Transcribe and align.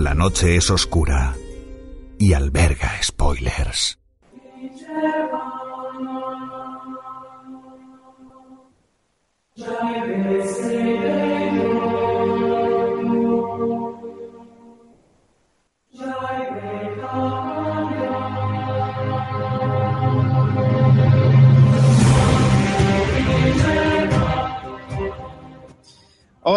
La 0.00 0.14
noche 0.14 0.56
es 0.56 0.70
oscura 0.70 1.36
y 2.18 2.32
alberga 2.32 2.92
spoilers. 3.02 3.98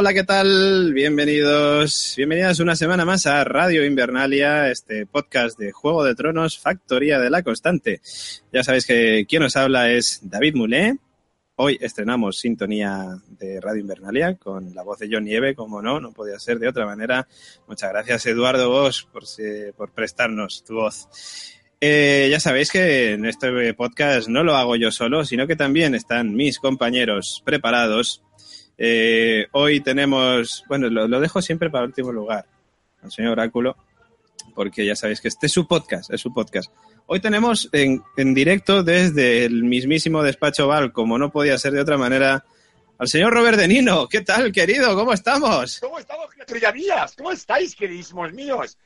Hola, 0.07 0.13
¿qué 0.13 0.23
tal? 0.23 0.93
Bienvenidos, 0.93 2.13
bienvenidas 2.15 2.61
una 2.61 2.77
semana 2.77 3.03
más 3.03 3.25
a 3.25 3.43
Radio 3.43 3.85
Invernalia, 3.85 4.71
este 4.71 5.05
podcast 5.05 5.59
de 5.59 5.73
Juego 5.73 6.05
de 6.05 6.15
Tronos, 6.15 6.57
Factoría 6.57 7.19
de 7.19 7.29
la 7.29 7.43
Constante. 7.43 7.99
Ya 8.53 8.63
sabéis 8.63 8.85
que 8.85 9.25
quien 9.27 9.41
nos 9.41 9.57
habla 9.57 9.91
es 9.91 10.21
David 10.23 10.55
Mulé. 10.55 10.95
Hoy 11.57 11.77
estrenamos 11.81 12.39
sintonía 12.39 13.17
de 13.37 13.59
Radio 13.59 13.81
Invernalia 13.81 14.35
con 14.35 14.73
la 14.73 14.83
voz 14.83 14.99
de 14.99 15.09
John 15.11 15.25
Nieve, 15.25 15.55
como 15.55 15.81
no, 15.81 15.99
no 15.99 16.13
podía 16.13 16.39
ser 16.39 16.57
de 16.57 16.69
otra 16.69 16.85
manera. 16.85 17.27
Muchas 17.67 17.91
gracias, 17.91 18.27
Eduardo 18.27 18.69
Bosch, 18.69 19.07
por, 19.07 19.23
por 19.75 19.91
prestarnos 19.91 20.63
tu 20.63 20.75
voz. 20.75 21.09
Eh, 21.81 22.29
ya 22.31 22.39
sabéis 22.39 22.71
que 22.71 23.11
en 23.11 23.25
este 23.25 23.73
podcast 23.73 24.29
no 24.29 24.45
lo 24.45 24.55
hago 24.55 24.77
yo 24.77 24.89
solo, 24.89 25.25
sino 25.25 25.47
que 25.47 25.57
también 25.57 25.95
están 25.95 26.33
mis 26.33 26.59
compañeros 26.59 27.43
preparados 27.43 28.23
eh, 28.77 29.47
hoy 29.53 29.81
tenemos, 29.81 30.63
bueno, 30.67 30.89
lo, 30.89 31.07
lo, 31.07 31.19
dejo 31.19 31.41
siempre 31.41 31.69
para 31.69 31.85
último 31.85 32.11
lugar, 32.11 32.45
al 33.01 33.11
señor 33.11 33.31
Oráculo, 33.33 33.75
porque 34.53 34.85
ya 34.85 34.95
sabéis 34.95 35.21
que 35.21 35.27
este 35.27 35.47
es 35.47 35.51
su 35.53 35.67
podcast, 35.67 36.11
es 36.13 36.21
su 36.21 36.33
podcast. 36.33 36.71
Hoy 37.07 37.19
tenemos 37.19 37.69
en, 37.71 38.03
en 38.17 38.33
directo 38.33 38.83
desde 38.83 39.45
el 39.45 39.63
mismísimo 39.63 40.21
despacho 40.21 40.67
Val, 40.67 40.91
como 40.91 41.17
no 41.17 41.31
podía 41.31 41.57
ser 41.57 41.73
de 41.73 41.81
otra 41.81 41.97
manera, 41.97 42.45
al 42.97 43.07
señor 43.07 43.33
Robert 43.33 43.57
De 43.57 43.67
Nino. 43.67 44.07
¿Qué 44.07 44.21
tal, 44.21 44.51
querido? 44.51 44.95
¿Cómo 44.95 45.13
estamos? 45.13 45.79
¿Cómo 45.79 45.99
estamos, 45.99 46.27
criaturillas? 46.29 47.15
¿Cómo 47.15 47.31
estáis, 47.31 47.75
queridísimos 47.75 48.33
míos? 48.33 48.77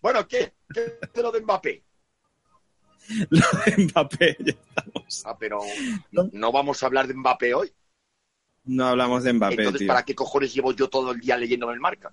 Bueno, 0.00 0.26
¿qué? 0.26 0.54
¿Qué 0.72 0.98
de 1.14 1.22
lo 1.22 1.30
de 1.30 1.40
Mbappé? 1.40 1.82
Lo 3.30 3.46
de 3.64 3.84
Mbappé, 3.84 4.36
ya 4.40 4.52
estamos. 4.52 5.22
Ah, 5.24 5.36
pero 5.38 5.60
no 6.32 6.50
vamos 6.50 6.82
a 6.82 6.86
hablar 6.86 7.06
de 7.06 7.14
Mbappé 7.14 7.54
hoy. 7.54 7.72
No 8.66 8.86
hablamos 8.88 9.22
de 9.24 9.32
Mbappé. 9.32 9.54
Entonces, 9.54 9.78
tío. 9.80 9.88
¿para 9.88 10.04
qué 10.04 10.14
cojones 10.14 10.52
llevo 10.54 10.72
yo 10.72 10.88
todo 10.88 11.12
el 11.12 11.20
día 11.20 11.36
leyéndome 11.36 11.72
el 11.74 11.80
marca? 11.80 12.12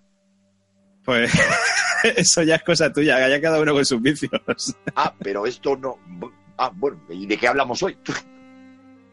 Pues 1.03 1.31
eso 2.15 2.43
ya 2.43 2.55
es 2.55 2.63
cosa 2.63 2.91
tuya, 2.93 3.27
ya 3.27 3.41
cada 3.41 3.59
uno 3.59 3.73
con 3.73 3.85
sus 3.85 4.01
vicios. 4.01 4.31
Ah, 4.95 5.13
pero 5.19 5.45
esto 5.45 5.75
no. 5.75 5.97
Ah, 6.57 6.71
bueno, 6.73 7.01
¿y 7.09 7.25
de 7.25 7.37
qué 7.37 7.47
hablamos 7.47 7.81
hoy? 7.83 7.97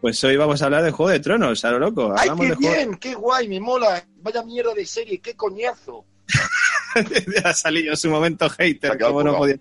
Pues 0.00 0.22
hoy 0.24 0.36
vamos 0.36 0.60
a 0.62 0.66
hablar 0.66 0.82
de 0.82 0.90
Juego 0.90 1.10
de 1.10 1.20
Tronos, 1.20 1.64
a 1.64 1.70
lo 1.72 1.78
loco. 1.78 2.14
¡Ay, 2.16 2.28
qué 2.38 2.46
de 2.48 2.54
juego- 2.54 2.58
bien! 2.74 2.94
¡Qué 2.96 3.14
guay! 3.14 3.48
¡Me 3.48 3.60
mola! 3.60 4.04
Vaya 4.22 4.42
mierda 4.42 4.72
de 4.74 4.84
serie, 4.86 5.18
qué 5.20 5.34
coñazo. 5.34 6.04
ha 7.44 7.52
salido 7.54 7.96
su 7.96 8.08
momento 8.10 8.48
hater, 8.50 8.98
como 8.98 9.22
no 9.22 9.36
podía. 9.36 9.56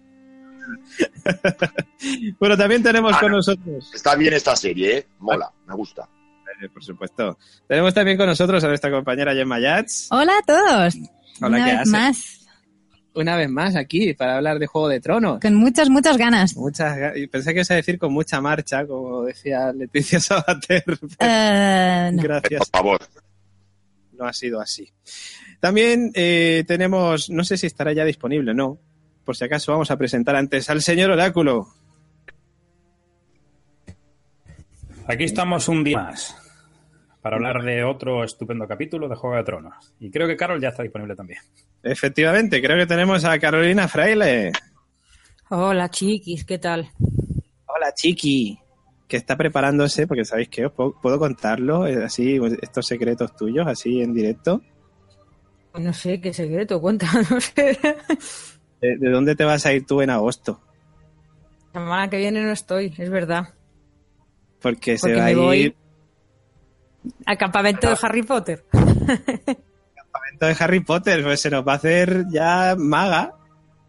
bueno, 2.39 2.57
también 2.57 2.83
tenemos 2.83 3.13
Ah, 3.15 3.19
con 3.19 3.31
no. 3.31 3.37
nosotros, 3.37 3.91
Está 3.93 4.15
bien 4.15 4.33
esta 4.33 4.55
serie, 4.55 4.97
¿eh? 4.97 5.07
Mola, 5.19 5.51
me 5.67 5.75
gusta. 5.75 6.07
Eh, 6.61 6.69
por 6.69 6.83
supuesto, 6.83 7.37
tenemos 7.67 7.93
también 7.93 8.17
con 8.17 8.27
nosotros 8.27 8.63
a 8.63 8.67
nuestra 8.67 8.91
compañera 8.91 9.33
Gemma 9.33 9.59
Yats. 9.59 10.07
Hola 10.11 10.33
a 10.37 10.45
todos. 10.45 10.95
Hola, 11.41 11.57
Una 11.57 11.65
¿qué 11.65 11.77
vez 11.77 11.87
más. 11.87 12.35
Una 13.15 13.35
vez 13.35 13.49
más 13.49 13.75
aquí 13.75 14.13
para 14.13 14.37
hablar 14.37 14.59
de 14.59 14.67
Juego 14.67 14.87
de 14.87 14.99
Tronos. 14.99 15.39
Con 15.39 15.55
muchas, 15.55 15.89
muchas 15.89 16.17
ganas. 16.17 16.55
Muchas, 16.55 16.95
pensé 17.31 17.49
que 17.51 17.59
ibas 17.59 17.71
a 17.71 17.75
decir 17.75 17.97
con 17.97 18.13
mucha 18.13 18.39
marcha, 18.39 18.85
como 18.85 19.23
decía 19.23 19.71
Leticia 19.73 20.19
Sabater. 20.19 20.83
Eh, 21.19 22.09
no. 22.13 22.21
Por 22.21 22.27
Gracias, 22.27 22.69
favor. 22.71 22.99
no 24.13 24.25
ha 24.25 24.33
sido 24.33 24.61
así. 24.61 24.91
También 25.59 26.11
eh, 26.13 26.63
tenemos, 26.67 27.29
no 27.29 27.43
sé 27.43 27.57
si 27.57 27.67
estará 27.67 27.93
ya 27.93 28.05
disponible, 28.05 28.53
no. 28.53 28.77
Por 29.25 29.35
si 29.35 29.43
acaso 29.43 29.71
vamos 29.71 29.91
a 29.91 29.97
presentar 29.97 30.35
antes 30.35 30.69
al 30.69 30.81
señor 30.81 31.11
Oráculo. 31.11 31.67
Aquí 35.07 35.23
estamos 35.23 35.67
un 35.67 35.83
día 35.83 35.97
más 35.97 36.35
para 37.21 37.35
hablar 37.35 37.63
de 37.63 37.83
otro 37.83 38.23
estupendo 38.23 38.67
capítulo 38.67 39.07
de 39.09 39.15
Juego 39.15 39.35
de 39.35 39.43
Tronos. 39.43 39.93
Y 39.99 40.09
creo 40.09 40.27
que 40.27 40.37
Carol 40.37 40.61
ya 40.61 40.69
está 40.69 40.83
disponible 40.83 41.15
también. 41.15 41.39
Efectivamente, 41.83 42.61
creo 42.61 42.77
que 42.77 42.85
tenemos 42.85 43.25
a 43.25 43.37
Carolina 43.39 43.87
Fraile. 43.87 44.51
Hola 45.49 45.89
chiquis, 45.89 46.45
¿qué 46.45 46.57
tal? 46.59 46.91
Hola, 47.79 47.93
Chiqui. 47.93 48.59
Que 49.07 49.17
está 49.17 49.37
preparándose, 49.37 50.05
porque 50.05 50.25
sabéis 50.25 50.49
que 50.49 50.65
os 50.65 50.73
puedo, 50.73 50.99
puedo 51.01 51.17
contarlo, 51.17 51.87
eh, 51.87 52.03
así, 52.03 52.39
estos 52.61 52.85
secretos 52.85 53.35
tuyos, 53.35 53.65
así 53.67 54.01
en 54.01 54.13
directo. 54.13 54.61
No 55.73 55.93
sé, 55.93 56.19
qué 56.19 56.33
secreto, 56.33 56.81
cuéntanos. 56.81 57.53
¿De, 57.55 58.97
de 58.97 59.09
dónde 59.09 59.35
te 59.35 59.45
vas 59.45 59.65
a 59.65 59.73
ir 59.73 59.85
tú 59.85 60.01
en 60.01 60.09
agosto? 60.09 60.61
La 61.73 61.81
semana 61.81 62.09
que 62.09 62.17
viene 62.17 62.43
no 62.43 62.51
estoy, 62.51 62.93
es 62.97 63.09
verdad. 63.09 63.53
Porque, 64.61 64.97
se 64.97 65.15
va 65.15 65.27
a 65.27 65.33
voy 65.33 65.57
ir 65.59 65.75
al 67.25 67.37
campamento 67.37 67.89
de 67.89 67.97
Harry 68.01 68.23
Potter. 68.23 68.65
de 70.39 70.55
Harry 70.59 70.79
Potter, 70.81 71.23
pues 71.23 71.41
se 71.41 71.49
nos 71.49 71.67
va 71.67 71.73
a 71.73 71.75
hacer 71.75 72.25
ya 72.31 72.75
maga. 72.77 73.33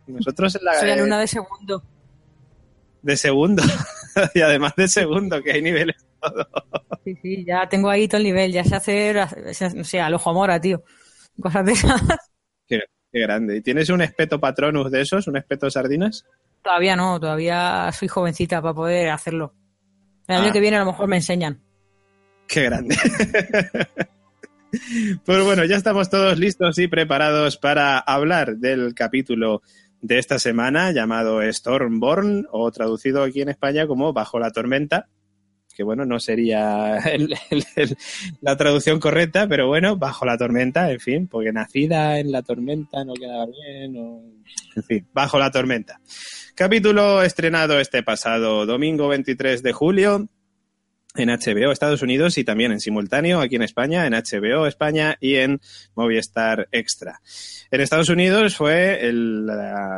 Nosotros 0.06 0.56
en 0.56 0.64
la 0.64 0.74
Soy 0.74 0.88
eh, 0.90 0.92
alumna 0.94 1.18
de 1.20 1.26
segundo. 1.26 1.82
de 3.02 3.16
segundo. 3.16 3.62
y 4.34 4.40
además 4.40 4.74
de 4.76 4.88
segundo, 4.88 5.42
que 5.42 5.52
hay 5.52 5.62
niveles 5.62 5.96
todo. 6.20 6.46
Sí, 7.04 7.14
sí, 7.22 7.44
ya 7.46 7.68
tengo 7.68 7.88
ahí 7.88 8.08
todo 8.08 8.18
el 8.18 8.24
nivel. 8.24 8.52
Ya 8.52 8.64
sé 8.64 8.74
hacer, 8.76 9.54
se- 9.54 9.74
no 9.74 9.84
sé, 9.84 10.00
al 10.00 10.14
ojo 10.14 10.32
mora, 10.34 10.60
tío. 10.60 10.82
Cosas 11.40 11.64
de 11.64 11.72
esas. 11.72 12.02
Qué, 12.66 12.80
qué 13.12 13.20
grande. 13.20 13.56
¿Y 13.56 13.60
tienes 13.62 13.88
un 13.88 14.02
espeto 14.02 14.40
patronus 14.40 14.90
de 14.90 15.00
esos? 15.02 15.26
¿Un 15.28 15.36
espeto 15.36 15.70
sardinas? 15.70 16.24
Todavía 16.62 16.96
no, 16.96 17.18
todavía 17.18 17.90
soy 17.92 18.08
jovencita 18.08 18.60
para 18.60 18.74
poder 18.74 19.10
hacerlo. 19.10 19.54
El 20.26 20.36
año 20.36 20.48
Ah. 20.50 20.52
que 20.52 20.60
viene 20.60 20.76
a 20.76 20.80
lo 20.80 20.86
mejor 20.86 21.06
me 21.08 21.16
enseñan. 21.16 21.62
Qué 22.50 22.64
grande. 22.64 22.96
pues 25.24 25.44
bueno, 25.44 25.64
ya 25.64 25.76
estamos 25.76 26.10
todos 26.10 26.36
listos 26.36 26.78
y 26.78 26.88
preparados 26.88 27.56
para 27.56 27.98
hablar 27.98 28.56
del 28.56 28.92
capítulo 28.92 29.62
de 30.00 30.18
esta 30.18 30.40
semana 30.40 30.90
llamado 30.90 31.40
Stormborn 31.40 32.48
o 32.50 32.68
traducido 32.72 33.22
aquí 33.22 33.42
en 33.42 33.50
España 33.50 33.86
como 33.86 34.12
Bajo 34.12 34.40
la 34.40 34.50
tormenta. 34.50 35.06
Que 35.76 35.84
bueno, 35.84 36.04
no 36.04 36.18
sería 36.18 36.98
la 38.40 38.56
traducción 38.56 38.98
correcta, 38.98 39.46
pero 39.46 39.68
bueno, 39.68 39.96
bajo 39.96 40.26
la 40.26 40.36
tormenta, 40.36 40.90
en 40.90 40.98
fin, 40.98 41.28
porque 41.28 41.52
nacida 41.52 42.18
en 42.18 42.32
la 42.32 42.42
tormenta 42.42 43.04
no 43.04 43.14
quedaba 43.14 43.46
bien, 43.46 43.94
en 44.74 44.82
fin, 44.82 45.06
bajo 45.12 45.38
la 45.38 45.52
tormenta. 45.52 46.00
Capítulo 46.56 47.22
estrenado 47.22 47.78
este 47.78 48.02
pasado 48.02 48.66
domingo 48.66 49.06
23 49.06 49.62
de 49.62 49.72
julio 49.72 50.28
en 51.16 51.28
HBO 51.28 51.72
Estados 51.72 52.02
Unidos 52.02 52.38
y 52.38 52.44
también 52.44 52.70
en 52.70 52.78
simultáneo 52.78 53.40
aquí 53.40 53.56
en 53.56 53.62
España, 53.62 54.06
en 54.06 54.12
HBO 54.12 54.64
España 54.66 55.16
y 55.20 55.34
en 55.36 55.60
Movistar 55.96 56.68
Extra. 56.70 57.20
En 57.70 57.80
Estados 57.80 58.10
Unidos 58.10 58.56
fue 58.56 59.08
el, 59.08 59.50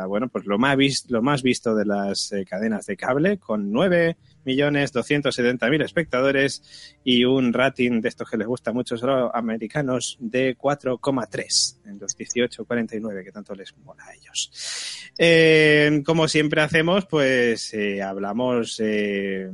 bueno, 0.07 0.29
pues 0.29 0.45
lo 0.45 0.57
más, 0.57 0.75
lo 1.09 1.21
más 1.21 1.43
visto 1.43 1.75
de 1.75 1.85
las 1.85 2.31
eh, 2.31 2.45
cadenas 2.45 2.87
de 2.87 2.97
cable 2.97 3.37
con 3.37 3.71
9.270.000 3.71 5.83
espectadores 5.83 6.97
y 7.03 7.25
un 7.25 7.53
rating 7.53 8.01
de 8.01 8.09
estos 8.09 8.27
que 8.27 8.37
les 8.37 8.47
gusta 8.47 8.73
mucho 8.73 8.95
a 8.95 9.05
los 9.05 9.29
americanos 9.35 10.17
de 10.19 10.57
4,3 10.57 11.81
en 11.85 11.99
los 11.99 12.17
18.49 12.17 13.23
que 13.23 13.31
tanto 13.31 13.53
les 13.53 13.77
mola 13.77 14.05
a 14.05 14.15
ellos. 14.15 15.11
Eh, 15.19 16.01
como 16.03 16.27
siempre 16.27 16.61
hacemos, 16.61 17.05
pues 17.05 17.71
eh, 17.75 18.01
hablamos 18.01 18.77
del 18.77 19.53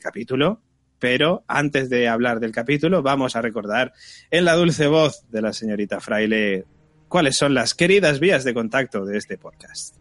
capítulo, 0.00 0.60
pero 0.98 1.44
antes 1.48 1.90
de 1.90 2.08
hablar 2.08 2.40
del 2.40 2.52
capítulo 2.52 3.02
vamos 3.02 3.36
a 3.36 3.42
recordar 3.42 3.92
en 4.30 4.44
la 4.44 4.54
dulce 4.54 4.86
voz 4.86 5.24
de 5.30 5.42
la 5.42 5.52
señorita 5.52 6.00
Fraile 6.00 6.64
cuáles 7.08 7.36
son 7.36 7.54
las 7.54 7.74
queridas 7.74 8.20
vías 8.20 8.44
de 8.44 8.54
contacto 8.54 9.04
de 9.04 9.18
este 9.18 9.38
podcast. 9.38 9.96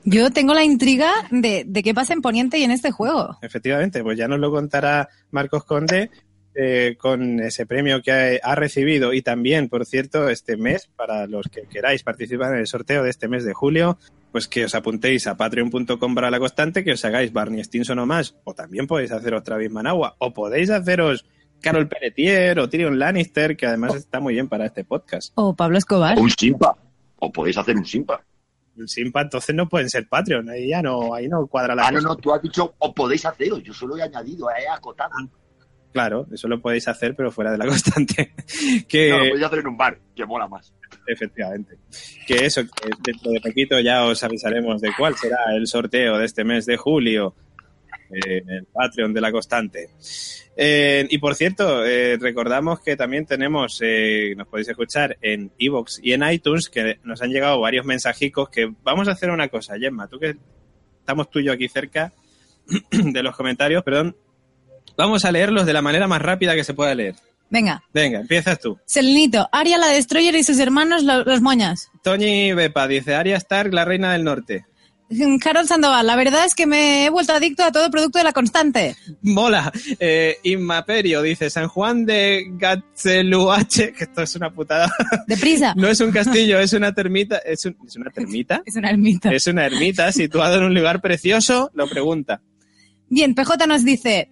Yo 0.04 0.30
tengo 0.30 0.54
la 0.54 0.64
intriga 0.64 1.10
de, 1.30 1.64
de 1.66 1.82
qué 1.82 1.94
pasa 1.94 2.12
en 2.12 2.22
Poniente 2.22 2.58
y 2.58 2.64
en 2.64 2.70
este 2.70 2.90
juego. 2.90 3.38
Efectivamente, 3.42 4.02
pues 4.02 4.18
ya 4.18 4.28
nos 4.28 4.38
lo 4.38 4.50
contará 4.50 5.08
Marcos 5.30 5.64
Conde 5.64 6.10
eh, 6.54 6.96
con 6.98 7.40
ese 7.40 7.66
premio 7.66 8.00
que 8.00 8.12
ha, 8.12 8.50
ha 8.50 8.54
recibido 8.54 9.12
y 9.12 9.20
también, 9.20 9.68
por 9.68 9.84
cierto, 9.84 10.30
este 10.30 10.56
mes, 10.56 10.88
para 10.96 11.26
los 11.26 11.48
que 11.48 11.62
queráis 11.62 12.02
participar 12.02 12.54
en 12.54 12.60
el 12.60 12.66
sorteo 12.66 13.02
de 13.02 13.10
este 13.10 13.28
mes 13.28 13.44
de 13.44 13.52
julio, 13.52 13.98
pues 14.32 14.48
que 14.48 14.64
os 14.64 14.74
apuntéis 14.74 15.26
a 15.26 15.36
patreon.com 15.36 16.14
para 16.14 16.30
la 16.30 16.38
constante, 16.38 16.82
que 16.82 16.92
os 16.92 17.04
hagáis 17.04 17.32
Barney 17.32 17.62
Stinson 17.62 17.98
o 17.98 18.06
más, 18.06 18.36
o 18.44 18.54
también 18.54 18.86
podéis 18.86 19.12
haceros 19.12 19.42
Travis 19.42 19.70
Managua, 19.70 20.16
o 20.18 20.32
podéis 20.32 20.70
haceros 20.70 21.26
Carol 21.60 21.88
Pelletier 21.88 22.58
o 22.58 22.68
Tyrion 22.68 22.98
Lannister, 22.98 23.56
que 23.56 23.66
además 23.66 23.94
está 23.94 24.20
muy 24.20 24.34
bien 24.34 24.48
para 24.48 24.66
este 24.66 24.84
podcast. 24.84 25.32
O 25.36 25.54
Pablo 25.54 25.78
Escobar. 25.78 26.18
O 26.18 26.22
un 26.22 26.30
simpa. 26.30 26.76
O 27.18 27.32
podéis 27.32 27.58
hacer 27.58 27.76
un 27.76 27.84
simpa. 27.84 28.22
Simpa, 28.84 29.22
entonces 29.22 29.54
no 29.54 29.68
pueden 29.68 29.88
ser 29.88 30.06
Patreon, 30.08 30.50
ahí 30.50 30.68
ya 30.68 30.82
no, 30.82 31.14
ahí 31.14 31.28
no 31.28 31.46
cuadra 31.46 31.74
la 31.74 31.86
Ah, 31.86 31.90
no, 31.90 32.00
no, 32.00 32.16
tú 32.16 32.32
has 32.32 32.42
dicho, 32.42 32.74
o 32.78 32.94
podéis 32.94 33.24
haceros. 33.24 33.62
Yo 33.62 33.72
solo 33.72 33.96
he 33.96 34.02
añadido, 34.02 34.48
he 34.50 34.68
acotado. 34.68 35.12
Claro, 35.92 36.26
eso 36.30 36.46
lo 36.46 36.60
podéis 36.60 36.86
hacer, 36.88 37.14
pero 37.16 37.30
fuera 37.30 37.52
de 37.52 37.58
la 37.58 37.66
constante. 37.68 38.34
que 38.86 39.10
No, 39.10 39.18
lo 39.18 39.28
podéis 39.30 39.46
hacer 39.46 39.58
en 39.60 39.66
un 39.68 39.76
bar, 39.76 39.98
que 40.14 40.26
mola 40.26 40.46
más. 40.46 40.74
Efectivamente. 41.06 41.78
Que 42.26 42.44
eso, 42.44 42.62
que 42.62 42.90
dentro 43.02 43.30
de 43.30 43.40
poquito 43.40 43.80
ya 43.80 44.04
os 44.04 44.22
avisaremos 44.22 44.80
de 44.82 44.90
cuál 44.96 45.16
será 45.16 45.38
el 45.54 45.66
sorteo 45.66 46.18
de 46.18 46.26
este 46.26 46.44
mes 46.44 46.66
de 46.66 46.76
julio 46.76 47.34
eh, 48.10 48.42
el 48.46 48.66
Patreon 48.72 49.12
de 49.12 49.20
la 49.20 49.32
Constante. 49.32 49.88
Eh, 50.56 51.06
y 51.10 51.18
por 51.18 51.34
cierto, 51.34 51.84
eh, 51.84 52.16
recordamos 52.18 52.80
que 52.80 52.96
también 52.96 53.26
tenemos, 53.26 53.80
nos 54.36 54.46
podéis 54.48 54.68
escuchar 54.68 55.16
en 55.20 55.50
Evox 55.58 56.00
y 56.02 56.12
en 56.12 56.22
iTunes, 56.30 56.68
que 56.68 56.98
nos 57.04 57.20
han 57.22 57.30
llegado 57.30 57.60
varios 57.60 57.84
mensajicos 57.84 58.48
que 58.48 58.72
vamos 58.82 59.08
a 59.08 59.12
hacer 59.12 59.30
una 59.30 59.48
cosa, 59.48 59.78
Gemma, 59.78 60.08
tú 60.08 60.18
que 60.18 60.36
estamos 61.00 61.30
tú 61.30 61.40
y 61.40 61.44
yo 61.44 61.52
aquí 61.52 61.68
cerca 61.68 62.12
de 62.90 63.22
los 63.22 63.36
comentarios, 63.36 63.82
perdón, 63.84 64.16
vamos 64.96 65.24
a 65.24 65.32
leerlos 65.32 65.66
de 65.66 65.72
la 65.72 65.82
manera 65.82 66.08
más 66.08 66.22
rápida 66.22 66.54
que 66.54 66.64
se 66.64 66.74
pueda 66.74 66.94
leer. 66.94 67.14
Venga. 67.48 67.84
Venga, 67.94 68.18
empiezas 68.20 68.58
tú. 68.58 68.76
Selenito, 68.86 69.48
Aria 69.52 69.78
la 69.78 69.86
Destroyer 69.88 70.34
y 70.34 70.42
sus 70.42 70.58
hermanos 70.58 71.04
lo- 71.04 71.22
los 71.22 71.40
moñas. 71.42 71.90
Toñi 72.02 72.52
Bepa 72.54 72.88
dice 72.88 73.14
Arya 73.14 73.36
Stark, 73.36 73.72
la 73.72 73.84
reina 73.84 74.12
del 74.14 74.24
norte. 74.24 74.66
Harold 75.44 75.68
Sandoval, 75.68 76.06
la 76.06 76.16
verdad 76.16 76.44
es 76.44 76.54
que 76.54 76.66
me 76.66 77.06
he 77.06 77.10
vuelto 77.10 77.32
adicto 77.32 77.62
a 77.64 77.72
todo 77.72 77.90
producto 77.90 78.18
de 78.18 78.24
la 78.24 78.32
constante. 78.32 78.96
Mola. 79.22 79.72
Eh, 80.00 80.36
Inmaperio 80.44 81.22
dice 81.22 81.48
San 81.50 81.68
Juan 81.68 82.04
de 82.04 82.46
Gatzeluache, 82.52 83.92
que 83.96 84.04
esto 84.04 84.22
es 84.22 84.34
una 84.36 84.50
putada. 84.52 84.90
Deprisa. 85.26 85.74
No 85.76 85.88
es 85.88 86.00
un 86.00 86.10
castillo, 86.10 86.58
es 86.58 86.72
una 86.72 86.92
termita. 86.92 87.38
¿Es, 87.38 87.64
un- 87.66 87.76
¿es 87.86 87.96
una 87.96 88.10
termita? 88.10 88.62
Es 88.64 88.76
una 88.76 88.90
ermita. 88.90 89.32
Es 89.32 89.46
una 89.46 89.66
ermita 89.66 90.10
situada 90.12 90.56
en 90.56 90.64
un 90.64 90.74
lugar 90.74 91.00
precioso. 91.00 91.70
Lo 91.74 91.88
pregunta. 91.88 92.40
Bien, 93.08 93.34
PJ 93.34 93.66
nos 93.68 93.84
dice, 93.84 94.30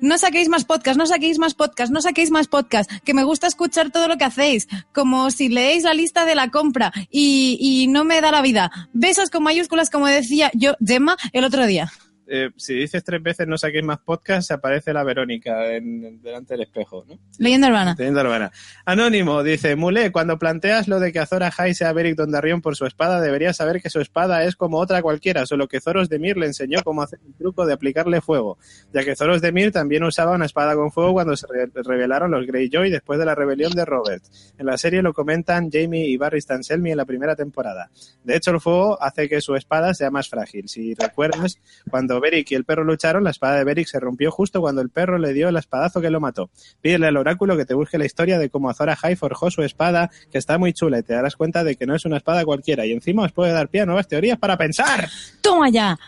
no 0.00 0.18
saquéis 0.18 0.48
más 0.48 0.64
podcast, 0.64 0.98
no 0.98 1.06
saquéis 1.06 1.38
más 1.38 1.54
podcast, 1.54 1.92
no 1.92 2.00
saquéis 2.00 2.30
más 2.30 2.48
podcast, 2.48 2.90
que 3.04 3.14
me 3.14 3.24
gusta 3.24 3.46
escuchar 3.46 3.90
todo 3.90 4.08
lo 4.08 4.16
que 4.16 4.24
hacéis, 4.24 4.68
como 4.92 5.30
si 5.30 5.48
leéis 5.48 5.84
la 5.84 5.94
lista 5.94 6.24
de 6.24 6.34
la 6.34 6.50
compra 6.50 6.92
y, 7.10 7.56
y 7.60 7.86
no 7.88 8.04
me 8.04 8.20
da 8.20 8.30
la 8.30 8.42
vida. 8.42 8.70
Besos 8.92 9.30
con 9.30 9.42
mayúsculas, 9.42 9.90
como 9.90 10.06
decía 10.06 10.50
yo, 10.54 10.74
Gemma, 10.84 11.16
el 11.32 11.44
otro 11.44 11.66
día. 11.66 11.90
Eh, 12.26 12.50
si 12.56 12.74
dices 12.74 13.04
tres 13.04 13.22
veces 13.22 13.46
no 13.46 13.58
saquéis 13.58 13.84
más 13.84 13.98
podcast, 13.98 14.50
aparece 14.50 14.92
la 14.92 15.04
Verónica 15.04 15.72
en- 15.74 16.22
delante 16.22 16.54
del 16.54 16.62
espejo, 16.62 17.04
¿no? 17.06 17.18
Leyenda 17.38 17.68
urbana. 17.68 17.94
Teniendo 17.96 18.20
hermana. 18.20 18.50
Anónimo 18.84 19.42
dice, 19.42 19.76
Mule, 19.76 20.10
cuando 20.12 20.38
planteas 20.38 20.88
lo 20.88 21.00
de 21.00 21.12
que 21.12 21.18
Azor 21.18 21.42
Ahai 21.42 21.74
sea 21.74 21.92
Beric 21.92 22.16
Dondarrion 22.16 22.62
por 22.62 22.76
su 22.76 22.86
espada, 22.86 23.20
deberías 23.20 23.56
saber 23.56 23.82
que 23.82 23.90
su 23.90 24.00
espada 24.00 24.44
es 24.44 24.56
como 24.56 24.78
otra 24.78 25.02
cualquiera, 25.02 25.46
solo 25.46 25.68
que 25.68 25.80
Zoros 25.80 26.08
de 26.08 26.18
Mir 26.18 26.36
le 26.36 26.46
enseñó 26.46 26.80
cómo 26.82 27.02
hacer 27.02 27.18
el 27.26 27.34
truco 27.34 27.66
de 27.66 27.74
aplicarle 27.74 28.20
fuego, 28.20 28.58
ya 28.92 29.04
que 29.04 29.14
Zoros 29.16 29.42
de 29.42 29.52
Mir 29.52 29.70
también 29.72 30.02
usaba 30.04 30.32
una 30.34 30.46
espada 30.46 30.74
con 30.74 30.90
fuego 30.92 31.12
cuando 31.12 31.36
se 31.36 31.46
re- 31.46 31.70
rebelaron 31.74 32.30
los 32.30 32.46
Greyjoy 32.46 32.90
después 32.90 33.18
de 33.18 33.26
la 33.26 33.34
rebelión 33.34 33.72
de 33.72 33.84
Robert. 33.84 34.22
En 34.58 34.66
la 34.66 34.78
serie 34.78 35.02
lo 35.02 35.12
comentan 35.12 35.70
Jamie 35.70 36.06
y 36.08 36.16
Barry 36.16 36.40
Stanselmi 36.40 36.90
en 36.92 36.96
la 36.96 37.04
primera 37.04 37.36
temporada. 37.36 37.90
De 38.22 38.36
hecho, 38.36 38.50
el 38.50 38.60
fuego 38.60 39.00
hace 39.02 39.28
que 39.28 39.40
su 39.40 39.54
espada 39.56 39.92
sea 39.94 40.10
más 40.10 40.28
frágil. 40.28 40.68
Si 40.68 40.94
recuerdas, 40.94 41.58
cuando 41.90 42.13
cuando 42.14 42.20
Beric 42.20 42.50
y 42.52 42.54
el 42.54 42.64
perro 42.64 42.84
lucharon, 42.84 43.24
la 43.24 43.30
espada 43.30 43.56
de 43.56 43.64
Beric 43.64 43.86
se 43.88 43.98
rompió 43.98 44.30
justo 44.30 44.60
cuando 44.60 44.80
el 44.80 44.90
perro 44.90 45.18
le 45.18 45.32
dio 45.32 45.48
el 45.48 45.56
espadazo 45.56 46.00
que 46.00 46.10
lo 46.10 46.20
mató. 46.20 46.50
Pídele 46.80 47.06
al 47.08 47.16
oráculo 47.16 47.56
que 47.56 47.64
te 47.64 47.74
busque 47.74 47.98
la 47.98 48.04
historia 48.04 48.38
de 48.38 48.50
cómo 48.50 48.70
Azor 48.70 48.90
Ahai 48.90 49.16
forjó 49.16 49.50
su 49.50 49.62
espada, 49.62 50.10
que 50.30 50.38
está 50.38 50.58
muy 50.58 50.72
chula, 50.72 50.98
y 50.98 51.02
te 51.02 51.14
darás 51.14 51.36
cuenta 51.36 51.64
de 51.64 51.76
que 51.76 51.86
no 51.86 51.94
es 51.94 52.04
una 52.04 52.18
espada 52.18 52.44
cualquiera. 52.44 52.86
Y 52.86 52.92
encima 52.92 53.24
os 53.24 53.32
puede 53.32 53.52
dar 53.52 53.68
pie 53.68 53.80
a 53.80 53.86
nuevas 53.86 54.06
teorías 54.06 54.38
para 54.38 54.56
pensar. 54.56 55.08
¡Toma 55.40 55.70
ya! 55.70 55.98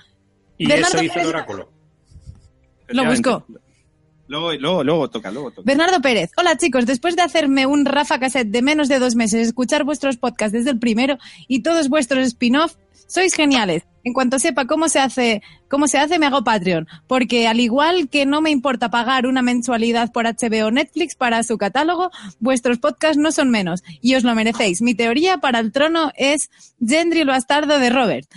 Y 0.58 0.66
Bernardo 0.66 0.96
eso 0.98 1.04
hizo 1.04 1.14
el 1.14 1.20
Pérez- 1.26 1.28
oráculo. 1.28 1.72
Lo 2.88 3.04
busco. 3.04 3.44
Luego, 4.28 4.52
luego, 4.54 4.84
luego 4.84 5.10
toca, 5.10 5.30
luego 5.30 5.50
toca. 5.50 5.62
Bernardo 5.64 6.00
Pérez, 6.00 6.30
hola 6.36 6.56
chicos, 6.56 6.84
después 6.86 7.14
de 7.14 7.22
hacerme 7.22 7.66
un 7.66 7.84
Rafa 7.84 8.18
Cassette 8.18 8.48
de 8.48 8.62
menos 8.62 8.88
de 8.88 8.98
dos 8.98 9.14
meses, 9.14 9.46
escuchar 9.46 9.84
vuestros 9.84 10.16
podcasts 10.16 10.52
desde 10.52 10.70
el 10.70 10.78
primero 10.78 11.16
y 11.46 11.62
todos 11.62 11.88
vuestros 11.88 12.26
spin-off, 12.26 12.74
sois 13.06 13.34
geniales. 13.34 13.84
En 14.06 14.12
cuanto 14.12 14.38
sepa 14.38 14.66
cómo 14.66 14.88
se 14.88 15.00
hace, 15.00 15.42
cómo 15.66 15.88
se 15.88 15.98
hace, 15.98 16.20
me 16.20 16.26
hago 16.26 16.44
Patreon, 16.44 16.86
porque 17.08 17.48
al 17.48 17.58
igual 17.58 18.08
que 18.08 18.24
no 18.24 18.40
me 18.40 18.52
importa 18.52 18.88
pagar 18.88 19.26
una 19.26 19.42
mensualidad 19.42 20.12
por 20.12 20.26
HBO 20.26 20.66
o 20.66 20.70
Netflix 20.70 21.16
para 21.16 21.42
su 21.42 21.58
catálogo, 21.58 22.12
vuestros 22.38 22.78
podcasts 22.78 23.16
no 23.16 23.32
son 23.32 23.50
menos 23.50 23.82
y 24.00 24.14
os 24.14 24.22
lo 24.22 24.32
merecéis. 24.36 24.80
Mi 24.80 24.94
teoría 24.94 25.38
para 25.38 25.58
el 25.58 25.72
trono 25.72 26.12
es 26.16 26.50
Gendry 26.78 27.22
el 27.22 27.26
bastardo 27.26 27.80
de 27.80 27.90
Robert, 27.90 28.28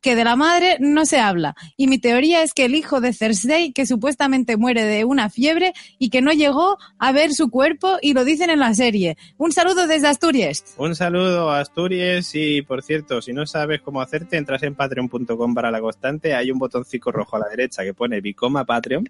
que 0.00 0.16
de 0.16 0.24
la 0.24 0.36
madre 0.36 0.78
no 0.80 1.04
se 1.04 1.18
habla. 1.18 1.54
Y 1.76 1.86
mi 1.86 1.98
teoría 1.98 2.42
es 2.42 2.54
que 2.54 2.64
el 2.64 2.74
hijo 2.74 3.02
de 3.02 3.12
Cersei, 3.12 3.74
que 3.74 3.84
supuestamente 3.84 4.56
muere 4.56 4.84
de 4.84 5.04
una 5.04 5.28
fiebre 5.28 5.74
y 5.98 6.08
que 6.08 6.22
no 6.22 6.32
llegó 6.32 6.78
a 6.98 7.12
ver 7.12 7.34
su 7.34 7.50
cuerpo 7.50 7.98
y 8.00 8.14
lo 8.14 8.24
dicen 8.24 8.48
en 8.48 8.60
la 8.60 8.72
serie. 8.72 9.18
Un 9.36 9.52
saludo 9.52 9.86
desde 9.86 10.08
Asturias. 10.08 10.64
Un 10.78 10.96
saludo 10.96 11.50
a 11.50 11.60
Asturias 11.60 12.30
y, 12.32 12.62
por 12.62 12.82
cierto, 12.82 13.20
si 13.20 13.34
no 13.34 13.44
sabes 13.44 13.82
cómo 13.82 14.00
hacerte, 14.00 14.38
entras 14.38 14.62
en 14.62 14.76
patreon.com 15.10 15.54
para 15.54 15.70
la 15.70 15.80
constante. 15.80 16.34
Hay 16.34 16.50
un 16.50 16.58
botoncito 16.58 17.10
rojo 17.10 17.36
a 17.36 17.40
la 17.40 17.48
derecha 17.48 17.82
que 17.82 17.94
pone 17.94 18.20
Become 18.20 18.60
a 18.60 18.64
Patreon. 18.64 19.08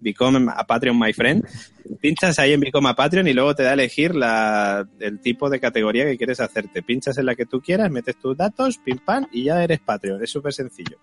Become 0.00 0.50
a 0.54 0.64
Patreon, 0.64 0.98
my 0.98 1.12
friend. 1.12 1.46
Pinchas 2.00 2.38
ahí 2.38 2.52
en 2.52 2.60
Become 2.60 2.88
a 2.88 2.94
Patreon 2.94 3.28
y 3.28 3.32
luego 3.32 3.54
te 3.54 3.62
da 3.62 3.70
a 3.70 3.74
elegir 3.74 4.14
la, 4.14 4.88
el 4.98 5.20
tipo 5.20 5.48
de 5.48 5.60
categoría 5.60 6.04
que 6.04 6.16
quieres 6.16 6.40
hacerte. 6.40 6.82
Pinchas 6.82 7.18
en 7.18 7.26
la 7.26 7.34
que 7.34 7.46
tú 7.46 7.60
quieras, 7.60 7.90
metes 7.90 8.16
tus 8.16 8.36
datos, 8.36 8.78
pim 8.78 8.98
pam, 8.98 9.26
y 9.32 9.44
ya 9.44 9.62
eres 9.62 9.80
Patreon. 9.80 10.22
Es 10.22 10.30
súper 10.30 10.52
sencillo. 10.52 10.98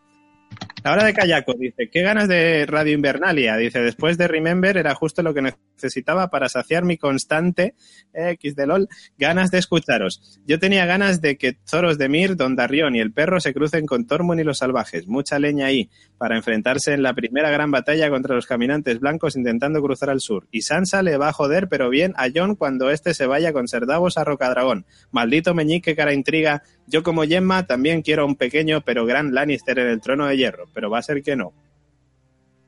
La 0.84 0.94
hora 0.94 1.04
de 1.04 1.14
Kayako 1.14 1.56
dice, 1.56 1.90
qué 1.92 2.02
ganas 2.02 2.30
de 2.30 2.66
Radio 2.66 2.94
Invernalia. 2.94 3.58
Dice, 3.58 3.82
después 3.82 4.18
de 4.18 4.30
Remember 4.30 4.78
era 4.78 4.96
justo 4.96 5.22
lo 5.22 5.34
que 5.34 5.42
necesitaba 5.42 6.30
para 6.30 6.48
saciar 6.48 6.86
mi 6.86 6.98
constante 6.98 7.76
X 8.14 8.56
de 8.56 8.66
LOL 8.66 8.88
ganas 9.18 9.52
de 9.52 9.58
escucharos. 9.58 10.40
Yo 10.46 10.58
tenía 10.58 10.86
ganas 10.86 11.20
de 11.20 11.38
que 11.38 11.58
Zoros 11.68 11.98
de 11.98 12.08
Mir, 12.08 12.38
Don 12.38 12.56
Darion 12.56 12.96
y 12.96 13.02
el 13.02 13.12
perro 13.12 13.42
se 13.42 13.54
crucen 13.54 13.86
con 13.86 14.08
Tormund 14.08 14.40
y 14.40 14.44
los 14.46 14.60
salvajes. 14.60 15.08
Mucha 15.08 15.38
leña 15.38 15.66
ahí 15.66 15.90
para 16.18 16.38
enfrentarse 16.38 16.94
en 16.94 17.04
la 17.04 17.14
primera 17.14 17.50
gran 17.50 17.72
batalla 17.72 18.10
contra 18.10 18.36
los 18.36 18.46
caminantes 18.46 19.00
blancos 19.00 19.36
intentando 19.36 19.82
cruzar 19.82 20.10
al 20.10 20.22
sur. 20.22 20.48
Y 20.50 20.62
Sansa 20.62 21.04
le 21.04 21.18
va 21.18 21.30
a 21.30 21.34
joder, 21.34 21.68
pero 21.68 21.90
bien, 21.90 22.14
a 22.16 22.28
Jon 22.34 22.56
cuando 22.56 22.90
éste 22.90 23.14
se 23.14 23.26
vaya 23.26 23.52
con 23.52 23.68
Ser 23.68 23.86
Davos 23.86 24.18
a 24.18 24.24
Rocadragón. 24.24 24.86
Maldito 25.12 25.54
meñique 25.54 25.96
cara 25.96 26.14
intriga. 26.14 26.64
Yo 26.88 27.04
como 27.04 27.24
Gemma 27.24 27.68
también 27.68 28.02
quiero 28.02 28.26
un 28.26 28.36
pequeño 28.36 28.82
pero 28.82 29.06
gran 29.06 29.34
Lannister 29.34 29.78
en 29.80 29.88
el 29.88 30.02
trono 30.02 30.26
de 30.28 30.38
hierro, 30.38 30.69
pero 30.74 30.90
va 30.90 31.00
a 31.00 31.04
ser 31.04 31.22
que 31.24 31.36
no. 31.36 31.54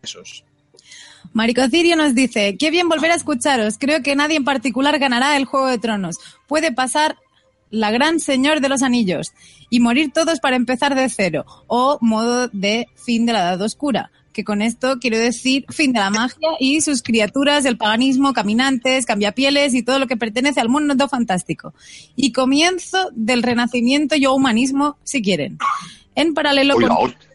Esos. 0.01 0.43
Marico 1.34 1.67
Cirio 1.70 1.96
nos 1.96 2.15
dice, 2.15 2.58
qué 2.58 2.72
bien 2.72 2.89
volver 2.89 3.12
a 3.12 3.15
escucharos. 3.15 3.77
Creo 3.77 4.01
que 4.01 4.15
nadie 4.15 4.38
en 4.38 4.43
particular 4.43 4.98
ganará 5.00 5.38
el 5.38 5.46
Juego 5.46 5.67
de 5.67 5.77
Tronos. 5.77 6.17
Puede 6.48 6.72
pasar 6.72 7.17
la 7.70 7.91
gran 7.91 8.20
señor 8.20 8.60
de 8.60 8.70
los 8.70 8.84
anillos 8.84 9.31
y 9.70 9.79
morir 9.79 10.12
todos 10.12 10.39
para 10.39 10.58
empezar 10.58 10.96
de 10.96 11.08
cero. 11.10 11.46
O 11.67 11.98
modo 12.01 12.50
de 12.50 12.88
fin 12.96 13.25
de 13.25 13.34
la 13.34 13.41
edad 13.41 13.62
oscura. 13.62 14.12
Que 14.34 14.43
con 14.43 14.62
esto 14.62 14.98
quiero 15.00 15.17
decir 15.17 15.65
fin 15.70 15.91
de 15.91 16.00
la 16.00 16.10
magia 16.10 16.50
y 16.60 16.81
sus 16.81 17.01
criaturas, 17.01 17.65
el 17.65 17.77
paganismo, 17.77 18.34
caminantes, 18.34 19.05
cambiapieles 19.05 19.74
y 19.74 19.84
todo 19.84 20.00
lo 20.00 20.08
que 20.08 20.17
pertenece 20.17 20.62
al 20.62 20.70
mundo 20.70 21.08
fantástico. 21.08 21.74
Y 22.15 22.31
comienzo 22.31 23.10
del 23.13 23.43
renacimiento 23.43 24.15
y 24.15 24.27
humanismo, 24.27 24.98
si 25.03 25.22
quieren. 25.22 25.58
En 26.15 26.34
paralelo 26.34 26.75
Uy, 26.75 26.84
con 26.84 26.89
la 26.89 27.00
hostia. 27.00 27.30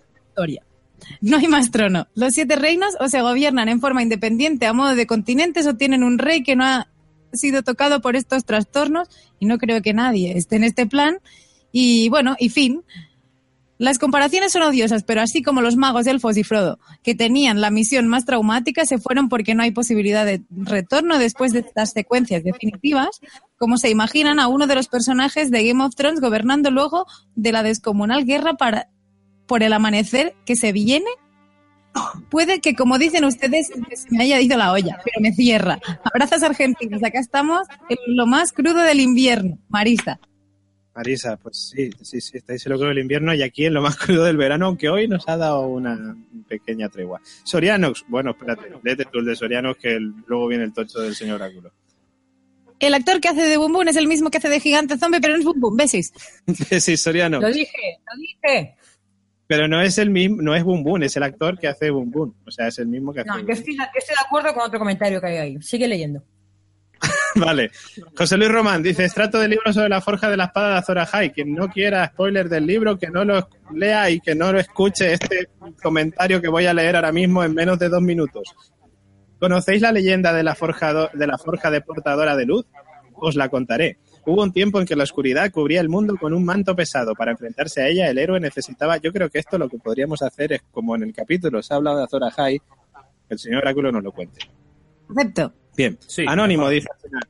No 1.21 1.37
hay 1.37 1.49
más 1.49 1.71
trono. 1.71 2.09
Los 2.15 2.35
siete 2.35 2.57
reinos 2.57 2.95
o 3.01 3.09
se 3.09 3.21
gobiernan 3.21 3.69
en 3.69 3.81
forma 3.81 4.03
independiente 4.03 4.67
a 4.67 4.73
modo 4.73 4.95
de 4.95 5.07
continentes 5.07 5.67
o 5.67 5.77
tienen 5.77 6.03
un 6.03 6.19
rey 6.19 6.43
que 6.43 6.57
no 6.57 6.65
ha 6.65 6.89
sido 7.33 7.63
tocado 7.63 8.01
por 8.01 8.17
estos 8.17 8.45
trastornos 8.45 9.09
y 9.39 9.47
no 9.47 9.59
creo 9.59 9.83
que 9.83 9.93
nadie 9.93 10.37
esté 10.37 10.57
en 10.57 10.65
este 10.65 10.87
plan. 10.87 11.19
Y 11.73 12.09
bueno, 12.09 12.37
y 12.39 12.49
fin. 12.49 12.83
Las 13.79 13.99
comparaciones 13.99 14.53
son 14.53 14.63
odiosas, 14.63 15.03
pero 15.03 15.21
así 15.21 15.43
como 15.43 15.61
los 15.61 15.77
magos 15.77 16.07
Elfos 16.07 16.39
y 16.39 16.45
Frodo, 16.45 16.79
que 17.03 17.15
tenían 17.15 17.61
la 17.61 17.71
misión 17.71 18.09
más 18.09 18.25
traumática, 18.25 18.87
se 18.87 18.97
fueron 18.97 19.29
porque 19.29 19.55
no 19.55 19.63
hay 19.63 19.71
posibilidad 19.71 20.25
de 20.25 20.43
retorno 20.51 21.19
después 21.19 21.53
de 21.53 21.59
estas 21.59 21.91
secuencias 21.91 22.43
definitivas, 22.43 23.21
como 23.59 23.77
se 23.77 23.91
imaginan 23.91 24.41
a 24.41 24.49
uno 24.49 24.67
de 24.67 24.77
los 24.77 24.89
personajes 24.89 25.51
de 25.51 25.69
Game 25.69 25.85
of 25.85 25.95
Thrones 25.95 26.21
gobernando 26.21 26.71
luego 26.71 27.05
de 27.35 27.53
la 27.53 27.63
descomunal 27.63 28.25
guerra 28.25 28.55
para, 28.55 28.89
por 29.47 29.63
el 29.63 29.73
amanecer 29.73 30.35
que 30.45 30.57
se 30.57 30.73
viene. 30.73 31.07
Puede 32.31 32.61
que, 32.61 32.75
como 32.75 32.99
dicen 32.99 33.25
ustedes, 33.25 33.69
se 33.69 34.11
me 34.11 34.25
haya 34.25 34.41
ido 34.41 34.59
la 34.59 34.73
olla, 34.73 34.99
pero 35.03 35.21
me 35.23 35.33
cierra. 35.33 35.79
Abrazos 36.05 36.43
argentinos, 36.43 37.03
acá 37.03 37.19
estamos 37.21 37.67
en 37.89 37.97
lo 38.17 38.27
más 38.27 38.53
crudo 38.53 38.83
del 38.83 39.01
invierno. 39.01 39.59
Marisa. 39.69 40.21
Marisa, 40.95 41.37
pues 41.39 41.71
sí, 41.75 41.91
sí, 42.03 42.21
sí, 42.21 42.37
estáis 42.39 42.65
en 42.67 42.73
lo 42.73 42.79
crudo 42.79 42.89
del 42.91 42.99
invierno 43.01 43.35
y 43.35 43.43
aquí 43.43 43.65
en 43.67 43.75
lo 43.75 43.81
más 43.83 43.97
crudo 43.99 44.25
del 44.25 44.37
verano, 44.37 44.67
aunque 44.67 44.89
hoy 44.91 45.09
nos 45.09 45.27
ha 45.29 45.37
dado 45.39 45.67
una 45.69 46.17
pequeña 46.49 46.89
tregua. 46.91 47.21
Sorianox, 47.45 48.05
bueno, 48.09 48.33
espérate, 48.33 48.73
léete 48.83 49.05
tú 49.11 49.19
el 49.21 49.27
de 49.27 49.37
Sorianox 49.37 49.81
que 49.81 49.95
el- 49.95 50.13
luego 50.27 50.49
viene 50.49 50.65
el 50.65 50.73
tocho 50.75 51.01
del 51.01 51.15
señor 51.15 51.37
Oráculo. 51.41 51.73
El 52.79 52.93
actor 52.93 53.21
que 53.23 53.29
hace 53.29 53.41
de 53.43 53.57
Boom 53.57 53.89
es 53.89 53.97
el 53.97 54.07
mismo 54.07 54.31
que 54.31 54.37
hace 54.37 54.51
de 54.51 54.61
Gigante 54.61 54.99
Zombie, 54.99 55.21
pero 55.21 55.33
no 55.39 55.39
es 55.41 55.45
Boom. 55.59 55.77
Besis. 55.79 56.13
sí, 56.81 56.97
Sorianox. 56.99 57.43
Lo 57.43 57.51
dije, 57.51 57.73
lo 58.13 58.21
dije. 58.21 58.77
Pero 59.49 59.69
no 59.69 59.81
es 59.81 59.99
el 59.99 60.11
mismo, 60.11 60.43
no 60.43 60.55
es 60.55 60.65
Boom 60.65 60.83
Boom, 60.83 61.03
es 61.05 61.17
el 61.17 61.23
actor 61.23 61.59
que 61.59 61.69
hace 61.69 61.91
Boom 61.91 62.11
Boom. 62.11 62.35
O 62.47 62.51
sea, 62.51 62.67
es 62.69 62.79
el 62.79 62.87
mismo 62.89 63.13
que 63.13 63.21
hace. 63.21 63.29
No, 63.29 63.39
yo 63.39 63.53
estoy, 63.53 63.77
yo 63.77 63.83
estoy 63.97 64.15
de 64.19 64.27
acuerdo 64.27 64.53
con 64.55 64.65
otro 64.65 64.79
comentario 64.79 65.21
que 65.21 65.27
hay 65.29 65.37
ahí. 65.37 65.63
Sigue 65.63 65.87
leyendo. 65.87 66.23
Vale. 67.37 67.71
José 68.17 68.37
Luis 68.39 68.51
Román 68.51 68.83
dice, 68.83 69.05
extracto 69.05 69.39
del 69.39 69.51
libro 69.51 69.73
sobre 69.73 69.89
la 69.91 70.01
forja 70.01 70.31
de 70.31 70.37
la 70.37 70.45
espada 70.47 70.73
de 70.73 70.79
Azor 70.79 70.99
Ahai. 70.99 71.31
Quien 71.33 71.55
no 71.55 71.69
quiera 71.69 72.07
spoiler 72.09 72.49
del 72.49 72.67
libro, 72.67 72.99
que 72.99 73.09
no 73.09 73.25
lo 73.25 73.49
lea 73.75 74.09
y 74.11 74.21
que 74.21 74.35
no 74.35 74.51
lo 74.53 74.59
escuche 74.59 75.13
este 75.13 75.51
comentario 75.83 76.41
que 76.41 76.49
voy 76.49 76.67
a 76.67 76.75
leer 76.75 76.97
ahora 76.97 77.13
mismo 77.13 77.45
en 77.45 77.55
menos 77.55 77.79
de 77.79 77.89
dos 77.91 78.03
minutos. 78.03 78.53
¿Conocéis 79.39 79.83
la 79.83 79.93
leyenda 79.93 80.33
de 80.33 80.43
la, 80.43 80.55
forjado- 80.55 81.11
de 81.13 81.27
la 81.27 81.37
forja 81.37 81.71
de 81.71 81.83
portadora 81.83 82.35
de 82.37 82.47
luz? 82.47 82.65
Os 83.15 83.37
la 83.37 83.49
contaré. 83.51 83.99
Hubo 84.27 84.43
un 84.43 84.53
tiempo 84.53 84.81
en 84.81 84.87
que 84.87 84.97
la 84.97 85.05
oscuridad 85.05 85.51
cubría 85.53 85.81
el 85.81 85.89
mundo 85.89 86.17
con 86.21 86.35
un 86.35 86.45
manto 86.45 86.75
pesado. 86.75 87.15
Para 87.15 87.31
enfrentarse 87.31 87.81
a 87.81 87.89
ella, 87.89 88.11
el 88.11 88.19
héroe 88.19 88.41
necesitaba... 88.41 88.97
Yo 88.97 89.13
creo 89.13 89.31
que 89.31 89.39
esto 89.39 89.57
lo 89.57 89.69
que 89.69 89.79
podríamos 89.79 90.21
hacer 90.21 90.53
es, 90.53 90.63
como 90.73 90.97
en 90.97 91.05
el 91.05 91.15
capítulo 91.15 91.63
se 91.63 91.73
ha 91.73 91.77
hablado 91.77 91.99
de 91.99 92.05
Azor 92.05 92.25
Ahai, 92.25 92.59
que 92.59 92.65
el 93.35 93.39
señor 93.39 93.63
Oráculo 93.63 93.93
nos 93.93 94.03
lo 94.03 94.11
cuente. 94.11 94.41
Acepto. 95.09 95.53
Bien. 95.77 95.97
Sí, 96.07 96.25
Anónimo 96.27 96.69
dice 96.69 96.89
al 96.93 97.01
final. 97.01 97.23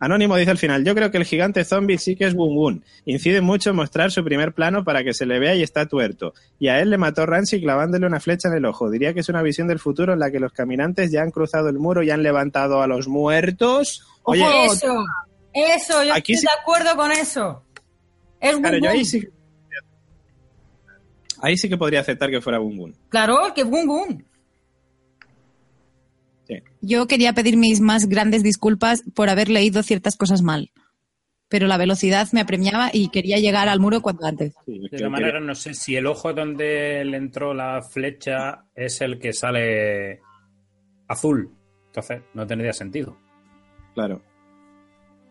Anónimo 0.00 0.36
dice 0.36 0.50
al 0.52 0.58
final, 0.58 0.84
yo 0.84 0.94
creo 0.94 1.10
que 1.10 1.18
el 1.18 1.24
gigante 1.24 1.64
zombie 1.64 1.98
sí 1.98 2.14
que 2.14 2.24
es 2.24 2.34
Boom 2.34 2.54
Boom. 2.54 2.82
Incide 3.04 3.40
mucho 3.40 3.70
en 3.70 3.76
mostrar 3.76 4.10
su 4.10 4.24
primer 4.24 4.52
plano 4.52 4.84
para 4.84 5.02
que 5.02 5.12
se 5.12 5.26
le 5.26 5.38
vea 5.38 5.54
y 5.54 5.62
está 5.62 5.86
tuerto. 5.86 6.34
Y 6.58 6.68
a 6.68 6.80
él 6.80 6.90
le 6.90 6.98
mató 6.98 7.26
Ramsey 7.26 7.60
clavándole 7.60 8.06
una 8.06 8.20
flecha 8.20 8.48
en 8.48 8.54
el 8.54 8.64
ojo. 8.64 8.90
Diría 8.90 9.12
que 9.12 9.20
es 9.20 9.28
una 9.28 9.42
visión 9.42 9.66
del 9.66 9.80
futuro 9.80 10.12
en 10.12 10.20
la 10.20 10.30
que 10.30 10.38
los 10.38 10.52
caminantes 10.52 11.10
ya 11.10 11.22
han 11.22 11.32
cruzado 11.32 11.68
el 11.68 11.78
muro 11.78 12.02
y 12.02 12.10
han 12.10 12.22
levantado 12.22 12.80
a 12.80 12.86
los 12.86 13.08
muertos. 13.08 14.06
Oye, 14.22 14.44
eso, 14.66 15.04
eso, 15.62 16.02
yo 16.04 16.14
Aquí 16.14 16.32
estoy 16.32 16.36
sí- 16.36 16.46
de 16.56 16.60
acuerdo 16.60 16.96
con 16.96 17.12
eso. 17.12 17.64
Es 18.40 18.56
claro, 18.56 18.76
Boom 18.78 18.84
yo 18.84 18.90
ahí 18.90 18.96
Boom. 18.98 19.04
sí, 19.06 19.28
ahí 21.42 21.56
sí 21.56 21.68
que 21.68 21.76
podría 21.76 22.00
aceptar 22.00 22.30
que 22.30 22.40
fuera 22.40 22.58
Boom 22.58 22.76
Boom. 22.76 22.92
Claro, 23.08 23.36
que 23.54 23.64
Boom 23.64 23.86
Boom. 23.86 24.24
Sí. 26.46 26.54
Yo 26.80 27.06
quería 27.06 27.32
pedir 27.34 27.56
mis 27.56 27.80
más 27.80 28.08
grandes 28.08 28.42
disculpas 28.42 29.02
por 29.14 29.28
haber 29.28 29.48
leído 29.48 29.82
ciertas 29.82 30.16
cosas 30.16 30.42
mal. 30.42 30.70
Pero 31.50 31.66
la 31.66 31.78
velocidad 31.78 32.28
me 32.32 32.40
apremiaba 32.42 32.90
y 32.92 33.08
quería 33.08 33.38
llegar 33.38 33.68
al 33.68 33.80
muro 33.80 34.02
cuanto 34.02 34.26
antes. 34.26 34.54
Sí, 34.66 34.78
De 34.90 34.98
todas 34.98 35.10
maneras, 35.10 35.42
no 35.42 35.54
sé 35.54 35.72
si 35.72 35.96
el 35.96 36.06
ojo 36.06 36.34
donde 36.34 37.02
le 37.06 37.16
entró 37.16 37.54
la 37.54 37.80
flecha 37.82 38.64
es 38.74 39.00
el 39.00 39.18
que 39.18 39.32
sale 39.32 40.20
azul. 41.06 41.50
Entonces, 41.86 42.20
no 42.34 42.46
tendría 42.46 42.74
sentido. 42.74 43.16
Claro. 43.94 44.20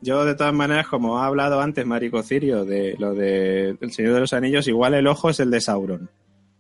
Yo, 0.02 0.26
de 0.26 0.36
todas 0.36 0.54
maneras, 0.54 0.88
como 0.88 1.20
ha 1.20 1.26
hablado 1.26 1.60
antes 1.60 1.86
Marico 1.86 2.22
Cirio 2.22 2.66
de 2.66 2.96
lo 3.00 3.14
de 3.14 3.78
El 3.82 3.92
Señor 3.92 4.14
de 4.14 4.20
los 4.20 4.34
Anillos, 4.34 4.68
igual 4.68 4.94
el 4.94 5.08
ojo 5.08 5.30
es 5.30 5.40
el 5.40 5.50
de 5.50 5.62
Sauron. 5.62 6.10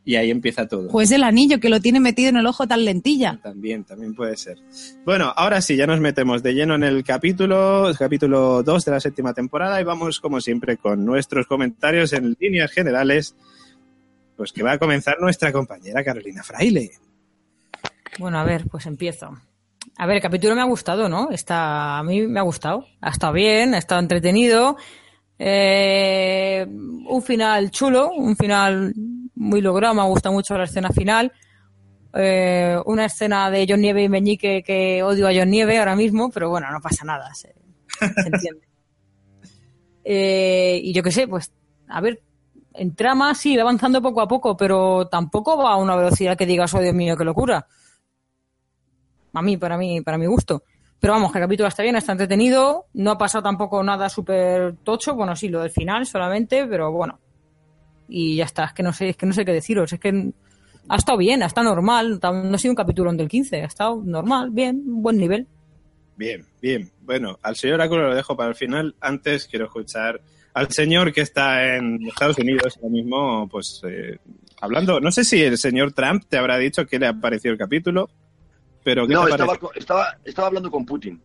Y 0.03 0.15
ahí 0.15 0.31
empieza 0.31 0.67
todo. 0.69 0.87
Pues 0.87 1.11
el 1.11 1.21
anillo 1.21 1.59
que 1.59 1.67
lo 1.67 1.81
tiene 1.81 1.99
metido 1.99 2.29
en 2.29 2.37
el 2.37 2.45
ojo 2.47 2.65
tan 2.65 2.85
lentilla. 2.85 3.41
También, 3.43 3.83
también 3.83 4.15
puede 4.15 4.37
ser. 4.37 4.57
Bueno, 5.03 5.33
ahora 5.35 5.59
sí, 5.59 5.75
ya 5.75 5.85
nos 5.85 5.99
metemos 5.99 6.41
de 6.41 6.53
lleno 6.53 6.75
en 6.75 6.83
el 6.83 7.03
capítulo, 7.03 7.89
el 7.89 7.97
capítulo 7.97 8.63
2 8.63 8.85
de 8.85 8.91
la 8.91 9.01
séptima 9.01 9.33
temporada 9.33 9.81
y 9.81 9.83
vamos, 9.83 10.21
como 10.21 10.39
siempre, 10.39 10.77
con 10.77 11.03
nuestros 11.03 11.45
comentarios 11.45 12.13
en 12.13 12.37
líneas 12.39 12.71
generales. 12.71 13.35
pues 14.37 14.53
que 14.53 14.63
va 14.63 14.73
a 14.73 14.77
comenzar 14.77 15.19
nuestra 15.19 15.51
compañera 15.51 16.03
Carolina 16.05 16.41
Fraile. 16.41 16.91
Bueno, 18.17 18.39
a 18.39 18.45
ver, 18.45 18.65
pues 18.71 18.85
empiezo. 18.85 19.37
A 19.99 20.05
ver, 20.05 20.17
el 20.17 20.21
capítulo 20.21 20.53
me 20.53 20.61
ha 20.61 20.65
gustado, 20.65 21.09
¿no? 21.09 21.31
Está, 21.31 21.97
a 21.97 22.03
mí 22.03 22.27
me 22.27 22.39
ha 22.39 22.43
gustado. 22.43 22.85
Ha 23.01 23.09
estado 23.09 23.33
bien, 23.33 23.73
ha 23.73 23.79
estado 23.79 23.99
entretenido. 23.99 24.77
Eh, 25.39 26.67
un 26.67 27.21
final 27.23 27.71
chulo, 27.71 28.11
un 28.11 28.35
final 28.35 28.93
muy 29.33 29.61
logrado. 29.61 29.95
Me 29.95 30.01
ha 30.01 30.05
gustado 30.05 30.33
mucho 30.33 30.55
la 30.55 30.65
escena 30.65 30.89
final. 30.89 31.31
Eh, 32.13 32.77
una 32.85 33.05
escena 33.05 33.49
de 33.49 33.65
John 33.67 33.81
Nieve 33.81 34.03
y 34.03 34.09
Meñique 34.09 34.61
que 34.63 35.01
odio 35.01 35.27
a 35.27 35.33
John 35.33 35.49
Nieve 35.49 35.79
ahora 35.79 35.95
mismo, 35.95 36.29
pero 36.29 36.49
bueno, 36.49 36.71
no 36.71 36.79
pasa 36.79 37.03
nada, 37.03 37.33
se, 37.33 37.53
se 37.99 38.27
entiende. 38.27 38.61
Eh, 40.09 40.79
y 40.81 40.93
yo 40.93 41.03
qué 41.03 41.11
sé, 41.11 41.27
pues, 41.27 41.51
a 41.89 41.99
ver, 41.99 42.21
en 42.73 42.95
trama 42.95 43.35
sí, 43.35 43.57
va 43.57 43.63
avanzando 43.63 44.01
poco 44.01 44.21
a 44.21 44.27
poco, 44.29 44.55
pero 44.55 45.09
tampoco 45.09 45.57
va 45.57 45.73
a 45.73 45.75
una 45.75 45.97
velocidad 45.97 46.37
que 46.37 46.45
digas, 46.45 46.73
oh 46.73 46.79
Dios 46.79 46.93
mío, 46.93 47.17
qué 47.17 47.25
locura. 47.25 47.67
A 49.37 49.41
mí, 49.41 49.57
para 49.57 49.77
mí, 49.77 50.01
para 50.01 50.17
mi 50.17 50.25
gusto. 50.25 50.63
Pero 50.99 51.13
vamos, 51.13 51.31
que 51.31 51.37
el 51.37 51.43
capítulo 51.43 51.67
está 51.67 51.83
bien, 51.83 51.95
está 51.95 52.11
entretenido, 52.11 52.85
no 52.93 53.11
ha 53.11 53.17
pasado 53.17 53.43
tampoco 53.43 53.83
nada 53.83 54.09
súper 54.09 54.77
tocho, 54.83 55.13
bueno, 55.15 55.35
sí, 55.35 55.47
lo 55.47 55.61
del 55.61 55.69
final 55.69 56.05
solamente, 56.05 56.65
pero 56.65 56.91
bueno. 56.91 57.19
Y 58.09 58.37
ya 58.37 58.45
está, 58.45 58.65
es 58.65 58.73
que 58.73 58.83
no 58.83 58.93
sé, 58.93 59.09
es 59.09 59.17
que 59.17 59.25
no 59.25 59.33
sé 59.33 59.45
qué 59.45 59.53
deciros, 59.53 59.93
es 59.93 59.99
que 59.99 60.31
ha 60.89 60.95
estado 60.95 61.17
bien, 61.17 61.43
ha 61.43 61.47
estado 61.47 61.69
normal, 61.69 62.19
no 62.21 62.55
ha 62.55 62.57
sido 62.57 62.71
un 62.71 62.75
capítulo 62.75 63.13
del 63.13 63.27
15, 63.27 63.61
ha 63.61 63.65
estado 63.65 64.01
normal, 64.03 64.49
bien, 64.51 64.81
buen 64.85 65.17
nivel. 65.17 65.47
Bien, 66.15 66.43
bien. 66.59 66.89
Bueno, 67.01 67.37
al 67.43 67.55
señor 67.55 67.75
Oráculo 67.75 68.09
lo 68.09 68.15
dejo 68.15 68.35
para 68.35 68.49
el 68.49 68.55
final. 68.55 68.95
Antes 68.99 69.45
quiero 69.45 69.65
escuchar 69.65 70.19
al 70.53 70.71
señor 70.71 71.13
que 71.13 71.21
está 71.21 71.75
en 71.75 71.99
Estados 72.07 72.39
Unidos 72.39 72.77
ahora 72.77 72.89
mismo, 72.89 73.47
pues 73.47 73.81
eh, 73.87 74.17
hablando. 74.59 74.99
No 74.99 75.11
sé 75.11 75.23
si 75.23 75.43
el 75.43 75.59
señor 75.59 75.93
Trump 75.93 76.23
te 76.27 76.39
habrá 76.39 76.57
dicho 76.57 76.87
que 76.87 76.97
le 76.97 77.05
ha 77.05 77.13
parecido 77.13 77.51
el 77.51 77.59
capítulo, 77.59 78.09
pero 78.87 79.05
¿qué 79.05 79.13
No, 79.15 79.27
estaba, 79.27 80.47
hablando 80.47 80.71
con 80.71 80.85
Putin. 80.85 81.21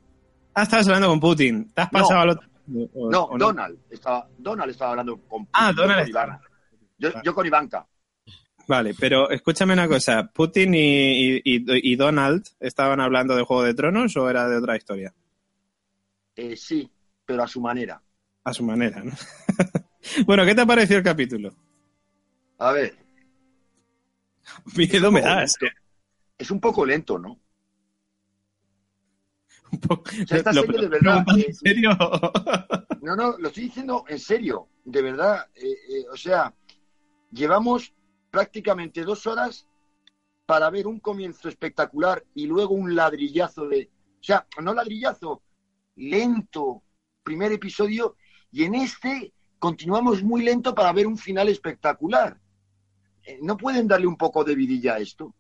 Ah, 0.53 0.65
estabas 0.65 0.85
hablando 0.89 1.07
con 1.11 1.21
Putin. 1.21 1.73
¿Te 1.73 1.83
has 1.83 1.93
No. 1.93 2.01
pasado 2.01 2.21
al 2.23 2.31
otro? 2.31 2.49
o- 2.95 3.09
No, 3.09 3.25
o 3.27 3.39
Donald. 3.39 3.79
Estaba, 3.89 4.29
Donald 4.37 4.73
estaba 4.73 4.91
hablando 4.91 5.17
con 5.29 5.47
Putin. 5.47 5.51
Ah, 5.53 5.73
Donald 5.73 6.13
con. 6.13 6.39
Yo, 6.99 7.11
yo 7.23 7.33
con 7.33 7.47
Ivanka. 7.47 7.87
Vale, 8.67 8.95
pero 8.99 9.31
escúchame 9.31 9.75
una 9.75 9.87
cosa. 9.87 10.29
¿Putin 10.35 10.75
y, 10.75 11.37
y- 11.37 11.43
y- 11.45 11.93
y 11.93 11.95
Donald 11.95 12.45
estaban 12.59 13.01
hablando 13.01 13.37
de 13.37 13.45
Juego 13.45 13.63
de 13.63 13.75
Tronos 13.75 14.17
o 14.17 14.29
era 14.29 14.49
de 14.49 14.57
otra 14.57 14.77
historia? 14.77 15.15
Eh, 16.35 16.57
sí, 16.57 16.91
pero 17.25 17.45
a 17.45 17.47
su 17.47 17.61
manera. 17.61 18.03
A 18.43 18.53
su 18.53 18.65
manera, 18.65 19.05
¿no? 19.05 19.13
bueno, 20.27 20.45
¿qué 20.45 20.53
te 20.57 20.63
ha 20.63 20.67
parecido 20.67 20.99
el 20.99 21.05
capítulo? 21.05 21.55
A 22.59 22.73
ver, 22.73 22.97
Miedo 24.77 25.13
me 25.13 25.21
das. 25.21 25.55
¿eh? 25.63 25.71
es 26.39 26.51
un 26.51 26.59
poco 26.59 26.85
lento, 26.85 27.21
¿no? 27.21 27.39
Un 29.73 29.81
poco- 29.81 30.11
sea, 30.11 30.39
esta 30.39 30.53
Lo- 30.53 30.63
serie 30.63 30.81
de 30.83 30.89
verdad 30.89 31.25
es- 31.37 31.47
¿En 31.47 31.55
serio? 31.55 31.91
No, 33.01 33.17
no, 33.17 33.37
lo 33.39 33.49
estoy 33.49 33.65
diciendo 33.65 34.05
en 34.09 34.19
serio, 34.19 34.69
de 34.85 35.03
verdad. 35.03 35.47
Eh, 35.55 35.67
eh, 35.71 36.05
o 36.13 36.17
sea, 36.17 36.55
llevamos 37.31 37.93
prácticamente 38.31 39.03
dos 39.03 39.27
horas 39.27 39.67
para 40.47 40.71
ver 40.71 40.87
un 40.87 41.01
comienzo 41.01 41.49
espectacular 41.49 42.25
y 42.35 42.47
luego 42.47 42.75
un 42.75 42.95
ladrillazo 42.95 43.67
de... 43.69 43.91
O 44.21 44.23
sea, 44.25 44.47
no 44.63 44.73
ladrillazo, 44.75 45.43
lento, 45.97 46.83
primer 47.23 47.51
episodio, 47.53 48.17
y 48.51 48.65
en 48.65 48.75
este 48.75 49.33
continuamos 49.59 50.23
muy 50.23 50.43
lento 50.43 50.75
para 50.75 50.93
ver 50.93 51.07
un 51.07 51.17
final 51.17 51.49
espectacular. 51.49 52.39
Eh, 53.25 53.39
¿No 53.43 53.57
pueden 53.57 53.87
darle 53.89 54.07
un 54.07 54.17
poco 54.17 54.45
de 54.45 54.55
vidilla 54.55 54.95
a 54.95 54.99
esto? 54.99 55.35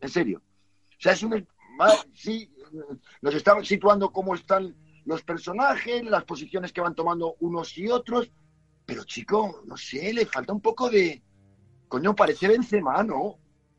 En 0.00 0.08
serio. 0.08 0.42
O 0.90 1.00
sea, 1.00 1.12
es 1.12 1.22
un... 1.22 1.46
Sí, 2.12 2.52
nos 3.22 3.34
estamos 3.34 3.66
situando 3.66 4.10
cómo 4.10 4.34
están 4.34 4.74
los 5.04 5.22
personajes, 5.22 6.02
las 6.04 6.24
posiciones 6.24 6.72
que 6.72 6.80
van 6.80 6.94
tomando 6.94 7.36
unos 7.40 7.76
y 7.76 7.88
otros, 7.88 8.30
pero 8.86 9.04
chico, 9.04 9.62
no 9.66 9.76
sé, 9.76 10.12
le 10.12 10.26
falta 10.26 10.52
un 10.52 10.60
poco 10.60 10.88
de... 10.90 11.22
Coño, 11.88 12.14
parece 12.14 12.48
Benzema, 12.48 13.02
¿no? 13.02 13.38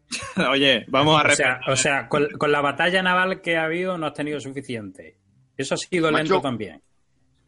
Oye, 0.52 0.86
vamos 0.88 1.20
a 1.20 1.28
O 1.28 1.32
sea, 1.32 1.60
o 1.68 1.76
sea 1.76 2.08
con, 2.08 2.30
con 2.38 2.52
la 2.52 2.62
batalla 2.62 3.02
naval 3.02 3.42
que 3.42 3.58
ha 3.58 3.66
habido 3.66 3.98
no 3.98 4.08
has 4.08 4.14
tenido 4.14 4.40
suficiente. 4.40 5.18
Eso 5.58 5.76
ha 5.76 5.78
sido 5.78 6.12
Macho. 6.12 6.24
lento 6.24 6.42
también. 6.42 6.82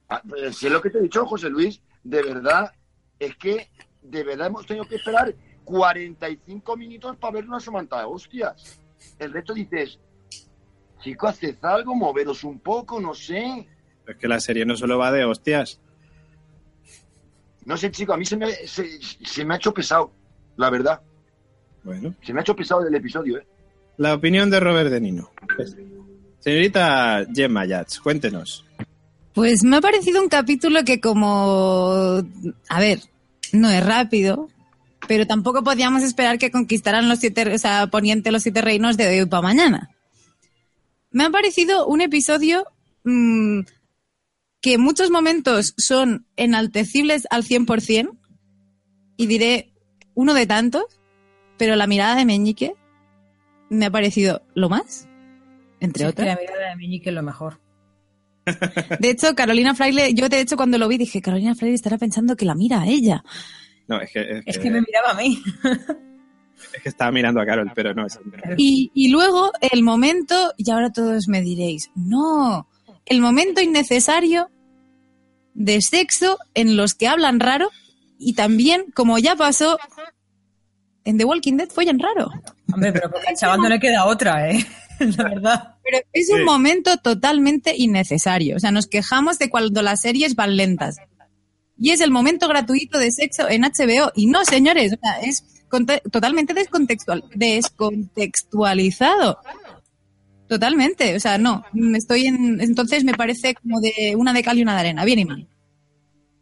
Ah, 0.10 0.22
pues, 0.28 0.58
Si 0.58 0.68
es 0.68 0.72
lo 0.72 0.82
que 0.82 0.90
te 0.90 0.98
he 0.98 1.02
dicho, 1.02 1.26
José 1.26 1.50
Luis, 1.50 1.82
de 2.04 2.24
verdad, 2.24 2.72
es 3.20 3.36
que 3.36 3.70
de 4.02 4.24
verdad 4.24 4.48
hemos 4.48 4.66
tenido 4.66 4.88
que 4.88 4.96
esperar 4.96 5.34
45 5.66 6.78
minutos 6.78 7.18
para 7.18 7.34
ver 7.34 7.46
una 7.46 7.60
somanta 7.60 8.00
de 8.00 8.06
hostias. 8.06 8.82
El 9.20 9.34
resto 9.34 9.54
dices, 9.54 10.00
chico, 11.02 11.28
haced 11.28 11.58
algo, 11.64 11.96
moveros 11.96 12.44
un 12.44 12.60
poco, 12.60 13.00
no 13.00 13.14
sé. 13.14 13.68
Es 14.08 14.16
que 14.18 14.28
la 14.28 14.40
serie 14.40 14.66
no 14.66 14.76
solo 14.76 14.98
va 14.98 15.12
de 15.12 15.26
hostias. 15.26 15.80
No 17.66 17.76
sé, 17.76 17.92
chico, 17.92 18.14
a 18.14 18.18
mí 18.18 18.26
se 18.26 18.38
me, 18.38 18.52
se, 18.52 18.88
se 19.02 19.44
me 19.44 19.54
ha 19.54 19.58
hecho 19.58 19.74
pesado, 19.74 20.12
la 20.56 20.70
verdad. 20.70 21.02
Bueno, 21.84 22.14
Se 22.22 22.34
me 22.34 22.40
ha 22.40 22.42
hecho 22.42 22.56
pesado 22.56 22.86
el 22.86 22.96
episodio, 22.96 23.38
¿eh? 23.38 23.48
la 23.98 24.14
opinión 24.14 24.50
de 24.50 24.60
Robert 24.60 24.90
De 24.90 25.02
Nino. 25.02 25.32
Señorita 26.40 27.26
Gemma 27.34 27.66
Yats, 27.66 28.00
cuéntenos. 28.00 28.66
Pues 29.34 29.64
me 29.64 29.78
ha 29.78 29.82
parecido 29.82 30.22
un 30.22 30.30
capítulo 30.30 30.84
que 30.84 31.00
como, 31.00 32.24
a 32.70 32.80
ver, 32.80 33.00
no 33.54 33.70
es 33.70 33.86
rápido, 33.86 34.50
pero 35.08 35.28
tampoco 35.28 35.64
podíamos 35.64 36.04
esperar 36.04 36.38
que 36.38 36.52
conquistaran 36.52 37.10
los 37.10 37.20
siete, 37.20 37.54
o 37.54 37.58
sea, 37.58 37.88
Poniente 37.88 38.32
los 38.32 38.44
siete 38.44 38.62
reinos 38.62 38.98
de 38.98 39.22
hoy 39.22 39.26
para 39.26 39.42
mañana. 39.42 39.90
Me 41.17 41.23
ha 41.23 41.32
parecido 41.32 41.88
un 41.88 42.01
episodio 42.01 42.67
mm, 43.03 43.62
que 44.62 44.73
en 44.75 44.82
muchos 44.82 45.10
momentos 45.10 45.73
son 45.75 46.27
enaltecibles 46.36 47.25
al 47.32 47.43
100% 47.43 48.15
y 49.17 49.25
diré 49.25 49.73
uno 50.13 50.36
de 50.36 50.45
tantos, 50.45 50.84
pero 51.58 51.75
la 51.75 51.88
mirada 51.88 52.15
de 52.17 52.25
Meñique 52.25 52.75
me 53.71 53.88
ha 53.88 53.89
parecido 53.89 54.43
lo 54.53 54.69
más, 54.69 55.10
entre 55.80 56.03
Sí, 56.03 56.10
otras. 56.10 56.27
la 56.27 56.36
mirada 56.39 56.69
de 56.69 56.75
Meñique 56.75 57.10
es 57.10 57.15
lo 57.15 57.23
mejor. 57.23 57.62
De 58.99 59.10
hecho, 59.10 59.34
Carolina 59.34 59.73
Fraile, 59.73 60.13
yo 60.13 60.30
de 60.30 60.39
hecho 60.39 60.56
cuando 60.56 60.77
lo 60.77 60.88
vi 60.88 60.99
dije, 60.99 61.19
Carolina 61.19 61.56
Fraile 61.56 61.73
estará 61.73 61.97
pensando 61.97 62.36
que 62.36 62.45
la 62.45 62.53
mira 62.53 62.82
a 62.82 62.88
ella. 62.88 63.23
No, 63.88 63.99
es 63.99 64.12
que, 64.12 64.43
es 64.45 64.60
que 64.60 64.69
me 64.69 64.82
miraba 64.82 65.13
a 65.13 65.15
mí. 65.15 65.41
es 66.76 66.82
que 66.84 66.89
estaba 66.89 67.12
mirando 67.12 67.41
a 67.41 67.46
Carol, 67.46 67.72
pero 67.76 67.93
no 67.93 68.06
es. 68.06 68.20
Y, 68.58 68.91
y 68.93 69.10
luego 69.10 69.52
el 69.62 69.84
momento, 69.84 70.54
y 70.58 70.70
ahora 70.72 70.91
todos 70.91 71.28
me 71.28 71.41
diréis, 71.41 71.89
no, 71.96 72.67
el 73.06 73.22
momento 73.22 73.62
innecesario 73.62 74.50
de 75.54 75.82
sexo 75.82 76.38
en 76.54 76.76
los 76.78 76.93
que 76.93 77.08
hablan 77.08 77.39
raro 77.39 77.70
y 78.20 78.34
también, 78.34 78.86
como 78.93 79.17
ya 79.20 79.36
pasó 79.36 79.78
en 81.04 81.17
The 81.17 81.26
Walking 81.26 81.58
Dead, 81.58 81.70
follan 81.70 82.00
raro. 82.00 82.30
Hombre, 82.74 82.91
pero 82.91 83.10
porque 83.12 83.28
al 83.28 83.36
chaval 83.38 83.62
no 83.62 83.70
le 83.70 83.80
queda 83.80 84.06
otra, 84.06 84.50
¿eh? 84.52 84.65
La 85.00 85.24
verdad. 85.24 85.76
Pero 85.84 86.00
es 86.12 86.30
un 86.32 86.39
Sí. 86.39 86.43
momento 86.43 86.98
totalmente 86.98 87.74
innecesario. 87.78 88.58
O 88.58 88.60
sea, 88.60 88.72
nos 88.72 88.88
quejamos 88.88 89.39
de 89.39 89.50
cuando 89.50 89.82
las 89.82 90.02
series 90.02 90.36
van 90.36 90.58
lentas. 90.58 90.98
Y 91.78 91.91
es 91.91 92.02
el 92.02 92.10
momento 92.12 92.48
gratuito 92.48 92.98
de 92.98 93.12
sexo 93.12 93.48
en 93.48 93.62
HBO. 93.62 94.12
Y 94.15 94.26
no, 94.26 94.43
señores, 94.43 94.93
o 94.93 94.98
sea, 95.00 95.22
es 95.22 95.46
totalmente 95.69 96.53
descontextual, 96.53 97.23
descontextualizado. 97.36 99.39
Totalmente. 100.47 101.15
O 101.15 101.19
sea, 101.19 101.38
no. 101.38 101.65
Estoy 101.95 102.27
en. 102.27 102.62
Entonces 102.62 103.03
me 103.03 103.13
parece 103.13 103.53
como 103.56 103.80
de 103.82 104.15
una 104.15 104.34
de 104.34 104.43
cal 104.43 104.58
y 104.58 104.62
una 104.62 104.73
de 104.75 104.80
arena. 104.80 105.03
Bien 105.06 105.19
y 105.19 105.25
mal. 105.25 105.47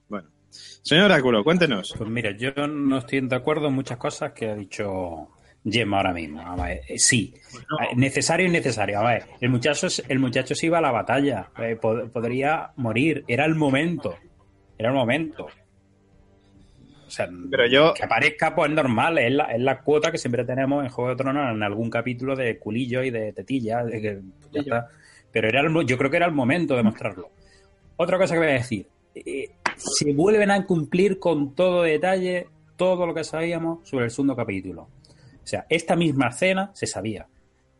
Bueno. 0.07 0.29
Señor 0.49 1.05
Oráculo, 1.05 1.43
cuéntenos. 1.43 1.93
Pues 1.97 2.09
mira, 2.09 2.35
yo 2.37 2.51
no 2.67 2.99
estoy 2.99 3.21
de 3.21 3.35
acuerdo 3.35 3.67
en 3.67 3.73
muchas 3.73 3.97
cosas 3.97 4.33
que 4.33 4.49
ha 4.49 4.55
dicho 4.55 5.29
Gemma 5.67 5.97
ahora 5.97 6.13
mismo. 6.13 6.41
A 6.41 6.55
ver, 6.55 6.81
eh, 6.87 6.99
sí, 6.99 7.33
Eh, 7.55 7.95
necesario 7.95 8.45
y 8.45 8.51
necesario. 8.51 8.99
A 8.99 9.03
ver, 9.11 9.25
el 9.41 9.49
muchacho, 9.49 9.87
es- 9.87 10.03
el 10.07 10.19
muchacho 10.19 10.53
se 10.53 10.67
iba 10.67 10.77
a 10.77 10.81
la 10.81 10.91
batalla. 10.91 11.49
Eh, 11.57 11.75
pod- 11.81 12.11
podría 12.11 12.71
morir. 12.75 13.23
Era 13.27 13.45
el 13.45 13.55
momento. 13.55 14.15
Era 14.77 14.89
el 14.89 14.95
momento. 14.95 15.47
O 17.15 17.17
sea, 17.17 17.29
Pero 17.49 17.65
yo- 17.67 17.93
que 17.93 18.03
aparezca, 18.03 18.53
pues 18.53 18.69
es 18.69 18.75
normal. 18.75 19.17
Es 19.19 19.31
la, 19.31 19.45
es 19.45 19.61
la 19.61 19.79
cuota 19.81 20.11
que 20.11 20.17
siempre 20.17 20.43
tenemos 20.43 20.83
en 20.83 20.89
Juego 20.89 21.11
de 21.11 21.15
Tronos 21.15 21.55
en 21.55 21.63
algún 21.63 21.89
capítulo 21.89 22.35
de 22.35 22.59
culillo 22.59 23.03
y 23.03 23.09
de 23.09 23.31
tetilla. 23.31 23.85
de 23.85 24.01
que 24.01 24.19
ya 24.51 24.59
está. 24.61 24.87
Pero 25.31 25.47
era 25.47 25.61
el 25.61 25.85
yo 25.85 25.97
creo 25.97 26.11
que 26.11 26.17
era 26.17 26.25
el 26.25 26.33
momento 26.33 26.75
de 26.75 26.83
mostrarlo. 26.83 27.29
Otra 27.95 28.17
cosa 28.17 28.33
que 28.33 28.39
voy 28.41 28.49
a 28.49 28.51
decir. 28.53 28.85
eh, 29.15 29.49
se 29.77 30.11
vuelven 30.13 30.51
a 30.51 30.65
cumplir 30.65 31.19
con 31.19 31.55
todo 31.55 31.83
detalle 31.83 32.47
todo 32.75 33.05
lo 33.05 33.13
que 33.13 33.23
sabíamos 33.23 33.87
sobre 33.87 34.05
el 34.05 34.11
segundo 34.11 34.35
capítulo. 34.35 34.81
O 34.81 35.47
sea, 35.47 35.65
esta 35.69 35.95
misma 35.95 36.27
escena 36.27 36.71
se 36.73 36.85
sabía. 36.85 37.27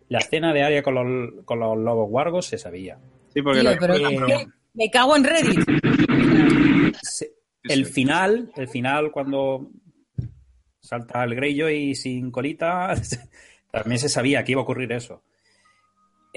La 0.08 0.20
escena 0.20 0.54
de 0.54 0.64
Arya 0.64 0.82
con 0.84 0.96
los, 0.96 1.44
con 1.46 1.60
los 1.60 1.78
lobos 1.78 2.10
guargos 2.10 2.46
se 2.46 2.58
sabía. 2.58 2.98
Sí, 3.34 3.42
porque 3.42 3.60
Tío, 3.62 3.72
lo- 3.72 3.78
pero 3.80 3.94
Eh, 3.96 4.02
es 4.14 4.22
que 4.26 4.48
me 4.76 4.90
cago 4.92 5.16
en 5.18 5.24
Reddit. 5.26 5.60
El 7.70 7.86
final, 7.86 8.52
el 8.56 8.68
final 8.68 9.12
cuando 9.12 9.70
salta 10.80 11.24
el 11.24 11.36
Greyjoy 11.36 11.96
sin 11.96 12.32
colita, 12.32 12.94
también 13.72 14.00
se 14.00 14.10
sabía 14.10 14.44
que 14.44 14.54
iba 14.54 14.62
a 14.62 14.64
ocurrir 14.64 14.92
eso. 14.92 15.24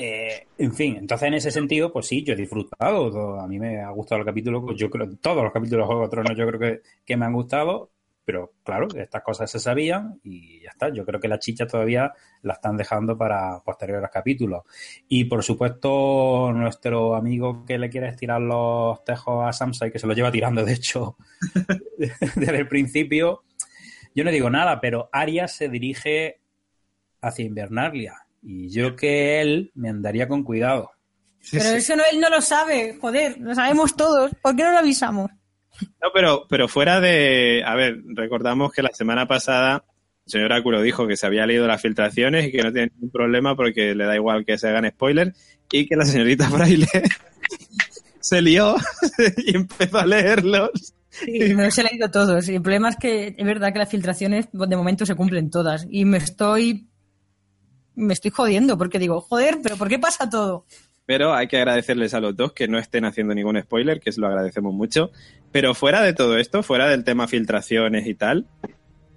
Eh, 0.01 0.47
en 0.59 0.73
fin, 0.75 0.97
entonces 0.97 1.27
en 1.27 1.35
ese 1.35 1.51
sentido, 1.51 1.93
pues 1.93 2.07
sí, 2.07 2.23
yo 2.23 2.35
he 2.35 2.37
disfrutado. 2.37 3.11
todo. 3.11 3.41
A 3.41 3.49
mí 3.49 3.59
me 3.59 3.81
ha 3.81 3.91
gustado 3.91 4.21
el 4.21 4.27
capítulo. 4.27 4.65
pues 4.65 4.79
Yo 4.79 4.89
creo 4.89 5.09
todos 5.17 5.43
los 5.43 5.53
capítulos 5.53 5.85
de 5.85 5.87
Juego 5.87 6.03
de 6.03 6.09
Tronos 6.09 6.37
yo 6.37 6.47
creo 6.47 6.61
que, 6.61 6.83
que 7.05 7.17
me 7.17 7.27
han 7.27 7.33
gustado. 7.33 7.91
Pero 8.29 8.53
claro, 8.63 8.89
estas 8.95 9.23
cosas 9.23 9.51
se 9.51 9.59
sabían 9.59 10.21
y 10.23 10.61
ya 10.61 10.69
está. 10.69 10.91
Yo 10.93 11.07
creo 11.07 11.19
que 11.19 11.29
la 11.29 11.39
chicha 11.39 11.67
todavía 11.67 12.13
la 12.43 12.53
están 12.53 12.77
dejando 12.77 13.17
para 13.17 13.61
posteriores 13.61 14.11
capítulos. 14.13 14.65
Y 15.09 15.25
por 15.25 15.43
supuesto, 15.43 16.53
nuestro 16.53 17.15
amigo 17.15 17.65
que 17.65 17.79
le 17.79 17.89
quiere 17.89 18.09
estirar 18.09 18.43
los 18.43 19.03
tejos 19.03 19.49
a 19.49 19.55
Samsa 19.55 19.87
y 19.87 19.93
que 19.93 19.99
se 19.99 20.07
los 20.07 20.15
lleva 20.15 20.31
tirando, 20.31 20.63
de 20.63 20.75
hecho, 20.75 21.17
desde 22.37 22.59
el 22.59 22.69
principio. 22.69 23.45
Yo 24.15 24.25
no 24.25 24.31
digo 24.31 24.51
nada, 24.51 24.79
pero 24.79 25.09
Arya 25.11 25.49
se 25.49 25.71
dirige 25.71 26.43
hacia 27.23 27.47
Invernalia. 27.47 28.27
Y 28.43 28.69
yo 28.69 28.95
que 28.95 29.41
él 29.41 29.73
me 29.75 29.89
andaría 29.89 30.29
con 30.29 30.43
cuidado. 30.43 30.91
Pero 31.51 31.65
eso 31.71 31.97
no, 31.97 32.03
él 32.13 32.21
no 32.21 32.29
lo 32.29 32.43
sabe, 32.43 32.99
joder, 33.01 33.39
lo 33.39 33.55
sabemos 33.55 33.97
todos. 33.97 34.33
¿Por 34.43 34.55
qué 34.55 34.65
no 34.65 34.73
lo 34.73 34.81
avisamos? 34.81 35.31
No, 36.03 36.09
pero, 36.13 36.47
pero 36.49 36.69
fuera 36.69 37.01
de. 37.01 37.63
A 37.65 37.75
ver, 37.75 38.03
recordamos 38.15 38.73
que 38.73 38.83
la 38.83 38.93
semana 38.93 39.27
pasada 39.27 39.85
el 40.29 40.33
señor 40.33 40.53
Áculo 40.53 40.83
dijo 40.83 41.07
que 41.07 41.17
se 41.17 41.27
había 41.27 41.47
leído 41.47 41.67
las 41.67 41.81
filtraciones 41.81 42.47
y 42.47 42.53
que 42.53 42.63
no 42.63 42.71
tiene 42.71 42.91
ningún 42.95 43.11
problema 43.11 43.57
porque 43.57 43.95
le 43.95 44.05
da 44.05 44.15
igual 44.15 44.45
que 44.45 44.59
se 44.59 44.69
hagan 44.69 44.87
spoilers 44.91 45.35
y 45.73 45.87
que 45.87 45.97
la 45.97 46.05
señorita 46.05 46.51
Fraile 46.51 46.87
se 48.21 48.43
lió 48.43 48.77
y 49.39 49.57
empezó 49.57 49.99
a 49.99 50.05
leerlos. 50.05 50.93
Sí, 51.09 51.55
me 51.55 51.65
los 51.65 51.79
he 51.79 51.83
leído 51.83 52.11
todos. 52.11 52.47
El 52.47 52.61
problema 52.61 52.91
es 52.91 52.97
que 52.97 53.35
es 53.39 53.47
verdad 53.47 53.73
que 53.73 53.79
las 53.79 53.89
filtraciones 53.89 54.49
de 54.53 54.77
momento 54.77 55.07
se 55.07 55.15
cumplen 55.15 55.51
todas. 55.51 55.87
Y 55.89 56.05
me 56.05 56.19
estoy. 56.19 56.87
Me 57.95 58.13
estoy 58.13 58.31
jodiendo 58.31 58.77
porque 58.77 58.99
digo, 58.99 59.23
joder, 59.23 59.61
pero 59.63 59.79
¿por 59.79 59.89
qué 59.89 59.99
pasa 59.99 60.29
todo? 60.29 60.67
Pero 61.09 61.33
hay 61.33 61.47
que 61.49 61.57
agradecerles 61.57 62.13
a 62.13 62.21
los 62.21 62.37
dos 62.37 62.53
que 62.53 62.69
no 62.69 62.79
estén 62.79 63.07
haciendo 63.07 63.35
ningún 63.35 63.59
spoiler, 63.63 63.99
que 63.99 64.13
se 64.13 64.21
lo 64.21 64.27
agradecemos 64.27 64.75
mucho. 64.75 65.11
Pero 65.51 65.73
fuera 65.73 66.03
de 66.03 66.13
todo 66.13 66.37
esto, 66.37 66.63
fuera 66.63 66.87
del 66.87 67.03
tema 67.03 67.27
filtraciones 67.27 68.07
y 68.07 68.15
tal, 68.15 68.45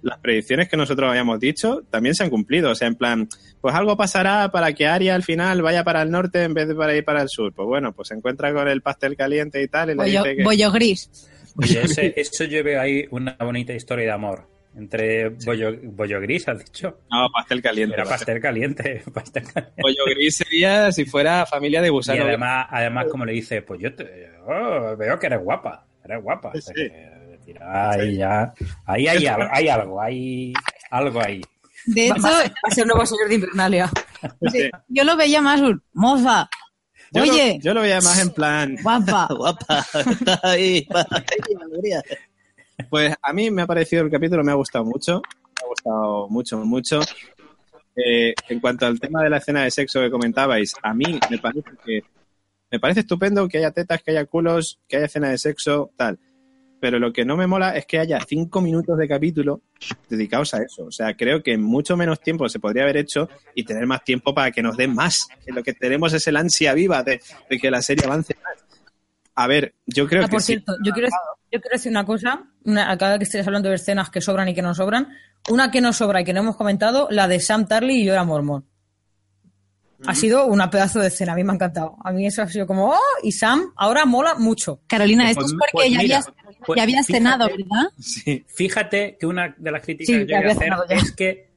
las 0.00 0.18
predicciones 0.20 0.70
que 0.70 0.78
nosotros 0.78 1.10
habíamos 1.10 1.38
dicho 1.38 1.82
también 1.90 2.14
se 2.14 2.24
han 2.24 2.30
cumplido. 2.30 2.70
O 2.70 2.74
sea, 2.74 2.88
en 2.88 2.94
plan, 2.94 3.28
pues 3.60 3.74
algo 3.74 3.94
pasará 3.98 4.50
para 4.50 4.72
que 4.72 4.86
Aria 4.86 5.14
al 5.14 5.22
final 5.22 5.60
vaya 5.60 5.84
para 5.84 6.00
el 6.00 6.10
norte 6.10 6.44
en 6.44 6.54
vez 6.54 6.66
de 6.66 6.74
para 6.74 6.96
ir 6.96 7.04
para 7.04 7.20
el 7.20 7.28
sur. 7.28 7.52
Pues 7.52 7.66
bueno, 7.68 7.92
pues 7.92 8.08
se 8.08 8.14
encuentra 8.14 8.54
con 8.54 8.68
el 8.68 8.80
pastel 8.80 9.14
caliente 9.14 9.62
y 9.62 9.68
tal. 9.68 9.90
Y 9.90 9.92
le 9.92 9.96
Bollo, 9.96 10.22
dice 10.22 10.36
que... 10.36 10.44
bollo 10.44 10.72
gris. 10.72 11.28
Oye, 11.56 11.82
ese- 11.82 12.14
eso 12.18 12.44
yo 12.44 12.64
veo 12.64 12.80
ahí 12.80 13.04
una 13.10 13.36
bonita 13.38 13.74
historia 13.74 14.06
de 14.06 14.12
amor. 14.12 14.48
Entre 14.74 15.28
bollo, 15.28 15.70
bollo 15.82 16.20
gris, 16.20 16.48
has 16.48 16.64
dicho. 16.64 17.00
No, 17.10 17.28
pastel 17.30 17.60
caliente. 17.60 17.94
Era 17.94 18.04
pastel 18.04 18.40
caliente. 18.40 19.02
pastel 19.14 19.44
caliente. 19.44 19.82
Bollo 19.82 20.04
gris 20.14 20.36
sería 20.36 20.90
si 20.92 21.04
fuera 21.04 21.44
familia 21.46 21.80
de 21.82 21.88
Y 21.88 21.90
gusano. 21.90 22.24
además, 22.24 22.66
además, 22.70 23.06
como 23.10 23.24
le 23.26 23.32
dice, 23.34 23.60
pues 23.62 23.80
yo 23.80 23.94
te, 23.94 24.30
oh, 24.46 24.96
veo 24.96 25.18
que 25.18 25.26
eres 25.26 25.40
guapa. 25.42 25.86
Eres 26.04 26.22
guapa. 26.22 26.52
Sí, 26.54 26.62
sí. 26.62 27.52
ahí 27.60 28.16
ya. 28.16 28.52
Ahí 28.86 29.06
hay, 29.08 29.26
algo, 29.26 29.48
hay 29.52 29.68
algo, 29.68 30.00
hay 30.00 30.52
algo 30.90 31.20
ahí. 31.22 31.42
De 31.86 32.06
hecho, 32.06 32.22
va 32.22 32.28
a 32.30 32.42
ser- 32.42 32.50
va 32.50 32.54
a 32.62 32.70
ser 32.70 32.84
un 32.84 32.88
nuevo 32.88 33.06
señor 33.06 33.28
de 33.28 33.34
Invernalia. 33.34 33.90
Sí. 34.52 34.70
yo 34.88 35.04
lo 35.04 35.16
veía 35.16 35.40
más 35.42 35.60
un 35.60 35.82
moza. 35.92 36.48
Yo, 37.10 37.22
Oye, 37.24 37.54
lo, 37.56 37.60
yo 37.60 37.74
lo 37.74 37.80
veía 37.82 37.96
más 37.96 38.20
en 38.22 38.30
plan, 38.30 38.76
guapa. 38.82 39.28
Guapa, 39.36 39.84
está 39.92 40.40
ahí, 40.44 40.86
ahí, 40.90 41.54
alegría. 41.62 42.02
Pues 42.88 43.14
a 43.20 43.32
mí 43.32 43.50
me 43.50 43.62
ha 43.62 43.66
parecido 43.66 44.02
el 44.02 44.10
capítulo, 44.10 44.44
me 44.44 44.52
ha 44.52 44.56
gustado 44.56 44.84
mucho. 44.84 45.22
Me 45.22 45.64
ha 45.64 45.68
gustado 45.68 46.28
mucho, 46.28 46.58
mucho. 46.58 47.00
Eh, 47.94 48.34
en 48.48 48.60
cuanto 48.60 48.86
al 48.86 48.98
tema 48.98 49.22
de 49.22 49.30
la 49.30 49.36
escena 49.36 49.64
de 49.64 49.70
sexo 49.70 50.00
que 50.00 50.10
comentabais, 50.10 50.74
a 50.82 50.94
mí 50.94 51.18
me 51.30 51.38
parece 51.38 51.70
que 51.84 52.02
me 52.70 52.80
parece 52.80 53.00
estupendo 53.00 53.46
que 53.48 53.58
haya 53.58 53.70
tetas, 53.70 54.02
que 54.02 54.12
haya 54.12 54.24
culos, 54.24 54.80
que 54.88 54.96
haya 54.96 55.06
escena 55.06 55.28
de 55.28 55.36
sexo, 55.36 55.90
tal. 55.94 56.18
Pero 56.80 56.98
lo 56.98 57.12
que 57.12 57.24
no 57.24 57.36
me 57.36 57.46
mola 57.46 57.76
es 57.76 57.84
que 57.84 57.98
haya 57.98 58.18
cinco 58.26 58.62
minutos 58.62 58.96
de 58.98 59.06
capítulo 59.06 59.60
dedicados 60.08 60.54
a 60.54 60.62
eso. 60.62 60.86
O 60.86 60.90
sea, 60.90 61.14
creo 61.14 61.42
que 61.42 61.52
en 61.52 61.62
mucho 61.62 61.96
menos 61.96 62.20
tiempo 62.20 62.48
se 62.48 62.58
podría 62.58 62.84
haber 62.84 62.96
hecho 62.96 63.28
y 63.54 63.64
tener 63.64 63.86
más 63.86 64.02
tiempo 64.02 64.34
para 64.34 64.50
que 64.50 64.62
nos 64.62 64.76
den 64.76 64.94
más. 64.94 65.28
Que 65.44 65.52
lo 65.52 65.62
que 65.62 65.74
tenemos 65.74 66.14
es 66.14 66.26
el 66.26 66.36
ansia 66.36 66.72
viva 66.72 67.02
de, 67.02 67.20
de 67.48 67.58
que 67.58 67.70
la 67.70 67.82
serie 67.82 68.06
avance 68.06 68.34
más. 68.42 68.61
A 69.34 69.46
ver, 69.46 69.74
yo 69.86 70.06
creo 70.06 70.22
Ah, 70.22 70.26
que 70.26 70.30
por 70.32 70.40
sí. 70.42 70.46
cierto, 70.54 70.76
yo 70.84 70.92
quiero, 70.92 71.08
yo 71.50 71.60
quiero 71.60 71.74
decir 71.74 71.90
una 71.90 72.04
cosa, 72.04 72.44
una, 72.64 72.90
a 72.90 72.98
cada 72.98 73.12
vez 73.12 73.18
que 73.20 73.24
estés 73.24 73.46
hablando 73.46 73.68
de 73.70 73.76
escenas 73.76 74.10
que 74.10 74.20
sobran 74.20 74.48
y 74.48 74.54
que 74.54 74.62
no 74.62 74.74
sobran, 74.74 75.08
una 75.50 75.70
que 75.70 75.80
no 75.80 75.92
sobra 75.92 76.20
y 76.20 76.24
que 76.24 76.32
no 76.32 76.40
hemos 76.40 76.56
comentado, 76.56 77.08
la 77.10 77.28
de 77.28 77.40
Sam 77.40 77.66
Tarly 77.66 78.02
y 78.02 78.08
Jorah 78.08 78.24
Mormont. 78.24 78.66
Ha 80.04 80.14
sido 80.16 80.46
una 80.46 80.68
pedazo 80.68 80.98
de 80.98 81.06
escena, 81.06 81.32
a 81.32 81.36
mí 81.36 81.44
me 81.44 81.52
ha 81.52 81.54
encantado. 81.54 81.96
A 82.04 82.10
mí 82.10 82.26
eso 82.26 82.42
ha 82.42 82.48
sido 82.48 82.66
como, 82.66 82.88
oh, 82.90 82.98
y 83.22 83.30
Sam 83.30 83.72
ahora 83.76 84.04
mola 84.04 84.34
mucho. 84.34 84.80
Carolina, 84.88 85.30
esto 85.30 85.42
Pues- 85.42 85.52
es 85.52 85.58
porque 85.58 85.70
pues 85.72 85.90
ya, 85.92 85.98
mira, 85.98 86.16
habías, 86.18 86.32
pues 86.66 86.76
ya 86.76 86.82
habías 86.82 87.06
fíjate- 87.06 87.12
cenado, 87.18 87.46
¿verdad? 87.46 87.90
Sí. 88.00 88.44
Fíjate 88.48 89.16
que 89.18 89.26
una 89.26 89.54
de 89.56 89.70
las 89.70 89.82
críticas 89.82 90.06
Sí, 90.08 90.12
que 90.14 90.20
yo 90.20 90.26
voy 90.26 90.34
a 90.34 90.38
había 90.38 90.50
hacer 90.50 90.62
cenado 90.64 90.84
ya. 90.88 90.96
es 90.96 91.12
que 91.12 91.52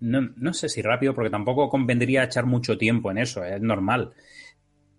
no, 0.00 0.22
no 0.36 0.54
sé 0.54 0.70
si 0.70 0.80
rápido, 0.80 1.14
porque 1.14 1.28
tampoco 1.30 1.68
convendría 1.68 2.24
echar 2.24 2.46
mucho 2.46 2.78
tiempo 2.78 3.10
en 3.10 3.18
eso, 3.18 3.44
es 3.44 3.60
normal. 3.60 4.12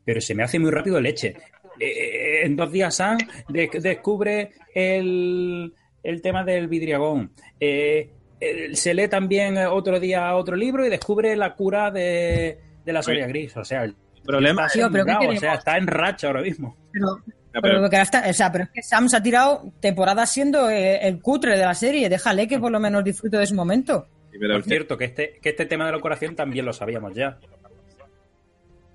Pero 0.06 0.22
se 0.22 0.36
me 0.36 0.44
hace 0.44 0.60
muy 0.60 0.70
rápido 0.72 1.02
leche. 1.02 1.36
Eh, 1.80 2.46
en 2.46 2.56
dos 2.56 2.72
días 2.72 2.96
Sam 2.96 3.18
de- 3.50 3.70
descubre 3.82 4.52
el, 4.74 5.74
el 6.04 6.22
tema 6.22 6.44
del 6.44 6.68
vidriagón. 6.68 7.32
Eh, 7.60 8.12
eh, 8.40 8.76
se 8.76 8.94
lee 8.94 9.08
también 9.08 9.58
otro 9.58 10.00
día 10.00 10.36
otro 10.36 10.56
libro 10.56 10.86
y 10.86 10.90
descubre 10.90 11.36
la 11.36 11.56
cura 11.56 11.90
de, 11.92 12.60
de 12.86 12.94
la 12.94 13.02
soria 13.04 13.28
gris. 13.28 13.56
O 13.58 13.64
sea, 13.66 13.84
el 13.84 13.96
Problema 14.26 14.66
está 14.66 14.74
Sí, 14.74 14.80
pero 14.92 15.06
¿qué 15.06 15.12
sembrado, 15.12 15.36
o 15.36 15.40
sea, 15.40 15.54
está 15.56 15.78
en 15.78 15.88
racha 15.88 16.28
ahora 16.28 16.42
mismo. 16.42 16.76
Pero, 16.92 17.06
No, 17.06 17.24
pero 17.54 17.62
pero- 17.62 17.82
lo 17.82 17.90
que 17.90 17.96
ahora 17.96 18.04
está- 18.04 18.30
o 18.30 18.34
sea, 18.34 18.52
pero 18.52 18.66
es 18.66 18.70
que 18.72 18.82
Sam 18.84 19.08
se 19.08 19.16
ha 19.18 19.24
tirado 19.24 19.72
temporadas 19.80 20.30
siendo 20.30 20.70
eh, 20.70 21.00
el 21.08 21.22
cutre 21.22 21.58
de 21.58 21.64
la 21.66 21.74
serie. 21.74 22.10
Déjale 22.10 22.48
que 22.48 22.60
por 22.60 22.72
lo 22.72 22.80
menos 22.80 23.04
disfrute 23.06 23.38
de 23.38 23.48
su 23.48 23.56
momento. 23.56 24.08
Sí, 24.32 24.38
pero- 24.40 24.56
Por 24.56 24.64
cierto, 24.66 24.98
que 24.98 25.06
este, 25.06 25.40
que 25.42 25.50
este 25.50 25.66
tema 25.66 25.86
de 25.86 25.94
la 25.94 26.00
curación 26.00 26.36
también 26.36 26.66
lo 26.66 26.74
sabíamos 26.74 27.16
ya. 27.16 27.38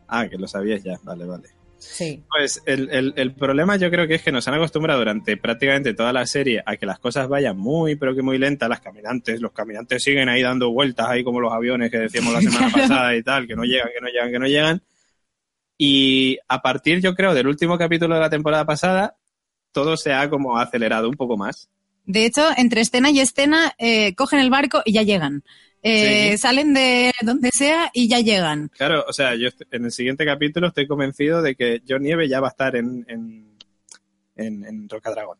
Ah, 0.08 0.28
que 0.28 0.36
lo 0.36 0.46
sabías 0.46 0.82
ya. 0.84 0.98
Vale, 1.02 1.24
vale. 1.24 1.48
Sí. 1.84 2.22
Pues 2.30 2.62
el, 2.64 2.88
el- 2.90 3.12
el 3.16 3.34
problema 3.34 3.76
yo 3.76 3.90
creo 3.90 4.06
que 4.06 4.14
es 4.14 4.22
que 4.22 4.30
nos 4.32 4.46
han 4.46 4.54
acostumbrado 4.54 5.00
durante 5.00 5.36
prácticamente 5.36 5.94
toda 5.94 6.12
la 6.12 6.24
serie 6.26 6.62
a 6.64 6.76
que 6.76 6.86
las 6.86 6.98
cosas 7.00 7.28
vayan 7.28 7.58
muy, 7.58 7.96
pero 7.96 8.14
que 8.14 8.22
muy 8.22 8.38
lentas. 8.38 8.68
Las 8.68 8.80
caminantes, 8.80 9.40
los 9.40 9.52
caminantes 9.52 10.02
siguen 10.02 10.28
ahí 10.28 10.42
dando 10.42 10.70
vueltas 10.70 11.08
ahí 11.08 11.24
como 11.24 11.40
los 11.40 11.52
aviones 11.52 11.90
que 11.90 11.98
decíamos 11.98 12.32
la 12.32 12.40
semana 12.50 12.70
pasada 12.72 13.16
y 13.16 13.22
tal, 13.22 13.46
que 13.46 13.56
no 13.56 13.64
llegan, 13.64 13.88
que 13.94 14.00
no 14.00 14.08
llegan, 14.08 14.30
que 14.32 14.38
no 14.38 14.46
llegan. 14.46 14.82
Y 15.78 16.38
a 16.48 16.62
partir, 16.62 17.00
yo 17.00 17.14
creo, 17.14 17.34
del 17.34 17.48
último 17.48 17.76
capítulo 17.76 18.14
de 18.14 18.20
la 18.20 18.30
temporada 18.30 18.64
pasada, 18.64 19.16
todo 19.72 19.96
se 19.96 20.12
ha 20.12 20.30
como 20.30 20.58
acelerado 20.58 21.08
un 21.08 21.16
poco 21.16 21.36
más. 21.36 21.68
De 22.04 22.24
hecho, 22.26 22.46
entre 22.56 22.80
escena 22.82 23.10
y 23.10 23.20
escena, 23.20 23.72
eh, 23.78 24.14
cogen 24.14 24.40
el 24.40 24.50
barco 24.50 24.82
y 24.84 24.92
ya 24.92 25.02
llegan. 25.02 25.42
Eh, 25.82 26.32
Sí. 26.32 26.38
Salen 26.38 26.72
de 26.74 27.12
donde 27.22 27.50
sea 27.52 27.90
y 27.92 28.08
ya 28.08 28.20
llegan. 28.20 28.70
Claro, 28.76 29.04
o 29.08 29.12
sea, 29.12 29.34
yo 29.34 29.48
en 29.70 29.84
el 29.84 29.90
siguiente 29.92 30.24
capítulo 30.24 30.68
estoy 30.68 30.86
convencido 30.86 31.42
de 31.42 31.54
que 31.56 31.82
John 31.88 32.02
Nieve 32.02 32.28
ya 32.28 32.40
va 32.40 32.48
a 32.48 32.50
estar 32.50 32.76
en, 32.76 33.04
en, 33.08 33.48
en, 34.36 34.64
en 34.64 34.88
Rocadragón. 34.88 35.38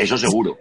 Eso 0.00 0.18
seguro. 0.18 0.58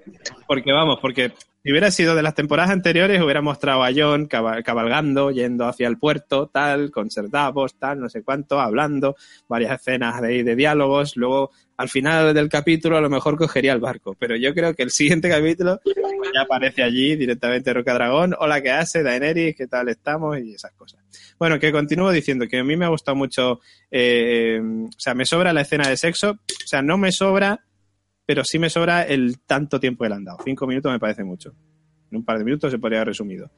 Porque 0.47 0.71
vamos, 0.71 0.99
porque 1.01 1.31
si 1.63 1.71
hubiera 1.71 1.91
sido 1.91 2.15
de 2.15 2.21
las 2.23 2.35
temporadas 2.35 2.71
anteriores, 2.71 3.21
hubiera 3.21 3.41
mostrado 3.41 3.83
a 3.83 3.89
John 3.95 4.27
caba- 4.27 4.61
cabalgando, 4.63 5.31
yendo 5.31 5.65
hacia 5.67 5.87
el 5.87 5.97
puerto, 5.97 6.47
tal, 6.47 6.91
con 6.91 7.09
Davos, 7.29 7.75
tal, 7.75 7.99
no 7.99 8.09
sé 8.09 8.23
cuánto, 8.23 8.59
hablando, 8.59 9.15
varias 9.47 9.79
escenas 9.79 10.21
de, 10.21 10.43
de 10.43 10.55
diálogos. 10.55 11.15
Luego, 11.17 11.51
al 11.77 11.89
final 11.89 12.33
del 12.33 12.49
capítulo, 12.49 12.97
a 12.97 13.01
lo 13.01 13.09
mejor 13.09 13.37
cogería 13.37 13.73
el 13.73 13.79
barco. 13.79 14.15
Pero 14.19 14.35
yo 14.35 14.53
creo 14.53 14.73
que 14.73 14.83
el 14.83 14.91
siguiente 14.91 15.29
capítulo 15.29 15.79
ya 16.33 16.41
aparece 16.41 16.83
allí 16.83 17.15
directamente 17.15 17.73
Rocadragón. 17.73 18.35
Hola, 18.39 18.61
¿qué 18.61 18.71
hace? 18.71 19.03
Daenerys, 19.03 19.55
¿qué 19.55 19.67
tal 19.67 19.89
estamos? 19.89 20.37
Y 20.39 20.53
esas 20.53 20.71
cosas. 20.73 20.99
Bueno, 21.37 21.59
que 21.59 21.71
continúo 21.71 22.11
diciendo 22.11 22.47
que 22.49 22.59
a 22.59 22.63
mí 22.63 22.75
me 22.75 22.85
ha 22.85 22.89
gustado 22.89 23.15
mucho, 23.15 23.61
eh, 23.91 24.59
o 24.61 24.89
sea, 24.99 25.13
me 25.13 25.25
sobra 25.25 25.53
la 25.53 25.61
escena 25.61 25.87
de 25.87 25.95
sexo, 25.97 26.31
o 26.31 26.67
sea, 26.67 26.81
no 26.81 26.97
me 26.97 27.11
sobra 27.13 27.61
pero 28.29 28.43
sí 28.45 28.59
me 28.59 28.69
sobra 28.69 29.01
el 29.01 29.39
tanto 29.39 29.79
tiempo 29.79 30.03
que 30.03 30.09
le 30.09 30.15
han 30.17 30.23
dado. 30.23 30.37
Cinco 30.45 30.67
minutos 30.67 30.91
me 30.91 30.99
parece 30.99 31.23
mucho. 31.23 31.51
En 32.11 32.17
un 32.17 32.23
par 32.23 32.37
de 32.37 32.43
minutos 32.43 32.69
se 32.71 32.77
podría 32.77 32.99
haber 32.99 33.07
resumido. 33.07 33.49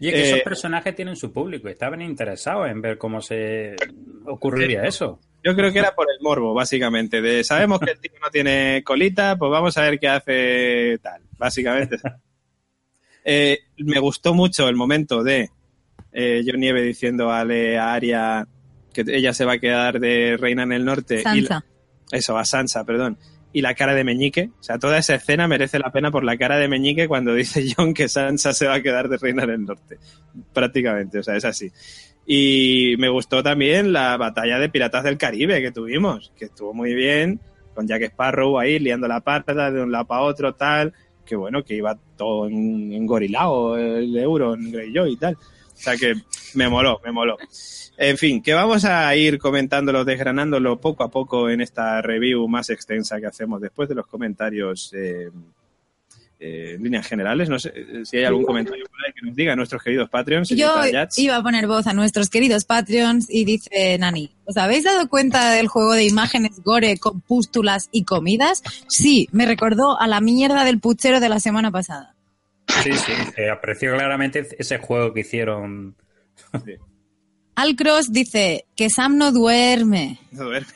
Y 0.00 0.08
es 0.08 0.12
que 0.12 0.20
Eh, 0.20 0.28
esos 0.32 0.40
personajes 0.42 0.94
tienen 0.94 1.16
su 1.16 1.32
público 1.32 1.66
y 1.66 1.72
estaban 1.72 2.02
interesados 2.02 2.68
en 2.68 2.82
ver 2.82 2.98
cómo 2.98 3.22
se 3.22 3.74
ocurriría 4.26 4.82
eso. 4.82 5.18
Yo 5.42 5.56
creo 5.56 5.72
que 5.72 5.78
era 5.78 5.94
por 5.94 6.08
el 6.14 6.20
morbo, 6.20 6.52
básicamente. 6.52 7.22
De 7.22 7.42
sabemos 7.42 7.80
que 7.80 7.92
el 7.92 7.98
tío 8.00 8.12
no 8.22 8.28
tiene 8.28 8.82
colita, 8.84 9.34
pues 9.38 9.50
vamos 9.50 9.78
a 9.78 9.80
ver 9.82 9.98
qué 9.98 10.08
hace 10.08 10.98
tal. 11.02 11.22
Básicamente. 11.38 11.96
Eh, 13.30 13.58
me 13.78 13.98
gustó 13.98 14.32
mucho 14.32 14.68
el 14.68 14.76
momento 14.76 15.22
de 15.22 15.50
eh, 16.12 16.42
John 16.46 16.60
Nieve 16.60 16.80
diciendo 16.82 17.30
a, 17.30 17.40
Ale, 17.40 17.76
a 17.78 17.92
Aria 17.92 18.46
que 18.92 19.04
ella 19.06 19.34
se 19.34 19.44
va 19.44 19.54
a 19.54 19.58
quedar 19.58 20.00
de 20.00 20.36
reina 20.38 20.62
en 20.62 20.72
el 20.72 20.84
norte. 20.84 21.16
y 21.34 21.40
la- 21.42 21.48
Sansa. 21.48 21.64
eso, 22.10 22.38
a 22.38 22.44
Sansa, 22.46 22.84
perdón. 22.84 23.18
Y 23.52 23.62
la 23.62 23.74
cara 23.74 23.94
de 23.94 24.04
Meñique. 24.04 24.50
O 24.58 24.62
sea, 24.62 24.78
toda 24.78 24.98
esa 24.98 25.14
escena 25.14 25.48
merece 25.48 25.78
la 25.78 25.90
pena 25.90 26.10
por 26.10 26.24
la 26.24 26.36
cara 26.36 26.58
de 26.58 26.68
Meñique 26.68 27.08
cuando 27.08 27.34
dice 27.34 27.64
John 27.76 27.94
que 27.94 28.08
Sansa 28.08 28.52
se 28.52 28.66
va 28.66 28.74
a 28.74 28.82
quedar 28.82 29.08
de 29.08 29.18
reina 29.18 29.46
del 29.46 29.64
norte. 29.64 29.98
Prácticamente, 30.52 31.18
o 31.18 31.22
sea, 31.22 31.36
es 31.36 31.44
así. 31.44 31.70
Y 32.26 32.96
me 32.98 33.08
gustó 33.08 33.42
también 33.42 33.92
la 33.92 34.16
batalla 34.18 34.58
de 34.58 34.68
Piratas 34.68 35.04
del 35.04 35.16
Caribe 35.16 35.62
que 35.62 35.72
tuvimos, 35.72 36.32
que 36.36 36.46
estuvo 36.46 36.74
muy 36.74 36.94
bien, 36.94 37.40
con 37.74 37.86
Jack 37.86 38.02
Sparrow 38.02 38.58
ahí 38.58 38.78
liando 38.78 39.08
la 39.08 39.20
pata 39.20 39.70
de 39.70 39.80
un 39.80 39.90
lado 39.90 40.06
para 40.06 40.22
otro, 40.22 40.54
tal, 40.54 40.92
que 41.24 41.36
bueno, 41.36 41.64
que 41.64 41.76
iba 41.76 41.96
todo 42.16 42.46
en, 42.46 42.92
engorilado 42.92 43.78
el 43.78 44.14
euro, 44.16 44.54
en 44.54 44.70
Greyjoy 44.70 45.12
y 45.12 45.16
tal. 45.16 45.34
O 45.34 45.80
sea 45.80 45.96
que 45.96 46.14
me 46.54 46.68
moló, 46.68 47.00
me 47.04 47.12
moló. 47.12 47.36
En 47.96 48.16
fin, 48.16 48.42
que 48.42 48.54
vamos 48.54 48.84
a 48.84 49.14
ir 49.16 49.38
comentándolo, 49.38 50.04
desgranándolo 50.04 50.80
poco 50.80 51.02
a 51.02 51.10
poco 51.10 51.50
en 51.50 51.60
esta 51.60 52.00
review 52.00 52.46
más 52.48 52.70
extensa 52.70 53.20
que 53.20 53.26
hacemos 53.26 53.60
después 53.60 53.88
de 53.88 53.94
los 53.96 54.06
comentarios 54.06 54.92
eh, 54.94 55.30
eh, 56.40 56.74
en 56.76 56.82
líneas 56.82 57.06
generales. 57.06 57.48
No 57.48 57.58
sé 57.58 57.72
eh, 57.74 58.04
si 58.04 58.18
hay 58.18 58.24
algún 58.24 58.44
comentario 58.44 58.84
por 58.84 59.04
ahí 59.04 59.12
que 59.12 59.26
nos 59.26 59.34
diga 59.34 59.56
nuestros 59.56 59.82
queridos 59.82 60.08
Patreons. 60.08 60.50
Yo 60.50 60.74
iba 61.16 61.36
a 61.36 61.42
poner 61.42 61.66
voz 61.66 61.88
a 61.88 61.92
nuestros 61.92 62.30
queridos 62.30 62.64
Patreons 62.64 63.26
y 63.28 63.44
dice 63.44 63.98
Nani, 63.98 64.30
¿os 64.44 64.56
habéis 64.56 64.84
dado 64.84 65.08
cuenta 65.08 65.50
del 65.52 65.66
juego 65.66 65.94
de 65.94 66.04
imágenes 66.04 66.62
gore 66.62 66.98
con 66.98 67.20
pústulas 67.20 67.88
y 67.90 68.04
comidas? 68.04 68.62
Sí, 68.86 69.28
me 69.32 69.46
recordó 69.46 70.00
a 70.00 70.06
la 70.06 70.20
mierda 70.20 70.64
del 70.64 70.78
puchero 70.78 71.18
de 71.18 71.28
la 71.28 71.40
semana 71.40 71.72
pasada. 71.72 72.14
Sí, 72.82 72.92
sí, 72.92 73.12
eh, 73.36 73.50
aprecio 73.50 73.92
claramente 73.94 74.46
ese 74.58 74.78
juego 74.78 75.12
que 75.12 75.20
hicieron. 75.20 75.96
Alcross 77.54 78.12
dice 78.12 78.66
que 78.76 78.88
Sam 78.90 79.16
no 79.16 79.32
duerme. 79.32 80.18
No 80.32 80.44
duerme. 80.44 80.68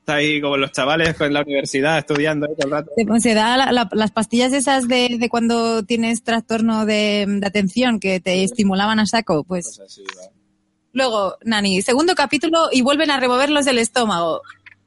Está 0.00 0.14
ahí 0.16 0.40
como 0.40 0.56
los 0.56 0.70
chavales 0.70 1.20
en 1.20 1.32
la 1.34 1.42
universidad 1.42 1.98
estudiando 1.98 2.46
ahí 2.46 2.54
todo 2.54 2.66
el 2.68 2.70
rato. 2.72 2.90
Se, 2.96 3.20
se 3.20 3.34
da 3.34 3.56
la- 3.56 3.72
la- 3.72 3.88
las 3.92 4.12
pastillas 4.12 4.52
esas 4.52 4.86
de, 4.86 5.16
de 5.18 5.28
cuando 5.28 5.82
tienes 5.82 6.22
trastorno 6.22 6.86
de, 6.86 7.26
de 7.26 7.46
atención 7.46 7.98
que 7.98 8.20
te 8.20 8.44
estimulaban 8.44 9.00
a 9.00 9.06
saco. 9.06 9.42
Pues 9.42 9.74
Pues 9.76 9.90
así 9.90 10.04
va. 10.16 10.30
luego, 10.92 11.36
Nani, 11.44 11.82
segundo 11.82 12.14
capítulo 12.14 12.68
y 12.70 12.82
vuelven 12.82 13.10
a 13.10 13.18
removerlos 13.18 13.64
del 13.64 13.78
estómago. 13.78 14.42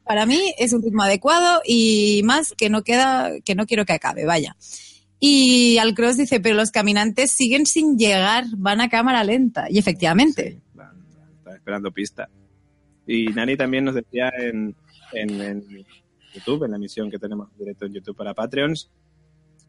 Para 0.05 0.25
mí 0.25 0.53
es 0.57 0.71
un 0.71 0.81
ritmo 0.81 1.03
adecuado 1.03 1.61
y 1.65 2.21
más 2.23 2.53
que 2.57 2.69
no 2.69 2.81
queda, 2.83 3.29
que 3.43 3.55
no 3.55 3.65
quiero 3.65 3.83
que 3.85 3.93
acabe, 3.93 4.25
vaya. 4.25 4.55
Y 5.19 5.77
Alcross 5.79 6.17
dice, 6.17 6.39
pero 6.39 6.55
los 6.55 6.71
caminantes 6.71 7.31
siguen 7.31 7.65
sin 7.65 7.97
llegar, 7.97 8.45
van 8.57 8.79
a 8.81 8.89
cámara 8.89 9.23
lenta. 9.23 9.65
Y 9.69 9.77
efectivamente. 9.77 10.51
Sí, 10.51 10.59
van, 10.73 10.87
van, 11.17 11.29
están 11.37 11.55
esperando 11.55 11.91
pista. 11.91 12.29
Y 13.05 13.25
Nani 13.27 13.57
también 13.57 13.83
nos 13.85 13.95
decía 13.95 14.31
en, 14.37 14.75
en, 15.13 15.41
en 15.41 15.63
YouTube, 16.33 16.63
en 16.63 16.71
la 16.71 16.77
emisión 16.77 17.09
que 17.11 17.19
tenemos 17.19 17.49
en 17.51 17.57
directo 17.57 17.85
en 17.85 17.93
YouTube 17.95 18.15
para 18.15 18.33
Patreons, 18.33 18.89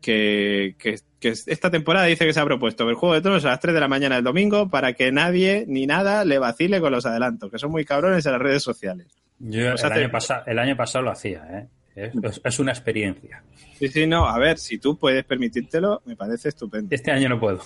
que, 0.00 0.76
que, 0.78 0.98
que 1.18 1.28
esta 1.28 1.70
temporada 1.70 2.06
dice 2.06 2.24
que 2.26 2.32
se 2.32 2.40
ha 2.40 2.44
propuesto 2.44 2.86
ver 2.86 2.94
Juego 2.94 3.14
de 3.14 3.20
Tronos 3.20 3.44
a 3.44 3.48
las 3.48 3.60
3 3.60 3.74
de 3.74 3.80
la 3.80 3.88
mañana 3.88 4.14
del 4.16 4.24
domingo 4.24 4.70
para 4.70 4.92
que 4.94 5.10
nadie 5.12 5.64
ni 5.68 5.86
nada 5.86 6.24
le 6.24 6.38
vacile 6.38 6.80
con 6.80 6.92
los 6.92 7.04
adelantos, 7.06 7.50
que 7.50 7.58
son 7.58 7.70
muy 7.70 7.84
cabrones 7.84 8.24
en 8.24 8.32
las 8.32 8.40
redes 8.40 8.62
sociales. 8.62 9.08
Yo 9.38 9.60
el, 9.68 9.72
hace- 9.74 9.86
año 9.86 10.10
pasa- 10.10 10.42
el 10.46 10.58
año 10.58 10.76
pasado 10.76 11.04
lo 11.04 11.10
hacía, 11.10 11.44
¿eh? 11.50 11.68
Es, 11.94 12.58
una 12.58 12.72
experiencia. 12.72 13.42
Sí, 13.78 13.88
sí, 13.88 14.06
no, 14.06 14.26
a 14.26 14.38
ver, 14.38 14.58
si 14.58 14.78
tú 14.78 14.96
puedes 14.96 15.24
permitírtelo, 15.24 16.02
me 16.04 16.16
parece 16.16 16.50
estupendo. 16.50 16.94
Este 16.94 17.10
año 17.10 17.28
no 17.28 17.40
puedo. 17.40 17.60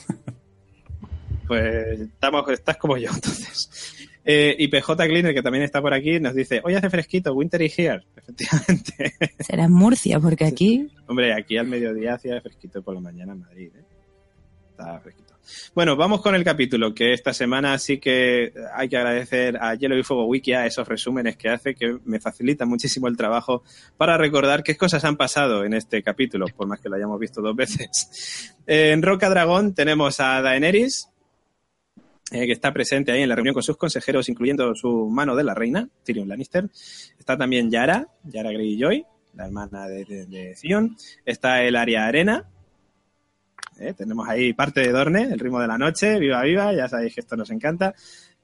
Pues 1.46 2.00
estamos, 2.00 2.48
estás 2.48 2.78
como 2.78 2.96
yo, 2.96 3.10
entonces. 3.14 4.08
Eh, 4.24 4.56
y 4.58 4.68
PJ 4.68 4.96
Cleaner, 5.06 5.34
que 5.34 5.42
también 5.42 5.64
está 5.64 5.82
por 5.82 5.92
aquí, 5.92 6.18
nos 6.18 6.34
dice, 6.34 6.62
hoy 6.64 6.74
hace 6.74 6.88
fresquito, 6.88 7.34
winter 7.34 7.60
is 7.60 7.78
here. 7.78 8.02
Efectivamente. 8.16 9.12
Será 9.38 9.64
en 9.64 9.72
Murcia, 9.72 10.18
porque 10.18 10.46
aquí 10.46 10.88
Hombre, 11.06 11.34
aquí 11.34 11.58
al 11.58 11.66
mediodía 11.66 12.14
hacía 12.14 12.40
fresquito 12.40 12.82
por 12.82 12.94
la 12.94 13.00
mañana 13.00 13.32
en 13.34 13.40
Madrid, 13.40 13.70
¿eh? 13.76 13.84
Está 14.70 14.98
fresquito. 15.00 15.23
Bueno, 15.74 15.96
vamos 15.96 16.20
con 16.20 16.34
el 16.34 16.44
capítulo, 16.44 16.94
que 16.94 17.12
esta 17.12 17.32
semana 17.32 17.78
sí 17.78 17.98
que 17.98 18.52
hay 18.74 18.88
que 18.88 18.96
agradecer 18.96 19.56
a 19.60 19.74
Hielo 19.74 19.98
y 19.98 20.02
Fuego 20.02 20.26
Wiki 20.26 20.52
esos 20.52 20.86
resúmenes 20.86 21.36
que 21.36 21.48
hace, 21.48 21.74
que 21.74 21.98
me 22.04 22.20
facilitan 22.20 22.68
muchísimo 22.68 23.08
el 23.08 23.16
trabajo 23.16 23.62
para 23.96 24.16
recordar 24.16 24.62
qué 24.62 24.76
cosas 24.76 25.04
han 25.04 25.16
pasado 25.16 25.64
en 25.64 25.74
este 25.74 26.02
capítulo, 26.02 26.46
por 26.56 26.66
más 26.66 26.80
que 26.80 26.88
lo 26.88 26.96
hayamos 26.96 27.18
visto 27.18 27.40
dos 27.40 27.56
veces. 27.56 28.54
En 28.66 29.02
Roca 29.02 29.28
Dragón 29.28 29.74
tenemos 29.74 30.20
a 30.20 30.40
Daenerys, 30.40 31.10
eh, 32.30 32.46
que 32.46 32.52
está 32.52 32.72
presente 32.72 33.12
ahí 33.12 33.20
en 33.20 33.28
la 33.28 33.34
reunión 33.34 33.52
con 33.52 33.62
sus 33.62 33.76
consejeros, 33.76 34.30
incluyendo 34.30 34.74
su 34.74 35.10
mano 35.10 35.36
de 35.36 35.44
la 35.44 35.52
reina, 35.52 35.86
Tyrion 36.02 36.28
Lannister. 36.28 36.70
Está 37.18 37.36
también 37.36 37.70
Yara, 37.70 38.08
Yara 38.24 38.50
Greyjoy, 38.52 39.04
la 39.34 39.44
hermana 39.44 39.86
de, 39.86 40.04
de, 40.06 40.26
de 40.26 40.56
Theon. 40.60 40.96
Está 41.26 41.62
el 41.62 41.76
Aria 41.76 42.06
Arena. 42.06 42.48
Eh, 43.80 43.94
tenemos 43.96 44.28
ahí 44.28 44.52
parte 44.52 44.80
de 44.80 44.92
Dorne, 44.92 45.22
el 45.22 45.38
ritmo 45.38 45.60
de 45.60 45.66
la 45.66 45.78
noche, 45.78 46.18
viva 46.18 46.42
viva, 46.42 46.72
ya 46.72 46.88
sabéis 46.88 47.14
que 47.14 47.20
esto 47.20 47.36
nos 47.36 47.50
encanta. 47.50 47.94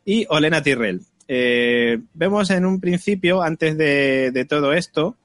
Y 0.05 0.27
Olena 0.29 0.63
Tyrrell. 0.63 1.03
Eh, 1.29 1.99
vemos 2.15 2.51
en 2.51 2.65
un 2.67 2.81
principio, 2.81 3.43
antes 3.43 3.77
de, 3.77 4.31
de 4.33 4.45
todo 4.45 4.73
esto, 4.73 5.17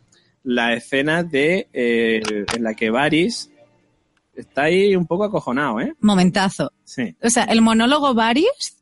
la 0.46 0.74
escena 0.74 1.24
de 1.24 1.68
eh, 1.74 2.22
en 2.56 2.64
la 2.64 2.76
que 2.76 2.92
Varys 2.92 3.50
está 4.36 4.64
ahí 4.64 4.96
un 4.96 5.08
poco 5.08 5.24
acojonado, 5.24 5.82
¿eh? 5.82 5.94
momentazo. 6.00 6.72
Sí. 6.84 7.16
O 7.22 7.30
sea, 7.30 7.46
el 7.46 7.62
monólogo 7.62 8.14
Varys, 8.14 8.78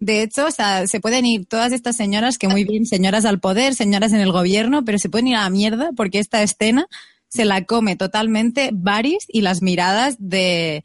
de 0.00 0.22
hecho, 0.22 0.46
o 0.46 0.50
sea, 0.50 0.86
se 0.86 1.00
pueden 1.00 1.24
ir 1.26 1.46
todas 1.46 1.72
estas 1.72 1.96
señoras, 1.96 2.38
que 2.38 2.48
muy 2.48 2.64
bien, 2.64 2.86
señoras 2.86 3.24
al 3.24 3.38
poder, 3.38 3.74
señoras 3.74 4.12
en 4.12 4.20
el 4.20 4.32
gobierno, 4.32 4.84
pero 4.84 4.98
se 4.98 5.08
pueden 5.08 5.28
ir 5.28 5.36
a 5.36 5.42
la 5.42 5.50
mierda 5.50 5.90
porque 5.96 6.18
esta 6.18 6.42
escena 6.42 6.88
se 7.28 7.44
la 7.44 7.64
come 7.64 7.96
totalmente 7.96 8.70
Varys 8.72 9.26
y 9.28 9.42
las 9.42 9.62
miradas 9.62 10.16
de, 10.18 10.84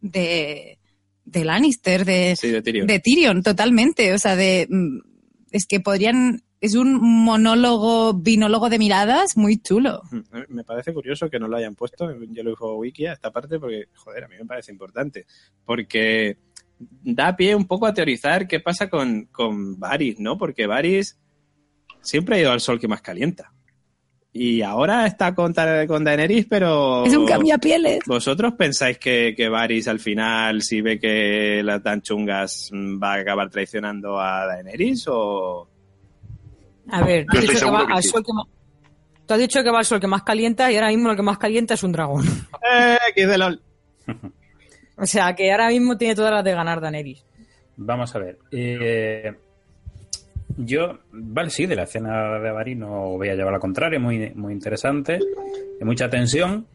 de, 0.00 0.78
de 1.24 1.44
Lannister, 1.44 2.04
de, 2.04 2.36
Sí, 2.36 2.50
de 2.50 2.62
Tyrion. 2.62 2.86
de 2.86 2.98
Tyrion, 2.98 3.42
totalmente. 3.42 4.12
O 4.12 4.18
sea, 4.18 4.36
de, 4.36 4.66
mm, 4.68 4.98
es 5.52 5.66
que 5.66 5.80
podrían, 5.80 6.42
es 6.60 6.74
un 6.74 6.98
monólogo, 7.00 8.14
binólogo 8.14 8.68
de 8.68 8.78
miradas 8.78 9.36
muy 9.36 9.58
chulo. 9.58 10.02
Me 10.48 10.64
parece 10.64 10.92
curioso 10.92 11.30
que 11.30 11.38
no 11.38 11.46
lo 11.48 11.56
hayan 11.56 11.74
puesto 11.74 12.10
en 12.10 12.34
Yellow 12.34 12.56
Wiki 12.76 13.06
a 13.06 13.12
esta 13.12 13.30
parte 13.30 13.58
porque, 13.58 13.84
joder, 13.94 14.24
a 14.24 14.28
mí 14.28 14.34
me 14.38 14.46
parece 14.46 14.72
importante. 14.72 15.26
Porque 15.64 16.38
da 16.78 17.36
pie 17.36 17.54
un 17.54 17.66
poco 17.66 17.86
a 17.86 17.94
teorizar 17.94 18.48
qué 18.48 18.58
pasa 18.60 18.90
con, 18.90 19.26
con 19.26 19.78
Varys, 19.78 20.18
¿no? 20.18 20.36
Porque 20.36 20.66
Varys 20.66 21.18
siempre 22.02 22.36
ha 22.36 22.40
ido 22.40 22.50
al 22.52 22.60
sol 22.60 22.80
que 22.80 22.88
más 22.88 23.00
calienta. 23.00 23.53
Y 24.36 24.62
ahora 24.62 25.06
está 25.06 25.32
con, 25.32 25.54
con 25.86 26.02
Daenerys, 26.02 26.46
pero... 26.46 27.06
Es 27.06 27.16
un 27.16 27.24
cambiapieles. 27.24 28.00
¿Vosotros 28.04 28.54
pensáis 28.54 28.98
que, 28.98 29.32
que 29.36 29.48
Varys 29.48 29.86
al 29.86 30.00
final, 30.00 30.60
si 30.60 30.80
ve 30.80 30.98
que 30.98 31.62
las 31.62 31.80
tan 31.84 32.02
chungas, 32.02 32.68
mm, 32.72 33.00
va 33.00 33.14
a 33.14 33.20
acabar 33.20 33.48
traicionando 33.48 34.18
a 34.18 34.44
Daenerys 34.46 35.04
o...? 35.06 35.68
A 36.90 37.04
ver, 37.04 37.24
tú 37.30 37.38
has, 37.38 37.42
dicho 37.42 37.64
que 37.64 37.70
va 37.70 37.86
que 37.86 37.92
al 37.92 38.02
sí. 38.02 38.08
sol 38.08 38.24
que 38.26 38.32
más... 38.32 38.46
Tú 39.24 39.34
has 39.34 39.40
dicho 39.40 39.62
que 39.62 39.70
va 39.70 39.78
al 39.78 39.84
sol 39.84 40.00
que 40.00 40.08
más 40.08 40.24
calienta 40.24 40.72
y 40.72 40.74
ahora 40.74 40.88
mismo 40.88 41.08
lo 41.08 41.16
que 41.16 41.22
más 41.22 41.38
calienta 41.38 41.74
es 41.74 41.82
un 41.84 41.92
dragón. 41.92 42.24
¡Eh, 42.72 42.98
Kiss 43.14 43.28
de 43.28 43.38
LOL! 43.38 43.62
O 44.96 45.06
sea, 45.06 45.34
que 45.34 45.50
ahora 45.50 45.70
mismo 45.70 45.96
tiene 45.98 46.14
todas 46.14 46.32
las 46.32 46.44
de 46.44 46.52
ganar 46.52 46.80
Daenerys. 46.80 47.24
Vamos 47.76 48.14
a 48.14 48.18
ver. 48.20 48.38
eh, 48.52 49.32
yo, 50.56 51.00
vale, 51.10 51.50
sí, 51.50 51.66
de 51.66 51.76
la 51.76 51.84
escena 51.84 52.38
de 52.38 52.50
Varys 52.50 52.76
no 52.76 53.10
voy 53.10 53.28
a 53.28 53.34
llevar 53.34 53.52
la 53.52 53.58
contraria, 53.58 53.98
muy, 53.98 54.32
muy 54.34 54.52
interesante, 54.52 55.18
de 55.78 55.84
mucha 55.84 56.08
tensión. 56.08 56.66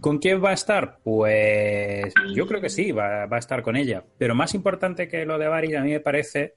¿Con 0.00 0.18
quién 0.18 0.42
va 0.42 0.50
a 0.50 0.54
estar? 0.54 0.98
Pues 1.04 2.12
yo 2.34 2.46
creo 2.46 2.60
que 2.60 2.68
sí, 2.68 2.90
va, 2.90 3.26
va 3.26 3.36
a 3.36 3.38
estar 3.38 3.62
con 3.62 3.76
ella. 3.76 4.04
Pero 4.18 4.34
más 4.34 4.54
importante 4.54 5.06
que 5.06 5.24
lo 5.24 5.38
de 5.38 5.48
Varys, 5.48 5.76
a 5.76 5.82
mí 5.82 5.92
me 5.92 6.00
parece 6.00 6.54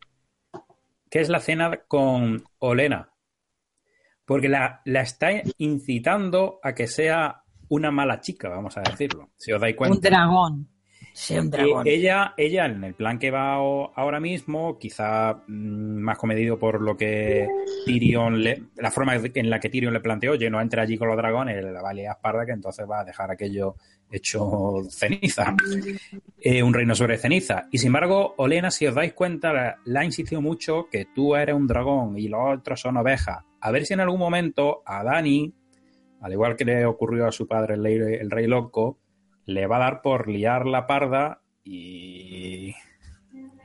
que 1.09 1.19
es 1.19 1.29
la 1.29 1.39
cena 1.39 1.81
con 1.87 2.43
Olena. 2.57 3.11
Porque 4.25 4.49
la, 4.49 4.81
la 4.85 5.01
está 5.01 5.29
incitando 5.57 6.59
a 6.63 6.73
que 6.73 6.87
sea 6.87 7.43
una 7.69 7.91
mala 7.91 8.19
chica, 8.19 8.49
vamos 8.49 8.77
a 8.77 8.81
decirlo. 8.81 9.29
Si 9.37 9.51
os 9.51 9.61
dais 9.61 9.75
cuenta. 9.75 9.95
Un 9.95 10.01
dragón. 10.01 10.72
Sí, 11.13 11.37
un 11.37 11.51
dragón. 11.51 11.85
Eh, 11.85 11.93
ella, 11.93 12.33
ella, 12.37 12.65
en 12.65 12.83
el 12.83 12.95
plan 12.95 13.19
que 13.19 13.29
va 13.29 13.53
ahora 13.53 14.19
mismo, 14.19 14.79
quizá 14.79 15.43
mm, 15.47 16.01
más 16.01 16.17
comedido 16.17 16.57
por 16.57 16.81
lo 16.81 16.97
que 16.97 17.47
Tyrion 17.85 18.41
le, 18.41 18.63
la 18.77 18.89
forma 18.89 19.15
en 19.15 19.49
la 19.49 19.59
que 19.59 19.69
Tyrion 19.69 19.93
le 19.93 19.99
planteó, 19.99 20.31
oye, 20.31 20.49
no 20.49 20.59
entre 20.59 20.81
allí 20.81 20.97
con 20.97 21.07
los 21.07 21.17
dragones, 21.17 21.63
le 21.63 21.71
va 21.71 21.91
a 21.91 21.93
liar 21.93 22.17
parda, 22.19 22.45
que 22.45 22.51
entonces 22.51 22.87
va 22.89 23.01
a 23.01 23.05
dejar 23.05 23.29
aquello 23.29 23.75
hecho 24.11 24.83
ceniza. 24.89 25.55
Eh, 26.39 26.63
un 26.63 26.73
reino 26.73 26.95
sobre 26.95 27.17
ceniza. 27.17 27.67
Y 27.71 27.77
sin 27.77 27.87
embargo, 27.87 28.33
Olena, 28.37 28.71
si 28.71 28.87
os 28.87 28.95
dais 28.95 29.13
cuenta, 29.13 29.53
la, 29.53 29.77
la 29.85 30.01
ha 30.01 30.05
insistido 30.05 30.41
mucho 30.41 30.87
que 30.91 31.05
tú 31.13 31.35
eres 31.35 31.55
un 31.55 31.67
dragón 31.67 32.17
y 32.17 32.27
los 32.27 32.57
otros 32.57 32.81
son 32.81 32.97
ovejas. 32.97 33.43
A 33.61 33.71
ver 33.71 33.85
si 33.85 33.93
en 33.93 33.99
algún 33.99 34.19
momento 34.19 34.81
a 34.85 35.03
Dani, 35.03 35.53
al 36.21 36.31
igual 36.31 36.55
que 36.55 36.65
le 36.65 36.85
ocurrió 36.85 37.27
a 37.27 37.31
su 37.31 37.47
padre 37.47 37.75
el 37.75 38.31
rey 38.31 38.47
loco, 38.47 38.99
le 39.45 39.67
va 39.67 39.77
a 39.77 39.79
dar 39.79 40.01
por 40.01 40.29
liar 40.29 40.65
la 40.65 40.87
parda 40.87 41.41
y. 41.63 42.73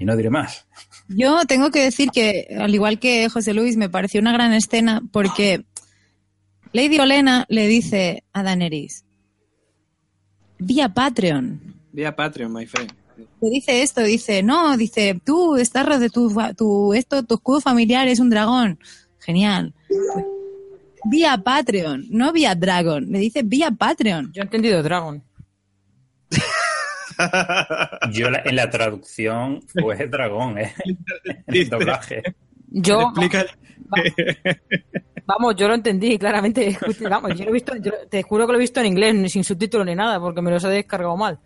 Y 0.01 0.05
no 0.05 0.17
diré 0.17 0.31
más. 0.31 0.69
Yo 1.09 1.45
tengo 1.47 1.73
que 1.73 1.83
decir 1.83 2.11
que, 2.11 2.57
al 2.57 2.73
igual 2.73 3.01
que 3.01 3.29
José 3.29 3.53
Luis, 3.53 3.77
me 3.77 3.89
pareció 3.89 4.21
una 4.21 4.33
gran 4.33 4.53
escena 4.53 5.03
porque 5.11 5.65
Lady 6.73 7.01
Olena 7.01 7.47
le 7.49 7.67
dice 7.67 8.23
a 8.33 8.45
Daenerys, 8.45 9.05
vía 10.59 10.89
Patreon. 10.91 11.75
Vía 11.93 12.15
Patreon, 12.15 12.53
my 12.53 12.67
friend. 12.67 12.93
Le 13.41 13.51
dice 13.51 13.83
esto, 13.83 14.03
dice, 14.03 14.43
no, 14.43 14.77
dice, 14.77 15.21
tú 15.25 15.57
estás 15.57 15.99
de 15.99 16.11
tu, 16.11 16.93
esto, 16.95 17.25
tu 17.25 17.35
escudo 17.35 17.61
familiar 17.61 18.07
es 18.07 18.21
un 18.21 18.31
dragón. 18.31 18.79
Genial. 19.19 19.75
Vía 21.05 21.37
Patreon, 21.39 22.07
no 22.11 22.33
vía 22.33 22.55
Dragon. 22.55 23.11
Le 23.11 23.19
dice 23.19 23.43
vía 23.43 23.71
Patreon. 23.71 24.33
Yo 24.33 24.43
he 24.43 24.45
entendido 24.45 24.83
Dragon. 24.83 25.23
Yo 28.13 28.31
la- 28.31 28.43
en 28.45 28.57
la 28.57 28.71
traducción 28.71 29.61
fue 29.63 29.97
dragón, 30.09 30.59
¿eh? 30.59 30.73
En 30.85 30.97
el 31.55 31.69
doblaje. 31.69 32.23
Yo, 32.71 33.01
Explica- 33.01 33.47
vamos, 35.25 35.57
yo 35.57 35.69
lo 35.69 35.75
entendí 35.75 36.19
claramente. 36.19 36.77
Vamos, 37.09 37.35
yo 37.37 37.45
lo 37.45 37.51
he 37.51 37.55
visto, 37.55 37.75
yo 37.77 37.93
te 38.11 38.23
juro 38.23 38.47
que 38.47 38.53
lo 38.53 38.59
he 38.59 38.61
visto 38.61 38.81
en 38.81 38.87
inglés, 38.87 39.15
ni 39.15 39.29
sin 39.29 39.43
subtítulos 39.45 39.87
ni 39.87 39.95
nada, 39.95 40.21
porque 40.21 40.43
me 40.43 40.51
los 40.51 40.63
he 40.65 40.69
descargado 40.69 41.17
mal. 41.17 41.39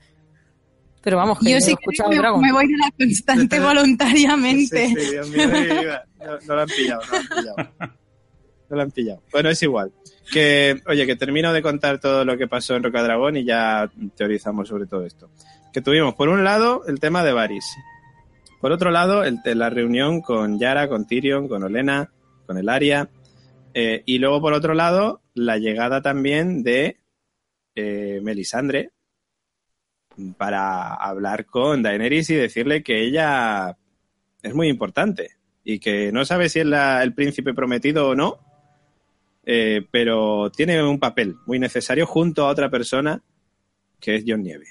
Pero 1.00 1.16
vamos, 1.16 1.38
que 1.40 1.50
Yo 1.50 1.56
he 1.56 1.61
sí 1.61 1.74
que 1.74 1.80
escuchado 1.80 2.11
me, 2.11 2.16
Dragon. 2.16 2.40
me 2.40 2.52
voy 2.52 2.66
de 2.66 2.76
la 2.76 2.90
constante 2.96 3.58
voluntariamente. 3.61 4.88
Sí, 4.88 4.94
sí, 4.96 5.11
Dios 5.11 5.28
mío, 5.30 5.48
de 5.48 5.61
mi 5.74 5.78
vida. 5.80 6.04
No, 6.20 6.38
no 6.46 6.54
lo 6.54 6.61
han 6.62 6.68
pillado, 6.68 7.02
no 7.02 7.11
lo 7.11 7.18
han 7.18 7.26
pillado. 7.28 7.56
No 8.70 8.76
lo 8.76 8.82
han 8.82 8.90
pillado. 8.92 9.22
Bueno, 9.32 9.48
es 9.50 9.62
igual. 9.62 9.92
Que, 10.32 10.80
oye, 10.87 11.04
que 11.06 11.16
termino 11.16 11.52
de 11.52 11.61
contar 11.61 11.98
todo 12.00 12.24
lo 12.24 12.38
que 12.38 12.46
pasó 12.46 12.74
en 12.76 12.85
Rocadragón 12.85 13.37
y 13.37 13.44
ya 13.44 13.90
teorizamos 14.16 14.68
sobre 14.68 14.87
todo 14.87 15.04
esto. 15.04 15.28
Que 15.72 15.80
tuvimos, 15.80 16.14
por 16.14 16.28
un 16.28 16.44
lado, 16.44 16.82
el 16.87 17.00
tema 17.00 17.24
de 17.24 17.32
Varys. 17.32 17.64
Por 18.61 18.72
otro 18.72 18.90
lado, 18.90 19.24
el, 19.24 19.40
la 19.44 19.70
reunión 19.70 20.20
con 20.20 20.58
Yara, 20.58 20.88
con 20.88 21.06
Tyrion, 21.06 21.48
con 21.48 21.62
Olena, 21.62 22.11
con 22.46 22.58
el 22.58 22.68
Aria. 22.68 23.08
Eh, 23.74 24.02
y 24.06 24.18
luego, 24.18 24.40
por 24.40 24.52
otro 24.52 24.74
lado, 24.74 25.22
la 25.35 25.56
llegada 25.58 26.02
también 26.02 26.62
de 26.62 26.98
eh, 27.74 28.20
Melisandre 28.22 28.90
para 30.37 30.92
hablar 30.94 31.46
con 31.46 31.82
Daenerys 31.82 32.28
y 32.28 32.35
decirle 32.35 32.82
que 32.82 33.02
ella 33.02 33.78
es 34.42 34.54
muy 34.54 34.68
importante 34.68 35.30
y 35.64 35.78
que 35.78 36.12
no 36.12 36.26
sabe 36.26 36.50
si 36.50 36.61
es 36.61 36.66
la- 36.66 37.02
el 37.02 37.14
príncipe 37.14 37.54
prometido 37.54 38.08
o 38.11 38.14
no, 38.14 38.38
eh, 39.44 39.87
pero 39.90 40.52
tiene 40.54 40.82
un 40.82 41.00
papel 41.00 41.37
muy 41.46 41.58
necesario 41.58 42.06
junto 42.06 42.44
a 42.44 42.50
otra 42.50 42.68
persona 42.70 43.22
que 43.98 44.16
es 44.16 44.24
John 44.26 44.42
Nieve. 44.42 44.66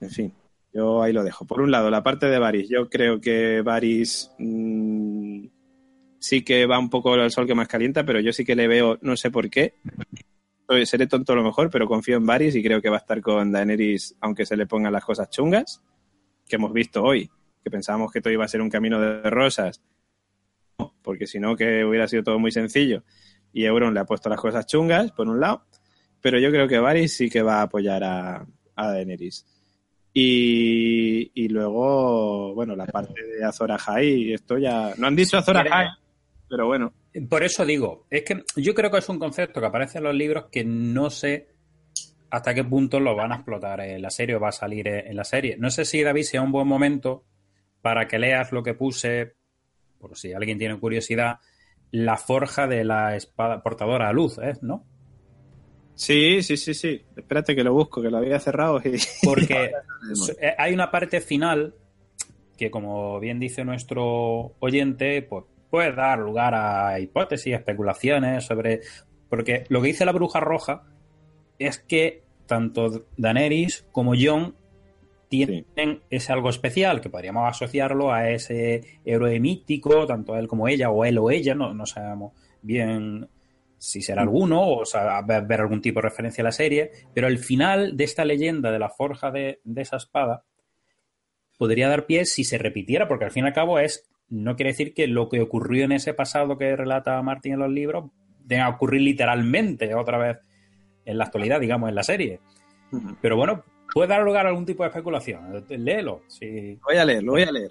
En 0.00 0.10
fin, 0.10 0.32
yo 0.72 1.02
ahí 1.02 1.12
lo 1.12 1.24
dejo. 1.24 1.46
Por 1.46 1.60
un 1.60 1.70
lado, 1.70 1.90
la 1.90 2.02
parte 2.02 2.26
de 2.26 2.38
Varys. 2.38 2.68
Yo 2.68 2.88
creo 2.88 3.20
que 3.20 3.62
Varys 3.62 4.30
mm, 4.38 5.46
sí 6.18 6.42
que 6.42 6.66
va 6.66 6.78
un 6.78 6.90
poco 6.90 7.14
al 7.14 7.30
sol 7.30 7.46
que 7.46 7.54
más 7.54 7.68
calienta, 7.68 8.04
pero 8.04 8.20
yo 8.20 8.32
sí 8.32 8.44
que 8.44 8.54
le 8.54 8.68
veo, 8.68 8.98
no 9.02 9.16
sé 9.16 9.30
por 9.30 9.50
qué. 9.50 9.74
Seré 10.84 11.08
tonto 11.08 11.32
a 11.32 11.36
lo 11.36 11.42
mejor, 11.42 11.68
pero 11.68 11.88
confío 11.88 12.16
en 12.16 12.26
Varys 12.26 12.54
y 12.54 12.62
creo 12.62 12.80
que 12.80 12.88
va 12.90 12.96
a 12.96 13.00
estar 13.00 13.20
con 13.20 13.50
Daenerys, 13.50 14.16
aunque 14.20 14.46
se 14.46 14.56
le 14.56 14.66
pongan 14.66 14.92
las 14.92 15.04
cosas 15.04 15.28
chungas, 15.28 15.82
que 16.46 16.56
hemos 16.56 16.72
visto 16.72 17.02
hoy, 17.02 17.28
que 17.64 17.70
pensábamos 17.70 18.12
que 18.12 18.20
todo 18.20 18.32
iba 18.32 18.44
a 18.44 18.48
ser 18.48 18.60
un 18.60 18.70
camino 18.70 19.00
de 19.00 19.28
rosas, 19.30 19.82
porque 21.02 21.26
si 21.26 21.40
no, 21.40 21.56
que 21.56 21.84
hubiera 21.84 22.06
sido 22.06 22.22
todo 22.22 22.38
muy 22.38 22.52
sencillo. 22.52 23.02
Y 23.52 23.64
Euron 23.64 23.94
le 23.94 23.98
ha 23.98 24.04
puesto 24.04 24.28
las 24.28 24.40
cosas 24.40 24.64
chungas, 24.66 25.10
por 25.10 25.26
un 25.28 25.40
lado, 25.40 25.64
pero 26.20 26.38
yo 26.38 26.52
creo 26.52 26.68
que 26.68 26.78
Varys 26.78 27.16
sí 27.16 27.28
que 27.28 27.42
va 27.42 27.56
a 27.56 27.62
apoyar 27.62 28.04
a, 28.04 28.46
a 28.76 28.92
Daenerys. 28.92 29.44
Y, 30.12 31.30
y 31.34 31.48
luego, 31.48 32.54
bueno, 32.54 32.74
la 32.74 32.86
parte 32.86 33.14
de 33.22 33.44
Azor 33.44 33.70
Ahai, 33.72 34.32
esto 34.32 34.58
ya... 34.58 34.92
No 34.96 35.06
han 35.06 35.16
dicho 35.16 35.38
Azor 35.38 35.58
Ahai, 35.58 35.88
pero 36.48 36.66
bueno. 36.66 36.92
Por 37.28 37.42
eso 37.42 37.64
digo, 37.64 38.06
es 38.10 38.24
que 38.24 38.42
yo 38.56 38.74
creo 38.74 38.90
que 38.90 38.98
es 38.98 39.08
un 39.08 39.18
concepto 39.18 39.60
que 39.60 39.66
aparece 39.66 39.98
en 39.98 40.04
los 40.04 40.14
libros 40.14 40.46
que 40.50 40.64
no 40.64 41.10
sé 41.10 41.48
hasta 42.30 42.54
qué 42.54 42.64
punto 42.64 43.00
lo 43.00 43.16
van 43.16 43.32
a 43.32 43.36
explotar 43.36 43.80
en 43.80 44.02
la 44.02 44.10
serie 44.10 44.36
o 44.36 44.40
va 44.40 44.48
a 44.48 44.52
salir 44.52 44.86
en 44.88 45.16
la 45.16 45.24
serie. 45.24 45.56
No 45.58 45.70
sé 45.70 45.84
si 45.84 46.02
David 46.02 46.22
sea 46.22 46.42
un 46.42 46.52
buen 46.52 46.66
momento 46.66 47.24
para 47.82 48.06
que 48.06 48.18
leas 48.18 48.52
lo 48.52 48.62
que 48.62 48.74
puse, 48.74 49.34
por 49.98 50.16
si 50.16 50.32
alguien 50.32 50.58
tiene 50.58 50.78
curiosidad, 50.78 51.38
la 51.90 52.16
forja 52.16 52.66
de 52.66 52.84
la 52.84 53.16
espada 53.16 53.62
portadora 53.62 54.08
a 54.08 54.12
luz, 54.12 54.38
¿eh? 54.38 54.54
¿no? 54.62 54.86
Sí, 56.00 56.42
sí, 56.42 56.56
sí, 56.56 56.72
sí. 56.72 57.02
Espérate 57.14 57.54
que 57.54 57.62
lo 57.62 57.74
busco, 57.74 58.00
que 58.00 58.08
lo 58.08 58.16
había 58.16 58.40
cerrado 58.40 58.78
y... 58.78 58.96
Porque 59.22 59.70
eh, 60.40 60.54
hay 60.56 60.72
una 60.72 60.90
parte 60.90 61.20
final 61.20 61.74
que, 62.56 62.70
como 62.70 63.20
bien 63.20 63.38
dice 63.38 63.66
nuestro 63.66 64.54
oyente, 64.60 65.20
pues 65.20 65.44
puede 65.68 65.92
dar 65.92 66.20
lugar 66.20 66.54
a 66.54 66.98
hipótesis, 66.98 67.52
especulaciones 67.52 68.46
sobre... 68.46 68.80
Porque 69.28 69.64
lo 69.68 69.82
que 69.82 69.88
dice 69.88 70.06
la 70.06 70.12
bruja 70.12 70.40
roja 70.40 70.84
es 71.58 71.78
que 71.80 72.22
tanto 72.46 73.04
Daenerys 73.18 73.86
como 73.92 74.14
Jon 74.18 74.54
tienen 75.28 76.00
ese 76.08 76.32
algo 76.32 76.48
especial, 76.48 77.02
que 77.02 77.10
podríamos 77.10 77.46
asociarlo 77.46 78.10
a 78.10 78.30
ese 78.30 79.00
héroe 79.04 79.38
mítico, 79.38 80.06
tanto 80.06 80.34
él 80.34 80.48
como 80.48 80.66
ella, 80.66 80.88
o 80.88 81.04
él 81.04 81.18
o 81.18 81.30
ella, 81.30 81.54
no, 81.54 81.74
no 81.74 81.84
sabemos 81.84 82.32
bien 82.62 83.28
si 83.80 84.02
será 84.02 84.20
alguno 84.20 84.68
o 84.68 84.84
sea, 84.84 85.22
ver, 85.22 85.60
algún 85.60 85.80
tipo 85.80 86.00
de 86.00 86.08
referencia 86.08 86.42
a 86.42 86.44
la 86.44 86.52
serie, 86.52 86.90
pero 87.14 87.28
el 87.28 87.38
final 87.38 87.96
de 87.96 88.04
esta 88.04 88.26
leyenda 88.26 88.70
de 88.70 88.78
la 88.78 88.90
forja 88.90 89.30
de, 89.30 89.60
de 89.64 89.82
esa 89.82 89.96
espada 89.96 90.44
podría 91.56 91.88
dar 91.88 92.04
pie 92.04 92.26
si 92.26 92.44
se 92.44 92.58
repitiera, 92.58 93.08
porque 93.08 93.24
al 93.24 93.30
fin 93.30 93.44
y 93.44 93.48
al 93.48 93.54
cabo 93.54 93.78
es, 93.78 94.10
no 94.28 94.54
quiere 94.54 94.72
decir 94.72 94.92
que 94.92 95.06
lo 95.06 95.30
que 95.30 95.40
ocurrió 95.40 95.84
en 95.86 95.92
ese 95.92 96.12
pasado 96.12 96.58
que 96.58 96.76
relata 96.76 97.20
Martin 97.22 97.54
en 97.54 97.60
los 97.60 97.70
libros 97.70 98.10
tenga 98.46 98.66
que 98.66 98.74
ocurrir 98.74 99.00
literalmente 99.00 99.94
otra 99.94 100.18
vez 100.18 100.38
en 101.06 101.16
la 101.16 101.24
actualidad, 101.24 101.58
digamos, 101.58 101.88
en 101.88 101.94
la 101.94 102.02
serie. 102.02 102.40
Pero 103.22 103.36
bueno, 103.36 103.64
puede 103.94 104.08
dar 104.08 104.22
lugar 104.22 104.44
a 104.44 104.50
algún 104.50 104.66
tipo 104.66 104.82
de 104.82 104.90
especulación. 104.90 105.64
Léelo. 105.68 106.22
Sí. 106.28 106.78
Voy 106.84 106.96
a 106.96 107.04
leer, 107.06 107.22
lo 107.22 107.32
voy 107.32 107.42
a 107.42 107.52
leer. 107.52 107.70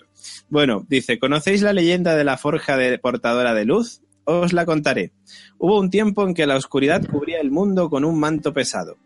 Bueno, 0.50 0.86
dice, 0.88 1.20
¿conocéis 1.20 1.62
la 1.62 1.74
leyenda 1.74 2.16
de 2.16 2.24
la 2.24 2.38
forja 2.38 2.78
de 2.78 2.98
portadora 2.98 3.54
de 3.54 3.66
luz? 3.66 4.02
Os 4.32 4.54
la 4.54 4.64
contaré. 4.64 5.12
Hubo 5.58 5.80
un 5.80 5.90
tiempo 5.90 6.24
en 6.24 6.36
que 6.36 6.46
la 6.46 6.56
oscuridad 6.56 7.04
cubría 7.04 7.42
el 7.42 7.50
mundo 7.50 7.90
con 7.90 8.06
un 8.06 8.20
manto 8.20 8.54
pesado. 8.54 8.98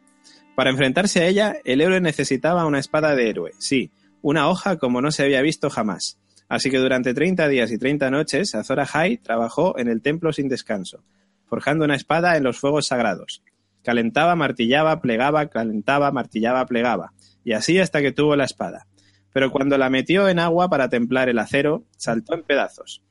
Para 0.53 0.69
enfrentarse 0.69 1.21
a 1.21 1.27
ella, 1.27 1.55
el 1.63 1.79
héroe 1.79 2.01
necesitaba 2.01 2.65
una 2.65 2.79
espada 2.79 3.15
de 3.15 3.29
héroe, 3.29 3.51
sí, 3.57 3.89
una 4.21 4.49
hoja 4.49 4.75
como 4.75 4.99
no 4.99 5.11
se 5.11 5.23
había 5.23 5.41
visto 5.41 5.69
jamás. 5.69 6.19
Así 6.49 6.69
que 6.69 6.77
durante 6.77 7.13
30 7.13 7.47
días 7.47 7.71
y 7.71 7.77
30 7.77 8.11
noches, 8.11 8.53
Azor 8.53 8.81
Ahai 8.81 9.15
trabajó 9.15 9.79
en 9.79 9.87
el 9.87 10.01
templo 10.01 10.33
sin 10.33 10.49
descanso, 10.49 11.05
forjando 11.45 11.85
una 11.85 11.95
espada 11.95 12.35
en 12.35 12.43
los 12.43 12.59
fuegos 12.59 12.87
sagrados. 12.87 13.43
Calentaba, 13.81 14.35
martillaba, 14.35 14.99
plegaba, 14.99 15.47
calentaba, 15.47 16.11
martillaba, 16.11 16.65
plegaba, 16.65 17.13
y 17.45 17.53
así 17.53 17.79
hasta 17.79 18.01
que 18.01 18.11
tuvo 18.11 18.35
la 18.35 18.43
espada. 18.43 18.87
Pero 19.31 19.51
cuando 19.51 19.77
la 19.77 19.89
metió 19.89 20.27
en 20.27 20.39
agua 20.39 20.69
para 20.69 20.89
templar 20.89 21.29
el 21.29 21.39
acero, 21.39 21.85
saltó 21.95 22.33
en 22.33 22.43
pedazos. 22.43 23.01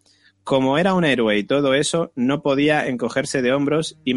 Como 0.44 0.78
era 0.78 0.94
un 0.94 1.05
héroe 1.05 1.38
y 1.38 1.44
todo 1.44 1.74
eso, 1.74 2.12
no 2.16 2.42
podía 2.42 2.88
encogerse 2.88 3.42
de 3.42 3.52
hombros 3.52 3.98
y 4.05 4.14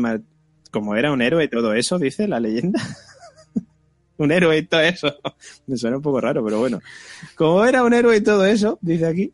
como 0.72 0.96
era 0.96 1.12
un 1.12 1.22
héroe 1.22 1.46
y 1.46 1.48
todo 1.48 1.74
eso, 1.74 2.00
dice 2.00 2.28
la 2.28 2.40
leyenda. 2.40 2.82
un 4.18 4.32
héroe 4.32 4.58
y 4.58 4.64
todo 4.64 4.82
eso. 4.82 5.16
Me 5.68 5.78
suena 5.78 5.98
un 5.98 6.04
poco 6.04 6.20
raro, 6.22 6.44
pero 6.44 6.60
bueno. 6.60 6.82
Como 7.36 7.64
era 7.66 7.84
un 7.84 7.94
héroe 7.94 8.18
y 8.18 8.22
todo 8.22 8.46
eso, 8.46 8.80
dice 8.82 9.06
aquí, 9.06 9.34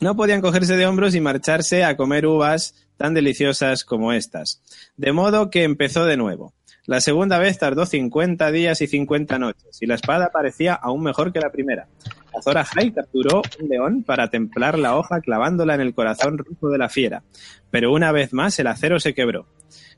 no 0.00 0.14
podían 0.16 0.40
cogerse 0.40 0.76
de 0.76 0.86
hombros 0.86 1.14
y 1.14 1.20
marcharse 1.20 1.84
a 1.84 1.96
comer 1.96 2.26
uvas 2.26 2.74
tan 2.96 3.14
deliciosas 3.14 3.84
como 3.84 4.12
estas. 4.12 4.62
De 4.96 5.12
modo 5.12 5.50
que 5.50 5.64
empezó 5.64 6.04
de 6.04 6.16
nuevo. 6.16 6.54
La 6.86 7.00
segunda 7.00 7.38
vez 7.38 7.58
tardó 7.58 7.84
50 7.84 8.52
días 8.52 8.80
y 8.80 8.86
50 8.86 9.40
noches, 9.40 9.78
y 9.82 9.86
la 9.86 9.96
espada 9.96 10.30
parecía 10.32 10.74
aún 10.74 11.02
mejor 11.02 11.32
que 11.32 11.40
la 11.40 11.50
primera. 11.50 11.88
Azor 12.32 12.58
Ahai 12.58 12.92
capturó 12.92 13.42
un 13.60 13.68
león 13.68 14.02
para 14.04 14.30
templar 14.30 14.78
la 14.78 14.96
hoja 14.96 15.20
clavándola 15.20 15.74
en 15.74 15.80
el 15.80 15.94
corazón 15.94 16.38
rojo 16.38 16.68
de 16.68 16.78
la 16.78 16.88
fiera, 16.88 17.24
pero 17.70 17.92
una 17.92 18.12
vez 18.12 18.32
más 18.32 18.56
el 18.60 18.68
acero 18.68 19.00
se 19.00 19.14
quebró. 19.14 19.46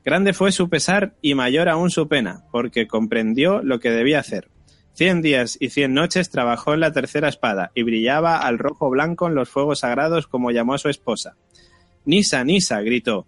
Grande 0.03 0.33
fue 0.33 0.51
su 0.51 0.67
pesar 0.67 1.13
y 1.21 1.35
mayor 1.35 1.69
aún 1.69 1.91
su 1.91 2.07
pena, 2.07 2.45
porque 2.51 2.87
comprendió 2.87 3.61
lo 3.61 3.79
que 3.79 3.91
debía 3.91 4.19
hacer. 4.19 4.49
Cien 4.93 5.21
días 5.21 5.57
y 5.59 5.69
cien 5.69 5.93
noches 5.93 6.31
trabajó 6.31 6.73
en 6.73 6.79
la 6.79 6.91
tercera 6.91 7.29
espada 7.29 7.71
y 7.75 7.83
brillaba 7.83 8.37
al 8.37 8.57
rojo 8.57 8.89
blanco 8.89 9.27
en 9.27 9.35
los 9.35 9.49
fuegos 9.49 9.81
sagrados 9.81 10.25
como 10.25 10.49
llamó 10.49 10.73
a 10.73 10.79
su 10.79 10.89
esposa. 10.89 11.35
Nisa, 12.05 12.43
Nisa, 12.43 12.81
gritó, 12.81 13.27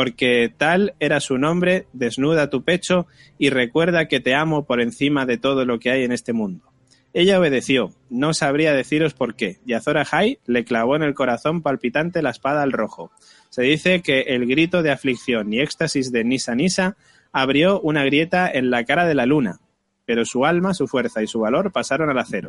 porque 0.00 0.50
tal 0.56 0.94
era 0.98 1.20
su 1.20 1.36
nombre, 1.36 1.86
desnuda 1.92 2.48
tu 2.48 2.64
pecho 2.64 3.06
y 3.36 3.50
recuerda 3.50 4.08
que 4.08 4.18
te 4.18 4.34
amo 4.34 4.64
por 4.64 4.80
encima 4.80 5.26
de 5.26 5.36
todo 5.36 5.66
lo 5.66 5.78
que 5.78 5.90
hay 5.90 6.04
en 6.04 6.10
este 6.10 6.32
mundo. 6.32 6.64
Ella 7.12 7.38
obedeció, 7.38 7.92
no 8.08 8.32
sabría 8.32 8.72
deciros 8.72 9.12
por 9.12 9.34
qué, 9.34 9.58
y 9.66 9.74
Azor 9.74 9.98
Ahai 9.98 10.38
le 10.46 10.64
clavó 10.64 10.96
en 10.96 11.02
el 11.02 11.12
corazón 11.12 11.60
palpitante 11.60 12.22
la 12.22 12.30
espada 12.30 12.62
al 12.62 12.72
rojo. 12.72 13.12
Se 13.50 13.60
dice 13.60 14.00
que 14.00 14.20
el 14.20 14.46
grito 14.46 14.82
de 14.82 14.90
aflicción 14.90 15.52
y 15.52 15.60
éxtasis 15.60 16.10
de 16.10 16.24
Nisa 16.24 16.54
Nisa 16.54 16.96
abrió 17.30 17.78
una 17.78 18.02
grieta 18.02 18.50
en 18.50 18.70
la 18.70 18.84
cara 18.84 19.06
de 19.06 19.14
la 19.14 19.26
luna, 19.26 19.60
pero 20.06 20.24
su 20.24 20.46
alma, 20.46 20.72
su 20.72 20.88
fuerza 20.88 21.22
y 21.22 21.26
su 21.26 21.40
valor 21.40 21.72
pasaron 21.72 22.08
al 22.08 22.18
acero. 22.20 22.48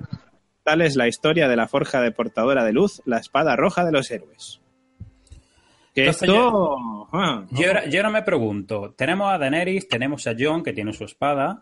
Tal 0.63 0.81
es 0.81 0.95
la 0.95 1.09
historia 1.09 1.49
de 1.49 1.57
la 1.57 1.67
forja 1.67 1.99
de 1.99 2.13
portadora 2.13 2.63
de 2.63 2.71
luz, 2.71 3.01
la 3.03 3.17
espada 3.17 3.57
roja 3.57 3.83
de 3.83 3.91
los 3.91 4.09
héroes. 4.09 4.61
Que 5.93 6.01
Entonces 6.01 6.29
esto... 6.29 7.07
ah, 7.11 7.45
Yo, 7.51 7.67
ahora 7.99 8.09
me 8.09 8.21
pregunto, 8.21 8.93
tenemos 8.97 9.31
a 9.31 9.37
Daenerys, 9.37 9.89
tenemos 9.89 10.25
a 10.27 10.33
Jon, 10.37 10.63
que 10.63 10.73
tiene 10.73 10.93
su 10.93 11.03
espada, 11.03 11.61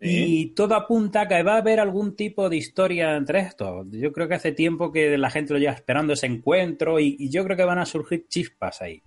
y 0.00 0.46
todo 0.54 0.74
apunta 0.74 1.22
a 1.22 1.28
que 1.28 1.42
va 1.42 1.54
a 1.54 1.58
haber 1.58 1.80
algún 1.80 2.16
tipo 2.16 2.48
de 2.48 2.56
historia 2.56 3.16
entre 3.16 3.40
estos. 3.40 3.86
Yo 3.90 4.12
creo 4.12 4.28
que 4.28 4.34
hace 4.34 4.52
tiempo 4.52 4.92
que 4.92 5.18
la 5.18 5.30
gente 5.30 5.52
lo 5.52 5.58
lleva 5.58 5.72
esperando 5.72 6.12
ese 6.14 6.26
encuentro, 6.26 6.98
y, 6.98 7.16
y 7.18 7.28
yo 7.28 7.44
creo 7.44 7.56
que 7.56 7.64
van 7.64 7.78
a 7.78 7.86
surgir 7.86 8.26
chispas 8.28 8.80
ahí. 8.80 9.02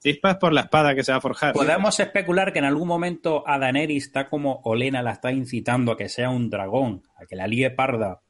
Chispas 0.00 0.36
por 0.38 0.52
la 0.52 0.62
espada 0.62 0.96
que 0.96 1.04
se 1.04 1.12
va 1.12 1.18
a 1.18 1.20
forjar. 1.20 1.52
Podemos 1.54 2.00
especular 2.00 2.52
que 2.52 2.58
en 2.58 2.64
algún 2.64 2.88
momento 2.88 3.44
a 3.46 3.56
Daenerys 3.60 4.06
está 4.06 4.28
como 4.28 4.60
Olena 4.64 5.00
la 5.00 5.12
está 5.12 5.30
incitando 5.30 5.92
a 5.92 5.96
que 5.96 6.08
sea 6.08 6.30
un 6.30 6.50
dragón, 6.50 7.04
a 7.16 7.26
que 7.26 7.36
la 7.36 7.46
líe 7.46 7.70
parda. 7.70 8.20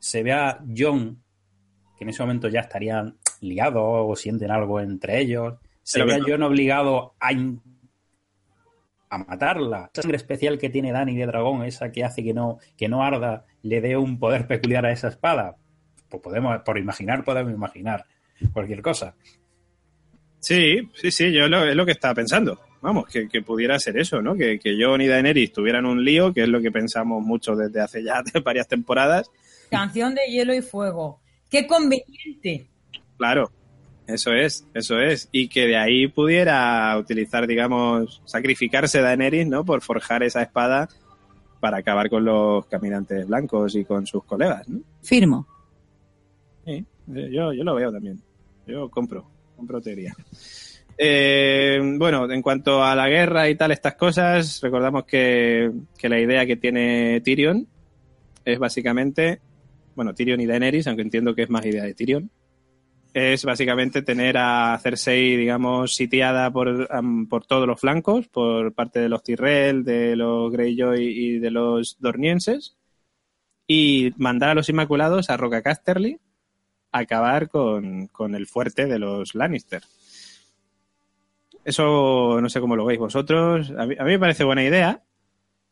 Se 0.00 0.24
vea 0.24 0.58
Jon, 0.76 1.22
que 1.96 2.02
en 2.02 2.10
ese 2.10 2.24
momento 2.24 2.48
ya 2.48 2.60
estarían 2.62 3.16
liados 3.42 3.82
o 3.84 4.16
sienten 4.16 4.50
algo 4.50 4.80
entre 4.80 5.20
ellos. 5.20 5.54
Se 5.82 5.98
Pero 5.98 6.06
vea 6.06 6.24
que- 6.24 6.30
Jon 6.32 6.42
obligado 6.42 7.14
a, 7.20 7.32
in- 7.32 7.60
a 9.10 9.18
matarla. 9.18 9.90
Esa 9.92 10.02
sangre 10.02 10.16
especial 10.16 10.58
que 10.58 10.70
tiene 10.70 10.90
Dani 10.92 11.14
de 11.16 11.26
dragón, 11.26 11.64
esa 11.64 11.92
que 11.92 12.02
hace 12.04 12.22
que 12.24 12.32
no, 12.32 12.58
que 12.76 12.88
no 12.88 13.02
arda, 13.02 13.44
le 13.62 13.80
dé 13.80 13.96
un 13.96 14.18
poder 14.18 14.46
peculiar 14.46 14.86
a 14.86 14.92
esa 14.92 15.08
espada. 15.08 15.56
Pues 16.08 16.22
podemos, 16.22 16.60
por 16.62 16.78
imaginar, 16.78 17.24
podemos 17.24 17.52
imaginar 17.52 18.04
cualquier 18.52 18.80
cosa. 18.82 19.14
Sí, 20.40 20.88
sí, 20.94 21.10
sí, 21.10 21.32
yo 21.32 21.48
lo, 21.48 21.64
es 21.66 21.76
lo 21.76 21.86
que 21.86 21.92
estaba 21.92 22.14
pensando. 22.14 22.58
Vamos, 22.80 23.06
que, 23.06 23.28
que 23.28 23.42
pudiera 23.42 23.78
ser 23.78 23.96
eso, 23.98 24.20
¿no? 24.20 24.34
Que, 24.34 24.58
que 24.58 24.76
Jon 24.82 25.00
y 25.00 25.06
Daenerys 25.06 25.52
tuvieran 25.52 25.86
un 25.86 26.04
lío, 26.04 26.32
que 26.32 26.42
es 26.42 26.48
lo 26.48 26.60
que 26.60 26.72
pensamos 26.72 27.22
mucho 27.24 27.54
desde 27.54 27.80
hace 27.80 28.02
ya 28.02 28.22
varias 28.44 28.66
temporadas. 28.66 29.30
Canción 29.70 30.14
de 30.14 30.22
hielo 30.28 30.52
y 30.54 30.62
fuego. 30.62 31.20
¡Qué 31.48 31.66
conveniente! 31.66 32.66
Claro, 33.22 33.52
eso 34.08 34.32
es, 34.32 34.66
eso 34.74 34.98
es. 34.98 35.28
Y 35.30 35.46
que 35.46 35.68
de 35.68 35.76
ahí 35.76 36.08
pudiera 36.08 36.98
utilizar, 36.98 37.46
digamos, 37.46 38.20
sacrificarse 38.24 39.00
Daenerys, 39.00 39.46
¿no? 39.46 39.64
Por 39.64 39.80
forjar 39.80 40.24
esa 40.24 40.42
espada 40.42 40.88
para 41.60 41.76
acabar 41.76 42.10
con 42.10 42.24
los 42.24 42.66
caminantes 42.66 43.28
blancos 43.28 43.76
y 43.76 43.84
con 43.84 44.08
sus 44.08 44.24
colegas, 44.24 44.68
¿no? 44.68 44.80
Firmo. 45.02 45.46
Sí, 46.64 46.84
yo, 47.06 47.52
yo 47.52 47.62
lo 47.62 47.76
veo 47.76 47.92
también. 47.92 48.20
Yo 48.66 48.90
compro, 48.90 49.24
compro 49.54 49.80
teoría. 49.80 50.12
Eh, 50.98 51.78
bueno, 51.96 52.28
en 52.28 52.42
cuanto 52.42 52.82
a 52.82 52.96
la 52.96 53.08
guerra 53.08 53.48
y 53.48 53.54
tal, 53.54 53.70
estas 53.70 53.94
cosas, 53.94 54.60
recordamos 54.60 55.04
que, 55.04 55.70
que 55.96 56.08
la 56.08 56.18
idea 56.18 56.44
que 56.44 56.56
tiene 56.56 57.20
Tyrion 57.20 57.68
es 58.44 58.58
básicamente, 58.58 59.40
bueno, 59.94 60.12
Tyrion 60.12 60.40
y 60.40 60.46
Daenerys, 60.46 60.88
aunque 60.88 61.02
entiendo 61.02 61.36
que 61.36 61.42
es 61.42 61.50
más 61.50 61.64
idea 61.64 61.84
de 61.84 61.94
Tyrion, 61.94 62.28
es 63.14 63.44
básicamente 63.44 64.02
tener 64.02 64.38
a 64.38 64.78
Cersei, 64.82 65.36
digamos, 65.36 65.94
sitiada 65.94 66.50
por, 66.50 66.88
por 67.28 67.46
todos 67.46 67.66
los 67.66 67.80
flancos, 67.80 68.28
por 68.28 68.72
parte 68.72 69.00
de 69.00 69.08
los 69.08 69.22
Tyrell, 69.22 69.84
de 69.84 70.16
los 70.16 70.50
Greyjoy 70.50 71.02
y 71.02 71.38
de 71.38 71.50
los 71.50 71.98
Dornienses, 72.00 72.76
y 73.66 74.12
mandar 74.16 74.50
a 74.50 74.54
los 74.54 74.68
Inmaculados 74.68 75.30
a 75.30 75.36
Roca 75.36 75.62
Casterly 75.62 76.18
a 76.90 76.98
acabar 76.98 77.48
con, 77.48 78.06
con 78.08 78.34
el 78.34 78.46
fuerte 78.46 78.86
de 78.86 78.98
los 78.98 79.34
Lannister. 79.34 79.82
Eso 81.64 82.40
no 82.40 82.48
sé 82.48 82.60
cómo 82.60 82.76
lo 82.76 82.84
veis 82.84 82.98
vosotros. 82.98 83.72
A 83.78 83.86
mí, 83.86 83.94
a 83.98 84.04
mí 84.04 84.10
me 84.12 84.18
parece 84.18 84.44
buena 84.44 84.64
idea, 84.64 85.02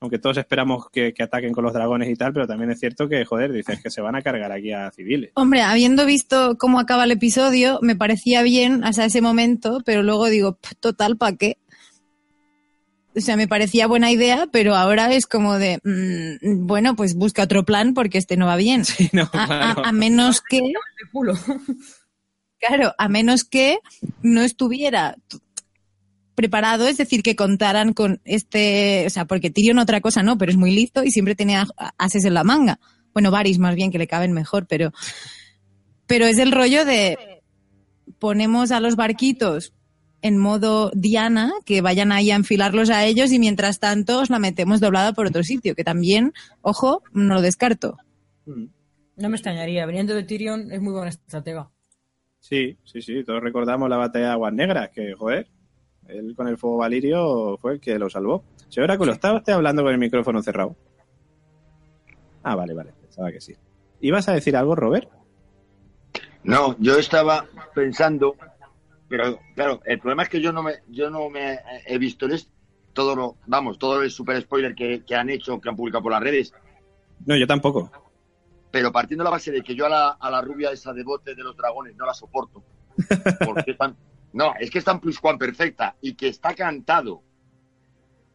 aunque 0.01 0.18
todos 0.18 0.38
esperamos 0.38 0.88
que, 0.90 1.12
que 1.12 1.22
ataquen 1.22 1.53
con 1.53 1.62
los 1.62 1.74
dragones 1.74 2.09
y 2.09 2.14
tal, 2.16 2.32
pero 2.32 2.46
también 2.46 2.70
es 2.70 2.80
cierto 2.80 3.09
que, 3.09 3.24
joder, 3.24 3.53
dices 3.53 3.82
que 3.82 3.90
se 3.90 4.01
van 4.01 4.16
a 4.16 4.22
cargar 4.22 4.51
aquí 4.51 4.72
a 4.72 4.90
civiles. 4.90 5.30
Hombre, 5.34 5.61
habiendo 5.61 6.07
visto 6.07 6.57
cómo 6.59 6.80
acaba 6.80 7.05
el 7.05 7.11
episodio, 7.12 7.78
me 7.82 7.96
parecía 7.96 8.42
bien 8.42 8.82
hasta 8.82 9.05
ese 9.05 9.20
momento, 9.20 9.82
pero 9.84 10.03
luego 10.03 10.26
digo, 10.26 10.55
"Pff, 10.57 10.72
total, 10.80 11.16
¿para 11.18 11.36
qué? 11.36 11.59
O 13.14 13.20
sea, 13.20 13.36
me 13.36 13.48
parecía 13.48 13.86
buena 13.88 14.11
idea, 14.12 14.46
pero 14.53 14.76
ahora 14.76 15.12
es 15.12 15.26
como 15.26 15.59
de, 15.59 15.80
mm, 15.84 16.66
bueno, 16.66 16.94
pues 16.94 17.14
busca 17.16 17.42
otro 17.42 17.64
plan 17.64 17.92
porque 17.92 18.18
este 18.18 18.36
no 18.36 18.46
va 18.46 18.57
bien. 18.57 18.84
Sí, 19.01 19.11
no, 19.12 19.24
A, 19.32 19.46
claro. 19.46 19.84
a 19.84 19.92
menos 19.92 20.40
que, 20.40 20.61
claro, 22.59 22.94
a 22.96 23.09
menos 23.09 23.44
que 23.44 23.80
no 24.22 24.42
estuviera 24.42 25.16
preparado, 26.41 26.86
es 26.88 26.97
decir, 26.97 27.22
que 27.22 27.36
contaran 27.36 27.93
con 27.93 28.20
este, 28.24 29.05
o 29.07 29.11
sea, 29.11 29.24
porque 29.26 29.51
Tyrion 29.51 29.78
otra 29.78 30.01
cosa 30.01 30.22
no, 30.22 30.38
pero 30.38 30.51
es 30.51 30.57
muy 30.59 30.74
listo 30.74 31.05
y 31.05 31.11
siempre 31.11 31.34
tenía 31.34 31.66
a- 31.76 31.93
ases 31.99 32.24
en 32.24 32.34
la 32.34 32.45
manga. 32.45 32.78
Bueno, 33.12 33.30
Varys 33.30 33.59
más 33.59 33.74
bien, 33.74 33.91
que 33.91 33.99
le 33.99 34.07
caben 34.07 34.32
mejor, 34.32 34.66
pero, 34.66 34.93
pero 36.07 36.26
es 36.26 36.38
el 36.38 36.53
rollo 36.53 36.84
de 36.84 37.18
ponemos 38.18 38.70
a 38.70 38.80
los 38.80 38.97
barquitos 38.97 39.72
en 40.22 40.38
modo 40.38 40.91
Diana, 40.95 41.51
que 41.64 41.80
vayan 41.80 42.12
ahí 42.12 42.30
a 42.30 42.36
enfilarlos 42.36 42.91
a 42.91 43.05
ellos 43.07 43.32
y 43.32 43.38
mientras 43.38 43.78
tanto 43.80 44.20
os 44.20 44.28
la 44.30 44.38
metemos 44.38 44.80
doblada 44.80 45.12
por 45.14 45.26
otro 45.26 45.43
sitio, 45.43 45.74
que 45.74 45.84
también, 45.84 46.32
ojo, 46.61 47.03
no 47.12 47.34
lo 47.34 47.41
descarto. 47.43 47.97
Mm. 48.47 48.64
No 49.16 49.28
me 49.28 49.36
extrañaría. 49.36 49.84
Viniendo 49.86 50.14
de 50.14 50.22
Tyrion 50.22 50.72
es 50.72 50.80
muy 50.80 50.93
buena 50.93 51.09
estratega. 51.11 51.70
Sí, 52.38 52.78
sí, 52.84 53.03
sí. 53.03 53.22
Todos 53.24 53.43
recordamos 53.43 53.88
la 53.91 53.99
batalla 53.99 54.26
de 54.26 54.32
Aguas 54.32 54.53
Negras, 54.55 54.91
que, 54.95 55.12
joder, 55.14 55.47
él 56.13 56.35
con 56.37 56.49
el 56.49 56.59
fuego 56.59 56.79
valirio 56.79 57.57
fue 57.59 57.75
el 57.75 57.81
que 57.81 57.99
lo 57.99 58.09
salvó. 58.11 58.45
Si 58.69 58.81
Oráculo, 58.81 59.13
¿estaba 59.13 59.39
usted 59.39 59.53
hablando 59.53 59.83
con 59.83 59.93
el 59.93 59.99
micrófono 59.99 60.43
cerrado? 60.43 60.77
Ah, 62.43 62.55
vale, 62.55 62.75
vale. 62.75 62.93
Pensaba 63.01 63.31
que 63.33 63.41
sí. 63.41 63.55
¿Ibas 64.01 64.29
a 64.29 64.33
decir 64.33 64.57
algo, 64.57 64.75
Robert? 64.75 65.09
No, 66.43 66.77
yo 66.79 66.99
estaba 66.99 67.45
pensando, 67.75 68.35
pero 69.09 69.39
claro, 69.55 69.81
el 69.85 69.99
problema 69.99 70.23
es 70.23 70.29
que 70.31 70.41
yo 70.41 70.53
no 70.53 70.63
me, 70.63 70.75
yo 70.89 71.11
no 71.11 71.29
me 71.29 71.59
he 71.87 71.99
visto 71.99 72.27
el 72.27 72.33
est- 72.33 72.51
todo 72.95 73.15
lo, 73.15 73.37
vamos, 73.47 73.79
todo 73.79 74.03
el 74.03 74.11
super 74.11 74.41
spoiler 74.41 74.75
que, 74.75 75.05
que 75.05 75.15
han 75.15 75.29
hecho, 75.29 75.61
que 75.61 75.69
han 75.69 75.77
publicado 75.77 76.03
por 76.03 76.13
las 76.13 76.23
redes, 76.23 76.55
No, 77.27 77.37
yo 77.37 77.47
tampoco. 77.47 77.91
pero 78.71 78.91
partiendo 78.91 79.23
de 79.23 79.27
la 79.27 79.33
base 79.33 79.53
de 79.53 79.63
que 79.63 79.75
yo 79.75 79.85
a 79.87 79.91
la, 79.91 80.09
a 80.13 80.31
la 80.31 80.41
rubia 80.41 80.73
esa 80.73 80.93
de 80.95 81.03
bote 81.05 81.35
de 81.35 81.43
los 81.43 81.57
dragones 81.57 81.95
no 81.97 82.07
la 82.07 82.15
soporto, 82.15 82.63
porque 83.45 83.73
es 83.73 83.77
tan, 83.79 83.95
no, 84.33 84.53
es 84.59 84.70
que 84.70 84.78
es 84.78 84.85
tan 84.85 85.01
pluscuan 85.01 85.39
perfecta 85.39 85.97
y 86.01 86.14
que 86.14 86.28
está 86.28 86.55
cantado 86.55 87.22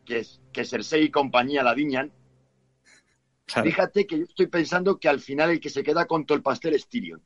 que, 0.05 0.19
es, 0.19 0.39
que 0.51 0.65
Cersei 0.65 1.05
y 1.05 1.09
compañía 1.11 1.63
la 1.63 1.73
diñan, 1.75 2.11
Claro. 3.47 3.69
fíjate 3.69 4.07
que 4.07 4.17
yo 4.17 4.23
estoy 4.23 4.47
pensando 4.47 4.97
que 4.97 5.07
al 5.07 5.19
final 5.19 5.51
el 5.51 5.59
que 5.59 5.69
se 5.69 5.83
queda 5.83 6.05
con 6.05 6.25
todo 6.25 6.35
el 6.35 6.41
pastel 6.41 6.73
es 6.73 6.87
Tyrion. 6.87 7.21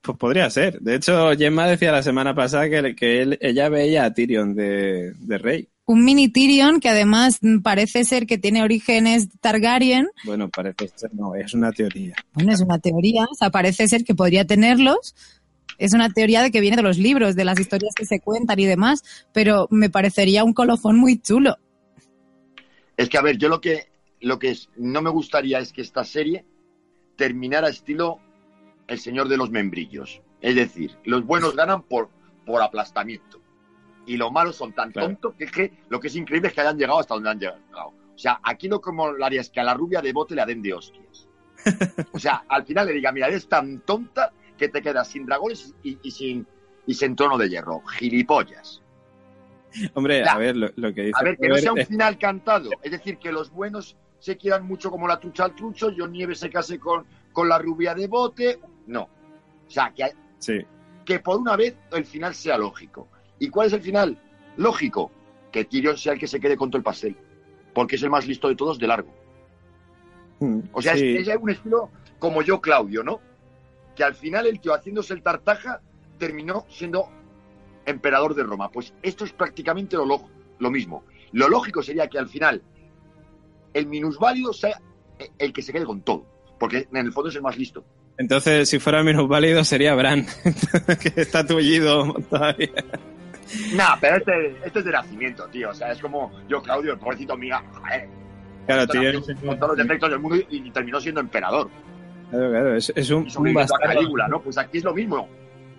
Pues 0.00 0.16
podría 0.16 0.48
ser. 0.48 0.80
De 0.80 0.94
hecho, 0.94 1.30
Gemma 1.36 1.66
decía 1.66 1.92
la 1.92 2.02
semana 2.02 2.34
pasada 2.34 2.70
que, 2.70 2.94
que 2.96 3.20
él- 3.20 3.38
ella 3.42 3.68
veía 3.68 4.04
a 4.06 4.14
Tyrion 4.14 4.54
de, 4.54 5.12
de 5.18 5.38
rey. 5.38 5.68
Un 5.84 6.04
mini 6.06 6.28
Tyrion 6.30 6.80
que 6.80 6.88
además 6.88 7.38
parece 7.62 8.04
ser 8.04 8.24
que 8.26 8.38
tiene 8.38 8.62
orígenes 8.62 9.28
Targaryen. 9.40 10.08
Bueno, 10.24 10.48
parece 10.48 10.88
ser, 10.88 11.12
no, 11.14 11.34
es 11.34 11.52
una 11.52 11.70
teoría. 11.70 12.14
Bueno, 12.32 12.52
es 12.52 12.60
una 12.62 12.78
teoría, 12.78 13.24
o 13.30 13.34
sea, 13.34 13.50
parece 13.50 13.88
ser 13.88 14.04
que 14.04 14.14
podría 14.14 14.46
tenerlos. 14.46 15.14
Es 15.80 15.94
una 15.94 16.10
teoría 16.10 16.42
de 16.42 16.50
que 16.50 16.60
viene 16.60 16.76
de 16.76 16.82
los 16.82 16.98
libros, 16.98 17.34
de 17.34 17.44
las 17.44 17.58
historias 17.58 17.94
que 17.96 18.04
se 18.04 18.20
cuentan 18.20 18.58
y 18.60 18.66
demás, 18.66 19.02
pero 19.32 19.66
me 19.70 19.90
parecería 19.90 20.44
un 20.44 20.52
colofón 20.52 20.96
muy 20.98 21.18
chulo. 21.18 21.56
Es 22.96 23.08
que, 23.08 23.18
a 23.18 23.22
ver, 23.22 23.38
yo 23.38 23.48
lo 23.48 23.60
que, 23.60 23.88
lo 24.20 24.38
que 24.38 24.50
es- 24.50 24.68
no 24.76 25.00
me 25.02 25.10
gustaría 25.10 25.58
es 25.58 25.72
que 25.72 25.80
esta 25.82 26.04
serie 26.04 26.44
terminara 27.16 27.68
estilo 27.68 28.18
El 28.86 28.98
Señor 28.98 29.28
de 29.28 29.36
los 29.36 29.50
Membrillos. 29.50 30.20
Es 30.40 30.54
decir, 30.54 30.96
los 31.04 31.24
buenos 31.24 31.54
ganan 31.56 31.82
por, 31.82 32.10
por 32.44 32.62
aplastamiento. 32.62 33.40
Y 34.06 34.16
los 34.16 34.32
malos 34.32 34.56
son 34.56 34.72
tan 34.72 34.90
Claro. 34.92 35.08
tontos 35.08 35.34
que 35.36 35.44
es 35.44 35.52
que 35.52 35.72
lo 35.88 36.00
que 36.00 36.08
es 36.08 36.16
increíble 36.16 36.48
es 36.48 36.54
que 36.54 36.60
hayan 36.62 36.76
llegado 36.78 36.98
hasta 36.98 37.14
donde 37.14 37.30
han 37.30 37.38
llegado. 37.38 37.88
O 38.14 38.18
sea, 38.18 38.40
aquí 38.42 38.68
lo 38.68 38.80
que 38.80 38.90
molaría 38.92 39.40
es 39.40 39.48
que 39.50 39.60
a 39.60 39.64
la 39.64 39.74
rubia 39.74 40.02
de 40.02 40.12
bote 40.12 40.34
le 40.34 40.44
den 40.44 40.60
de 40.62 40.74
hostias. 40.74 41.28
O 42.12 42.18
sea, 42.18 42.44
al 42.48 42.64
final 42.66 42.86
le 42.86 42.92
diga, 42.94 43.12
mira, 43.12 43.28
eres 43.28 43.48
tan 43.48 43.80
tonta 43.80 44.32
que 44.60 44.68
te 44.68 44.82
quedas 44.82 45.08
sin 45.08 45.24
dragones 45.24 45.74
y, 45.82 45.98
y 46.02 46.10
sin, 46.10 46.46
y 46.86 46.92
sin 46.92 47.16
trono 47.16 47.38
de 47.38 47.48
hierro. 47.48 47.82
Gilipollas. 47.98 48.82
Hombre, 49.94 50.22
a 50.28 50.36
ver, 50.36 50.54
lo, 50.54 50.68
lo 50.76 50.92
que 50.92 51.04
dice 51.04 51.18
A 51.18 51.22
ver, 51.24 51.38
que 51.38 51.48
no 51.48 51.56
sea 51.56 51.72
un 51.72 51.86
final 51.86 52.18
cantado. 52.18 52.68
Es 52.82 52.90
decir, 52.90 53.16
que 53.16 53.32
los 53.32 53.50
buenos 53.50 53.96
se 54.18 54.36
quieran 54.36 54.66
mucho 54.66 54.90
como 54.90 55.08
la 55.08 55.18
trucha 55.18 55.44
al 55.44 55.54
trucho, 55.54 55.90
John 55.96 56.12
Nieves 56.12 56.40
se 56.40 56.50
case 56.50 56.78
con, 56.78 57.06
con 57.32 57.48
la 57.48 57.58
rubia 57.58 57.94
de 57.94 58.06
bote. 58.06 58.60
No. 58.86 59.04
O 59.66 59.70
sea, 59.70 59.92
que, 59.96 60.12
Sí, 60.38 60.58
que 61.06 61.20
por 61.20 61.38
una 61.38 61.56
vez 61.56 61.74
el 61.92 62.04
final 62.04 62.34
sea 62.34 62.58
lógico. 62.58 63.08
¿Y 63.38 63.48
cuál 63.48 63.68
es 63.68 63.72
el 63.72 63.80
final? 63.80 64.20
Lógico. 64.58 65.10
Que 65.50 65.64
Tyrion 65.64 65.96
sea 65.96 66.12
el 66.12 66.18
que 66.18 66.26
se 66.26 66.38
quede 66.38 66.56
con 66.58 66.70
todo 66.70 66.76
el 66.78 66.84
pastel. 66.84 67.16
Porque 67.72 67.96
es 67.96 68.02
el 68.02 68.10
más 68.10 68.26
listo 68.26 68.46
de 68.48 68.56
todos 68.56 68.78
de 68.78 68.86
largo. 68.86 69.10
Mm, 70.40 70.60
O 70.72 70.82
sea, 70.82 70.96
sí. 70.96 71.16
es, 71.16 71.28
es 71.28 71.36
un 71.40 71.48
estilo 71.48 71.90
como 72.18 72.42
yo, 72.42 72.60
Claudio, 72.60 73.02
¿no? 73.02 73.20
Que 74.00 74.04
al 74.04 74.14
final 74.14 74.46
el 74.46 74.58
tío 74.60 74.72
haciéndose 74.72 75.12
el 75.12 75.22
tartaja 75.22 75.82
terminó 76.16 76.64
siendo 76.70 77.10
emperador 77.84 78.34
de 78.34 78.44
Roma. 78.44 78.70
Pues 78.70 78.94
esto 79.02 79.26
es 79.26 79.32
prácticamente 79.34 79.94
lo, 79.94 80.06
lo, 80.06 80.26
lo 80.58 80.70
mismo. 80.70 81.04
Lo 81.32 81.50
lógico 81.50 81.82
sería 81.82 82.08
que 82.08 82.18
al 82.18 82.26
final 82.26 82.62
el 83.74 83.86
minusválido 83.86 84.54
sea 84.54 84.80
el 85.38 85.52
que 85.52 85.60
se 85.60 85.74
quede 85.74 85.84
con 85.84 86.00
todo. 86.00 86.24
Porque 86.58 86.88
en 86.90 86.96
el 86.96 87.12
fondo 87.12 87.28
es 87.28 87.36
el 87.36 87.42
más 87.42 87.58
listo. 87.58 87.84
Entonces, 88.16 88.70
si 88.70 88.78
fuera 88.78 89.02
menos 89.02 89.28
válido, 89.28 89.62
sería 89.64 89.94
Bran, 89.94 90.24
que 91.02 91.20
está 91.20 91.46
tullido 91.46 92.14
todavía. 92.30 92.70
Nah, 93.74 93.96
pero 94.00 94.16
este, 94.16 94.56
este 94.64 94.78
es 94.78 94.84
de 94.86 94.92
nacimiento, 94.92 95.46
tío. 95.48 95.68
O 95.68 95.74
sea, 95.74 95.92
es 95.92 96.00
como 96.00 96.32
yo, 96.48 96.62
Claudio, 96.62 96.94
el 96.94 96.98
pobrecito 96.98 97.36
mío. 97.36 97.58
joder, 97.70 98.08
Claro, 98.64 98.86
tío. 98.86 99.22
Con 99.44 99.58
todos 99.58 99.76
los 99.76 99.86
defectos 99.86 100.08
del 100.08 100.20
mundo 100.20 100.38
y, 100.48 100.68
y 100.68 100.70
terminó 100.70 100.98
siendo 100.98 101.20
emperador. 101.20 101.68
Claro, 102.30 102.50
claro, 102.50 102.76
es, 102.76 102.92
es 102.94 103.10
un, 103.10 103.28
un 103.36 103.58
a. 103.58 103.66
Calígula, 103.66 104.28
¿no? 104.28 104.40
Pues 104.40 104.56
aquí 104.58 104.78
es 104.78 104.84
lo 104.84 104.94
mismo. 104.94 105.28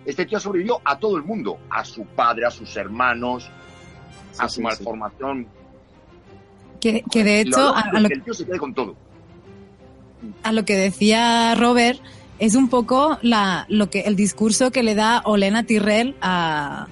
Este 0.04 0.26
tío 0.26 0.38
sobrevivió 0.38 0.80
a 0.84 0.98
todo 0.98 1.16
el 1.16 1.22
mundo. 1.22 1.58
A 1.70 1.84
su 1.84 2.04
padre, 2.04 2.46
a 2.46 2.50
sus 2.50 2.76
hermanos, 2.76 3.48
a 4.38 4.48
su 4.48 4.56
sí, 4.56 4.62
malformación. 4.62 5.46
Que, 6.80 7.02
que 7.10 7.24
de 7.24 7.44
lo 7.44 7.50
hecho, 7.50 7.74
a, 7.74 8.00
lo, 8.00 8.08
que 8.08 8.14
el 8.14 8.22
tío 8.22 8.34
se 8.34 8.44
quede 8.44 8.58
con 8.58 8.74
todo. 8.74 8.96
a 10.42 10.52
lo 10.52 10.64
que 10.64 10.76
decía 10.76 11.54
Robert, 11.54 12.00
es 12.38 12.56
un 12.56 12.68
poco 12.68 13.18
la, 13.22 13.66
lo 13.68 13.88
que, 13.88 14.00
el 14.00 14.16
discurso 14.16 14.72
que 14.72 14.82
le 14.82 14.96
da 14.96 15.22
Olena 15.24 15.62
Tyrell 15.62 16.16
a, 16.20 16.88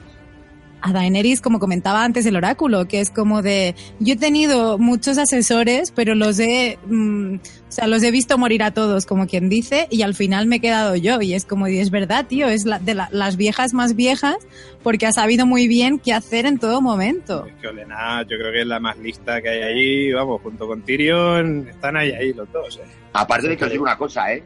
a 0.83 0.93
Daenerys, 0.93 1.41
como 1.41 1.59
comentaba 1.59 2.05
antes 2.05 2.24
el 2.26 2.37
oráculo, 2.37 2.87
que 2.89 3.01
es 3.01 3.11
como 3.11 3.43
de, 3.43 3.74
yo 3.99 4.14
he 4.14 4.16
tenido 4.16 4.78
muchos 4.78 5.18
asesores, 5.18 5.91
pero 5.91 6.14
los 6.14 6.39
he, 6.39 6.78
mm, 6.87 7.35
o 7.37 7.72
sea, 7.72 7.87
los 7.87 8.03
he 8.03 8.11
visto 8.11 8.39
morir 8.39 8.62
a 8.62 8.72
todos, 8.72 9.07
como 9.07 9.26
quien 9.26 9.49
dice, 9.49 9.87
y 9.91 10.03
al 10.03 10.14
final 10.14 10.47
me 10.47 10.57
he 10.57 10.61
quedado 10.61 10.97
yo. 10.97 11.20
Y 11.20 11.35
es 11.35 11.45
como, 11.45 11.68
y 11.68 11.78
es 11.78 11.91
verdad, 11.91 12.26
tío, 12.26 12.49
es 12.49 12.64
la, 12.64 12.78
de 12.78 12.95
la- 12.95 13.09
las 13.12 13.37
viejas 13.37 13.72
más 13.74 13.95
viejas, 13.97 14.37
porque 14.83 15.07
ha 15.07 15.12
sabido 15.12 15.47
muy 15.47 15.68
bien 15.68 15.99
qué 15.99 16.12
hacer 16.12 16.47
en 16.47 16.59
todo 16.59 16.81
momento. 16.81 17.47
Es 17.47 17.55
que 17.61 17.68
Olena, 17.68 18.22
yo 18.22 18.37
creo 18.39 18.53
que 18.53 18.61
es 18.62 18.66
la 18.66 18.81
más 18.81 18.99
lista 18.99 19.41
que 19.43 19.49
hay 19.49 19.62
ahí, 19.62 20.12
vamos, 20.12 20.41
junto 20.43 20.66
con 20.66 20.83
Tyrion, 20.83 21.68
están 21.68 21.97
ahí, 21.97 22.11
ahí 22.12 22.33
los 22.33 22.51
dos. 22.53 22.78
¿eh? 22.78 22.89
Aparte 23.12 23.49
de 23.49 23.57
que 23.57 23.64
os 23.64 23.70
digo 23.70 23.83
una 23.85 23.97
cosa, 23.97 24.33
¿eh? 24.33 24.43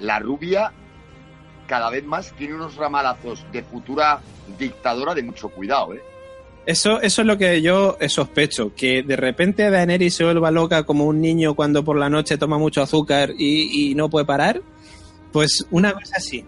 La 0.00 0.18
rubia 0.18 0.72
cada 1.72 1.88
vez 1.88 2.04
más 2.04 2.34
tiene 2.36 2.52
unos 2.52 2.76
ramalazos 2.76 3.46
de 3.50 3.62
futura 3.62 4.20
dictadora 4.58 5.14
de 5.14 5.22
mucho 5.22 5.48
cuidado, 5.48 5.94
¿eh? 5.94 6.02
Eso, 6.66 7.00
eso 7.00 7.22
es 7.22 7.26
lo 7.26 7.38
que 7.38 7.62
yo 7.62 7.96
sospecho, 8.08 8.74
que 8.76 9.02
de 9.02 9.16
repente 9.16 9.70
Daenerys 9.70 10.16
se 10.16 10.24
vuelva 10.24 10.50
loca 10.50 10.82
como 10.82 11.06
un 11.06 11.22
niño 11.22 11.54
cuando 11.54 11.82
por 11.82 11.96
la 11.96 12.10
noche 12.10 12.36
toma 12.36 12.58
mucho 12.58 12.82
azúcar 12.82 13.30
y, 13.38 13.90
y 13.90 13.94
no 13.94 14.10
puede 14.10 14.26
parar. 14.26 14.60
Pues 15.32 15.66
una 15.70 15.94
cosa 15.94 16.16
así. 16.18 16.44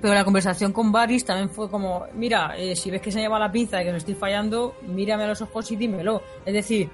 Pero 0.00 0.14
la 0.14 0.24
conversación 0.24 0.72
con 0.72 0.90
Varys 0.90 1.26
también 1.26 1.50
fue 1.50 1.70
como, 1.70 2.06
mira, 2.14 2.56
eh, 2.56 2.74
si 2.74 2.90
ves 2.90 3.02
que 3.02 3.12
se 3.12 3.18
me 3.18 3.24
lleva 3.24 3.38
la 3.38 3.52
pinza 3.52 3.82
y 3.82 3.84
que 3.84 3.92
me 3.92 3.98
estoy 3.98 4.14
fallando, 4.14 4.74
mírame 4.86 5.24
a 5.24 5.26
los 5.26 5.42
ojos 5.42 5.70
y 5.70 5.76
dímelo. 5.76 6.22
Es 6.46 6.54
decir, 6.54 6.88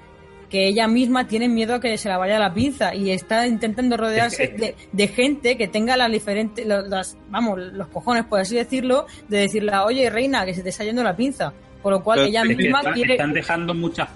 que 0.49 0.67
ella 0.67 0.87
misma 0.87 1.27
tiene 1.27 1.47
miedo 1.47 1.75
a 1.75 1.79
que 1.79 1.97
se 1.97 2.09
la 2.09 2.17
vaya 2.17 2.39
la 2.39 2.53
pinza 2.53 2.95
y 2.95 3.11
está 3.11 3.45
intentando 3.45 3.97
rodearse 3.97 4.47
de, 4.47 4.75
de 4.91 5.07
gente 5.07 5.57
que 5.57 5.67
tenga 5.67 5.95
las 5.95 6.11
diferentes, 6.11 6.65
las, 6.65 7.17
vamos, 7.29 7.59
los 7.59 7.87
cojones, 7.89 8.25
por 8.25 8.39
así 8.39 8.55
decirlo, 8.55 9.05
de 9.27 9.39
decirle, 9.39 9.71
oye, 9.77 10.09
reina, 10.09 10.45
que 10.45 10.53
se 10.53 10.63
te 10.63 10.69
está 10.69 10.83
yendo 10.83 11.03
la 11.03 11.15
pinza. 11.15 11.53
Por 11.83 11.93
lo 11.93 12.03
cual 12.03 12.17
Pero 12.19 12.29
ella 12.29 12.43
misma 12.43 12.79
están, 12.79 12.93
quiere... 12.93 13.13
están 13.13 13.31
dejando 13.33 13.73
muchas. 13.73 14.09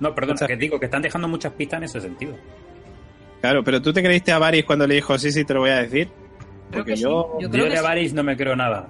No, 0.00 0.14
perdón, 0.14 0.34
Muchas- 0.34 0.48
que 0.48 0.56
digo 0.56 0.78
que 0.78 0.84
están 0.86 1.02
dejando 1.02 1.28
muchas 1.28 1.52
pistas 1.54 1.78
en 1.78 1.84
ese 1.84 2.00
sentido. 2.00 2.34
Claro, 3.40 3.62
pero 3.64 3.80
tú 3.80 3.92
te 3.92 4.02
creíste 4.02 4.32
a 4.32 4.38
Varys 4.38 4.64
cuando 4.64 4.86
le 4.86 4.94
dijo, 4.96 5.18
sí, 5.18 5.30
sí, 5.32 5.44
te 5.44 5.54
lo 5.54 5.60
voy 5.60 5.70
a 5.70 5.82
decir. 5.82 6.08
Creo 6.70 6.82
Porque 6.82 6.96
sí. 6.96 7.02
yo, 7.02 7.34
Yo 7.34 7.40
Yo 7.40 7.50
creo 7.50 7.64
que 7.64 7.70
de 7.70 7.76
sí. 7.78 7.82
Varys 7.82 8.12
no 8.14 8.22
me 8.22 8.36
creo 8.36 8.56
nada. 8.56 8.88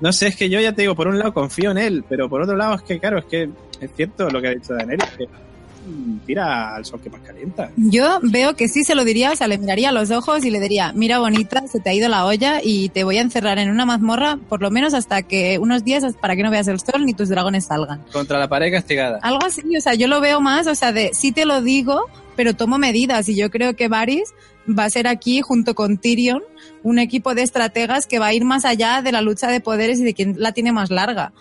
No 0.00 0.12
sé, 0.12 0.28
es 0.28 0.36
que 0.36 0.48
yo 0.48 0.60
ya 0.60 0.72
te 0.72 0.82
digo, 0.82 0.94
por 0.94 1.08
un 1.08 1.18
lado 1.18 1.32
confío 1.32 1.70
en 1.70 1.78
él, 1.78 2.04
pero 2.08 2.28
por 2.28 2.42
otro 2.42 2.56
lado 2.56 2.74
es 2.74 2.82
que, 2.82 2.98
claro, 2.98 3.18
es 3.18 3.24
que 3.24 3.48
es 3.80 3.90
cierto 3.94 4.28
lo 4.30 4.40
que 4.40 4.48
ha 4.48 4.50
dicho 4.50 4.74
Daenerys, 4.74 5.10
que 5.16 5.24
mm, 5.26 6.18
tira 6.26 6.74
al 6.74 6.84
sol 6.84 7.00
que 7.02 7.08
más 7.08 7.20
calienta. 7.22 7.70
Yo 7.76 8.18
veo 8.22 8.54
que 8.54 8.68
sí 8.68 8.84
se 8.84 8.94
lo 8.94 9.04
diría, 9.04 9.32
o 9.32 9.36
sea, 9.36 9.48
le 9.48 9.58
miraría 9.58 9.88
a 9.88 9.92
los 9.92 10.10
ojos 10.10 10.44
y 10.44 10.50
le 10.50 10.60
diría, 10.60 10.92
mira 10.92 11.18
bonita, 11.18 11.66
se 11.66 11.80
te 11.80 11.90
ha 11.90 11.94
ido 11.94 12.08
la 12.08 12.26
olla 12.26 12.60
y 12.62 12.90
te 12.90 13.04
voy 13.04 13.18
a 13.18 13.22
encerrar 13.22 13.58
en 13.58 13.70
una 13.70 13.86
mazmorra 13.86 14.38
por 14.48 14.60
lo 14.60 14.70
menos 14.70 14.92
hasta 14.94 15.22
que 15.22 15.58
unos 15.58 15.84
días 15.84 16.04
para 16.20 16.36
que 16.36 16.42
no 16.42 16.50
veas 16.50 16.68
el 16.68 16.80
sol 16.80 17.04
ni 17.06 17.14
tus 17.14 17.28
dragones 17.28 17.66
salgan. 17.66 18.02
Contra 18.12 18.38
la 18.38 18.48
pared 18.48 18.70
castigada. 18.70 19.18
Algo 19.22 19.46
así, 19.46 19.62
o 19.76 19.80
sea, 19.80 19.94
yo 19.94 20.08
lo 20.08 20.20
veo 20.20 20.40
más, 20.40 20.66
o 20.66 20.74
sea, 20.74 20.92
de 20.92 21.10
sí 21.14 21.32
te 21.32 21.46
lo 21.46 21.62
digo, 21.62 22.04
pero 22.36 22.54
tomo 22.54 22.78
medidas 22.78 23.28
y 23.28 23.36
yo 23.36 23.50
creo 23.50 23.76
que 23.76 23.88
Varys 23.88 24.34
va 24.66 24.84
a 24.84 24.90
ser 24.90 25.06
aquí 25.06 25.40
junto 25.40 25.74
con 25.74 25.98
Tyrion 25.98 26.42
un 26.82 26.98
equipo 26.98 27.34
de 27.34 27.42
estrategas 27.42 28.06
que 28.06 28.18
va 28.18 28.26
a 28.26 28.34
ir 28.34 28.44
más 28.44 28.64
allá 28.64 29.02
de 29.02 29.12
la 29.12 29.20
lucha 29.20 29.48
de 29.48 29.60
poderes 29.60 30.00
y 30.00 30.04
de 30.04 30.14
quién 30.14 30.34
la 30.38 30.52
tiene 30.52 30.72
más 30.72 30.90
larga. 30.90 31.32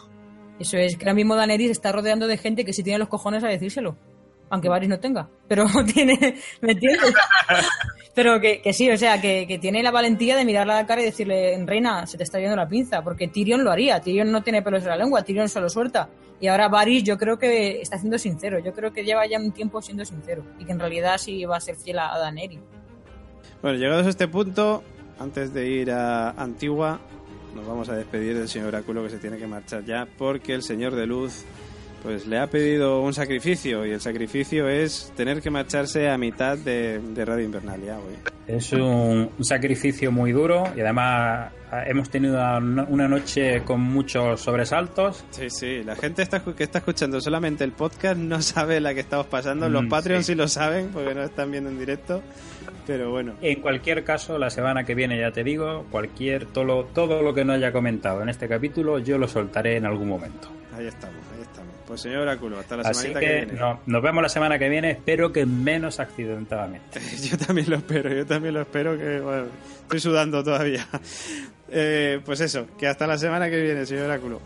Eso 0.60 0.78
es, 0.78 0.96
que 0.96 1.06
ahora 1.06 1.14
mismo 1.14 1.36
Daenerys 1.36 1.72
está 1.72 1.92
rodeando 1.92 2.28
de 2.28 2.38
gente 2.38 2.64
que 2.64 2.74
sí 2.74 2.84
tiene 2.84 3.00
los 3.00 3.10
cojones 3.10 3.44
a 3.44 3.48
decírselo. 3.48 3.98
Aunque 4.50 4.70
Varys 4.70 4.90
no 4.90 5.00
tenga. 5.00 5.28
Pero 5.48 5.66
tiene, 5.94 6.36
¿me 6.62 6.74
entiendes? 6.74 7.14
Pero 8.14 8.40
que, 8.40 8.62
sí, 8.72 8.90
o 8.90 8.98
sea, 8.98 9.20
que, 9.20 9.58
tiene 9.60 9.84
la 9.84 9.92
valentía 9.92 10.36
de 10.38 10.46
mirarla 10.46 10.78
a 10.78 10.82
la 10.82 10.88
cara 10.88 11.02
y 11.02 11.06
decirle, 11.06 11.62
reina, 11.66 12.06
se 12.08 12.18
te 12.18 12.24
está 12.24 12.40
yendo 12.40 12.56
la 12.56 12.68
pinza. 12.68 13.04
Porque 13.04 13.28
Tyrion 13.28 13.64
lo 13.64 13.72
haría. 13.72 14.00
Tyrion 14.00 14.32
no 14.32 14.44
tiene 14.44 14.62
pelos 14.62 14.84
en 14.84 14.90
la 14.90 14.98
lengua, 14.98 15.24
Tyrion 15.24 15.50
se 15.50 15.60
lo 15.60 15.70
suelta. 15.70 16.10
Y 16.40 16.48
ahora 16.48 16.70
Varys 16.70 17.04
yo 17.04 17.18
creo 17.18 17.38
que 17.38 17.82
está 17.82 17.98
siendo 17.98 18.18
sincero. 18.18 18.60
Yo 18.60 18.72
creo 18.74 18.94
que 18.94 19.04
lleva 19.04 19.26
ya 19.26 19.40
un 19.40 19.52
tiempo 19.52 19.82
siendo 19.82 20.06
sincero. 20.06 20.46
Y 20.60 20.66
que 20.66 20.72
en 20.72 20.80
realidad 20.80 21.18
sí 21.18 21.44
va 21.46 21.58
a 21.58 21.62
ser 21.62 21.76
fiel 21.76 22.00
a 22.00 22.14
a 22.14 22.20
Daenerys. 22.20 22.60
Bueno, 23.62 23.78
llegados 23.78 24.06
a 24.06 24.10
este 24.10 24.28
punto, 24.28 24.84
antes 25.20 25.54
de 25.54 25.68
ir 25.70 25.92
a 25.92 26.32
Antigua, 26.32 27.00
nos 27.56 27.66
vamos 27.66 27.90
a 27.90 27.96
despedir 27.96 28.38
del 28.38 28.48
señor 28.48 28.70
Oráculo 28.70 29.04
que 29.04 29.10
se 29.10 29.18
tiene 29.18 29.38
que 29.38 29.48
marchar 29.48 29.84
ya 29.86 30.08
porque 30.18 30.54
el 30.54 30.62
señor 30.62 30.94
de 30.96 31.08
luz 31.08 31.44
pues 32.04 32.28
le 32.28 32.38
ha 32.38 32.46
pedido 32.48 33.02
un 33.02 33.16
sacrificio 33.16 33.84
y 33.84 33.92
el 33.92 34.00
sacrificio 34.02 34.70
es 34.70 35.12
tener 35.16 35.42
que 35.42 35.50
marcharse 35.50 36.08
a 36.08 36.18
mitad 36.20 36.56
de, 36.56 37.00
de 37.00 37.26
Radio 37.26 37.46
Invernalia 37.46 37.98
hoy. 37.98 38.14
Es 38.46 38.72
un, 38.74 39.32
un 39.36 39.44
sacrificio 39.44 40.12
muy 40.12 40.32
duro 40.32 40.66
y 40.78 40.82
además 40.82 41.52
ah, 41.72 41.84
hemos 41.88 42.12
tenido 42.12 42.36
una 42.90 43.08
noche 43.08 43.64
con 43.64 43.82
muchos 43.82 44.40
sobresaltos. 44.42 45.26
Sí, 45.32 45.50
sí, 45.50 45.84
la 45.84 45.96
gente 45.96 46.22
está, 46.22 46.44
que 46.44 46.64
está 46.64 46.78
escuchando 46.78 47.20
solamente 47.20 47.64
el 47.64 47.72
podcast 47.72 48.18
no 48.20 48.40
sabe 48.44 48.80
la 48.82 48.94
que 48.94 49.00
estamos 49.00 49.26
pasando. 49.26 49.68
Los 49.68 49.86
Mm, 49.86 49.90
Patreons 49.90 50.26
sí. 50.28 50.34
sí 50.34 50.38
lo 50.38 50.48
saben 50.48 50.90
porque 50.94 51.16
no 51.16 51.24
están 51.24 51.50
viendo 51.50 51.72
en 51.72 51.80
directo. 51.80 52.22
Pero 52.88 53.10
bueno, 53.12 53.34
En 53.42 53.62
cualquier 53.62 54.04
caso, 54.04 54.38
la 54.38 54.50
semana 54.50 54.84
que 54.84 54.94
viene, 54.96 55.20
ya 55.20 55.32
te 55.32 55.44
digo, 55.44 55.86
cualquier 55.92 56.46
todo 56.46 56.64
lo, 56.64 56.84
todo 56.86 57.22
lo 57.22 57.34
que 57.34 57.44
no 57.44 57.54
haya 57.54 57.72
comentado 57.72 58.22
en 58.22 58.30
este 58.30 58.48
capítulo, 58.48 59.00
yo 59.00 59.18
lo 59.18 59.28
soltaré 59.28 59.78
en 59.78 59.86
algún 59.86 60.08
momento. 60.08 60.50
ahí 60.76 60.86
estamos, 60.88 61.18
ahí 61.36 61.42
estamos. 61.42 61.74
Pues 61.88 62.02
señor 62.02 62.20
Oráculo, 62.22 62.60
hasta 62.60 62.78
la 62.78 62.84
Así 62.84 63.02
semanita 63.08 63.20
que, 63.20 63.26
que, 63.26 63.46
viene. 63.46 63.60
no, 63.60 63.80
nos 63.86 64.02
vemos 64.04 64.22
la 64.24 64.30
semana 64.30 64.60
que 64.60 64.70
viene, 64.70 64.92
espero 64.92 65.32
que 65.32 65.46
menos 65.46 66.00
accidentadamente. 66.00 67.00
Yo 67.24 67.38
también 67.38 67.70
lo 67.70 67.78
espero, 67.78 68.12
yo 68.14 68.26
también 68.26 68.54
lo 68.54 68.62
espero 68.62 68.98
que 68.98 69.20
bueno, 69.20 69.46
estoy 69.82 70.00
sudando 70.00 70.44
todavía. 70.44 70.88
Eh, 71.70 72.22
pues 72.24 72.42
eso, 72.42 72.68
que 72.78 72.88
hasta 72.88 73.08
la 73.08 73.18
semana 73.18 73.50
que 73.50 73.60
viene, 73.60 73.86
señor 73.88 74.06
Oráculo. 74.06 74.40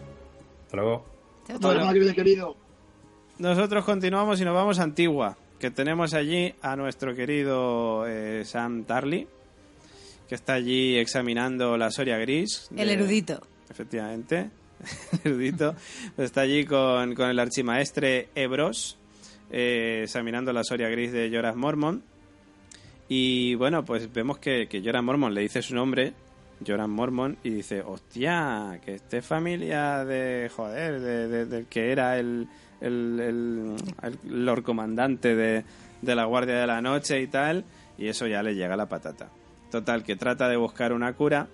Hasta 0.66 0.78
luego. 0.78 1.06
Hasta 1.54 1.68
la 1.68 1.74
semana 1.74 1.94
que 1.94 2.00
viene, 2.00 2.16
querido. 2.16 2.56
Nosotros 3.38 3.84
continuamos 3.86 4.40
y 4.42 4.46
nos 4.46 4.56
vamos 4.56 4.80
a 4.80 4.84
Antigua, 4.84 5.38
que 5.60 5.72
tenemos 5.72 6.14
allí 6.14 6.54
a 6.62 6.76
nuestro 6.76 7.14
querido 7.16 8.06
eh, 8.08 8.44
Sam 8.46 8.86
Tarly, 8.86 9.28
que 10.28 10.36
está 10.36 10.54
allí 10.54 10.98
examinando 10.98 11.78
la 11.78 11.92
Soria 11.92 12.18
Gris. 12.18 12.70
El 12.76 12.90
erudito. 12.90 13.42
Efectivamente, 13.70 14.50
el 15.24 15.32
erudito. 15.32 15.76
Está 16.18 16.42
allí 16.42 16.66
con, 16.66 17.14
con 17.16 17.30
el 17.30 17.40
archimaestre 17.40 18.30
Ebros, 18.36 18.98
eh, 19.52 20.02
examinando 20.04 20.54
la 20.54 20.64
Soria 20.64 20.88
Gris 20.90 21.12
de 21.12 21.30
Joras 21.34 21.56
Mormon. 21.56 22.04
Y 23.08 23.56
bueno, 23.56 23.84
pues 23.84 24.12
vemos 24.14 24.38
que, 24.38 24.68
que 24.68 24.82
Joras 24.84 25.04
Mormon 25.04 25.34
le 25.34 25.42
dice 25.42 25.62
su 25.64 25.74
nombre, 25.74 26.14
Joras 26.66 26.88
Mormon, 26.88 27.38
y 27.44 27.50
dice, 27.50 27.82
hostia, 27.82 28.80
que 28.86 28.96
este 28.96 29.22
familia 29.24 30.06
de, 30.06 30.50
joder, 30.56 31.00
de, 31.02 31.28
de- 31.28 31.46
del 31.48 31.66
que 31.66 31.92
era 31.92 32.20
el, 32.20 32.48
el, 32.82 33.76
Lord 34.26 34.64
Comandante 34.64 35.36
de, 35.36 35.64
de 36.02 36.16
la 36.16 36.26
Guardia 36.26 36.56
de 36.56 36.68
la 36.68 36.82
Noche 36.82 37.22
y 37.22 37.28
tal, 37.28 37.66
y 37.98 38.08
eso 38.08 38.28
ya 38.28 38.44
le 38.44 38.56
llega 38.56 38.76
la 38.76 38.88
patata. 38.88 39.30
Total, 39.72 40.04
que 40.04 40.16
trata 40.16 40.48
de 40.50 40.58
buscar 40.58 40.94
una 40.94 41.14
cura, 41.14 41.48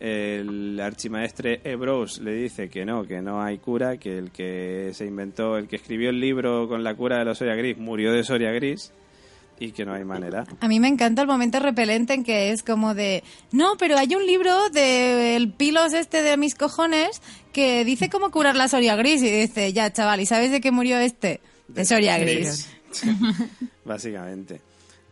el 0.00 0.78
archimaestre 0.80 1.60
Ebros 1.64 2.20
le 2.20 2.32
dice 2.32 2.68
que 2.68 2.84
no, 2.84 3.04
que 3.04 3.20
no 3.20 3.42
hay 3.42 3.58
cura, 3.58 3.96
que 3.96 4.16
el 4.16 4.30
que 4.30 4.90
se 4.92 5.06
inventó, 5.06 5.56
el 5.56 5.66
que 5.66 5.76
escribió 5.76 6.10
el 6.10 6.20
libro 6.20 6.68
con 6.68 6.84
la 6.84 6.94
cura 6.94 7.18
de 7.18 7.24
la 7.24 7.34
Soria 7.34 7.56
Gris 7.56 7.78
murió 7.78 8.12
de 8.12 8.22
Soria 8.22 8.52
Gris 8.52 8.92
y 9.60 9.72
que 9.72 9.84
no 9.84 9.92
hay 9.92 10.04
manera. 10.04 10.44
A 10.60 10.68
mí 10.68 10.80
me 10.80 10.88
encanta 10.88 11.22
el 11.22 11.28
momento 11.28 11.58
repelente 11.58 12.14
en 12.14 12.24
que 12.24 12.50
es 12.50 12.62
como 12.62 12.94
de, 12.94 13.24
no, 13.52 13.76
pero 13.78 13.96
hay 13.96 14.14
un 14.14 14.24
libro 14.26 14.70
del 14.70 15.52
pilos 15.52 15.92
este 15.92 16.22
de 16.22 16.36
mis 16.36 16.54
cojones 16.54 17.20
que 17.52 17.84
dice 17.84 18.08
cómo 18.08 18.30
curar 18.30 18.56
la 18.56 18.68
Soria 18.68 18.96
Gris 18.96 19.22
y 19.22 19.30
dice, 19.30 19.72
ya 19.72 19.92
chaval, 19.92 20.20
¿y 20.20 20.26
sabes 20.26 20.50
de 20.50 20.60
qué 20.60 20.70
murió 20.70 20.98
este? 20.98 21.40
De 21.68 21.84
Soria 21.84 22.18
Gris. 22.18 22.68
Básicamente. 23.84 24.60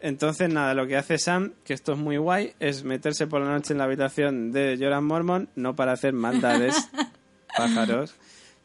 Entonces, 0.00 0.48
nada, 0.52 0.74
lo 0.74 0.86
que 0.86 0.96
hace 0.96 1.18
Sam, 1.18 1.54
que 1.64 1.74
esto 1.74 1.92
es 1.92 1.98
muy 1.98 2.16
guay, 2.18 2.52
es 2.60 2.84
meterse 2.84 3.26
por 3.26 3.40
la 3.40 3.50
noche 3.50 3.72
en 3.72 3.78
la 3.78 3.84
habitación 3.84 4.52
de 4.52 4.76
Joran 4.78 5.04
Mormon, 5.04 5.48
no 5.56 5.74
para 5.74 5.92
hacer 5.92 6.12
maldades, 6.12 6.76
pájaros, 7.56 8.14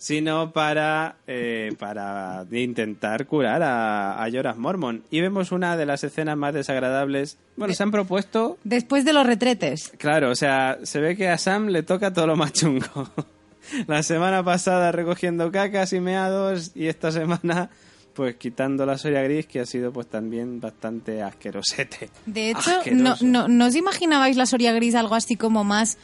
sino 0.02 0.52
para, 0.52 1.18
eh, 1.28 1.76
para 1.78 2.44
intentar 2.52 3.28
curar 3.28 3.62
a, 3.62 4.24
a 4.24 4.32
Jorah 4.32 4.56
Mormon. 4.56 5.04
Y 5.12 5.22
vemos 5.22 5.52
una 5.52 5.78
de 5.78 5.86
las 5.86 6.04
escenas 6.04 6.36
más 6.36 6.56
desagradables. 6.56 7.38
Bueno, 7.56 7.76
se 7.76 7.84
han 7.84 7.92
propuesto 7.92 8.58
Después 8.64 9.06
de 9.06 9.14
los 9.14 9.28
retretes. 9.28 9.94
Claro, 10.00 10.32
o 10.32 10.36
sea, 10.36 10.80
se 10.82 11.00
ve 11.00 11.16
que 11.16 11.30
a 11.30 11.38
Sam 11.38 11.68
le 11.68 11.84
toca 11.84 12.12
todo 12.12 12.26
lo 12.26 12.36
más 12.36 12.52
chungo. 12.52 13.12
La 13.88 14.02
semana 14.02 14.44
pasada 14.44 14.92
recogiendo 14.92 15.52
cacas 15.52 15.94
y 15.94 16.00
meados 16.00 16.72
y 16.74 16.88
esta 16.88 17.12
semana 17.12 17.70
pues 18.16 18.36
quitando 18.38 18.86
la 18.88 18.98
soya 18.98 19.22
gris 19.22 19.46
que 19.46 19.60
ha 19.60 19.66
sido 19.68 19.94
pues 19.94 20.08
también 20.08 20.60
bastante 20.60 21.22
asquerosete. 21.22 22.10
De 22.26 22.50
hecho, 22.50 22.72
no, 22.92 23.16
no, 23.22 23.48
¿no 23.48 23.66
os 23.68 23.76
imaginabais 23.76 24.36
la 24.36 24.48
Soria 24.48 24.74
Gris 24.74 24.96
algo 24.96 25.16
así 25.16 25.36
como 25.36 25.64
más 25.64 25.98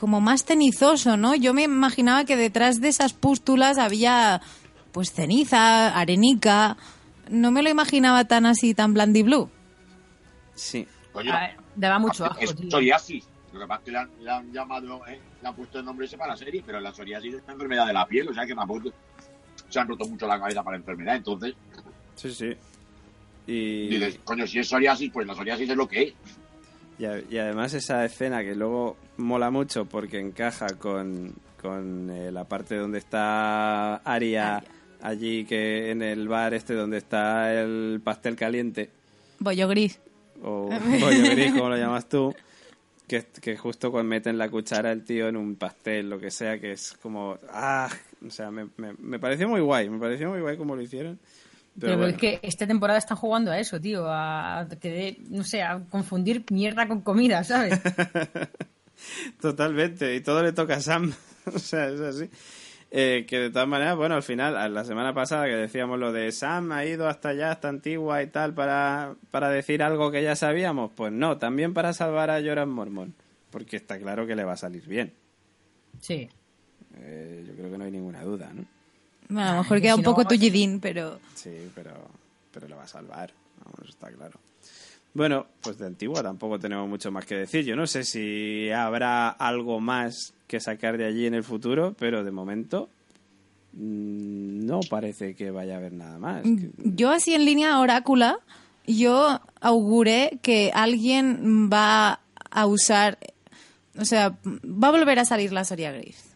como 0.00 0.22
más 0.22 0.44
cenizoso, 0.44 1.18
¿no? 1.18 1.34
Yo 1.34 1.52
me 1.52 1.64
imaginaba 1.64 2.24
que 2.24 2.34
detrás 2.34 2.80
de 2.80 2.88
esas 2.88 3.12
pústulas 3.12 3.76
había 3.76 4.40
pues 4.92 5.12
ceniza, 5.12 5.88
arenica. 5.96 6.78
No 7.28 7.50
me 7.50 7.62
lo 7.62 7.68
imaginaba 7.68 8.24
tan 8.24 8.46
así, 8.46 8.74
tan 8.74 8.94
blandiblue. 8.94 9.50
Sí. 10.54 10.88
Coño, 11.12 11.34
Daba 11.76 11.98
mucho 11.98 12.24
asco, 12.24 12.40
es 12.40 12.56
tío. 12.56 12.70
psoriasis. 12.70 13.28
Lo 13.52 13.60
que 13.60 13.66
pasa 13.66 13.80
es 13.80 13.84
que 13.84 13.90
le 13.90 13.98
han, 13.98 14.10
le 14.20 14.30
han 14.30 14.52
llamado, 14.52 15.06
eh, 15.06 15.20
le 15.42 15.48
han 15.48 15.54
puesto 15.54 15.78
el 15.78 15.84
nombre 15.84 16.06
ese 16.06 16.16
para 16.16 16.32
la 16.32 16.36
serie, 16.36 16.62
pero 16.64 16.80
la 16.80 16.94
psoriasis 16.94 17.34
es 17.34 17.42
una 17.44 17.52
enfermedad 17.52 17.86
de 17.86 17.92
la 17.92 18.06
piel, 18.06 18.28
o 18.28 18.32
sea 18.34 18.46
que 18.46 18.54
tampoco 18.54 18.90
se 19.68 19.80
han 19.80 19.88
roto 19.88 20.06
mucho 20.06 20.26
la 20.26 20.40
cabeza 20.40 20.62
para 20.62 20.76
la 20.76 20.80
enfermedad. 20.80 21.16
Entonces, 21.16 21.54
Sí, 22.14 22.30
sí. 22.32 22.52
Y, 23.46 23.88
dices, 23.88 24.18
coño, 24.24 24.46
si 24.46 24.58
es 24.60 24.68
psoriasis, 24.68 25.10
pues 25.12 25.26
la 25.26 25.34
psoriasis 25.34 25.68
es 25.68 25.76
lo 25.76 25.88
que 25.88 26.02
es. 26.02 26.14
Y, 27.00 27.04
a- 27.06 27.22
y 27.30 27.38
además 27.38 27.74
esa 27.74 28.04
escena 28.04 28.42
que 28.44 28.54
luego 28.54 28.96
mola 29.16 29.50
mucho 29.50 29.86
porque 29.86 30.18
encaja 30.20 30.66
con, 30.78 31.32
con 31.60 32.10
eh, 32.10 32.30
la 32.30 32.44
parte 32.44 32.76
donde 32.76 32.98
está 32.98 33.96
Aria, 33.96 34.62
allí 35.02 35.44
que 35.44 35.90
en 35.90 36.02
el 36.02 36.28
bar 36.28 36.54
este 36.54 36.74
donde 36.74 36.98
está 36.98 37.52
el 37.60 38.00
pastel 38.04 38.36
caliente. 38.36 38.90
Bollo 39.38 39.66
gris. 39.68 39.98
o 40.42 40.68
pollo 41.00 41.22
gris, 41.30 41.52
como 41.52 41.70
lo 41.70 41.76
llamas 41.76 42.08
tú, 42.08 42.34
que, 43.08 43.24
que 43.40 43.56
justo 43.56 43.90
cuando 43.90 44.10
meten 44.10 44.38
la 44.38 44.48
cuchara 44.48 44.92
el 44.92 45.02
tío 45.04 45.28
en 45.28 45.36
un 45.36 45.56
pastel, 45.56 46.08
lo 46.10 46.18
que 46.20 46.30
sea, 46.30 46.60
que 46.60 46.72
es 46.72 46.92
como, 47.02 47.38
ah, 47.50 47.88
o 48.26 48.30
sea, 48.30 48.50
me, 48.50 48.68
me, 48.76 48.92
me 48.98 49.18
pareció 49.18 49.48
muy 49.48 49.60
guay, 49.60 49.88
me 49.90 49.98
pareció 49.98 50.28
muy 50.30 50.40
guay 50.40 50.56
como 50.56 50.76
lo 50.76 50.82
hicieron. 50.82 51.18
Pero, 51.80 51.96
bueno, 51.96 52.12
es 52.12 52.18
que 52.18 52.38
esta 52.42 52.66
temporada 52.66 52.98
están 52.98 53.16
jugando 53.16 53.50
a 53.50 53.58
eso, 53.58 53.80
tío, 53.80 54.04
a 54.06 54.66
que 54.80 54.90
de- 54.90 55.16
no 55.30 55.44
sé, 55.44 55.62
a 55.62 55.80
confundir 55.88 56.44
mierda 56.50 56.86
con 56.86 57.00
comida, 57.00 57.42
¿sabes? 57.44 57.80
totalmente, 59.40 60.14
y 60.14 60.20
todo 60.20 60.42
le 60.42 60.52
toca 60.52 60.74
a 60.76 60.80
Sam, 60.80 61.12
o 61.54 61.58
sea, 61.58 61.88
es 61.88 62.00
así. 62.00 62.30
Eh, 62.92 63.24
que 63.28 63.38
de 63.38 63.50
todas 63.50 63.68
maneras, 63.68 63.96
bueno, 63.96 64.16
al 64.16 64.22
final, 64.24 64.74
la 64.74 64.84
semana 64.84 65.14
pasada 65.14 65.46
que 65.46 65.54
decíamos 65.54 65.98
lo 66.00 66.12
de 66.12 66.32
Sam 66.32 66.72
ha 66.72 66.84
ido 66.84 67.08
hasta 67.08 67.28
allá, 67.28 67.52
hasta 67.52 67.68
Antigua 67.68 68.20
y 68.22 68.26
tal, 68.26 68.52
para, 68.52 69.14
para 69.30 69.48
decir 69.48 69.82
algo 69.84 70.10
que 70.10 70.22
ya 70.24 70.34
sabíamos, 70.34 70.90
pues 70.96 71.12
no, 71.12 71.38
también 71.38 71.72
para 71.72 71.92
salvar 71.92 72.30
a 72.30 72.42
Joran 72.42 72.68
Mormon, 72.68 73.14
porque 73.50 73.76
está 73.76 73.96
claro 73.98 74.26
que 74.26 74.34
le 74.34 74.42
va 74.44 74.54
a 74.54 74.56
salir 74.56 74.84
bien. 74.88 75.12
Sí. 76.00 76.28
Eh, 76.96 77.44
yo 77.46 77.54
creo 77.54 77.70
que 77.70 77.78
no 77.78 77.84
hay 77.84 77.92
ninguna 77.92 78.22
duda, 78.24 78.50
¿no? 78.52 78.64
Bueno, 79.30 79.48
a 79.48 79.52
lo 79.54 79.58
mejor 79.62 79.76
que 79.78 79.82
queda 79.82 79.94
si 79.94 80.00
un 80.00 80.04
no- 80.04 80.10
poco 80.10 80.24
tullidín, 80.26 80.80
pero 80.80 81.18
Sí, 81.34 81.50
pero, 81.74 81.92
pero 82.52 82.68
lo 82.68 82.76
va 82.76 82.82
a 82.84 82.88
salvar. 82.88 83.32
Vamos, 83.64 83.88
está 83.88 84.10
claro. 84.10 84.38
Bueno, 85.14 85.46
pues 85.60 85.78
de 85.78 85.86
Antigua 85.86 86.22
tampoco 86.22 86.58
tenemos 86.58 86.88
mucho 86.88 87.10
más 87.10 87.24
que 87.26 87.34
decir. 87.34 87.64
Yo 87.64 87.74
no 87.76 87.86
sé 87.86 88.04
si 88.04 88.70
habrá 88.70 89.28
algo 89.30 89.80
más 89.80 90.34
que 90.46 90.60
sacar 90.60 90.98
de 90.98 91.06
allí 91.06 91.26
en 91.26 91.34
el 91.34 91.42
futuro, 91.44 91.94
pero 91.98 92.22
de 92.22 92.30
momento 92.30 92.88
mm, 93.72 94.66
no 94.66 94.80
parece 94.88 95.34
que 95.34 95.50
vaya 95.50 95.74
a 95.74 95.78
haber 95.78 95.92
nada 95.92 96.18
más. 96.18 96.42
yo 96.78 97.10
así 97.10 97.34
en 97.34 97.44
línea 97.44 97.78
orácula, 97.80 98.38
yo 98.86 99.40
auguré 99.60 100.38
que 100.42 100.70
alguien 100.74 101.70
va 101.72 102.20
a 102.50 102.66
usar, 102.66 103.18
o 103.98 104.04
sea, 104.04 104.36
va 104.44 104.88
a 104.88 104.92
volver 104.92 105.18
a 105.18 105.24
salir 105.24 105.52
la 105.52 105.64
Soria 105.64 105.92
Gris 105.92 106.29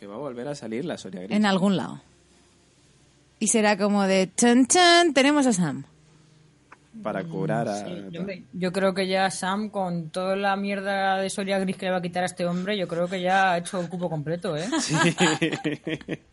Que 0.00 0.06
va 0.06 0.14
a 0.14 0.18
volver 0.18 0.48
a 0.48 0.54
salir 0.54 0.86
la 0.86 0.96
Soria 0.96 1.20
Gris. 1.20 1.36
en 1.36 1.44
algún 1.44 1.76
lado. 1.76 2.00
Y 3.38 3.48
será 3.48 3.76
como 3.76 4.04
de, 4.04 4.30
chan, 4.34 4.66
chan, 4.66 5.12
tenemos 5.12 5.46
a 5.46 5.52
Sam. 5.52 5.84
Para 7.02 7.22
curar 7.22 7.68
a... 7.68 7.84
Sí, 7.84 8.44
yo, 8.54 8.72
creo 8.72 8.94
que 8.94 9.06
ya 9.06 9.30
Sam, 9.30 9.68
con 9.68 10.08
toda 10.08 10.36
la 10.36 10.56
mierda 10.56 11.18
de 11.18 11.28
Soria 11.28 11.58
Gris 11.58 11.76
que 11.76 11.84
le 11.86 11.92
va 11.92 11.98
a 11.98 12.02
quitar 12.02 12.22
a 12.22 12.26
este 12.26 12.46
hombre, 12.46 12.78
yo 12.78 12.88
creo 12.88 13.08
que 13.08 13.20
ya 13.20 13.52
ha 13.52 13.58
hecho 13.58 13.78
el 13.78 13.90
cupo 13.90 14.08
completo, 14.08 14.56
¿eh? 14.56 14.66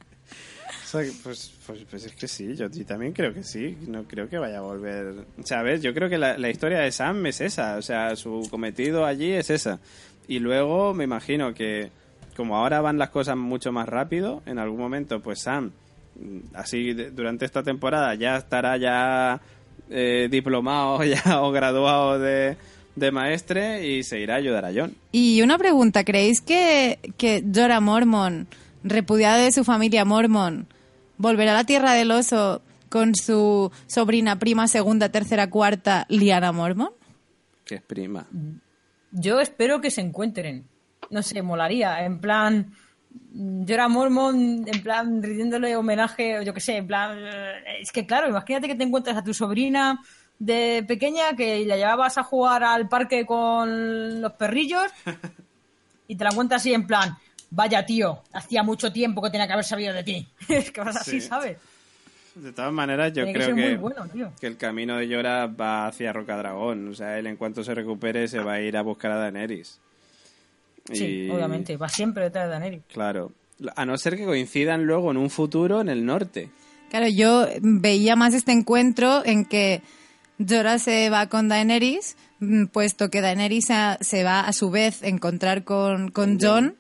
O 0.87 0.89
sea, 0.89 1.01
pues, 1.21 1.53
pues, 1.65 1.79
pues 1.89 2.05
es 2.05 2.13
que 2.13 2.29
sí, 2.29 2.55
yo, 2.55 2.69
yo 2.69 2.85
también 2.85 3.11
creo 3.11 3.33
que 3.33 3.43
sí, 3.43 3.77
no 3.87 4.05
creo 4.05 4.29
que 4.29 4.37
vaya 4.37 4.59
a 4.59 4.61
volver. 4.61 5.25
O 5.37 5.43
sea, 5.43 5.59
a 5.59 5.63
ver, 5.63 5.81
yo 5.81 5.93
creo 5.93 6.07
que 6.07 6.17
la, 6.17 6.37
la 6.37 6.49
historia 6.49 6.79
de 6.79 6.93
Sam 6.93 7.25
es 7.25 7.41
esa, 7.41 7.75
o 7.75 7.81
sea, 7.81 8.15
su 8.15 8.47
cometido 8.49 9.05
allí 9.05 9.33
es 9.33 9.49
esa. 9.49 9.81
Y 10.29 10.39
luego 10.39 10.93
me 10.93 11.03
imagino 11.03 11.53
que, 11.53 11.91
como 12.37 12.55
ahora 12.55 12.79
van 12.79 12.99
las 12.99 13.09
cosas 13.09 13.35
mucho 13.35 13.71
más 13.71 13.89
rápido, 13.89 14.43
en 14.45 14.59
algún 14.59 14.79
momento, 14.79 15.19
pues 15.19 15.41
Sam, 15.41 15.71
mm, 16.15 16.55
así 16.55 16.93
durante 16.93 17.45
esta 17.45 17.63
temporada, 17.63 18.13
ya 18.13 18.37
estará 18.37 18.77
ya 18.77 19.41
eh, 19.89 20.27
diplomado 20.29 21.03
ya, 21.03 21.41
o 21.41 21.51
graduado 21.51 22.19
de, 22.19 22.55
de 22.95 23.11
maestre 23.11 23.87
y 23.87 24.03
se 24.03 24.19
irá 24.19 24.35
a 24.35 24.37
ayudar 24.37 24.65
a 24.65 24.71
John. 24.73 24.95
Y 25.11 25.41
una 25.41 25.57
pregunta, 25.57 26.03
¿creéis 26.03 26.41
que, 26.41 26.99
que 27.17 27.43
Jorah 27.53 27.81
Mormon, 27.81 28.47
repudiado 28.83 29.43
de 29.43 29.51
su 29.51 29.63
familia 29.63 30.05
Mormon, 30.05 30.67
volverá 31.17 31.51
a 31.53 31.55
la 31.55 31.63
Tierra 31.63 31.93
del 31.93 32.11
Oso 32.11 32.61
con 32.89 33.15
su 33.15 33.71
sobrina, 33.87 34.37
prima, 34.37 34.67
segunda, 34.67 35.09
tercera, 35.09 35.49
cuarta, 35.49 36.05
Liana 36.07 36.51
Mormon? 36.51 36.91
Que 37.65 37.75
es 37.75 37.81
prima. 37.81 38.27
Yo 39.11 39.39
espero 39.41 39.81
que 39.81 39.89
se 39.89 40.01
encuentren. 40.01 40.65
No 41.09 41.23
sé, 41.23 41.41
molaría. 41.41 42.03
En 42.03 42.19
plan, 42.19 42.73
yo 43.33 43.73
era 43.73 43.87
Mormon, 43.87 44.63
en 44.67 44.83
plan, 44.83 45.21
rindiéndole 45.23 45.75
homenaje, 45.75 46.39
o 46.39 46.41
yo 46.41 46.53
qué 46.53 46.59
sé, 46.61 46.77
en 46.77 46.87
plan. 46.87 47.17
Es 47.79 47.91
que 47.91 48.05
claro, 48.05 48.27
imagínate 48.27 48.67
que 48.67 48.75
te 48.75 48.83
encuentras 48.83 49.17
a 49.17 49.23
tu 49.23 49.33
sobrina 49.33 49.99
de 50.39 50.83
pequeña 50.87 51.35
que 51.35 51.65
la 51.65 51.77
llevabas 51.77 52.17
a 52.17 52.23
jugar 52.23 52.63
al 52.63 52.87
parque 52.87 53.25
con 53.25 54.21
los 54.21 54.33
perrillos 54.33 54.85
y 56.07 56.15
te 56.15 56.23
la 56.23 56.29
encuentras 56.31 56.61
así 56.61 56.73
en 56.73 56.85
plan. 56.85 57.17
Vaya 57.49 57.85
tío, 57.85 58.21
hacía 58.33 58.61
mucho 58.61 58.91
tiempo 58.91 59.21
que 59.21 59.29
tenía 59.29 59.47
que 59.47 59.53
haber 59.53 59.65
sabido 59.65 59.93
de 59.93 60.03
ti. 60.03 60.27
Es 60.49 60.71
que 60.71 60.81
vas 60.81 60.97
así, 60.97 61.21
Sí. 61.21 61.27
¿sabes? 61.27 61.57
De 62.35 62.51
todas 62.51 62.71
maneras, 62.71 63.11
yo 63.13 63.23
Tiene 63.23 63.33
creo 63.33 63.55
que, 63.55 63.77
bueno, 63.77 64.05
que 64.39 64.45
el 64.45 64.57
camino 64.57 64.97
de 64.97 65.07
Llora 65.07 65.47
va 65.47 65.87
hacia 65.87 66.13
Rocadragón. 66.13 66.87
O 66.89 66.93
sea, 66.93 67.17
él 67.17 67.25
en 67.25 67.35
cuanto 67.35 67.63
se 67.63 67.73
recupere 67.73 68.27
se 68.27 68.39
va 68.39 68.53
a 68.53 68.61
ir 68.61 68.77
a 68.77 68.83
buscar 68.83 69.09
a 69.09 69.15
Daenerys. 69.15 69.79
Sí, 70.91 71.25
Y- 71.25 71.29
obviamente, 71.29 71.77
va 71.77 71.89
siempre 71.89 72.23
detrás 72.25 72.45
de 72.45 72.51
Daenerys. 72.51 72.81
Claro. 72.91 73.31
A 73.75 73.85
no 73.85 73.97
ser 73.97 74.15
que 74.17 74.25
coincidan 74.25 74.85
luego 74.85 75.11
en 75.11 75.17
un 75.17 75.29
futuro 75.29 75.81
en 75.81 75.89
el 75.89 76.05
norte. 76.05 76.49
Claro, 76.89 77.07
yo 77.07 77.47
veía 77.61 78.15
más 78.15 78.33
este 78.33 78.51
encuentro 78.51 79.25
en 79.25 79.45
que 79.45 79.81
Jorah 80.47 80.77
se 80.79 81.09
va 81.09 81.27
con 81.27 81.49
Daenerys, 81.49 82.15
mm, 82.39 82.65
puesto 82.67 83.09
que 83.09 83.21
Daenerys 83.21 83.71
a- 83.71 83.97
se 84.01 84.23
va 84.23 84.41
a 84.41 84.53
su 84.53 84.69
vez 84.69 85.01
a 85.03 85.07
encontrar 85.07 85.63
con, 85.63 86.09
con 86.11 86.39
Jon, 86.39 86.75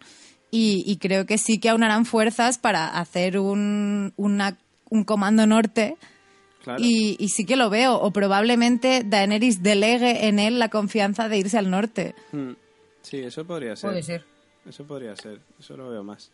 y, 0.51 0.83
y 0.85 0.97
creo 0.97 1.25
que 1.25 1.37
sí 1.37 1.57
que 1.59 1.69
aunarán 1.69 2.05
fuerzas 2.05 2.57
para 2.57 2.87
hacer 2.87 3.37
un, 3.39 4.13
una- 4.15 4.57
un 4.89 5.03
comando 5.03 5.45
norte. 5.47 5.97
Claro. 6.63 6.79
Y, 6.83 7.15
y 7.19 7.29
sí 7.29 7.45
que 7.45 7.55
lo 7.55 7.69
veo, 7.69 7.95
o 7.99 8.11
probablemente 8.11 9.03
Daenerys 9.05 9.63
delegue 9.63 10.27
en 10.27 10.37
él 10.39 10.59
la 10.59 10.69
confianza 10.69 11.27
de 11.27 11.37
irse 11.39 11.57
al 11.57 11.69
norte. 11.71 12.13
Mm. 12.31 12.51
Sí, 13.09 13.19
eso 13.19 13.45
podría 13.45 13.75
ser. 13.75 13.89
Puede 13.89 14.03
ser. 14.03 14.25
Eso 14.67 14.83
podría 14.85 15.15
ser. 15.15 15.39
Eso 15.59 15.77
lo 15.77 15.89
veo 15.89 16.03
más. 16.03 16.31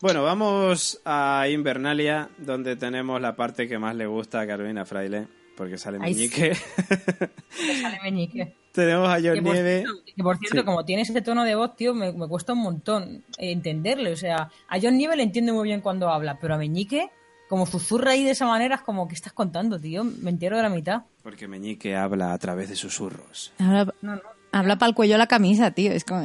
Bueno, 0.00 0.22
vamos 0.22 1.00
a 1.04 1.46
Invernalia, 1.50 2.28
donde 2.38 2.76
tenemos 2.76 3.20
la 3.20 3.36
parte 3.36 3.68
que 3.68 3.78
más 3.78 3.94
le 3.94 4.06
gusta 4.06 4.40
a 4.40 4.46
Carolina 4.46 4.84
Fraile, 4.84 5.26
porque 5.56 5.78
sale 5.78 5.98
Ay, 6.00 6.14
Meñique. 6.14 6.56
Que 6.56 7.76
sale 7.82 8.00
Meñique. 8.02 8.54
tenemos 8.72 9.08
a 9.08 9.14
John 9.14 9.34
Que 9.34 9.40
Nieve. 9.42 9.78
cierto, 9.82 10.02
que 10.16 10.22
por 10.22 10.38
cierto, 10.38 10.58
Sí. 10.58 10.64
como 10.64 10.84
tiene 10.84 11.02
ese 11.02 11.20
tono 11.22 11.44
de 11.44 11.54
voz, 11.54 11.76
tío, 11.76 11.94
me, 11.94 12.12
me 12.12 12.26
cuesta 12.28 12.52
un 12.54 12.60
montón 12.62 13.24
entenderle. 13.38 14.12
O 14.12 14.16
sea, 14.16 14.50
a 14.68 14.80
John 14.82 14.96
Nieve 14.98 15.16
le 15.16 15.22
entiendo 15.22 15.54
muy 15.54 15.64
bien 15.68 15.80
cuando 15.80 16.08
habla, 16.08 16.38
pero 16.40 16.54
a 16.54 16.58
Meñique, 16.58 17.10
como 17.48 17.64
susurra 17.66 18.12
ahí 18.12 18.24
de 18.24 18.30
esa 18.32 18.46
manera, 18.46 18.76
es 18.76 18.82
como, 18.82 19.06
¿qué 19.06 19.14
estás 19.14 19.32
contando, 19.32 19.78
tío? 19.78 20.02
Me 20.04 20.30
entero 20.30 20.56
de 20.56 20.62
la 20.64 20.70
mitad. 20.70 21.02
Porque 21.22 21.46
Meñique 21.46 21.94
habla 21.94 22.32
a 22.32 22.38
través 22.38 22.68
de 22.68 22.76
susurros. 22.76 23.52
Habla, 23.58 23.94
No, 24.02 24.16
no. 24.16 24.33
Habla 24.54 24.78
para 24.78 24.90
el 24.90 24.94
cuello 24.94 25.18
la 25.18 25.26
camisa, 25.26 25.72
tío. 25.72 25.90
Es 25.92 26.04
como... 26.04 26.22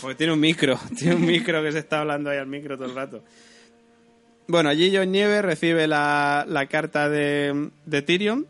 Porque 0.00 0.16
tiene 0.16 0.32
un 0.32 0.40
micro, 0.40 0.78
tiene 0.98 1.14
un 1.14 1.24
micro 1.24 1.62
que 1.62 1.72
se 1.72 1.78
está 1.78 2.00
hablando 2.00 2.30
ahí 2.30 2.38
al 2.38 2.48
micro 2.48 2.76
todo 2.76 2.88
el 2.88 2.94
rato. 2.94 3.22
Bueno, 4.48 4.70
allí 4.70 4.94
John 4.94 5.12
Nieve 5.12 5.42
recibe 5.42 5.86
la, 5.86 6.44
la 6.48 6.66
carta 6.66 7.08
de, 7.08 7.70
de 7.86 8.02
Tyrion, 8.02 8.46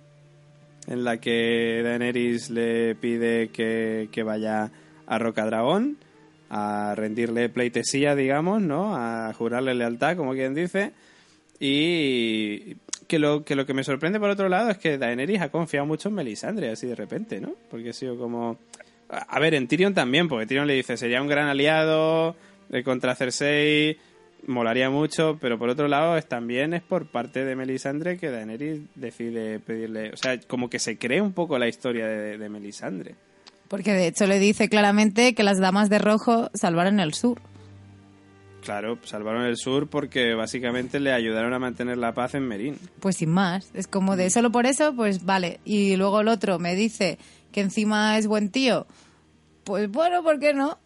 en 0.86 1.04
la 1.04 1.18
que 1.18 1.82
Daenerys 1.82 2.50
le 2.50 2.94
pide 2.94 3.48
que, 3.48 4.08
que 4.10 4.22
vaya 4.22 4.70
a 5.06 5.18
Rocadragón 5.18 5.98
a 6.48 6.94
rendirle 6.96 7.50
pleitesía, 7.50 8.14
digamos, 8.14 8.62
¿no? 8.62 8.96
A 8.96 9.34
jurarle 9.34 9.74
lealtad, 9.74 10.16
como 10.16 10.32
quien 10.32 10.54
dice. 10.54 10.92
Y 11.60 12.76
que 13.08 13.18
lo, 13.18 13.42
que 13.42 13.56
lo 13.56 13.66
que 13.66 13.74
me 13.74 13.82
sorprende 13.82 14.20
por 14.20 14.28
otro 14.30 14.48
lado 14.48 14.70
es 14.70 14.76
que 14.76 14.98
Daenerys 14.98 15.40
ha 15.40 15.48
confiado 15.48 15.86
mucho 15.86 16.10
en 16.10 16.14
Melisandre, 16.14 16.70
así 16.70 16.86
de 16.86 16.94
repente, 16.94 17.40
¿no? 17.40 17.54
Porque 17.70 17.90
ha 17.90 17.92
sido 17.92 18.16
como... 18.18 18.58
A 19.08 19.40
ver, 19.40 19.54
en 19.54 19.66
Tyrion 19.66 19.94
también, 19.94 20.28
porque 20.28 20.46
Tyrion 20.46 20.66
le 20.66 20.74
dice, 20.74 20.98
sería 20.98 21.22
un 21.22 21.28
gran 21.28 21.48
aliado 21.48 22.36
eh, 22.70 22.82
contra 22.82 23.14
Cersei, 23.14 23.96
molaría 24.46 24.90
mucho, 24.90 25.38
pero 25.40 25.58
por 25.58 25.70
otro 25.70 25.88
lado 25.88 26.18
es 26.18 26.26
también 26.26 26.74
es 26.74 26.82
por 26.82 27.06
parte 27.06 27.46
de 27.46 27.56
Melisandre 27.56 28.18
que 28.18 28.30
Daenerys 28.30 28.82
decide 28.94 29.58
pedirle... 29.58 30.10
O 30.12 30.16
sea, 30.18 30.38
como 30.40 30.68
que 30.68 30.78
se 30.78 30.98
cree 30.98 31.22
un 31.22 31.32
poco 31.32 31.58
la 31.58 31.66
historia 31.66 32.06
de, 32.06 32.36
de 32.36 32.48
Melisandre. 32.50 33.14
Porque 33.68 33.94
de 33.94 34.06
hecho 34.06 34.26
le 34.26 34.38
dice 34.38 34.68
claramente 34.68 35.34
que 35.34 35.42
las 35.42 35.58
damas 35.58 35.88
de 35.88 35.98
rojo 35.98 36.50
salvaron 36.52 37.00
el 37.00 37.14
sur. 37.14 37.40
Claro, 38.62 38.98
salvaron 39.02 39.44
el 39.44 39.56
sur 39.56 39.88
porque 39.88 40.34
básicamente 40.34 41.00
le 41.00 41.12
ayudaron 41.12 41.54
a 41.54 41.58
mantener 41.58 41.96
la 41.96 42.12
paz 42.12 42.34
en 42.34 42.46
Merín. 42.46 42.76
Pues 43.00 43.16
sin 43.16 43.30
más. 43.30 43.70
Es 43.74 43.86
como 43.86 44.16
de 44.16 44.30
solo 44.30 44.50
por 44.50 44.66
eso, 44.66 44.94
pues 44.94 45.24
vale. 45.24 45.60
Y 45.64 45.96
luego 45.96 46.20
el 46.20 46.28
otro 46.28 46.58
me 46.58 46.74
dice 46.74 47.18
que 47.52 47.60
encima 47.60 48.18
es 48.18 48.26
buen 48.26 48.50
tío. 48.50 48.86
Pues 49.64 49.90
bueno, 49.90 50.22
¿por 50.22 50.38
qué 50.38 50.54
no? 50.54 50.78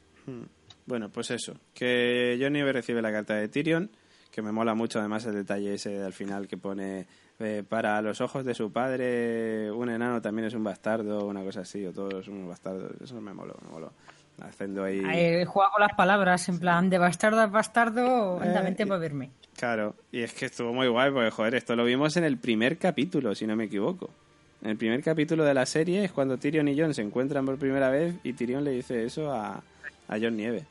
Bueno, 0.87 1.09
pues 1.09 1.31
eso, 1.31 1.55
que 1.75 2.39
Johnny 2.41 2.63
recibe 2.63 3.03
la 3.03 3.13
carta 3.13 3.35
de 3.35 3.49
Tyrion, 3.49 3.91
que 4.31 4.43
me 4.43 4.53
mola 4.53 4.75
mucho 4.75 4.99
además 4.99 5.25
el 5.27 5.35
detalle 5.35 5.75
ese 5.75 6.03
al 6.03 6.13
final 6.13 6.49
que 6.49 6.57
pone 6.57 7.07
eh, 7.39 7.63
para 7.69 8.01
los 8.03 8.21
ojos 8.21 8.45
de 8.45 8.55
su 8.55 8.73
padre 8.73 9.71
un 9.71 9.91
enano 9.91 10.21
también 10.21 10.47
es 10.49 10.55
un 10.55 10.65
bastardo, 10.65 11.27
una 11.27 11.43
cosa 11.43 11.61
así, 11.61 11.85
o 11.87 11.93
todos 11.93 12.25
son 12.25 12.35
unos 12.35 12.49
bastardos, 12.49 12.93
eso 13.01 13.21
me 13.21 13.33
moló, 13.33 13.57
me 13.65 13.71
moló. 13.71 13.93
Haciendo 14.43 14.85
ahí... 14.85 15.01
Juega 15.45 15.71
con 15.71 15.81
las 15.81 15.95
palabras, 15.97 16.49
en 16.49 16.59
plan, 16.59 16.91
de 16.91 16.99
bastardo 16.99 17.41
a 17.41 17.47
bastardo, 17.47 18.41
Eh, 18.43 18.75
para 18.87 18.99
verme. 18.99 19.31
Claro, 19.57 19.95
y 20.11 20.23
es 20.23 20.33
que 20.33 20.47
estuvo 20.47 20.73
muy 20.73 20.89
guay, 20.89 21.11
porque 21.13 21.31
joder, 21.31 21.55
esto 21.55 21.77
lo 21.77 21.85
vimos 21.85 22.17
en 22.17 22.25
el 22.25 22.39
primer 22.39 22.79
capítulo, 22.79 23.35
si 23.35 23.47
no 23.47 23.55
me 23.55 23.65
equivoco. 23.65 24.11
En 24.63 24.71
el 24.71 24.77
primer 24.77 25.03
capítulo 25.03 25.45
de 25.45 25.55
la 25.55 25.67
serie 25.67 26.05
es 26.05 26.13
cuando 26.13 26.39
Tyrion 26.39 26.67
y 26.69 26.79
Jon 26.79 26.95
se 26.95 27.03
encuentran 27.03 27.45
por 27.45 27.59
primera 27.59 27.91
vez 27.91 28.15
y 28.25 28.33
Tyrion 28.33 28.65
le 28.65 28.71
dice 28.73 29.05
eso 29.05 29.33
a, 29.33 29.63
a 30.09 30.19
Jon 30.21 30.37
Nieve. 30.37 30.65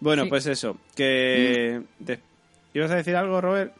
Bueno, 0.00 0.24
Sí. 0.24 0.28
pues 0.28 0.46
eso, 0.46 0.76
que... 0.94 1.82
de- 1.98 2.20
¿Ibas 2.74 2.90
a 2.90 2.96
decir 2.96 3.14
algo, 3.16 3.40
Robert? 3.40 3.72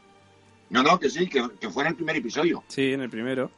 No, 0.71 0.83
no, 0.83 0.99
que 0.99 1.11
sí, 1.11 1.29
que, 1.29 1.43
que 1.61 1.69
fue 1.69 1.83
en 1.85 1.89
el 1.91 1.95
primer 1.97 2.17
episodio. 2.17 2.63
Sí, 2.69 2.93
en 2.93 3.01
el 3.03 3.11
primero. 3.11 3.51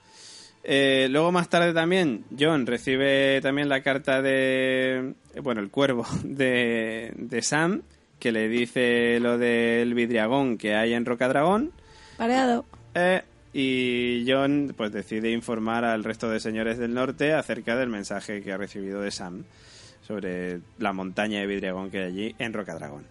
Eh, 0.68 1.06
luego 1.10 1.30
más 1.30 1.48
tarde 1.48 1.72
también, 1.72 2.24
John 2.36 2.66
recibe 2.66 3.40
también 3.40 3.68
la 3.68 3.82
carta 3.82 4.20
de, 4.20 5.14
eh, 5.32 5.40
bueno, 5.40 5.60
el 5.60 5.70
cuervo 5.70 6.04
de, 6.24 7.12
de 7.14 7.42
Sam, 7.42 7.82
que 8.18 8.32
le 8.32 8.48
dice 8.48 9.20
lo 9.20 9.38
del 9.38 9.94
vidriagón 9.94 10.58
que 10.58 10.74
hay 10.74 10.92
en 10.94 11.04
Rocadragón. 11.04 11.70
Pareado. 12.16 12.64
Eh, 12.94 13.22
y 13.52 14.24
John 14.26 14.74
pues 14.76 14.90
decide 14.90 15.30
informar 15.30 15.84
al 15.84 16.02
resto 16.02 16.28
de 16.28 16.40
señores 16.40 16.78
del 16.78 16.94
norte 16.94 17.32
acerca 17.32 17.76
del 17.76 17.88
mensaje 17.88 18.42
que 18.42 18.52
ha 18.52 18.56
recibido 18.56 19.00
de 19.00 19.12
Sam 19.12 19.44
sobre 20.04 20.62
la 20.78 20.92
montaña 20.92 21.38
de 21.38 21.46
vidriagón 21.46 21.92
que 21.92 21.98
hay 21.98 22.04
allí 22.08 22.34
en 22.40 22.52
Rocadragón. 22.52 23.04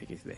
XD. 0.00 0.30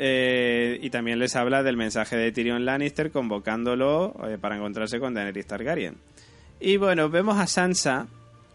Eh, 0.00 0.78
y 0.80 0.90
también 0.90 1.18
les 1.18 1.34
habla 1.34 1.64
del 1.64 1.76
mensaje 1.76 2.16
de 2.16 2.30
Tyrion 2.30 2.64
Lannister 2.64 3.10
convocándolo 3.10 4.14
eh, 4.28 4.38
para 4.40 4.56
encontrarse 4.56 5.00
con 5.00 5.12
Daenerys 5.12 5.46
Targaryen. 5.46 5.96
Y 6.60 6.76
bueno, 6.76 7.10
vemos 7.10 7.36
a 7.38 7.48
Sansa 7.48 8.06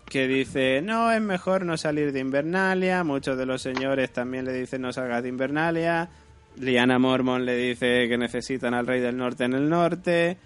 que 0.05 0.27
dice, 0.27 0.81
no, 0.81 1.11
es 1.11 1.21
mejor 1.21 1.65
no 1.65 1.75
salir 1.77 2.11
de 2.13 2.19
Invernalia. 2.19 3.03
Muchos 3.03 3.37
de 3.37 3.45
los 3.45 3.61
señores 3.61 4.11
también 4.11 4.45
le 4.45 4.53
dicen, 4.53 4.81
no 4.81 4.93
salgas 4.93 5.23
de 5.23 5.29
Invernalia. 5.29 6.09
Liana 6.57 6.99
Mormon 6.99 7.45
le 7.45 7.57
dice 7.57 8.07
que 8.07 8.17
necesitan 8.17 8.73
al 8.73 8.87
rey 8.87 9.01
del 9.01 9.17
norte 9.17 9.45
en 9.45 9.53
el 9.53 9.69
norte. 9.69 10.37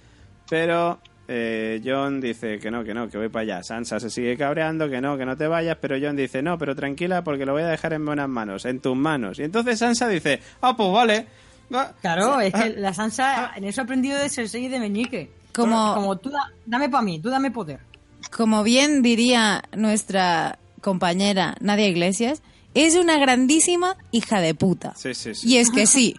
Pero 0.50 1.00
eh, 1.28 1.82
John 1.84 2.22
dice 2.22 2.60
que 2.60 2.72
no, 2.72 2.84
que 2.84 2.94
no, 2.94 3.10
que 3.10 3.18
voy 3.18 3.30
para 3.30 3.44
allá. 3.44 3.64
Sansa 3.64 4.00
se 4.00 4.10
sigue 4.10 4.38
cabreando, 4.38 4.90
que 4.90 5.02
no, 5.02 5.18
que 5.18 5.26
no 5.26 5.36
te 5.36 5.48
vayas. 5.48 5.78
Pero 5.82 5.96
John 6.02 6.16
dice, 6.16 6.42
no, 6.42 6.58
pero 6.58 6.76
tranquila 6.76 7.24
porque 7.24 7.46
lo 7.46 7.54
voy 7.54 7.64
a 7.64 7.68
dejar 7.68 7.94
en 7.94 8.06
buenas 8.06 8.30
manos, 8.30 8.66
en 8.66 8.80
tus 8.80 8.96
manos. 8.96 9.40
Y 9.40 9.44
entonces 9.44 9.80
Sansa 9.80 10.08
dice, 10.08 10.40
ah, 10.62 10.76
pues 10.76 10.92
vale. 10.92 11.28
Ah, 11.74 11.92
Claro, 12.02 12.40
es 12.40 12.54
que 12.54 12.70
la 12.78 12.94
Sansa 12.94 13.52
en 13.56 13.66
eso 13.66 13.82
ha 13.82 13.84
aprendido 13.84 14.18
de 14.18 14.30
Cersei 14.30 14.66
y 14.66 14.68
de 14.70 14.80
Meñique. 14.80 15.32
Como- 15.54 15.94
Como 15.96 16.18
tú, 16.18 16.30
da- 16.30 16.52
dame 16.66 16.88
para 16.90 17.04
mí, 17.04 17.20
tú 17.20 17.30
dame 17.30 17.52
poder. 17.52 17.80
Como 18.36 18.64
bien 18.64 19.02
diría 19.02 19.64
nuestra 19.76 20.60
compañera 20.82 21.56
Nadia 21.60 21.88
Iglesias, 21.88 22.42
es 22.74 22.96
una 22.96 23.18
grandísima 23.18 23.96
hija 24.12 24.40
de 24.40 24.54
puta. 24.54 24.94
Sí, 24.96 25.14
sí, 25.14 25.34
sí. 25.34 25.48
Y 25.50 25.58
es 25.58 25.72
que 25.72 25.88
sí. 25.88 26.16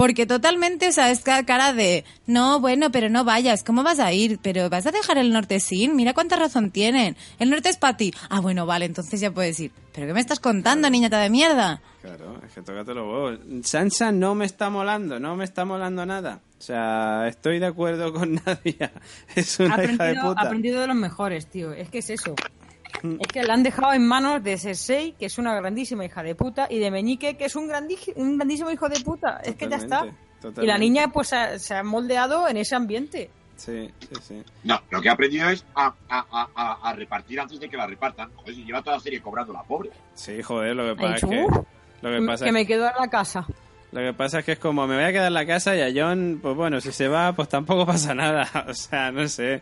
Porque 0.00 0.24
totalmente, 0.24 0.88
o 0.88 0.92
sea, 0.92 1.10
es 1.10 1.20
ca- 1.20 1.44
cara 1.44 1.74
de, 1.74 2.04
no, 2.26 2.58
bueno, 2.58 2.90
pero 2.90 3.10
no 3.10 3.22
vayas, 3.24 3.62
¿cómo 3.62 3.82
vas 3.82 3.98
a 3.98 4.10
ir? 4.14 4.38
Pero 4.42 4.70
vas 4.70 4.86
a 4.86 4.92
dejar 4.92 5.18
el 5.18 5.30
norte 5.30 5.60
sin, 5.60 5.94
mira 5.94 6.14
cuánta 6.14 6.36
razón 6.36 6.70
tienen. 6.70 7.18
El 7.38 7.50
norte 7.50 7.68
es 7.68 7.76
para 7.76 7.98
ti. 7.98 8.14
Ah, 8.30 8.40
bueno, 8.40 8.64
vale, 8.64 8.86
entonces 8.86 9.20
ya 9.20 9.30
puedes 9.30 9.60
ir. 9.60 9.72
¿Pero 9.92 10.06
qué 10.06 10.14
me 10.14 10.20
estás 10.20 10.40
contando, 10.40 10.88
niñata 10.88 11.18
de 11.20 11.28
mierda? 11.28 11.82
Claro, 12.00 12.40
es 12.46 12.52
que 12.54 12.62
tócate 12.62 12.94
los 12.94 13.04
huevos. 13.06 13.40
Sansa 13.62 14.10
no 14.10 14.34
me 14.34 14.46
está 14.46 14.70
molando, 14.70 15.20
no 15.20 15.36
me 15.36 15.44
está 15.44 15.66
molando 15.66 16.06
nada. 16.06 16.40
O 16.58 16.62
sea, 16.62 17.26
estoy 17.28 17.58
de 17.58 17.66
acuerdo 17.66 18.12
con 18.14 18.34
Nadia. 18.46 18.92
Es 19.34 19.60
Ha 19.60 19.64
una 19.64 19.74
hija 19.74 19.86
de 19.86 19.92
aprendido, 19.96 20.22
puta. 20.28 20.40
ha 20.40 20.44
aprendido 20.46 20.80
de 20.80 20.86
los 20.86 20.96
mejores, 20.96 21.46
tío. 21.46 21.72
Es 21.74 21.90
que 21.90 21.98
es 21.98 22.08
eso. 22.08 22.34
Es 23.20 23.26
que 23.28 23.42
la 23.42 23.54
han 23.54 23.62
dejado 23.62 23.92
en 23.92 24.06
manos 24.06 24.42
de 24.42 24.58
Cersei, 24.58 25.12
que 25.12 25.26
es 25.26 25.38
una 25.38 25.54
grandísima 25.54 26.04
hija 26.04 26.22
de 26.22 26.34
puta, 26.34 26.66
y 26.70 26.78
de 26.78 26.90
Meñique, 26.90 27.36
que 27.36 27.46
es 27.46 27.56
un, 27.56 27.68
grandi- 27.68 28.12
un 28.16 28.36
grandísimo 28.36 28.70
hijo 28.70 28.88
de 28.88 29.00
puta. 29.00 29.40
Es 29.44 29.54
que 29.56 29.68
ya 29.68 29.76
está. 29.76 30.06
Totalmente, 30.40 30.64
Y 30.64 30.66
la 30.66 30.78
niña 30.78 31.08
pues 31.12 31.28
se 31.28 31.36
ha, 31.36 31.58
se 31.58 31.74
ha 31.74 31.82
moldeado 31.82 32.48
en 32.48 32.56
ese 32.56 32.74
ambiente. 32.74 33.30
Sí, 33.56 33.90
sí, 34.00 34.14
sí. 34.26 34.42
No, 34.64 34.80
lo 34.90 35.02
que 35.02 35.10
ha 35.10 35.12
aprendido 35.12 35.50
es 35.50 35.64
a, 35.74 35.92
a- 36.08 36.78
a- 36.82 36.92
repartir 36.94 37.38
antes 37.40 37.60
de 37.60 37.68
que 37.68 37.76
la 37.76 37.86
repartan. 37.86 38.30
Joder, 38.36 38.54
si 38.54 38.64
lleva 38.64 38.80
toda 38.82 38.96
la 38.96 39.02
serie 39.02 39.20
cobrando 39.20 39.52
la 39.52 39.62
pobre. 39.62 39.90
Sí, 40.14 40.40
joder, 40.42 40.74
lo 40.74 40.94
que 40.94 41.00
pasa 41.02 41.14
es 41.16 41.20
que... 41.24 41.44
"Uh, 41.44 41.64
Lo 42.02 42.10
que 42.20 42.26
pasa 42.26 42.44
que 42.46 42.52
me 42.52 42.66
quedo 42.66 42.86
en 42.88 42.94
la 42.98 43.08
casa. 43.08 43.46
Lo 43.92 44.00
que 44.00 44.14
pasa 44.14 44.38
es 44.38 44.44
que 44.46 44.52
es 44.52 44.58
como 44.58 44.86
me 44.86 44.94
voy 44.94 45.04
a 45.04 45.12
quedar 45.12 45.26
en 45.26 45.34
la 45.34 45.44
casa 45.44 45.76
y 45.76 45.82
a 45.82 45.90
John, 45.94 46.38
pues 46.40 46.56
bueno, 46.56 46.80
si 46.80 46.90
se 46.92 47.08
va, 47.08 47.34
pues 47.34 47.48
tampoco 47.50 47.84
pasa 47.84 48.14
nada. 48.14 48.48
O 48.68 48.72
sea, 48.72 49.10
no 49.12 49.28
sé. 49.28 49.60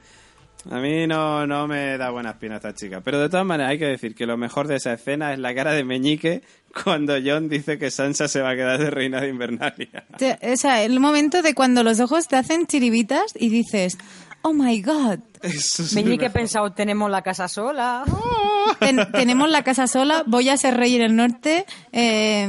A 0.70 0.80
mí 0.80 1.06
no, 1.06 1.46
no 1.46 1.66
me 1.66 1.96
da 1.96 2.10
buena 2.10 2.30
espina 2.30 2.56
esta 2.56 2.74
chica. 2.74 3.00
Pero 3.00 3.20
de 3.20 3.28
todas 3.28 3.46
maneras 3.46 3.70
hay 3.72 3.78
que 3.78 3.86
decir 3.86 4.14
que 4.14 4.26
lo 4.26 4.36
mejor 4.36 4.66
de 4.68 4.76
esa 4.76 4.92
escena 4.92 5.32
es 5.32 5.38
la 5.38 5.54
cara 5.54 5.72
de 5.72 5.84
Meñique 5.84 6.42
cuando 6.84 7.14
John 7.24 7.48
dice 7.48 7.78
que 7.78 7.90
Sansa 7.90 8.28
se 8.28 8.42
va 8.42 8.50
a 8.50 8.54
quedar 8.56 8.78
de 8.78 8.90
reina 8.90 9.20
de 9.20 9.28
Invernalia. 9.28 10.04
O 10.42 10.56
sea, 10.56 10.82
el 10.82 11.00
momento 11.00 11.42
de 11.42 11.54
cuando 11.54 11.82
los 11.84 12.00
ojos 12.00 12.26
te 12.28 12.36
hacen 12.36 12.66
chiribitas 12.66 13.32
y 13.34 13.48
dices, 13.48 13.96
oh 14.42 14.52
my 14.52 14.82
god, 14.82 15.20
es 15.42 15.92
Meñique 15.94 16.26
he 16.26 16.30
pensado, 16.30 16.72
tenemos 16.72 17.10
la 17.10 17.22
casa 17.22 17.48
sola. 17.48 18.04
ten- 18.80 19.10
tenemos 19.12 19.48
la 19.48 19.62
casa 19.62 19.86
sola, 19.86 20.22
voy 20.26 20.48
a 20.50 20.56
ser 20.56 20.76
rey 20.76 20.96
en 20.96 21.02
el 21.02 21.16
norte, 21.16 21.64
eh, 21.92 22.46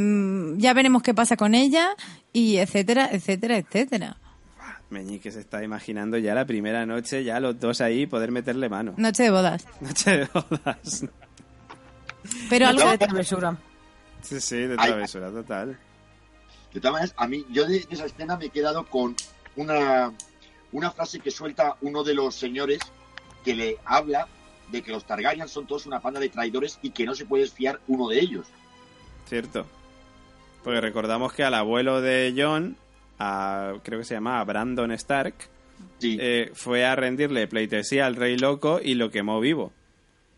ya 0.58 0.74
veremos 0.74 1.04
qué 1.04 1.14
pasa 1.14 1.38
con 1.38 1.56
ella, 1.56 1.90
y 2.34 2.58
etcétera, 2.58 3.10
etcétera, 3.12 3.58
etcétera. 3.58 4.18
Meñique 4.90 5.32
se 5.32 5.40
está 5.40 5.64
imaginando 5.64 6.18
ya 6.18 6.34
la 6.34 6.46
primera 6.46 6.86
noche, 6.86 7.24
ya 7.24 7.40
los 7.40 7.60
dos 7.60 7.80
ahí, 7.82 8.08
poder 8.08 8.32
meterle 8.32 8.70
mano. 8.70 8.94
Noche 8.98 9.24
de 9.24 9.32
bodas. 9.32 9.66
Noche 9.82 10.18
de 10.18 10.26
bodas. 10.34 11.06
Pero 12.50 12.68
algo, 12.68 12.90
de 12.90 12.98
travesura. 12.98 13.58
Sí, 14.22 14.40
sí, 14.42 14.58
de 14.58 14.76
Ay. 14.78 14.90
travesura 14.92 15.30
total. 15.32 15.78
De 16.74 16.80
todas 16.80 16.94
maneras, 16.94 17.14
a 17.18 17.28
mí, 17.28 17.46
yo 17.50 17.66
de, 17.66 17.80
de 17.80 17.88
esa 17.92 18.06
escena 18.06 18.38
me 18.38 18.46
he 18.46 18.50
quedado 18.50 18.86
con 18.86 19.16
una, 19.56 20.12
una 20.72 20.92
frase 20.92 21.20
que 21.20 21.32
suelta 21.32 21.76
uno 21.82 22.04
de 22.04 22.14
los 22.14 22.36
señores 22.36 22.80
que 23.44 23.54
le 23.56 23.78
habla 23.86 24.28
de 24.72 24.82
que 24.82 24.92
los 24.92 25.06
Targaryen 25.06 25.48
son 25.48 25.66
todos 25.66 25.86
una 25.86 26.00
panda 26.00 26.20
de 26.20 26.30
traidores 26.30 26.78
y 26.82 26.92
que 26.92 27.06
no 27.06 27.16
se 27.16 27.26
puede 27.26 27.48
fiar 27.48 27.80
uno 27.88 28.08
de 28.08 28.20
ellos. 28.20 28.48
Cierto. 29.28 29.66
Porque 30.64 30.82
recordamos 30.82 31.34
que 31.34 31.44
al 31.44 31.54
abuelo 31.54 32.02
de 32.02 32.34
John, 32.38 32.76
a- 33.20 33.74
creo 33.84 34.00
que 34.00 34.06
se 34.06 34.16
llamaba 34.16 34.44
Brandon 34.44 34.92
Stark, 34.94 35.36
Sí, 36.00 36.18
eh, 36.20 36.52
fue 36.54 36.86
a 36.86 36.96
rendirle 36.96 37.48
pleitesía 37.48 38.06
al 38.06 38.16
rey 38.16 38.38
loco 38.38 38.80
y 38.84 38.96
lo 38.96 39.12
quemó 39.12 39.40
vivo. 39.40 39.72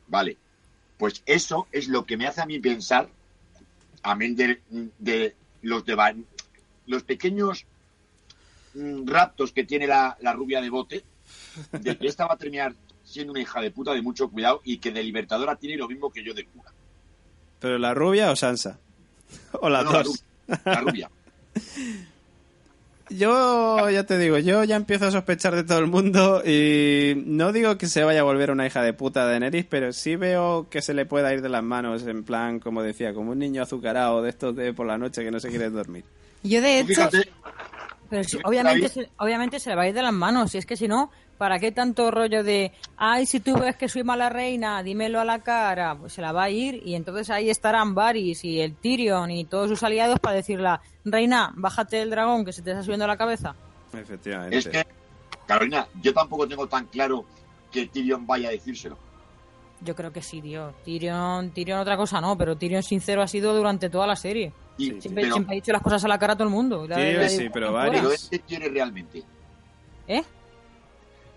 vale. 0.07 0.37
Pues 0.97 1.23
eso 1.25 1.67
es 1.71 1.87
lo 1.87 2.05
que 2.05 2.15
me 2.15 2.27
hace 2.27 2.41
a 2.41 2.45
mí 2.45 2.59
pensar, 2.59 3.09
amén 4.03 4.35
de, 4.35 4.59
de 4.99 5.35
los 5.63 5.83
de 5.83 5.95
los 6.85 7.01
pequeños 7.03 7.65
mm, 8.75 9.07
raptos 9.07 9.51
que 9.51 9.63
tiene 9.63 9.87
la, 9.87 10.15
la 10.21 10.33
rubia 10.33 10.61
de 10.61 10.69
bote, 10.69 11.03
de 11.71 11.97
que 11.97 12.05
esta 12.07 12.27
va 12.27 12.35
a 12.35 12.37
terminar 12.37 12.75
siendo 13.03 13.31
una 13.33 13.41
hija 13.41 13.59
de 13.61 13.71
puta 13.71 13.93
de 13.93 14.01
mucho 14.03 14.29
cuidado 14.29 14.61
y 14.63 14.77
que 14.77 14.91
de 14.91 15.01
libertadora 15.03 15.55
tiene 15.55 15.75
lo 15.75 15.87
mismo 15.87 16.11
que 16.11 16.23
yo 16.23 16.33
de 16.35 16.45
cura. 16.45 16.71
¿Pero 17.59 17.77
la 17.79 17.93
rubia 17.95 18.29
o 18.31 18.35
Sansa? 18.35 18.79
O 19.59 19.69
las 19.69 19.83
No, 19.85 19.91
la 19.93 20.03
dos. 20.03 20.23
ru- 20.47 20.59
La 20.65 20.81
rubia. 20.81 21.09
yo 23.17 23.89
ya 23.89 24.05
te 24.05 24.17
digo, 24.17 24.37
yo 24.37 24.63
ya 24.63 24.75
empiezo 24.75 25.07
a 25.07 25.11
sospechar 25.11 25.55
de 25.55 25.63
todo 25.63 25.79
el 25.79 25.87
mundo 25.87 26.41
y 26.45 27.13
no 27.25 27.51
digo 27.51 27.77
que 27.77 27.87
se 27.87 28.03
vaya 28.03 28.21
a 28.21 28.23
volver 28.23 28.51
una 28.51 28.65
hija 28.65 28.81
de 28.81 28.93
puta 28.93 29.27
de 29.27 29.39
Neris, 29.39 29.65
pero 29.69 29.93
sí 29.93 30.15
veo 30.15 30.67
que 30.69 30.81
se 30.81 30.93
le 30.93 31.05
pueda 31.05 31.33
ir 31.33 31.41
de 31.41 31.49
las 31.49 31.63
manos 31.63 32.05
en 32.07 32.23
plan, 32.23 32.59
como 32.59 32.83
decía, 32.83 33.13
como 33.13 33.31
un 33.31 33.39
niño 33.39 33.63
azucarado 33.63 34.21
de 34.21 34.29
estos 34.29 34.55
de 34.55 34.73
por 34.73 34.87
la 34.87 34.97
noche 34.97 35.23
que 35.23 35.31
no 35.31 35.39
se 35.39 35.49
quiere 35.49 35.69
dormir. 35.69 36.03
Yo 36.43 36.61
de 36.61 36.79
hecho, 36.79 37.09
Pero 38.09 38.23
obviamente, 38.43 38.89
se, 38.89 39.09
obviamente 39.17 39.59
se 39.59 39.69
le 39.69 39.75
va 39.75 39.83
a 39.83 39.87
ir 39.87 39.93
de 39.93 40.01
las 40.01 40.13
manos. 40.13 40.53
Y 40.55 40.57
es 40.57 40.65
que 40.65 40.75
si 40.75 40.87
no, 40.87 41.11
¿para 41.41 41.57
qué 41.57 41.71
tanto 41.71 42.11
rollo 42.11 42.43
de, 42.43 42.71
ay, 42.97 43.25
si 43.25 43.39
tú 43.39 43.57
ves 43.57 43.75
que 43.75 43.89
soy 43.89 44.03
mala 44.03 44.29
reina, 44.29 44.83
dímelo 44.83 45.19
a 45.19 45.25
la 45.25 45.39
cara? 45.39 45.95
Pues 45.95 46.13
se 46.13 46.21
la 46.21 46.31
va 46.31 46.43
a 46.43 46.49
ir 46.51 46.83
y 46.85 46.93
entonces 46.93 47.31
ahí 47.31 47.49
estarán 47.49 47.95
Varys 47.95 48.45
y 48.45 48.61
el 48.61 48.75
Tyrion 48.75 49.31
y 49.31 49.45
todos 49.45 49.67
sus 49.67 49.81
aliados 49.81 50.19
para 50.19 50.35
decirle, 50.35 50.69
reina, 51.03 51.51
bájate 51.55 51.97
del 51.97 52.11
dragón 52.11 52.45
que 52.45 52.53
se 52.53 52.61
te 52.61 52.69
está 52.69 52.83
subiendo 52.83 53.05
a 53.05 53.07
la 53.07 53.17
cabeza. 53.17 53.55
Efectivamente. 53.91 54.55
es 54.55 54.67
que, 54.67 54.85
Carolina, 55.47 55.87
yo 56.03 56.13
tampoco 56.13 56.47
tengo 56.47 56.67
tan 56.67 56.85
claro 56.85 57.25
que 57.71 57.87
Tyrion 57.87 58.27
vaya 58.27 58.49
a 58.49 58.51
decírselo. 58.51 58.99
Yo 59.83 59.95
creo 59.95 60.13
que 60.13 60.21
sí, 60.21 60.43
tío. 60.43 60.75
Tyrion, 60.85 61.49
Tyrion 61.49 61.79
otra 61.79 61.97
cosa 61.97 62.21
no, 62.21 62.37
pero 62.37 62.55
Tyrion 62.55 62.83
sincero 62.83 63.23
ha 63.23 63.27
sido 63.27 63.55
durante 63.55 63.89
toda 63.89 64.05
la 64.05 64.15
serie. 64.15 64.53
Sí. 64.77 64.95
Siempre, 65.01 65.23
pero, 65.23 65.33
siempre 65.33 65.53
ha 65.53 65.55
dicho 65.55 65.71
las 65.71 65.81
cosas 65.81 66.05
a 66.05 66.07
la 66.07 66.19
cara 66.19 66.33
a 66.33 66.35
todo 66.35 66.47
el 66.47 66.53
mundo. 66.53 66.85
La- 66.87 66.97
Tyrion 66.97 67.21
la- 67.23 67.29
sí, 67.29 67.45
la- 67.45 67.51
pero. 67.51 67.73
Varys- 67.73 67.91
pero 67.93 68.11
este 68.11 68.39
quiere 68.41 68.69
realmente. 68.69 69.23
¿Eh? 70.07 70.23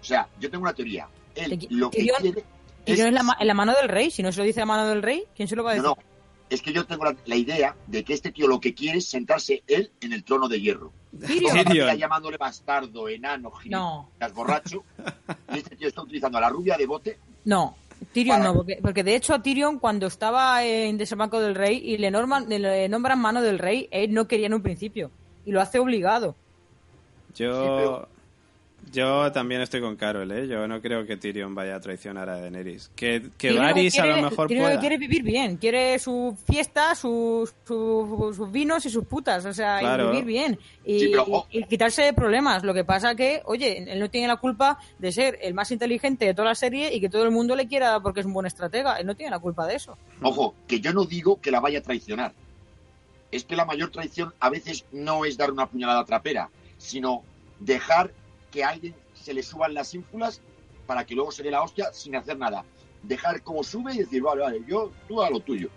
O 0.04 0.06
sea, 0.06 0.28
yo 0.38 0.50
tengo 0.50 0.64
una 0.64 0.74
teoría. 0.74 1.08
Él 1.34 1.66
lo 1.70 1.90
que 1.90 2.02
Tyrion- 2.02 2.20
quiere 2.20 2.44
Tyrion 2.84 3.08
es 3.08 3.14
la, 3.14 3.22
ma- 3.22 3.36
en 3.40 3.46
la 3.46 3.54
mano 3.54 3.72
del 3.72 3.88
rey. 3.88 4.10
Si 4.10 4.22
no 4.22 4.30
se 4.30 4.40
lo 4.40 4.44
dice 4.44 4.60
la 4.60 4.66
mano 4.66 4.86
del 4.86 5.00
rey, 5.00 5.24
¿quién 5.34 5.48
se 5.48 5.56
lo 5.56 5.64
va 5.64 5.72
a 5.72 5.76
No, 5.76 5.82
decir? 5.82 5.96
no. 5.96 6.14
Es 6.50 6.60
que 6.60 6.74
yo 6.74 6.84
tengo 6.84 7.06
la, 7.06 7.16
la 7.24 7.36
idea 7.36 7.74
de 7.86 8.04
que 8.04 8.12
este 8.12 8.30
tío 8.30 8.46
lo 8.46 8.60
que 8.60 8.74
quiere 8.74 8.98
es 8.98 9.06
sentarse 9.08 9.62
él 9.66 9.90
en 10.02 10.12
el 10.12 10.22
trono 10.24 10.46
de 10.46 10.60
hierro. 10.60 10.92
Tyrion. 11.26 11.96
Llamándole 11.96 12.36
bastardo, 12.36 13.08
enano, 13.08 13.50
No. 13.70 14.10
gilipollas, 14.20 14.34
borracho. 14.34 14.84
Y 15.54 15.56
este 15.58 15.74
tío 15.76 15.88
está 15.88 16.02
utilizando 16.02 16.36
a 16.36 16.42
la 16.42 16.50
rubia 16.50 16.76
de 16.76 16.84
bote. 16.84 17.18
No, 17.46 17.74
Tyrion 18.12 18.36
Para- 18.40 18.50
no, 18.50 18.54
porque, 18.56 18.78
porque 18.82 19.02
de 19.02 19.16
hecho 19.16 19.32
a 19.32 19.40
Tyrion 19.42 19.78
cuando 19.78 20.06
estaba 20.06 20.62
en 20.64 20.98
desembarco 20.98 21.40
del 21.40 21.54
rey 21.54 21.78
y 21.82 21.96
le, 21.96 22.10
norman, 22.10 22.46
le 22.50 22.86
nombran 22.90 23.18
mano 23.18 23.40
del 23.40 23.58
rey, 23.58 23.88
él 23.90 24.12
no 24.12 24.28
quería 24.28 24.46
en 24.48 24.54
un 24.54 24.62
principio 24.62 25.10
y 25.46 25.50
lo 25.52 25.62
hace 25.62 25.78
obligado. 25.78 26.36
Yo, 27.34 27.52
Sí, 27.54 27.68
pero- 27.78 28.08
yo 28.92 29.30
también 29.32 29.60
estoy 29.60 29.80
con 29.80 29.96
Carol, 29.96 30.30
¿eh? 30.32 30.46
Yo 30.48 30.66
no 30.68 30.80
creo 30.80 31.06
que 31.06 31.16
Tyrion 31.16 31.54
vaya 31.54 31.76
a 31.76 31.80
traicionar 31.80 32.28
a 32.28 32.40
Daenerys. 32.40 32.90
Que, 32.94 33.22
que 33.38 33.48
Tyrion 33.48 33.64
Varys 33.64 33.98
a 33.98 34.02
quiere- 34.02 34.16
lo 34.22 34.30
mejor 34.30 34.48
Tyrion 34.48 34.66
pueda. 34.66 34.80
quiere 34.80 34.98
vivir 34.98 35.22
bien, 35.22 35.56
quiere 35.56 35.98
su 35.98 36.36
fiesta, 36.46 36.94
sus, 36.94 37.54
su- 37.66 38.32
sus 38.36 38.50
vinos 38.50 38.84
y 38.86 38.90
sus 38.90 39.04
putas, 39.06 39.44
o 39.46 39.52
sea, 39.52 39.82
y 39.82 40.06
vivir 40.10 40.24
bien 40.24 40.58
y, 40.84 40.98
Sí, 41.00 41.08
pero, 41.10 41.22
ojo. 41.22 41.46
y- 41.50 41.60
y 41.60 41.64
quitarse 41.64 42.02
de 42.02 42.12
problemas. 42.12 42.62
Lo 42.64 42.74
que 42.74 42.84
pasa 42.84 43.14
que, 43.14 43.42
oye, 43.44 43.84
él 43.92 43.98
no 43.98 44.08
tiene 44.10 44.28
la 44.28 44.36
culpa 44.36 44.78
de 44.98 45.12
ser 45.12 45.38
el 45.42 45.54
más 45.54 45.70
inteligente 45.70 46.24
de 46.26 46.34
toda 46.34 46.48
la 46.48 46.54
serie 46.54 46.94
y 46.94 47.00
que 47.00 47.08
todo 47.08 47.24
el 47.24 47.30
mundo 47.30 47.56
le 47.56 47.66
quiera 47.68 48.00
porque 48.00 48.20
es 48.20 48.26
un 48.26 48.32
buen 48.32 48.46
estratega. 48.46 48.96
Él 48.96 49.06
no 49.06 49.14
tiene 49.14 49.30
la 49.30 49.38
culpa 49.38 49.66
de 49.66 49.76
eso. 49.76 49.96
Ojo, 50.22 50.54
que 50.66 50.80
yo 50.80 50.92
no 50.92 51.04
digo 51.04 51.40
que 51.40 51.50
la 51.50 51.60
vaya 51.60 51.80
a 51.80 51.82
traicionar. 51.82 52.32
Es 53.30 53.44
que 53.44 53.56
la 53.56 53.64
mayor 53.64 53.90
traición 53.90 54.32
a 54.38 54.48
veces 54.48 54.84
no 54.92 55.24
es 55.24 55.36
dar 55.36 55.50
una 55.50 55.66
puñalada 55.66 56.04
trapera, 56.04 56.50
sino 56.78 57.22
dejar 57.58 58.12
que 58.54 58.62
a 58.62 58.68
alguien 58.68 58.94
se 59.14 59.34
le 59.34 59.42
suban 59.42 59.74
las 59.74 59.92
ínfulas 59.94 60.40
para 60.86 61.04
que 61.04 61.14
luego 61.16 61.32
se 61.32 61.42
dé 61.42 61.50
la 61.50 61.62
hostia 61.62 61.92
sin 61.92 62.14
hacer 62.14 62.38
nada. 62.38 62.64
Dejar 63.02 63.42
como 63.42 63.64
sube 63.64 63.92
y 63.94 63.98
decir, 63.98 64.22
vale, 64.22 64.42
vale, 64.42 64.62
yo, 64.66 64.92
tú 65.08 65.20
a 65.20 65.28
lo 65.28 65.40
tuyo. 65.40 65.68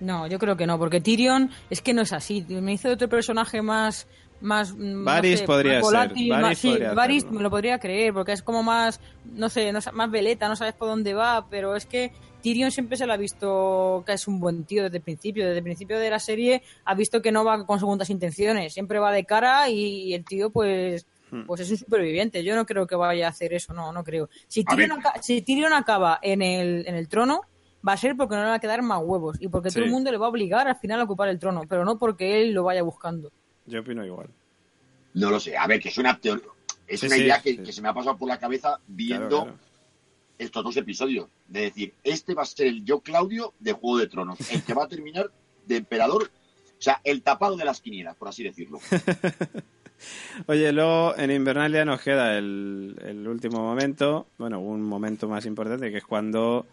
No, 0.00 0.26
yo 0.26 0.38
creo 0.38 0.56
que 0.56 0.66
no, 0.66 0.78
porque 0.78 1.00
Tyrion 1.00 1.50
es 1.70 1.80
que 1.80 1.94
no 1.94 2.02
es 2.02 2.12
así. 2.12 2.44
Me 2.48 2.74
hizo 2.74 2.90
otro 2.90 3.08
personaje 3.08 3.62
más. 3.62 4.06
más 4.42 4.74
mm, 4.76 5.04
Varys 5.04 5.32
no 5.32 5.38
sé, 5.38 5.46
podría 5.46 5.80
más 5.80 5.88
ser, 5.88 5.96
Varys 5.96 6.28
más- 6.28 6.58
sí, 6.58 6.68
podría 6.68 6.92
Varys 6.92 7.22
hacerlo. 7.22 7.38
me 7.38 7.42
lo 7.42 7.50
podría 7.50 7.78
creer, 7.78 8.12
porque 8.12 8.32
es 8.32 8.42
como 8.42 8.62
más. 8.62 9.00
No 9.24 9.48
sé, 9.48 9.72
más 9.72 10.10
veleta, 10.10 10.48
no 10.48 10.56
sabes 10.56 10.74
por 10.74 10.88
dónde 10.88 11.14
va, 11.14 11.46
pero 11.48 11.74
es 11.74 11.86
que 11.86 12.12
Tyrion 12.42 12.70
siempre 12.70 12.98
se 12.98 13.06
le 13.06 13.14
ha 13.14 13.16
visto 13.16 14.04
que 14.06 14.12
es 14.12 14.28
un 14.28 14.38
buen 14.38 14.64
tío 14.64 14.84
desde 14.84 14.98
el 14.98 15.02
principio. 15.02 15.46
Desde 15.46 15.58
el 15.58 15.64
principio 15.64 15.98
de 15.98 16.10
la 16.10 16.18
serie 16.18 16.62
ha 16.84 16.94
visto 16.94 17.22
que 17.22 17.32
no 17.32 17.44
va 17.44 17.64
con 17.64 17.78
segundas 17.78 18.10
intenciones, 18.10 18.74
siempre 18.74 18.98
va 18.98 19.10
de 19.12 19.24
cara 19.24 19.70
y, 19.70 20.12
el 20.12 20.24
tío, 20.24 20.50
pues. 20.50 21.06
Hmm. 21.30 21.42
Pues 21.46 21.60
es 21.60 21.70
un 21.70 21.76
superviviente. 21.76 22.42
Yo 22.44 22.54
no 22.54 22.64
creo 22.66 22.86
que 22.86 22.94
vaya 22.94 23.26
a 23.26 23.30
hacer 23.30 23.52
eso, 23.52 23.72
no, 23.74 23.92
no 23.92 24.04
creo. 24.04 24.28
Si 24.46 24.62
Tyrion, 24.64 24.98
ver. 24.98 24.98
aca- 25.06 25.22
si 25.22 25.42
Tyrion 25.42 25.72
acaba 25.72 26.18
en 26.22 26.40
el, 26.42 26.84
en 26.86 26.94
el 26.94 27.08
trono, 27.08 27.40
va 27.86 27.92
a 27.94 27.96
ser 27.96 28.16
porque 28.16 28.36
no 28.36 28.42
le 28.42 28.48
va 28.48 28.54
a 28.54 28.58
quedar 28.60 28.82
más 28.82 29.00
huevos 29.02 29.36
y 29.40 29.48
porque 29.48 29.70
Sí. 29.70 29.74
todo 29.76 29.84
el 29.84 29.90
mundo 29.90 30.10
le 30.12 30.18
va 30.18 30.26
a 30.26 30.28
obligar 30.30 30.68
al 30.68 30.76
final 30.76 31.00
a 31.00 31.04
ocupar 31.04 31.28
el 31.28 31.38
trono, 31.38 31.62
pero 31.68 31.84
no 31.84 31.98
porque 31.98 32.40
él 32.42 32.52
lo 32.52 32.62
vaya 32.64 32.82
buscando. 32.82 33.30
Yo 33.66 33.80
opino 33.80 34.04
igual. 34.04 34.28
No 35.14 35.30
lo 35.30 35.40
sé, 35.40 35.56
a 35.56 35.66
ver, 35.66 35.80
que 35.80 35.88
es 35.88 35.98
una 35.98 36.18
teoría. 36.18 36.46
Es 36.86 37.00
Sí, 37.00 37.06
una 37.06 37.16
sí, 37.16 37.22
idea 37.22 37.40
que, 37.42 37.50
sí. 37.50 37.58
que 37.58 37.72
se 37.72 37.82
me 37.82 37.88
ha 37.88 37.94
pasado 37.94 38.16
por 38.16 38.28
la 38.28 38.38
cabeza 38.38 38.78
viendo 38.86 39.28
Claro, 39.28 39.42
claro. 39.44 39.58
estos 40.38 40.62
dos 40.64 40.76
episodios. 40.76 41.28
De 41.48 41.62
decir, 41.62 41.94
este 42.04 42.34
va 42.34 42.42
a 42.42 42.46
ser 42.46 42.68
el 42.68 42.84
yo 42.84 43.00
Claudio 43.00 43.54
de 43.58 43.72
Juego 43.72 43.98
de 43.98 44.06
Tronos, 44.06 44.38
el 44.52 44.62
que 44.62 44.74
va 44.74 44.84
a 44.84 44.88
terminar 44.88 45.30
de 45.66 45.76
emperador, 45.78 46.24
o 46.78 46.82
sea, 46.82 47.00
el 47.02 47.22
tapado 47.22 47.56
de 47.56 47.64
las 47.64 47.80
quinielas, 47.80 48.14
por 48.16 48.28
así 48.28 48.44
decirlo. 48.44 48.78
Oye, 50.46 50.72
luego 50.72 51.16
en 51.16 51.30
Invernalia 51.30 51.84
nos 51.84 52.00
queda 52.02 52.36
el, 52.36 52.96
el 53.04 53.26
último 53.26 53.60
momento, 53.60 54.26
bueno, 54.38 54.60
un 54.60 54.82
momento 54.82 55.28
más 55.28 55.46
importante, 55.46 55.90
que 55.90 55.98
es 55.98 56.04
cuando 56.04 56.66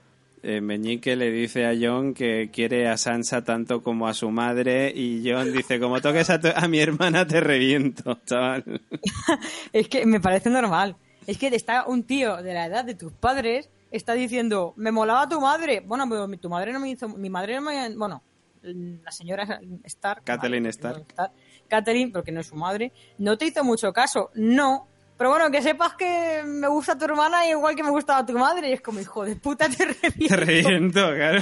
eh, 0.43 0.59
Meñique 0.61 1.15
le 1.15 1.31
dice 1.31 1.65
a 1.65 1.73
John 1.79 2.13
que 2.13 2.49
quiere 2.51 2.87
a 2.89 2.97
Sansa 2.97 3.43
tanto 3.43 3.81
como 3.81 4.07
a 4.07 4.13
su 4.13 4.29
madre 4.29 4.91
y 4.93 5.23
John 5.25 5.53
dice, 5.53 5.79
como 5.79 6.01
toques 6.01 6.29
a, 6.29 6.39
tu- 6.41 6.49
a 6.53 6.67
mi 6.67 6.79
hermana 6.79 7.25
te 7.25 7.39
reviento, 7.39 8.19
chaval. 8.25 8.81
Es 9.73 9.87
que 9.87 10.05
me 10.05 10.19
parece 10.19 10.49
normal. 10.49 10.95
Es 11.25 11.37
que 11.37 11.47
está 11.47 11.85
un 11.87 12.03
tío 12.03 12.37
de 12.43 12.53
la 12.53 12.65
edad 12.65 12.83
de 12.85 12.95
tus 12.95 13.13
padres 13.13 13.69
está 13.91 14.13
diciendo, 14.13 14.73
me 14.75 14.91
molaba 14.91 15.29
tu 15.29 15.39
madre. 15.39 15.79
Bueno, 15.79 16.05
pero 16.09 16.27
mi- 16.27 16.37
tu 16.37 16.49
madre 16.49 16.73
no 16.73 16.79
me 16.79 16.89
hizo, 16.89 17.07
mi 17.07 17.29
madre 17.29 17.55
no 17.55 17.61
me, 17.61 17.95
bueno, 17.95 18.21
la 18.63 19.11
señora 19.11 19.59
Stark, 19.85 20.23
vale, 20.59 21.03
Stark. 21.15 21.31
Catelyn, 21.73 22.11
porque 22.11 22.31
no 22.31 22.41
es 22.41 22.47
su 22.47 22.55
madre, 22.55 22.91
no 23.17 23.35
te 23.35 23.47
hizo 23.47 23.63
mucho 23.63 23.91
caso. 23.91 24.29
No. 24.35 24.87
Pero 25.17 25.31
bueno, 25.31 25.49
que 25.49 25.61
sepas 25.61 25.93
que 25.93 26.43
me 26.45 26.67
gusta 26.67 26.97
tu 26.97 27.05
hermana 27.05 27.47
igual 27.47 27.75
que 27.75 27.81
me 27.81 27.89
gustaba 27.89 28.23
tu 28.25 28.33
madre. 28.33 28.69
Y 28.69 28.73
es 28.73 28.81
como, 28.81 28.99
hijo 28.99 29.25
de 29.25 29.35
puta, 29.35 29.69
te 29.69 29.85
reviento. 30.01 30.27
Te 30.27 30.35
reviento, 30.35 31.13
claro. 31.15 31.41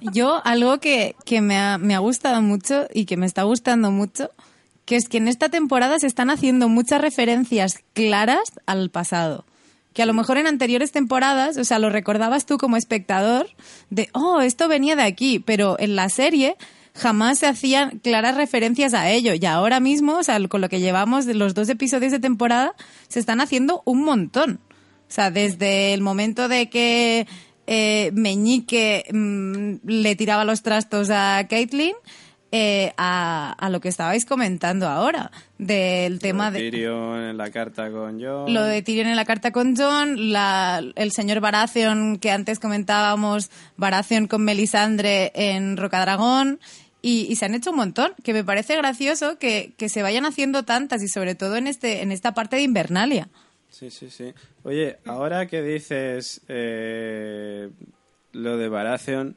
Yo, 0.12 0.40
algo 0.44 0.78
que, 0.78 1.14
que 1.26 1.42
me, 1.42 1.58
ha, 1.58 1.76
me 1.76 1.94
ha 1.94 1.98
gustado 1.98 2.40
mucho 2.40 2.86
y 2.94 3.04
que 3.04 3.18
me 3.18 3.26
está 3.26 3.42
gustando 3.42 3.90
mucho, 3.90 4.30
que 4.86 4.96
es 4.96 5.08
que 5.08 5.18
en 5.18 5.28
esta 5.28 5.50
temporada 5.50 5.98
se 5.98 6.06
están 6.06 6.30
haciendo 6.30 6.70
muchas 6.70 7.02
referencias 7.02 7.80
claras 7.92 8.52
al 8.64 8.88
pasado. 8.88 9.44
Que 9.92 10.02
a 10.02 10.06
lo 10.06 10.14
mejor 10.14 10.38
en 10.38 10.46
anteriores 10.46 10.92
temporadas, 10.92 11.58
o 11.58 11.64
sea, 11.64 11.78
lo 11.78 11.90
recordabas 11.90 12.46
tú 12.46 12.56
como 12.56 12.78
espectador 12.78 13.48
de, 13.90 14.08
oh, 14.14 14.40
esto 14.40 14.68
venía 14.68 14.96
de 14.96 15.02
aquí, 15.02 15.38
pero 15.38 15.76
en 15.78 15.96
la 15.96 16.08
serie 16.08 16.56
jamás 16.94 17.38
se 17.38 17.46
hacían 17.46 17.98
claras 17.98 18.36
referencias 18.36 18.94
a 18.94 19.10
ello. 19.10 19.34
Y 19.34 19.44
ahora 19.46 19.80
mismo, 19.80 20.18
o 20.18 20.22
sea, 20.22 20.38
con 20.48 20.60
lo 20.60 20.68
que 20.68 20.80
llevamos 20.80 21.26
de 21.26 21.34
los 21.34 21.54
dos 21.54 21.68
episodios 21.68 22.12
de 22.12 22.20
temporada, 22.20 22.74
se 23.08 23.20
están 23.20 23.40
haciendo 23.40 23.82
un 23.84 24.04
montón. 24.04 24.60
O 25.08 25.12
sea, 25.12 25.30
desde 25.30 25.92
el 25.92 26.02
momento 26.02 26.48
de 26.48 26.70
que 26.70 27.26
eh, 27.66 28.10
Meñique 28.14 29.04
mm, 29.12 29.88
le 29.88 30.16
tiraba 30.16 30.44
los 30.44 30.62
trastos 30.62 31.10
a 31.10 31.46
Caitlyn 31.48 31.94
eh, 32.52 32.92
a, 32.96 33.52
a 33.52 33.70
lo 33.70 33.80
que 33.80 33.88
estabais 33.88 34.24
comentando 34.24 34.88
ahora, 34.88 35.30
del 35.58 36.18
tema 36.18 36.50
de... 36.50 36.58
Tyrion 36.70 37.20
en 37.22 37.36
la 37.36 37.50
carta 37.50 37.90
con 37.90 38.20
John. 38.20 38.52
Lo 38.52 38.62
de 38.64 38.82
Tyrion 38.82 39.06
en 39.08 39.16
la 39.16 39.24
carta 39.24 39.52
con 39.52 39.76
John, 39.76 40.32
la- 40.32 40.82
el 40.96 41.12
señor 41.12 41.40
Baratheon 41.40 42.18
que 42.18 42.30
antes 42.30 42.58
comentábamos, 42.58 43.50
Baratheon 43.76 44.26
con 44.26 44.42
Melisandre 44.42 45.30
en 45.34 45.76
Rocadragón, 45.76 46.58
y, 47.02 47.26
y 47.30 47.36
se 47.36 47.46
han 47.46 47.54
hecho 47.54 47.70
un 47.70 47.76
montón, 47.76 48.12
que 48.22 48.32
me 48.34 48.44
parece 48.44 48.76
gracioso 48.76 49.38
que, 49.38 49.72
que 49.78 49.88
se 49.88 50.02
vayan 50.02 50.26
haciendo 50.26 50.64
tantas 50.64 51.02
y 51.02 51.08
sobre 51.08 51.34
todo 51.34 51.56
en, 51.56 51.66
este, 51.66 52.02
en 52.02 52.12
esta 52.12 52.34
parte 52.34 52.56
de 52.56 52.62
Invernalia. 52.62 53.28
Sí, 53.70 53.88
sí, 53.90 54.10
sí. 54.10 54.34
Oye, 54.64 54.98
ahora 55.06 55.46
que 55.46 55.62
dices 55.62 56.42
eh, 56.48 57.70
lo 58.32 58.56
de 58.58 58.68
Baratheon, 58.68 59.36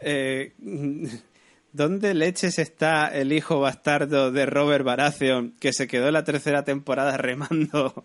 eh, 0.00 0.52
¿dónde 1.72 2.14
leches 2.14 2.58
está 2.58 3.08
el 3.08 3.32
hijo 3.32 3.60
bastardo 3.60 4.30
de 4.30 4.46
Robert 4.46 4.84
Baratheon 4.84 5.54
que 5.60 5.72
se 5.72 5.86
quedó 5.86 6.08
en 6.08 6.14
la 6.14 6.24
tercera 6.24 6.64
temporada 6.64 7.16
remando 7.16 8.04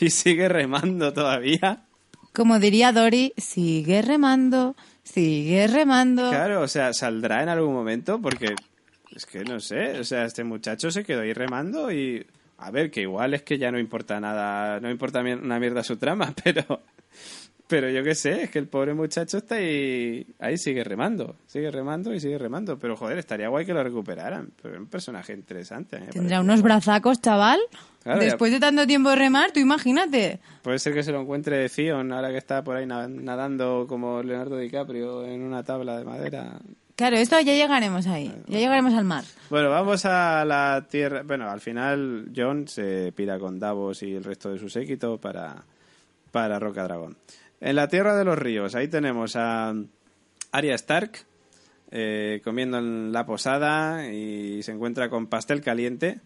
y 0.00 0.10
sigue 0.10 0.48
remando 0.48 1.12
todavía? 1.12 1.84
Como 2.32 2.58
diría 2.58 2.92
Dory, 2.92 3.34
sigue 3.36 4.00
remando, 4.00 4.74
sigue 5.02 5.66
remando. 5.66 6.30
Claro, 6.30 6.62
o 6.62 6.68
sea, 6.68 6.92
¿saldrá 6.94 7.42
en 7.42 7.50
algún 7.50 7.74
momento? 7.74 8.20
Porque 8.20 8.54
es 9.14 9.26
que 9.26 9.44
no 9.44 9.60
sé, 9.60 9.98
o 10.00 10.04
sea, 10.04 10.24
este 10.24 10.42
muchacho 10.42 10.90
se 10.90 11.04
quedó 11.04 11.20
ahí 11.22 11.32
remando 11.32 11.92
y... 11.92 12.26
A 12.58 12.70
ver, 12.70 12.92
que 12.92 13.00
igual 13.00 13.34
es 13.34 13.42
que 13.42 13.58
ya 13.58 13.72
no 13.72 13.78
importa 13.80 14.20
nada, 14.20 14.78
no 14.78 14.88
importa 14.88 15.20
una 15.20 15.58
mierda 15.58 15.82
su 15.82 15.96
trama, 15.96 16.32
pero... 16.44 16.80
Pero 17.72 17.88
yo 17.88 18.04
qué 18.04 18.14
sé, 18.14 18.42
es 18.42 18.50
que 18.50 18.58
el 18.58 18.68
pobre 18.68 18.92
muchacho 18.92 19.38
está 19.38 19.54
ahí, 19.54 20.26
ahí 20.38 20.58
sigue 20.58 20.84
remando, 20.84 21.36
sigue 21.46 21.70
remando 21.70 22.12
y 22.12 22.20
sigue 22.20 22.36
remando. 22.36 22.78
Pero 22.78 22.96
joder, 22.98 23.16
estaría 23.16 23.48
guay 23.48 23.64
que 23.64 23.72
lo 23.72 23.82
recuperaran. 23.82 24.50
Pero 24.60 24.74
es 24.74 24.80
un 24.80 24.88
personaje 24.88 25.32
interesante. 25.32 25.98
me 25.98 26.06
Tendrá 26.08 26.40
unos 26.42 26.60
brazacos, 26.60 27.22
chaval. 27.22 27.58
Claro, 28.02 28.20
ya- 28.20 28.26
Después 28.26 28.52
de 28.52 28.60
tanto 28.60 28.86
tiempo 28.86 29.08
de 29.08 29.16
remar, 29.16 29.52
tú 29.52 29.60
imagínate. 29.60 30.38
Puede 30.60 30.78
ser 30.78 30.92
que 30.92 31.02
se 31.02 31.12
lo 31.12 31.22
encuentre 31.22 31.68
Fion 31.70 32.12
ahora 32.12 32.30
que 32.30 32.36
está 32.36 32.62
por 32.62 32.76
ahí 32.76 32.84
na- 32.84 33.08
nadando 33.08 33.86
como 33.88 34.22
Leonardo 34.22 34.58
DiCaprio 34.58 35.24
en 35.24 35.42
una 35.42 35.62
tabla 35.62 35.96
de 35.96 36.04
madera. 36.04 36.58
Claro, 36.94 37.16
esto 37.16 37.40
ya 37.40 37.54
llegaremos 37.54 38.06
ahí. 38.06 38.30
Ya 38.48 38.58
llegaremos 38.58 38.92
al 38.92 39.04
mar. 39.06 39.24
Bueno, 39.48 39.70
vamos 39.70 40.04
a 40.04 40.44
la 40.44 40.86
tierra. 40.90 41.22
Bueno, 41.22 41.48
al 41.48 41.60
final 41.62 42.28
John 42.36 42.68
se 42.68 43.12
pira 43.16 43.38
con 43.38 43.58
Davos 43.58 44.02
y 44.02 44.12
el 44.14 44.24
resto 44.24 44.50
de 44.52 44.58
su 44.58 44.68
séquito 44.68 45.16
para, 45.18 45.64
para 46.30 46.58
Roca 46.58 46.82
Dragón. 46.84 47.16
En 47.64 47.76
la 47.76 47.86
tierra 47.86 48.16
de 48.16 48.24
los 48.24 48.36
ríos, 48.36 48.74
ahí 48.74 48.88
tenemos 48.88 49.36
a 49.36 49.72
Arya 50.50 50.74
Stark 50.74 51.12
eh, 51.92 52.40
comiendo 52.42 52.78
en 52.78 53.12
la 53.12 53.24
posada 53.24 54.08
y 54.08 54.64
se 54.64 54.72
encuentra 54.72 55.08
con 55.08 55.28
pastel 55.28 55.60
caliente. 55.60 56.18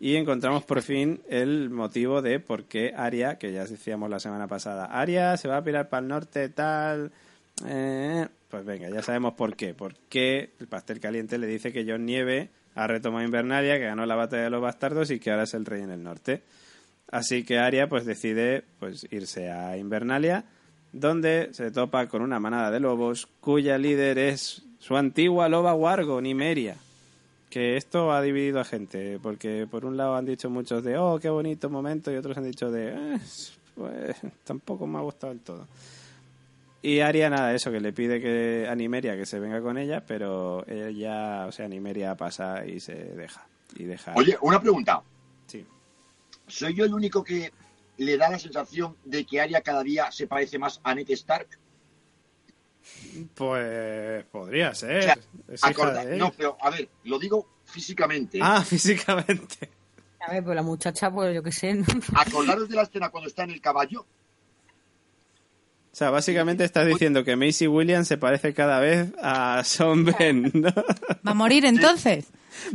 Y 0.00 0.16
encontramos 0.16 0.64
por 0.64 0.80
fin 0.80 1.20
el 1.28 1.68
motivo 1.68 2.22
de 2.22 2.40
por 2.40 2.64
qué 2.64 2.94
Arya, 2.96 3.36
que 3.36 3.52
ya 3.52 3.66
decíamos 3.66 4.08
la 4.08 4.18
semana 4.18 4.48
pasada, 4.48 4.86
Arya 4.86 5.36
se 5.36 5.48
va 5.48 5.58
a 5.58 5.62
pirar 5.62 5.90
para 5.90 6.00
el 6.00 6.08
norte, 6.08 6.48
tal. 6.48 7.12
eh, 7.66 8.26
pues 8.48 8.64
venga, 8.64 8.88
ya 8.88 9.02
sabemos 9.02 9.34
por 9.34 9.56
qué. 9.56 9.74
Porque 9.74 10.54
el 10.58 10.66
pastel 10.66 10.98
caliente 10.98 11.36
le 11.36 11.46
dice 11.46 11.74
que 11.74 11.84
John 11.86 12.06
Nieve 12.06 12.48
ha 12.74 12.86
retomado 12.86 13.22
Invernalia, 13.22 13.76
que 13.78 13.84
ganó 13.84 14.06
la 14.06 14.16
batalla 14.16 14.44
de 14.44 14.50
los 14.50 14.62
bastardos 14.62 15.10
y 15.10 15.20
que 15.20 15.30
ahora 15.30 15.42
es 15.42 15.52
el 15.52 15.66
rey 15.66 15.82
en 15.82 15.90
el 15.90 16.02
norte. 16.02 16.42
Así 17.10 17.44
que 17.44 17.58
Arya 17.58 17.86
pues 17.86 18.06
decide 18.06 18.64
pues 18.80 19.06
irse 19.10 19.50
a 19.50 19.76
Invernalia, 19.76 20.46
donde 20.94 21.48
se 21.52 21.70
topa 21.70 22.06
con 22.06 22.22
una 22.22 22.38
manada 22.40 22.70
de 22.70 22.80
lobos 22.80 23.28
cuya 23.40 23.76
líder 23.78 24.16
es 24.18 24.62
su 24.78 24.96
antigua 24.96 25.48
loba 25.48 25.74
Wargo, 25.74 26.20
Nimeria. 26.20 26.76
Que 27.50 27.76
esto 27.76 28.12
ha 28.12 28.22
dividido 28.22 28.60
a 28.60 28.64
gente, 28.64 29.18
porque 29.22 29.66
por 29.70 29.84
un 29.84 29.96
lado 29.96 30.16
han 30.16 30.24
dicho 30.24 30.50
muchos 30.50 30.82
de, 30.82 30.96
oh, 30.96 31.18
qué 31.20 31.28
bonito 31.30 31.68
momento, 31.70 32.10
y 32.12 32.16
otros 32.16 32.36
han 32.36 32.44
dicho 32.44 32.70
de, 32.70 32.88
"Eh, 32.88 33.18
pues 33.74 34.16
tampoco 34.44 34.86
me 34.86 34.98
ha 34.98 35.02
gustado 35.02 35.32
del 35.32 35.42
todo. 35.42 35.66
Y 36.82 37.00
Aria 37.00 37.30
nada, 37.30 37.54
eso, 37.54 37.70
que 37.72 37.80
le 37.80 37.92
pide 37.92 38.20
que 38.20 38.66
a 38.68 38.74
Nimeria 38.74 39.16
que 39.16 39.24
se 39.24 39.38
venga 39.38 39.60
con 39.62 39.78
ella, 39.78 40.02
pero 40.06 40.66
ella, 40.68 41.46
o 41.46 41.52
sea, 41.52 41.66
Nimeria 41.66 42.14
pasa 42.14 42.66
y 42.66 42.78
se 42.78 42.94
deja. 42.94 43.46
Y 43.76 43.84
deja. 43.84 44.12
Oye, 44.16 44.36
una 44.42 44.60
pregunta. 44.60 45.00
Sí. 45.46 45.64
¿Soy 46.46 46.74
yo 46.74 46.84
el 46.84 46.92
único 46.92 47.24
que 47.24 47.50
le 47.98 48.16
da 48.16 48.30
la 48.30 48.38
sensación 48.38 48.96
de 49.04 49.24
que 49.24 49.40
Arya 49.40 49.60
cada 49.62 49.82
día 49.82 50.10
se 50.12 50.26
parece 50.26 50.58
más 50.58 50.80
a 50.84 50.94
Ned 50.94 51.08
Stark? 51.10 51.48
Pues 53.34 54.24
podría 54.26 54.74
ser. 54.74 54.98
O 54.98 55.02
sea, 55.02 55.18
Es 55.48 55.60
hija 55.60 55.68
Acorda- 55.70 56.04
no, 56.16 56.32
pero 56.36 56.56
a 56.60 56.70
ver, 56.70 56.88
lo 57.04 57.18
digo 57.18 57.48
físicamente. 57.64 58.38
¿eh? 58.38 58.42
Ah, 58.42 58.62
físicamente. 58.66 59.70
A 60.20 60.32
ver, 60.32 60.44
pues 60.44 60.56
la 60.56 60.62
muchacha, 60.62 61.10
pues 61.10 61.34
yo 61.34 61.42
qué 61.42 61.52
sé. 61.52 61.82
Acordaros 62.14 62.68
de 62.68 62.76
la 62.76 62.82
escena 62.82 63.10
cuando 63.10 63.28
está 63.28 63.44
en 63.44 63.50
el 63.50 63.60
caballo. 63.60 64.00
O 64.00 65.96
sea, 65.96 66.10
básicamente 66.10 66.64
estás 66.64 66.86
diciendo 66.88 67.22
que 67.22 67.36
Macy 67.36 67.68
Williams 67.68 68.08
se 68.08 68.18
parece 68.18 68.52
cada 68.52 68.80
vez 68.80 69.12
a 69.22 69.62
Sean 69.64 70.04
Ben, 70.04 70.50
¿no? 70.52 70.68
¿Va 71.26 71.30
a 71.30 71.34
morir 71.34 71.64
entonces? 71.64 72.26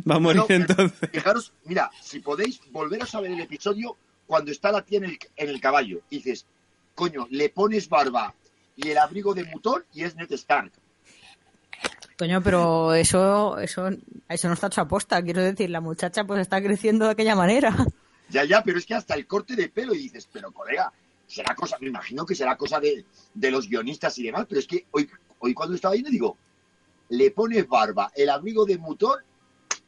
Va 0.10 0.16
a 0.16 0.20
morir 0.20 0.44
No, 0.48 0.56
entonces. 0.56 1.10
Fijaros, 1.12 1.52
mira, 1.66 1.90
si 2.02 2.20
podéis 2.20 2.62
volver 2.72 3.04
a 3.04 3.06
saber 3.06 3.32
el 3.32 3.42
episodio 3.42 3.98
cuando 4.30 4.52
está 4.52 4.72
la 4.72 4.84
tía 4.84 5.00
en 5.00 5.06
el, 5.06 5.20
en 5.38 5.50
el 5.50 5.60
caballo. 5.60 6.02
Y 6.12 6.18
dices, 6.18 6.46
coño, 6.94 7.26
le 7.32 7.50
pones 7.50 7.90
barba 7.90 8.36
y 8.76 8.90
el 8.90 8.98
abrigo 9.00 9.34
de 9.34 9.44
mutón 9.44 9.84
y 9.92 10.04
es 10.04 10.16
Ned 10.16 10.32
Stark. 10.34 10.72
Coño, 12.16 12.40
pero 12.44 12.94
eso, 12.94 13.58
eso, 13.58 13.90
eso 14.30 14.48
no 14.48 14.54
está 14.54 14.68
hecho 14.68 14.82
a 14.82 14.88
posta. 14.88 15.20
Quiero 15.24 15.42
decir, 15.42 15.72
la 15.72 15.82
muchacha 15.82 16.26
pues 16.26 16.42
está 16.42 16.62
creciendo 16.62 17.06
de 17.06 17.12
aquella 17.14 17.36
manera. 17.36 17.76
Ya, 18.30 18.44
ya, 18.44 18.62
pero 18.62 18.78
es 18.78 18.86
que 18.86 18.94
hasta 18.94 19.16
el 19.16 19.26
corte 19.26 19.56
de 19.56 19.70
pelo 19.70 19.96
y 19.96 19.98
dices, 20.04 20.30
pero 20.32 20.52
colega, 20.52 20.94
será 21.26 21.56
cosa, 21.56 21.78
me 21.82 21.88
imagino 21.88 22.24
que 22.24 22.36
será 22.36 22.56
cosa 22.56 22.80
de, 22.80 23.04
de 23.34 23.50
los 23.50 23.68
guionistas 23.68 24.16
y 24.20 24.24
demás, 24.26 24.46
pero 24.48 24.60
es 24.60 24.68
que 24.68 24.86
hoy, 24.92 25.10
hoy 25.40 25.56
cuando 25.56 25.74
estaba 25.74 25.96
ahí 25.96 26.04
me 26.04 26.12
digo, 26.12 26.38
le 27.10 27.32
pones 27.32 27.68
barba, 27.68 28.12
el 28.16 28.30
abrigo 28.30 28.64
de 28.64 28.78
mutón 28.78 29.18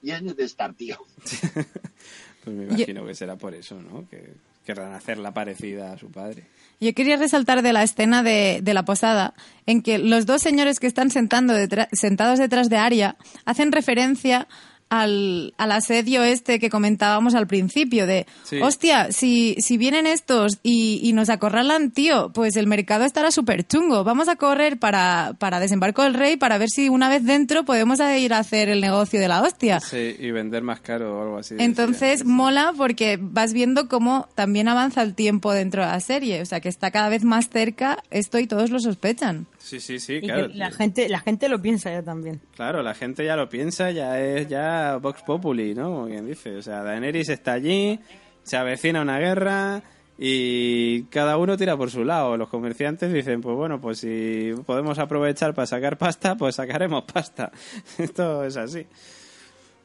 y 0.02 0.10
es 0.10 0.24
Ned 0.24 0.40
Stark, 0.40 0.76
tío. 0.78 0.98
Pues 2.44 2.56
me 2.56 2.64
imagino 2.66 3.06
que 3.06 3.14
será 3.16 3.36
por 3.36 3.54
eso, 3.54 3.80
¿no? 3.82 4.08
Que 4.10 4.34
querrán 4.66 4.94
hacerla 4.94 5.32
parecida 5.32 5.94
a 5.94 5.98
su 5.98 6.10
padre. 6.12 6.44
Yo 6.80 6.94
quería 6.94 7.18
resaltar 7.18 7.62
de 7.62 7.74
la 7.74 7.84
escena 7.84 8.24
de, 8.24 8.60
de 8.64 8.74
la 8.74 8.84
posada 8.86 9.34
en 9.68 9.82
que 9.84 9.98
los 10.00 10.26
dos 10.26 10.42
señores 10.42 10.80
que 10.80 10.88
están 10.88 11.12
sentando 11.12 11.54
detra- 11.56 11.88
sentados 11.92 12.40
detrás 12.40 12.70
de 12.70 12.78
Aria 12.78 13.16
hacen 13.46 13.72
referencia 13.72 14.48
al, 14.92 15.54
al 15.58 15.72
asedio 15.72 16.22
este 16.22 16.60
que 16.60 16.70
comentábamos 16.70 17.34
al 17.34 17.48
principio 17.48 18.06
de, 18.06 18.28
Sí. 18.44 18.62
hostia, 18.62 19.12
si, 19.14 19.56
si 19.60 19.78
vienen 19.78 20.06
estos 20.06 20.60
y, 20.64 21.00
y 21.02 21.14
nos 21.14 21.30
acorralan, 21.30 21.92
tío, 21.92 22.32
pues 22.34 22.58
el 22.58 22.68
mercado 22.68 23.06
estará 23.06 23.32
súper 23.32 23.66
chungo. 23.66 24.04
Vamos 24.04 24.28
a 24.28 24.36
correr 24.36 24.78
para, 24.78 25.34
para 25.40 25.62
desembarco 25.62 26.04
del 26.04 26.14
rey 26.14 26.36
para 26.36 26.58
ver 26.58 26.70
si 26.70 26.90
una 26.90 27.08
vez 27.08 27.24
dentro 27.24 27.64
podemos 27.64 28.00
ir 28.02 28.34
a 28.34 28.40
hacer 28.40 28.68
el 28.68 28.82
negocio 28.82 29.20
de 29.22 29.30
la 29.30 29.42
hostia. 29.42 29.80
Sí, 29.80 30.16
y 30.20 30.32
vender 30.32 30.62
más 30.62 30.82
caro 30.82 31.18
o 31.18 31.22
algo 31.24 31.38
así. 31.38 31.56
Entonces 31.58 32.20
decía. 32.20 32.26
mola 32.34 32.74
porque 32.76 33.18
vas 33.20 33.54
viendo 33.54 33.88
cómo 33.88 34.28
también 34.36 34.68
avanza 34.68 35.02
el 35.04 35.16
tiempo 35.16 35.54
dentro 35.54 35.84
de 35.84 35.88
la 35.90 36.00
serie, 36.02 36.42
o 36.42 36.46
sea 36.46 36.60
que 36.60 36.68
está 36.68 36.92
cada 36.92 37.08
vez 37.08 37.24
más 37.24 37.50
cerca 37.50 38.04
esto 38.12 38.40
y 38.40 38.48
todos 38.48 38.70
lo 38.72 38.80
sospechan. 38.82 39.48
Sí, 39.72 39.80
sí, 39.80 40.00
sí, 40.02 40.16
Y 40.16 40.22
claro. 40.24 40.50
la 40.54 40.70
gente, 40.70 41.08
la 41.08 41.22
gente 41.22 41.48
lo 41.48 41.62
piensa 41.62 41.90
ya 41.90 42.04
también. 42.04 42.42
Claro, 42.58 42.84
la 42.84 42.94
gente 42.94 43.24
ya 43.24 43.38
lo 43.38 43.48
piensa, 43.48 43.90
ya 43.90 44.20
es 44.20 44.50
ya 44.50 44.98
Vox 44.98 45.24
Populi, 45.24 45.74
¿no? 45.74 45.86
Como 45.86 46.08
quien 46.08 46.28
dice. 46.28 46.58
O 46.58 46.62
sea, 46.62 46.84
Daenerys 46.84 47.30
está 47.30 47.54
allí, 47.54 47.98
se 48.44 48.58
avecina 48.58 49.02
una 49.02 49.18
guerra 49.18 49.82
y 50.18 51.04
cada 51.04 51.38
uno 51.38 51.56
tira 51.56 51.78
por 51.78 51.90
su 51.90 52.04
lado. 52.04 52.36
Los 52.36 52.50
comerciantes 52.50 53.14
dicen, 53.14 53.40
pues 53.40 53.56
bueno, 53.56 53.80
pues 53.80 54.00
si 54.00 54.52
podemos 54.66 55.00
aprovechar 55.00 55.54
para 55.54 55.68
sacar 55.68 55.98
pasta, 55.98 56.36
pues 56.36 56.56
sacaremos 56.56 57.06
pasta. 57.06 57.50
Esto 57.98 58.44
es 58.44 58.58
así. 58.58 58.86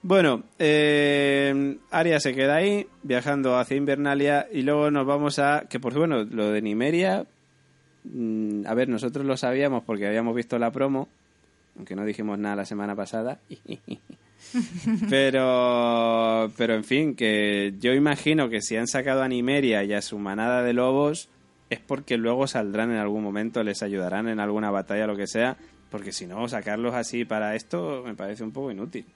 Bueno, 0.03 0.43
eh, 0.59 1.79
Arya 1.93 2.19
se 2.19 2.35
queda 2.35 2.57
ahí, 2.57 2.89
viajando 3.05 3.57
hacia 3.57 3.77
Invernalia, 3.77 4.49
y 4.53 4.63
luego 4.63 4.91
nos 4.91 5.07
vamos 5.07 5.39
a... 5.39 5.67
Que 5.71 5.79
por 5.79 5.95
bueno, 5.95 6.25
lo 6.25 6.51
de 6.51 6.61
Nimeria... 6.61 7.25
mm, 8.13 8.67
A 8.67 8.75
ver, 8.75 8.89
nosotros 8.89 9.25
lo 9.27 9.37
sabíamos 9.37 9.85
porque 9.85 10.07
habíamos 10.07 10.35
visto 10.35 10.59
la 10.59 10.71
promo, 10.71 11.09
aunque 11.77 11.95
no 11.95 12.05
dijimos 12.05 12.39
nada 12.39 12.57
la 12.57 12.65
semana 12.65 12.95
pasada. 12.95 13.39
pero, 15.11 16.51
pero 16.57 16.75
en 16.75 16.85
fin, 16.85 17.15
que 17.15 17.75
yo 17.81 17.93
imagino 17.93 18.49
que 18.49 18.63
si 18.63 18.77
han 18.77 18.87
sacado 18.87 19.23
a 19.23 19.29
Nimeria 19.29 19.85
y 19.85 19.93
a 19.93 20.03
su 20.03 20.19
manada 20.19 20.63
de 20.63 20.73
lobos 20.73 21.29
es 21.71 21.81
porque 21.81 22.17
luego 22.17 22.47
saldrán 22.47 22.91
en 22.93 22.99
algún 22.99 23.23
momento, 23.23 23.63
les 23.63 23.83
ayudarán 23.83 24.29
en 24.29 24.41
alguna 24.41 24.71
batalla, 24.71 25.07
lo 25.07 25.17
que 25.17 25.27
sea, 25.27 25.57
porque 25.91 26.13
si 26.13 26.27
no, 26.27 26.49
sacarlos 26.49 26.95
así 26.95 27.25
para 27.25 27.55
esto 27.57 28.03
me 28.05 28.15
parece 28.15 28.45
un 28.45 28.53
poco 28.53 28.71
inútil. 28.71 29.07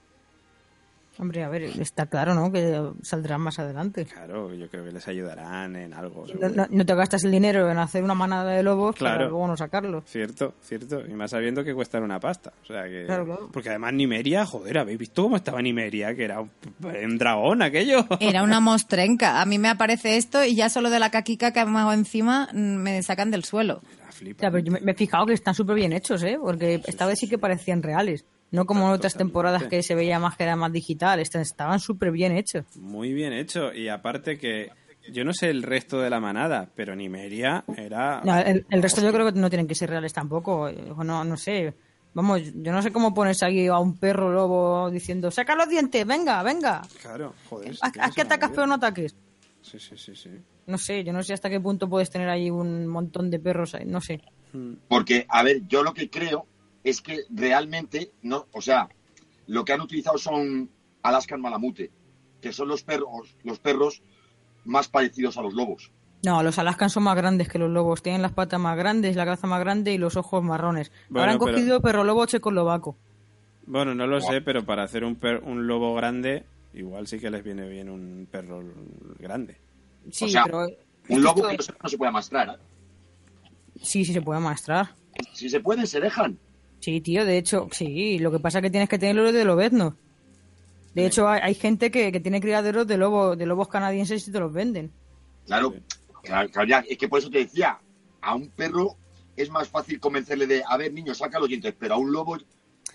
Hombre, 1.21 1.43
a 1.43 1.49
ver, 1.49 1.61
está 1.79 2.07
claro, 2.07 2.33
¿no? 2.33 2.51
Que 2.51 2.81
saldrán 3.03 3.41
más 3.41 3.59
adelante. 3.59 4.05
Claro, 4.05 4.53
yo 4.55 4.67
creo 4.69 4.83
que 4.83 4.91
les 4.91 5.07
ayudarán 5.07 5.75
en 5.75 5.93
algo. 5.93 6.21
No, 6.21 6.27
seguro. 6.27 6.49
no- 6.49 6.67
no 6.69 6.85
te 6.85 6.95
gastas 6.95 7.23
el 7.23 7.31
dinero 7.31 7.69
en 7.69 7.77
hacer 7.77 8.03
una 8.03 8.15
manada 8.15 8.51
de 8.51 8.63
lobos 8.63 8.95
Claro. 8.95 9.17
para 9.17 9.29
luego 9.29 9.47
no 9.47 9.55
sacarlos. 9.55 10.03
Cierto, 10.07 10.55
cierto. 10.63 11.01
Y 11.07 11.13
más 11.13 11.29
sabiendo 11.29 11.63
que 11.63 11.75
cuestan 11.75 12.01
una 12.01 12.19
pasta. 12.19 12.51
O 12.63 12.65
sea 12.65 12.85
que. 12.85 13.05
Claro, 13.05 13.25
claro. 13.25 13.49
Porque 13.53 13.69
además 13.69 13.93
Nimeria, 13.93 14.47
joder, 14.47 14.79
¿habéis 14.79 14.97
visto 14.97 15.21
cómo 15.21 15.35
estaba 15.35 15.61
Nimeria? 15.61 16.15
Que 16.15 16.23
era 16.25 16.41
un, 16.41 16.49
un 16.83 17.17
dragón 17.19 17.61
aquello. 17.61 18.03
Era 18.19 18.41
una 18.41 18.59
mostrenca. 18.59 19.41
A 19.41 19.45
mí 19.45 19.59
me 19.59 19.69
aparece 19.69 20.17
esto 20.17 20.43
y 20.43 20.55
ya 20.55 20.69
solo 20.69 20.89
de 20.89 20.97
la 20.97 21.11
caquica 21.11 21.53
que 21.53 21.63
me 21.65 21.79
hago 21.79 21.93
encima 21.93 22.49
mm, 22.51 22.57
me 22.57 23.03
sacan 23.03 23.29
del 23.29 23.43
suelo. 23.43 23.81
Era 23.93 24.09
O 24.09 24.11
flipante. 24.11 24.39
sea, 24.41 24.49
pero 24.51 24.63
yo 24.63 24.71
me, 24.71 24.79
me 24.81 24.91
he 24.93 24.95
fijado 24.95 25.27
que 25.27 25.33
están 25.33 25.53
súper 25.53 25.75
bien 25.75 25.93
hechos, 25.93 26.23
¿eh? 26.23 26.39
Porque 26.41 26.81
esta 26.83 27.05
vez 27.05 27.19
sí 27.19 27.29
que 27.29 27.37
parecían 27.37 27.83
reales. 27.83 28.25
No 28.51 28.65
como 28.65 28.85
en 28.87 28.91
otras 28.93 29.15
temporadas 29.15 29.63
que 29.63 29.81
se 29.81 29.95
veía 29.95 30.19
más 30.19 30.35
que 30.35 30.43
era 30.43 30.55
más 30.55 30.71
digital. 30.71 31.19
Estas 31.19 31.41
estaban 31.47 31.79
súper 31.79 32.11
bien 32.11 32.35
hechos. 32.35 32.65
Muy 32.75 33.13
bien 33.13 33.33
hecho. 33.33 33.73
Y 33.73 33.87
aparte 33.87 34.37
que. 34.37 34.69
Yo 35.11 35.23
no 35.23 35.33
sé 35.33 35.49
el 35.49 35.63
resto 35.63 35.99
de 35.99 36.11
la 36.11 36.19
manada, 36.19 36.69
pero 36.75 36.95
Nimeria 36.95 37.63
era. 37.75 38.21
No, 38.23 38.37
el, 38.37 38.65
el 38.69 38.83
resto 38.83 39.01
yo 39.01 39.11
creo 39.11 39.33
que 39.33 39.39
no 39.39 39.49
tienen 39.49 39.67
que 39.67 39.73
ser 39.73 39.89
reales 39.89 40.13
tampoco. 40.13 40.67
eh, 40.69 40.77
No, 41.03 41.23
no 41.23 41.37
sé. 41.37 41.73
Vamos, 42.13 42.41
yo 42.53 42.71
no 42.73 42.81
sé 42.81 42.91
cómo 42.91 43.13
pones 43.13 43.41
ahí 43.41 43.67
a 43.67 43.79
un 43.79 43.97
perro 43.97 44.31
lobo 44.31 44.91
diciendo, 44.91 45.31
saca 45.31 45.55
los 45.55 45.69
dientes, 45.69 46.05
venga, 46.05 46.43
venga. 46.43 46.81
Claro, 47.01 47.33
joder. 47.49 47.75
Haz, 47.81 48.13
que 48.13 48.21
atacas 48.21 48.51
pero 48.53 48.67
no 48.67 48.73
ataques. 48.75 49.15
Sí, 49.61 49.79
sí, 49.79 49.95
sí, 49.97 50.13
sí. 50.15 50.29
No 50.67 50.77
sé, 50.77 51.03
yo 51.05 51.13
no 51.13 51.23
sé 51.23 51.33
hasta 51.33 51.49
qué 51.49 51.59
punto 51.61 51.89
puedes 51.89 52.09
tener 52.09 52.27
ahí 52.29 52.49
un 52.51 52.85
montón 52.85 53.31
de 53.31 53.39
perros 53.39 53.73
ahí, 53.75 53.85
no 53.85 54.01
sé. 54.01 54.21
Porque, 54.89 55.25
a 55.29 55.41
ver, 55.41 55.61
yo 55.67 55.81
lo 55.83 55.93
que 55.93 56.09
creo 56.09 56.45
es 56.83 57.01
que 57.01 57.21
realmente, 57.29 58.11
no, 58.21 58.47
o 58.53 58.61
sea, 58.61 58.89
lo 59.47 59.63
que 59.65 59.73
han 59.73 59.81
utilizado 59.81 60.17
son 60.17 60.69
Alaskan 61.03 61.41
Malamute, 61.41 61.91
que 62.41 62.53
son 62.53 62.67
los 62.67 62.83
perros, 62.83 63.35
los 63.43 63.59
perros 63.59 64.01
más 64.65 64.87
parecidos 64.87 65.37
a 65.37 65.41
los 65.41 65.53
lobos. 65.53 65.91
No, 66.23 66.43
los 66.43 66.59
Alaskan 66.59 66.89
son 66.91 67.03
más 67.03 67.15
grandes 67.15 67.49
que 67.49 67.57
los 67.57 67.69
lobos. 67.71 68.03
Tienen 68.03 68.21
las 68.21 68.31
patas 68.33 68.59
más 68.59 68.77
grandes, 68.77 69.15
la 69.15 69.25
cabeza 69.25 69.47
más 69.47 69.59
grande 69.59 69.91
y 69.93 69.97
los 69.97 70.15
ojos 70.17 70.43
marrones. 70.43 70.91
Bueno, 71.09 71.21
Ahora 71.21 71.31
han 71.33 71.39
pero- 71.39 71.51
cogido 71.53 71.81
perro 71.81 72.03
lobo 72.03 72.25
checoslovaco. 72.27 72.95
Bueno, 73.65 73.95
no 73.95 74.05
lo 74.05 74.21
sé, 74.21 74.41
pero 74.41 74.63
para 74.65 74.83
hacer 74.83 75.03
un, 75.03 75.15
per- 75.15 75.41
un 75.43 75.65
lobo 75.65 75.95
grande, 75.95 76.45
igual 76.73 77.07
sí 77.07 77.19
que 77.19 77.29
les 77.31 77.43
viene 77.43 77.67
bien 77.67 77.89
un 77.89 78.27
perro 78.29 78.61
grande. 79.19 79.57
Sí, 80.11 80.25
O 80.25 80.29
sea, 80.29 80.43
pero 80.45 80.67
Un 81.09 81.23
lobo 81.23 81.47
que 81.47 81.57
no 81.57 81.63
se, 81.63 81.73
no 81.81 81.89
se 81.89 81.97
puede 81.97 82.09
amastrar. 82.09 82.49
¿eh? 82.49 83.49
sí, 83.81 84.05
sí 84.05 84.13
se 84.13 84.21
puede 84.21 84.39
maestrar. 84.39 84.89
Si 85.33 85.49
se 85.49 85.59
pueden, 85.59 85.87
se 85.87 85.99
dejan. 85.99 86.37
Sí, 86.81 86.99
tío, 86.99 87.25
de 87.25 87.37
hecho, 87.37 87.69
sí. 87.71 88.19
Lo 88.19 88.31
que 88.31 88.39
pasa 88.39 88.57
es 88.59 88.63
que 88.63 88.69
tienes 88.71 88.89
que 88.89 88.99
tenerlo 88.99 89.31
de 89.31 89.45
lobezno. 89.45 89.95
De 90.93 91.05
hecho, 91.05 91.29
hay, 91.29 91.39
hay 91.41 91.53
gente 91.55 91.89
que, 91.89 92.11
que 92.11 92.19
tiene 92.19 92.41
criaderos 92.41 92.85
de 92.85 92.97
lobos, 92.97 93.37
de 93.37 93.45
lobos 93.45 93.69
canadienses 93.69 94.27
y 94.27 94.31
te 94.31 94.39
los 94.39 94.51
venden. 94.51 94.91
Claro, 95.45 95.73
claro, 96.23 96.49
claro, 96.49 96.67
ya, 96.67 96.79
es 96.89 96.97
que 96.97 97.07
por 97.07 97.19
eso 97.19 97.29
te 97.29 97.37
decía, 97.37 97.79
a 98.19 98.35
un 98.35 98.49
perro 98.49 98.97
es 99.37 99.49
más 99.49 99.69
fácil 99.69 99.99
convencerle 99.99 100.47
de, 100.47 100.63
a 100.67 100.75
ver, 100.75 100.91
niño, 100.91 101.13
saca 101.13 101.39
los 101.39 101.47
dientes, 101.47 101.73
pero 101.79 101.93
a 101.93 101.97
un 101.97 102.11
lobo, 102.11 102.37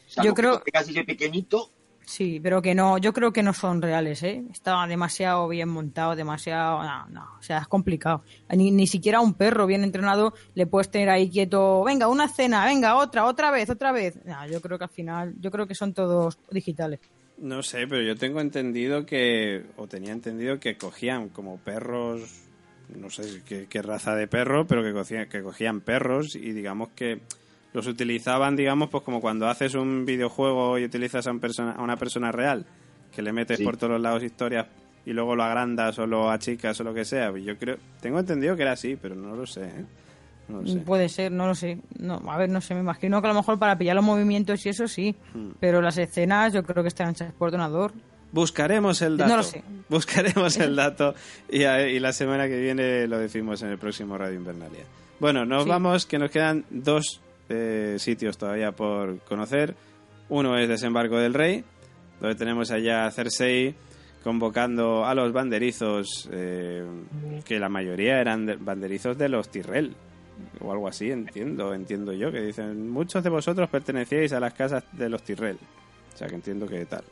salvo 0.07 0.26
Yo 0.28 0.34
creo- 0.34 0.59
que 0.62 0.70
tengas 0.70 0.89
ese 0.89 1.05
pequeñito, 1.05 1.70
Sí, 2.07 2.38
pero 2.40 2.62
que 2.62 2.72
no, 2.72 2.98
yo 2.98 3.12
creo 3.12 3.32
que 3.32 3.42
no 3.42 3.52
son 3.52 3.82
reales, 3.82 4.22
¿eh? 4.22 4.44
Está 4.52 4.86
demasiado 4.86 5.48
bien 5.48 5.68
montado, 5.68 6.14
demasiado... 6.14 6.80
No, 7.11 7.26
o 7.36 7.42
sea, 7.42 7.59
es 7.59 7.66
complicado. 7.66 8.22
Ni, 8.48 8.70
ni 8.70 8.86
siquiera 8.86 9.20
un 9.20 9.34
perro 9.34 9.66
bien 9.66 9.82
entrenado 9.82 10.32
le 10.54 10.68
puedes 10.68 10.88
tener 10.88 11.11
ahí 11.11 11.28
quieto, 11.28 11.82
venga, 11.82 12.07
una 12.07 12.28
cena, 12.28 12.64
venga, 12.64 12.94
otra, 12.94 13.26
otra 13.26 13.50
vez, 13.50 13.70
otra 13.70 13.90
vez. 13.90 14.24
No, 14.24 14.46
yo 14.46 14.61
creo 14.61 14.78
que 14.78 14.84
al 14.84 14.90
final, 14.90 15.34
yo 15.40 15.50
creo 15.50 15.66
que 15.66 15.74
son 15.74 15.94
todos 15.94 16.38
digitales. 16.48 17.00
No 17.38 17.64
sé, 17.64 17.88
pero 17.88 18.02
yo 18.02 18.14
tengo 18.16 18.40
entendido 18.40 19.04
que, 19.04 19.66
o 19.76 19.88
tenía 19.88 20.12
entendido 20.12 20.61
que 20.61 20.76
cogían 20.76 21.28
como 21.28 21.59
perros, 21.59 22.44
no 22.96 23.11
sé 23.11 23.42
qué, 23.44 23.66
qué 23.68 23.82
raza 23.82 24.14
de 24.14 24.28
perro, 24.28 24.64
pero 24.68 24.84
que 24.84 24.92
cogían, 24.92 25.28
que 25.28 25.42
cogían 25.42 25.80
perros 25.80 26.36
y 26.36 26.52
digamos 26.52 26.90
que 26.90 27.20
los 27.77 27.87
utilizaban, 27.87 28.57
digamos, 28.57 28.89
pues 28.89 29.05
como 29.05 29.20
cuando 29.20 29.47
haces 29.49 29.74
un 29.74 30.07
videojuego 30.07 30.79
y 30.79 30.85
utilizas 30.85 31.27
a, 31.27 31.31
un 31.31 31.41
persona, 31.41 31.72
a 31.72 31.83
una 31.83 31.97
persona 31.97 32.33
real, 32.33 32.64
que 33.14 33.20
le 33.22 33.33
metes 33.33 33.59
Sí. 33.59 33.64
por 33.64 33.77
todos 33.77 33.93
los 33.93 34.01
lados 34.01 34.22
historias 34.22 34.66
y 35.05 35.12
luego 35.12 35.37
lo 35.37 35.45
agrandas 35.45 35.99
o 35.99 36.07
lo 36.07 36.31
achicas 36.31 36.81
o 36.81 36.85
lo 36.85 36.95
que 36.95 37.05
sea. 37.05 37.31
Yo 37.37 37.57
creo, 37.59 37.77
tengo 38.01 38.18
entendido 38.18 38.57
que 38.57 38.62
era 38.62 38.72
así, 38.72 38.97
pero 39.01 39.14
no 39.14 39.37
lo 39.37 39.47
sé, 39.47 39.64
¿eh? 39.66 39.85
No 40.49 40.62
lo 40.62 40.66
sé. 40.68 40.79
Puede 40.79 41.09
ser, 41.11 41.31
no 41.33 41.47
lo 41.47 41.55
sé. 41.55 41.79
No, 41.99 42.22
a 42.31 42.39
ver, 42.39 42.49
no 42.49 42.61
sé, 42.62 42.72
me 42.74 42.81
imagino 42.81 43.20
que 43.20 43.27
a 43.29 43.33
lo 43.33 43.37
mejor 43.41 43.59
para 43.59 43.77
pillar 43.77 43.95
los 43.97 44.05
movimientos 44.05 44.64
y 44.64 44.70
eso 44.70 44.89
sí. 44.89 45.14
Hmm. 45.35 45.51
Pero 45.61 45.83
las 45.83 45.99
escenas 45.99 46.53
yo 46.55 46.62
creo 46.62 46.83
que 46.83 46.89
están 46.89 47.11
hechas 47.11 47.33
por 47.35 47.49
ordenador. 47.49 47.93
Buscaremos 48.33 49.03
el 49.03 49.12
No 49.16 49.24
dato. 49.24 49.37
lo 49.37 49.43
sé. 49.43 49.62
Buscaremos 49.89 50.57
el 50.59 50.74
dato 50.77 51.14
y, 51.51 51.64
a- 51.64 51.87
y 51.89 51.99
la 52.01 52.12
semana 52.12 52.49
que 52.49 52.59
viene 52.61 53.07
lo 53.07 53.18
decimos 53.18 53.61
en 53.62 53.68
el 53.68 53.79
próximo 53.79 54.16
Radio 54.16 54.37
Invernalia. 54.37 54.85
Bueno, 55.20 55.45
nos 55.45 55.64
Sí. 55.64 55.68
vamos, 55.68 56.07
que 56.07 56.18
nos 56.18 56.31
quedan 56.31 56.64
dos 56.70 57.20
eh, 57.49 57.97
sitios 57.99 58.38
todavía 58.38 58.72
por 58.72 59.18
conocer. 59.20 59.74
Uno 60.28 60.59
es 60.59 60.68
Desembarco 60.68 61.16
del 61.18 61.34
Rey, 61.34 61.64
donde 62.20 62.36
tenemos 62.36 62.70
allá 62.70 63.11
Cersei 63.11 63.74
convocando 64.24 65.05
a 65.05 65.14
los 65.14 65.32
banderizos, 65.32 66.28
eh, 66.32 66.84
que 67.44 67.61
la 67.61 67.68
mayoría 67.68 68.20
eran 68.20 68.44
de- 68.47 68.57
banderizos 68.57 69.16
de 69.16 69.28
los 69.28 69.49
Tyrell, 69.51 69.94
o 70.61 70.72
algo 70.72 70.88
así, 70.88 71.11
entiendo, 71.12 71.72
entiendo 71.72 72.12
yo, 72.12 72.32
que 72.32 72.40
dicen, 72.40 72.90
muchos 72.90 73.22
de 73.22 73.30
vosotros 73.30 73.68
pertenecíais 73.70 74.32
a 74.32 74.40
las 74.40 74.53
casas 74.55 74.84
de 74.92 75.09
los 75.09 75.22
Tyrell. 75.22 75.59
O 76.12 76.16
sea, 76.16 76.26
que 76.26 76.34
entiendo 76.34 76.66
que 76.66 76.84
tal. 76.86 77.05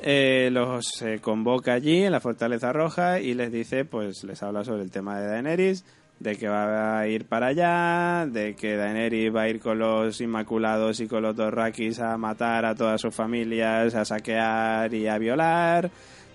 Eh, 0.00 0.50
los 0.52 1.02
convoca 1.22 1.72
allí 1.72 2.02
en 2.04 2.12
la 2.12 2.20
Fortaleza 2.20 2.72
Roja 2.72 3.18
y 3.18 3.34
les 3.34 3.50
dice, 3.50 3.84
pues 3.84 4.22
les 4.24 4.40
habla 4.42 4.62
sobre 4.62 4.82
el 4.82 4.90
tema 4.90 5.18
de 5.18 5.26
Daenerys, 5.26 5.84
de 6.18 6.36
que 6.36 6.48
va 6.48 6.98
a 6.98 7.08
ir 7.08 7.26
para 7.26 7.48
allá, 7.48 8.26
de 8.26 8.54
que 8.54 8.76
Daenerys 8.76 9.34
va 9.34 9.42
a 9.42 9.48
ir 9.48 9.60
con 9.60 9.78
los 9.78 10.20
Inmaculados 10.20 11.00
y 11.00 11.06
con 11.06 11.22
los 11.22 11.36
Dorrakis 11.36 12.00
a 12.00 12.16
matar 12.16 12.64
a 12.64 12.74
todas 12.74 13.00
sus 13.00 13.14
familias, 13.14 13.94
a 13.94 14.04
saquear 14.04 14.92
y 14.94 15.06
a 15.06 15.18
violar 15.18 15.90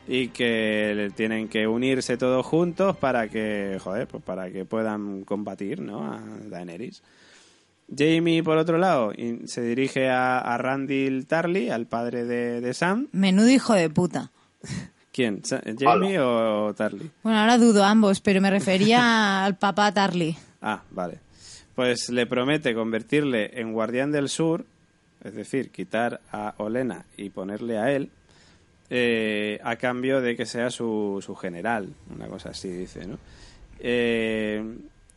y 0.08 0.30
que 0.30 1.12
tienen 1.16 1.48
que 1.48 1.68
unirse 1.68 2.18
todos 2.18 2.46
juntos 2.46 2.98
para 2.98 3.28
que, 3.28 3.78
joder, 3.82 4.08
pues 4.08 4.24
para 4.24 4.52
que 4.52 4.66
puedan 4.66 5.24
combatir, 5.24 5.82
¿no? 5.82 6.04
A 6.04 6.22
Daenerys. 6.50 7.02
Jamie, 7.96 8.42
por 8.44 8.58
otro 8.58 8.78
lado, 8.78 9.12
se 9.46 9.62
dirige 9.62 10.10
a, 10.10 10.40
a 10.40 10.58
Randall 10.58 11.26
Tarly, 11.28 11.70
al 11.70 11.88
padre 11.88 12.24
de, 12.24 12.62
de 12.62 12.74
Sam. 12.74 13.10
Menudo 13.12 13.50
hijo 13.50 13.74
de 13.74 13.90
puta. 13.90 14.32
¿Quién? 15.12 15.44
Sa- 15.44 15.62
¿Jamie 15.80 16.20
o 16.20 16.74
Tarly? 16.74 17.10
Bueno, 17.24 17.40
ahora 17.40 17.58
dudo 17.58 17.84
ambos, 17.84 18.22
pero 18.22 18.40
me 18.42 18.50
refería 18.50 19.44
al 19.46 19.58
papá 19.58 19.92
Tarly. 19.94 20.36
Ah, 20.62 20.82
vale. 20.92 21.20
Pues 21.76 22.10
le 22.10 22.26
promete 22.28 22.74
convertirle 22.74 23.60
en 23.60 23.74
guardián 23.74 24.12
del 24.12 24.30
sur, 24.30 24.66
es 25.24 25.34
decir, 25.34 25.70
quitar 25.72 26.22
a 26.32 26.54
Olena 26.58 27.06
y 27.18 27.30
ponerle 27.30 27.78
a 27.78 27.92
él, 27.92 28.10
eh, 28.90 29.60
a 29.64 29.76
cambio 29.78 30.22
de 30.22 30.36
que 30.36 30.46
sea 30.46 30.70
su, 30.70 31.22
su 31.26 31.36
general, 31.36 31.90
una 32.14 32.28
cosa 32.28 32.50
así 32.50 32.70
dice, 32.70 33.06
¿no? 33.08 33.18
Eh, 33.80 34.64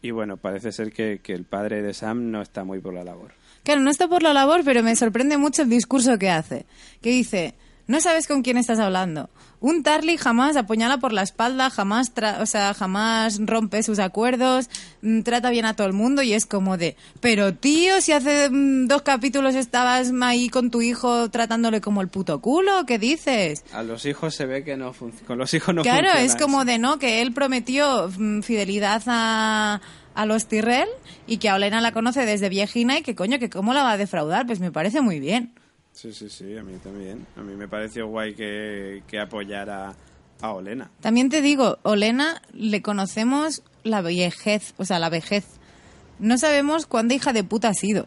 y 0.02 0.10
bueno, 0.10 0.36
parece 0.36 0.72
ser 0.72 0.92
que, 0.92 1.20
que 1.22 1.32
el 1.32 1.44
padre 1.44 1.82
de 1.82 1.94
Sam 1.94 2.30
no 2.30 2.40
está 2.42 2.64
muy 2.64 2.80
por 2.80 2.94
la 2.94 3.04
labor. 3.04 3.32
Claro, 3.62 3.80
no 3.80 3.90
está 3.90 4.08
por 4.08 4.22
la 4.22 4.32
labor, 4.34 4.60
pero 4.64 4.82
me 4.82 4.94
sorprende 4.96 5.38
mucho 5.38 5.62
el 5.62 5.70
discurso 5.70 6.18
que 6.18 6.30
hace. 6.30 6.66
Que 7.00 7.10
dice, 7.10 7.54
no 7.86 8.00
sabes 8.00 8.26
con 8.26 8.42
quién 8.42 8.56
estás 8.56 8.78
hablando. 8.78 9.28
Un 9.60 9.82
Tarly 9.82 10.18
jamás 10.18 10.56
apuñala 10.56 10.98
por 10.98 11.12
la 11.14 11.22
espalda, 11.22 11.70
jamás, 11.70 12.14
tra- 12.14 12.40
o 12.42 12.46
sea, 12.46 12.74
jamás 12.74 13.38
rompe 13.40 13.82
sus 13.82 13.98
acuerdos, 13.98 14.68
mm, 15.02 15.22
trata 15.22 15.48
bien 15.50 15.64
a 15.64 15.74
todo 15.74 15.86
el 15.86 15.92
mundo 15.94 16.22
y 16.22 16.34
es 16.34 16.44
como 16.44 16.76
de, 16.76 16.96
pero 17.20 17.54
tío, 17.54 18.00
si 18.02 18.12
hace 18.12 18.50
mm, 18.50 18.86
dos 18.88 19.02
capítulos 19.02 19.54
estabas 19.54 20.12
ahí 20.22 20.48
con 20.50 20.70
tu 20.70 20.82
hijo 20.82 21.30
tratándole 21.30 21.80
como 21.80 22.02
el 22.02 22.08
puto 22.08 22.40
culo, 22.42 22.84
¿qué 22.86 22.98
dices? 22.98 23.64
A 23.72 23.82
los 23.82 24.04
hijos 24.04 24.34
se 24.34 24.44
ve 24.44 24.64
que 24.64 24.76
no 24.76 24.92
funciona. 24.92 25.26
Con 25.26 25.38
los 25.38 25.54
hijos 25.54 25.74
no 25.74 25.82
claro, 25.82 26.08
funciona 26.08 26.20
es 26.26 26.36
como 26.36 26.58
eso. 26.58 26.64
de 26.66 26.78
no, 26.78 26.98
que 26.98 27.22
él 27.22 27.32
prometió 27.32 28.10
mm, 28.18 28.40
fidelidad 28.42 29.02
a, 29.06 29.80
a 30.14 30.26
los 30.26 30.46
Tyrell 30.46 30.88
y 31.26 31.38
que 31.38 31.48
a 31.48 31.54
Olena 31.54 31.80
la 31.80 31.92
conoce 31.92 32.26
desde 32.26 32.50
viejina 32.50 32.98
y 32.98 33.02
que 33.02 33.14
coño, 33.14 33.38
que 33.38 33.48
cómo 33.48 33.72
la 33.72 33.82
va 33.82 33.92
a 33.92 33.96
defraudar, 33.96 34.46
pues 34.46 34.60
me 34.60 34.70
parece 34.70 35.00
muy 35.00 35.20
bien. 35.20 35.54
Sí, 35.94 36.12
sí, 36.12 36.28
sí, 36.28 36.56
a 36.58 36.62
mí 36.62 36.74
también. 36.82 37.24
A 37.36 37.40
mí 37.40 37.54
me 37.54 37.68
pareció 37.68 38.08
guay 38.08 38.34
que, 38.34 39.02
que 39.06 39.18
apoyara 39.20 39.94
a 40.42 40.52
Olena. 40.52 40.90
También 41.00 41.28
te 41.30 41.40
digo, 41.40 41.78
Olena 41.84 42.42
le 42.52 42.82
conocemos 42.82 43.62
la 43.84 44.02
vejez, 44.02 44.74
o 44.76 44.84
sea, 44.84 44.98
la 44.98 45.08
vejez. 45.08 45.44
No 46.18 46.36
sabemos 46.36 46.86
cuánta 46.86 47.14
hija 47.14 47.32
de 47.32 47.44
puta 47.44 47.68
ha 47.68 47.74
sido. 47.74 48.06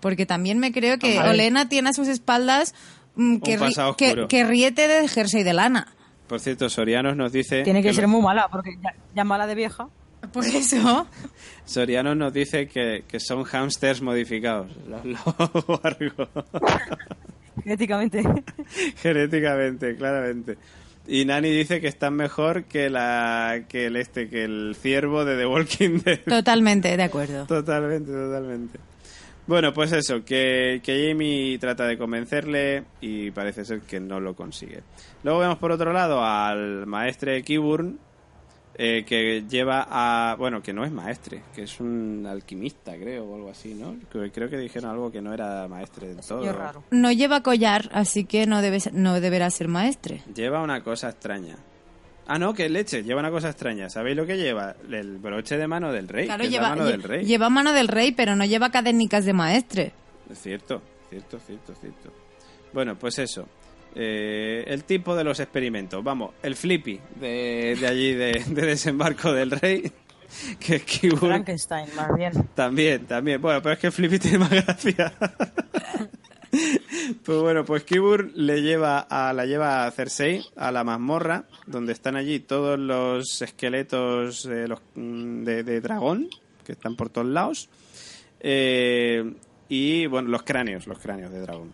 Porque 0.00 0.24
también 0.26 0.58
me 0.58 0.72
creo 0.72 0.98
que. 0.98 1.18
Olena 1.30 1.68
tiene 1.68 1.90
a 1.90 1.92
sus 1.92 2.08
espaldas 2.08 2.74
mm, 3.16 3.36
que, 3.38 3.58
ri- 3.58 3.96
que, 3.96 4.26
que 4.28 4.44
riete 4.44 4.88
de 4.88 5.06
jersey 5.08 5.42
de 5.42 5.52
lana. 5.52 5.88
Por 6.28 6.40
cierto, 6.40 6.68
Sorianos 6.68 7.16
nos 7.16 7.32
dice... 7.32 7.62
Tiene 7.62 7.82
que 7.82 7.92
ser 7.94 8.08
muy 8.08 8.20
mala, 8.20 8.48
porque 8.50 8.70
ya, 8.82 8.94
ya 9.14 9.24
mala 9.24 9.46
de 9.46 9.54
vieja. 9.54 9.88
Por 10.32 10.44
eso. 10.44 11.06
Sorianos 11.64 12.16
nos 12.16 12.32
dice 12.32 12.68
que, 12.68 13.04
que 13.06 13.20
son 13.20 13.44
hamsters 13.44 14.02
modificados. 14.02 14.70
Los 14.88 15.04
lobos 15.04 15.80
Argo. 15.82 16.28
Genéticamente. 17.62 18.22
Genéticamente, 18.96 19.96
claramente. 19.96 20.58
Y 21.08 21.24
Nani 21.24 21.50
dice 21.50 21.80
que 21.80 21.86
están 21.86 22.14
mejor 22.14 22.64
que 22.64 22.90
la 22.90 23.64
que 23.68 23.86
el 23.86 23.96
este 23.96 24.28
que 24.28 24.44
el 24.44 24.76
ciervo 24.78 25.24
de 25.24 25.36
The 25.36 25.46
Walking 25.46 26.00
Dead. 26.04 26.20
Totalmente, 26.26 26.96
de 26.96 27.02
acuerdo. 27.02 27.46
Totalmente, 27.46 28.10
totalmente. 28.10 28.78
Bueno, 29.46 29.72
pues 29.72 29.92
eso, 29.92 30.24
que, 30.24 30.80
que 30.82 31.08
Jamie 31.08 31.56
trata 31.60 31.86
de 31.86 31.96
convencerle 31.96 32.82
y 33.00 33.30
parece 33.30 33.64
ser 33.64 33.82
que 33.82 34.00
no 34.00 34.18
lo 34.18 34.34
consigue. 34.34 34.82
Luego 35.22 35.38
vemos 35.38 35.58
por 35.58 35.70
otro 35.70 35.92
lado 35.92 36.24
al 36.24 36.84
maestre 36.86 37.44
Kiburn, 37.44 38.00
eh, 38.78 39.04
que 39.06 39.44
lleva 39.48 39.86
a... 39.88 40.34
Bueno, 40.36 40.62
que 40.62 40.72
no 40.72 40.84
es 40.84 40.92
maestre, 40.92 41.42
que 41.54 41.62
es 41.62 41.80
un 41.80 42.26
alquimista, 42.28 42.94
creo, 42.96 43.24
o 43.24 43.34
algo 43.36 43.50
así, 43.50 43.74
¿no? 43.74 43.96
Creo 44.10 44.50
que 44.50 44.56
dijeron 44.58 44.90
algo 44.90 45.10
que 45.10 45.20
no 45.22 45.32
era 45.32 45.66
maestre 45.68 46.08
del 46.08 46.20
todo. 46.20 46.52
Raro. 46.52 46.84
No 46.90 47.10
lleva 47.12 47.42
collar, 47.42 47.88
así 47.92 48.24
que 48.24 48.46
no, 48.46 48.60
debe, 48.62 48.80
ser- 48.80 48.94
no 48.94 49.20
deberá 49.20 49.50
ser 49.50 49.68
maestre. 49.68 50.22
Lleva 50.34 50.62
una 50.62 50.82
cosa 50.82 51.08
extraña. 51.10 51.56
Ah, 52.28 52.38
no, 52.40 52.52
que 52.54 52.68
leche, 52.68 53.04
lleva 53.04 53.20
una 53.20 53.30
cosa 53.30 53.50
extraña. 53.50 53.88
¿Sabéis 53.88 54.16
lo 54.16 54.26
que 54.26 54.36
lleva? 54.36 54.74
El 54.90 55.18
broche 55.18 55.56
de 55.56 55.68
mano 55.68 55.92
del 55.92 56.08
rey. 56.08 56.26
Claro, 56.26 56.40
que 56.42 56.48
es 56.48 56.52
la 56.54 56.58
lleva, 56.58 56.68
mano 56.70 56.82
lle- 56.84 56.90
del 56.90 57.02
rey. 57.04 57.24
lleva 57.24 57.48
mano 57.50 57.72
del 57.72 57.86
rey, 57.88 58.12
pero 58.12 58.34
no 58.34 58.44
lleva 58.44 58.70
cadenicas 58.70 59.24
de 59.24 59.32
maestre. 59.32 59.92
Es 60.30 60.42
cierto, 60.42 60.82
cierto, 61.08 61.38
cierto, 61.38 61.72
cierto. 61.80 62.12
Bueno, 62.72 62.96
pues 62.98 63.18
eso. 63.20 63.48
Eh, 63.98 64.64
el 64.66 64.84
tipo 64.84 65.16
de 65.16 65.24
los 65.24 65.40
experimentos. 65.40 66.04
Vamos, 66.04 66.34
el 66.42 66.54
flippy 66.54 67.00
de, 67.18 67.78
de 67.80 67.86
allí, 67.86 68.12
de, 68.12 68.44
de 68.46 68.62
desembarco 68.62 69.32
del 69.32 69.50
rey. 69.50 69.90
Que 70.60 70.76
es 70.76 70.82
Kibur. 70.82 71.20
Frankenstein, 71.20 71.88
más 71.94 72.14
bien. 72.14 72.32
También, 72.54 73.06
también. 73.06 73.40
Bueno, 73.40 73.62
pero 73.62 73.74
es 73.74 73.78
que 73.78 73.86
el 73.86 73.92
flippy 73.92 74.18
tiene 74.20 74.38
más 74.38 74.50
gracia. 74.50 75.12
Pues 77.22 77.38
bueno, 77.38 77.64
pues 77.64 77.84
Kibur 77.84 78.30
le 78.34 78.62
lleva 78.62 79.00
a, 79.00 79.32
la 79.34 79.44
lleva 79.44 79.84
a 79.84 79.90
Cersei, 79.90 80.42
a 80.56 80.72
la 80.72 80.84
mazmorra, 80.84 81.44
donde 81.66 81.92
están 81.92 82.16
allí 82.16 82.40
todos 82.40 82.78
los 82.78 83.42
esqueletos 83.42 84.44
de, 84.44 84.66
los, 84.66 84.80
mm, 84.94 85.44
de, 85.44 85.62
de 85.64 85.80
dragón, 85.82 86.28
que 86.64 86.72
están 86.72 86.96
por 86.96 87.10
todos 87.10 87.26
lados. 87.26 87.68
Eh, 88.40 89.34
y 89.68 90.06
bueno, 90.06 90.30
los 90.30 90.44
cráneos, 90.44 90.86
los 90.86 90.98
cráneos 90.98 91.30
de 91.30 91.40
dragón. 91.40 91.72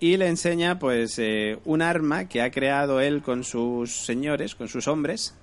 Y 0.00 0.16
le 0.16 0.28
enseña 0.28 0.78
pues 0.78 1.18
eh, 1.18 1.58
un 1.64 1.82
arma 1.82 2.28
que 2.28 2.42
ha 2.42 2.50
creado 2.50 3.00
él 3.00 3.22
con 3.22 3.44
sus 3.44 3.90
señores, 3.90 4.54
con 4.54 4.68
sus 4.68 4.88
hombres, 4.88 5.34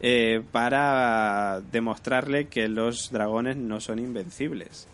eh, 0.00 0.42
para 0.52 1.60
demostrarle 1.72 2.48
que 2.48 2.68
los 2.68 3.10
dragones 3.10 3.56
no 3.56 3.80
son 3.80 3.98
invencibles. 3.98 4.88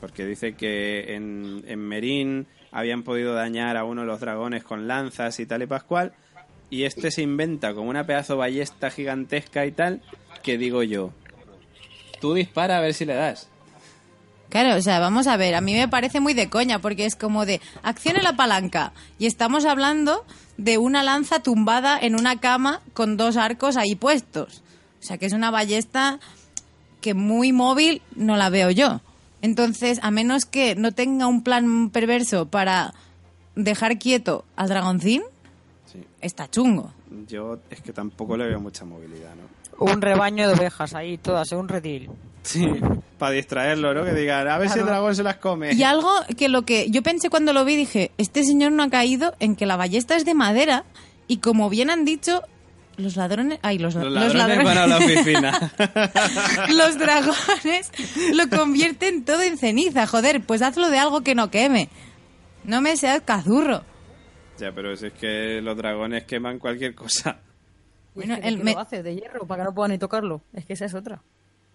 Porque 0.00 0.26
dice 0.26 0.54
que 0.54 1.14
en, 1.14 1.64
Merín 1.80 2.46
habían 2.70 3.02
podido 3.02 3.34
dañar 3.34 3.76
a 3.76 3.84
uno 3.84 4.02
de 4.02 4.06
los 4.06 4.20
dragones 4.20 4.64
con 4.64 4.86
lanzas 4.86 5.40
y 5.40 5.46
tal 5.46 5.62
y 5.62 5.66
pascual. 5.66 6.12
Y 6.70 6.84
este 6.84 7.10
se 7.10 7.22
inventa 7.22 7.74
como 7.74 7.90
una 7.90 8.06
pedazo 8.06 8.36
ballesta 8.36 8.90
gigantesca 8.90 9.66
y 9.66 9.72
tal, 9.72 10.02
que 10.42 10.58
digo 10.58 10.82
yo, 10.82 11.12
tú 12.20 12.34
dispara 12.34 12.78
a 12.78 12.80
ver 12.80 12.94
si 12.94 13.04
le 13.04 13.14
das. 13.14 13.50
Claro, 14.54 14.76
o 14.78 14.82
sea, 14.82 15.00
vamos 15.00 15.26
a 15.26 15.36
ver, 15.36 15.56
a 15.56 15.60
mí 15.60 15.74
me 15.74 15.88
parece 15.88 16.20
muy 16.20 16.32
de 16.32 16.48
coña, 16.48 16.78
porque 16.78 17.06
es 17.06 17.16
como 17.16 17.44
de 17.44 17.60
accione 17.82 18.22
la 18.22 18.36
palanca. 18.36 18.92
Y 19.18 19.26
estamos 19.26 19.64
hablando 19.64 20.24
de 20.58 20.78
una 20.78 21.02
lanza 21.02 21.40
tumbada 21.40 21.98
en 22.00 22.14
una 22.14 22.38
cama 22.38 22.80
con 22.92 23.16
dos 23.16 23.36
arcos 23.36 23.76
ahí 23.76 23.96
puestos. 23.96 24.62
O 25.00 25.02
sea, 25.02 25.18
que 25.18 25.26
es 25.26 25.32
una 25.32 25.50
ballesta 25.50 26.20
que 27.00 27.14
muy 27.14 27.50
móvil 27.52 28.00
no 28.14 28.36
la 28.36 28.48
veo 28.48 28.70
yo. 28.70 29.00
Entonces, 29.42 29.98
a 30.02 30.12
menos 30.12 30.44
que 30.44 30.76
no 30.76 30.92
tenga 30.92 31.26
un 31.26 31.42
plan 31.42 31.90
perverso 31.90 32.46
para 32.46 32.94
dejar 33.56 33.98
quieto 33.98 34.44
al 34.54 34.68
dragoncín, 34.68 35.24
Sí. 35.92 35.98
está 36.20 36.48
chungo. 36.48 36.92
Yo 37.26 37.58
es 37.70 37.80
que 37.80 37.92
tampoco 37.92 38.36
le 38.36 38.46
veo 38.46 38.60
mucha 38.60 38.84
movilidad, 38.84 39.32
¿no? 39.34 39.84
Un 39.84 40.00
rebaño 40.00 40.46
de 40.46 40.54
ovejas 40.54 40.94
ahí, 40.94 41.18
todas 41.18 41.50
en 41.50 41.58
un 41.58 41.66
redil. 41.68 42.08
Sí, 42.44 42.66
para 43.18 43.32
distraerlo, 43.32 43.92
¿no? 43.94 44.04
Que 44.04 44.12
digan, 44.14 44.46
a 44.46 44.58
ver 44.58 44.68
si 44.70 44.78
el 44.78 44.86
dragón 44.86 45.16
se 45.16 45.22
las 45.24 45.36
come. 45.38 45.72
Y 45.72 45.82
algo 45.82 46.08
que 46.38 46.48
lo 46.48 46.62
que 46.62 46.88
yo 46.90 47.02
pensé 47.02 47.28
cuando 47.30 47.52
lo 47.52 47.64
vi, 47.64 47.74
dije, 47.74 48.12
este 48.18 48.44
señor 48.44 48.70
no 48.72 48.82
ha 48.84 48.90
caído 48.90 49.34
en 49.40 49.56
que 49.56 49.66
la 49.66 49.76
ballesta 49.76 50.14
es 50.14 50.24
de 50.24 50.34
madera 50.34 50.84
y 51.26 51.38
como 51.38 51.68
bien 51.70 51.90
han 51.90 52.04
dicho, 52.04 52.42
los 52.96 53.16
ladrones... 53.16 53.58
Ay, 53.62 53.78
los, 53.78 53.94
Los 53.94 54.04
los 54.12 54.34
ladrones 54.34 54.64
van 54.64 54.78
a 54.78 54.86
la 54.86 54.98
oficina. 54.98 55.72
los 56.68 56.98
dragones 56.98 57.90
lo 58.34 58.48
convierten 58.56 59.24
todo 59.24 59.42
en 59.42 59.58
ceniza. 59.58 60.06
Joder, 60.06 60.42
pues 60.42 60.62
hazlo 60.62 60.90
de 60.90 60.98
algo 60.98 61.22
que 61.22 61.34
no 61.34 61.50
queme. 61.50 61.88
No 62.64 62.80
me 62.80 62.96
seas 62.96 63.22
cazurro. 63.24 63.82
ya, 64.58 64.72
pero 64.72 64.94
si 64.96 65.06
es 65.06 65.12
que 65.14 65.60
los 65.62 65.76
dragones 65.76 66.24
queman 66.24 66.58
cualquier 66.58 66.94
cosa. 66.94 67.38
Bueno, 68.14 68.34
Es 68.34 68.40
que, 68.40 68.42
¿de 68.44 68.48
el 68.48 68.58
qué 68.58 68.64
me- 68.64 68.72
lo 68.74 68.78
hace? 68.80 69.02
¿De 69.02 69.14
hierro? 69.16 69.46
Para 69.46 69.62
que 69.64 69.68
no 69.70 69.74
puedan 69.74 69.90
ni 69.92 69.98
tocarlo. 69.98 70.42
Es 70.52 70.64
que 70.64 70.74
esa 70.74 70.84
es 70.84 70.94
otra. 70.94 71.20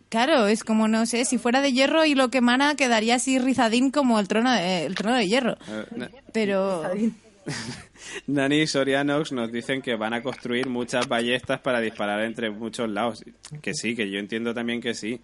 Claro, 0.09 0.47
es 0.47 0.63
como, 0.63 0.87
no 0.87 1.05
sé, 1.05 1.23
si 1.25 1.37
fuera 1.37 1.61
de 1.61 1.71
hierro 1.71 2.03
y 2.03 2.15
lo 2.15 2.29
quemara 2.29 2.75
quedaría 2.75 3.15
así 3.15 3.37
rizadín 3.37 3.91
como 3.91 4.19
el 4.19 4.27
trono 4.27 4.51
de, 4.51 4.85
el 4.85 4.95
trono 4.95 5.15
de 5.15 5.27
hierro. 5.27 5.57
Eh, 5.67 6.09
Pero... 6.33 6.83
Nani 8.27 8.61
y 8.61 8.67
Sorianox 8.67 9.31
nos 9.31 9.51
dicen 9.51 9.81
que 9.81 9.95
van 9.95 10.13
a 10.13 10.21
construir 10.23 10.67
muchas 10.67 11.07
ballestas 11.07 11.59
para 11.59 11.79
disparar 11.79 12.21
entre 12.21 12.49
muchos 12.49 12.89
lados. 12.89 13.23
Que 13.61 13.73
sí, 13.73 13.95
que 13.95 14.09
yo 14.09 14.19
entiendo 14.19 14.53
también 14.53 14.81
que 14.81 14.93
sí. 14.93 15.21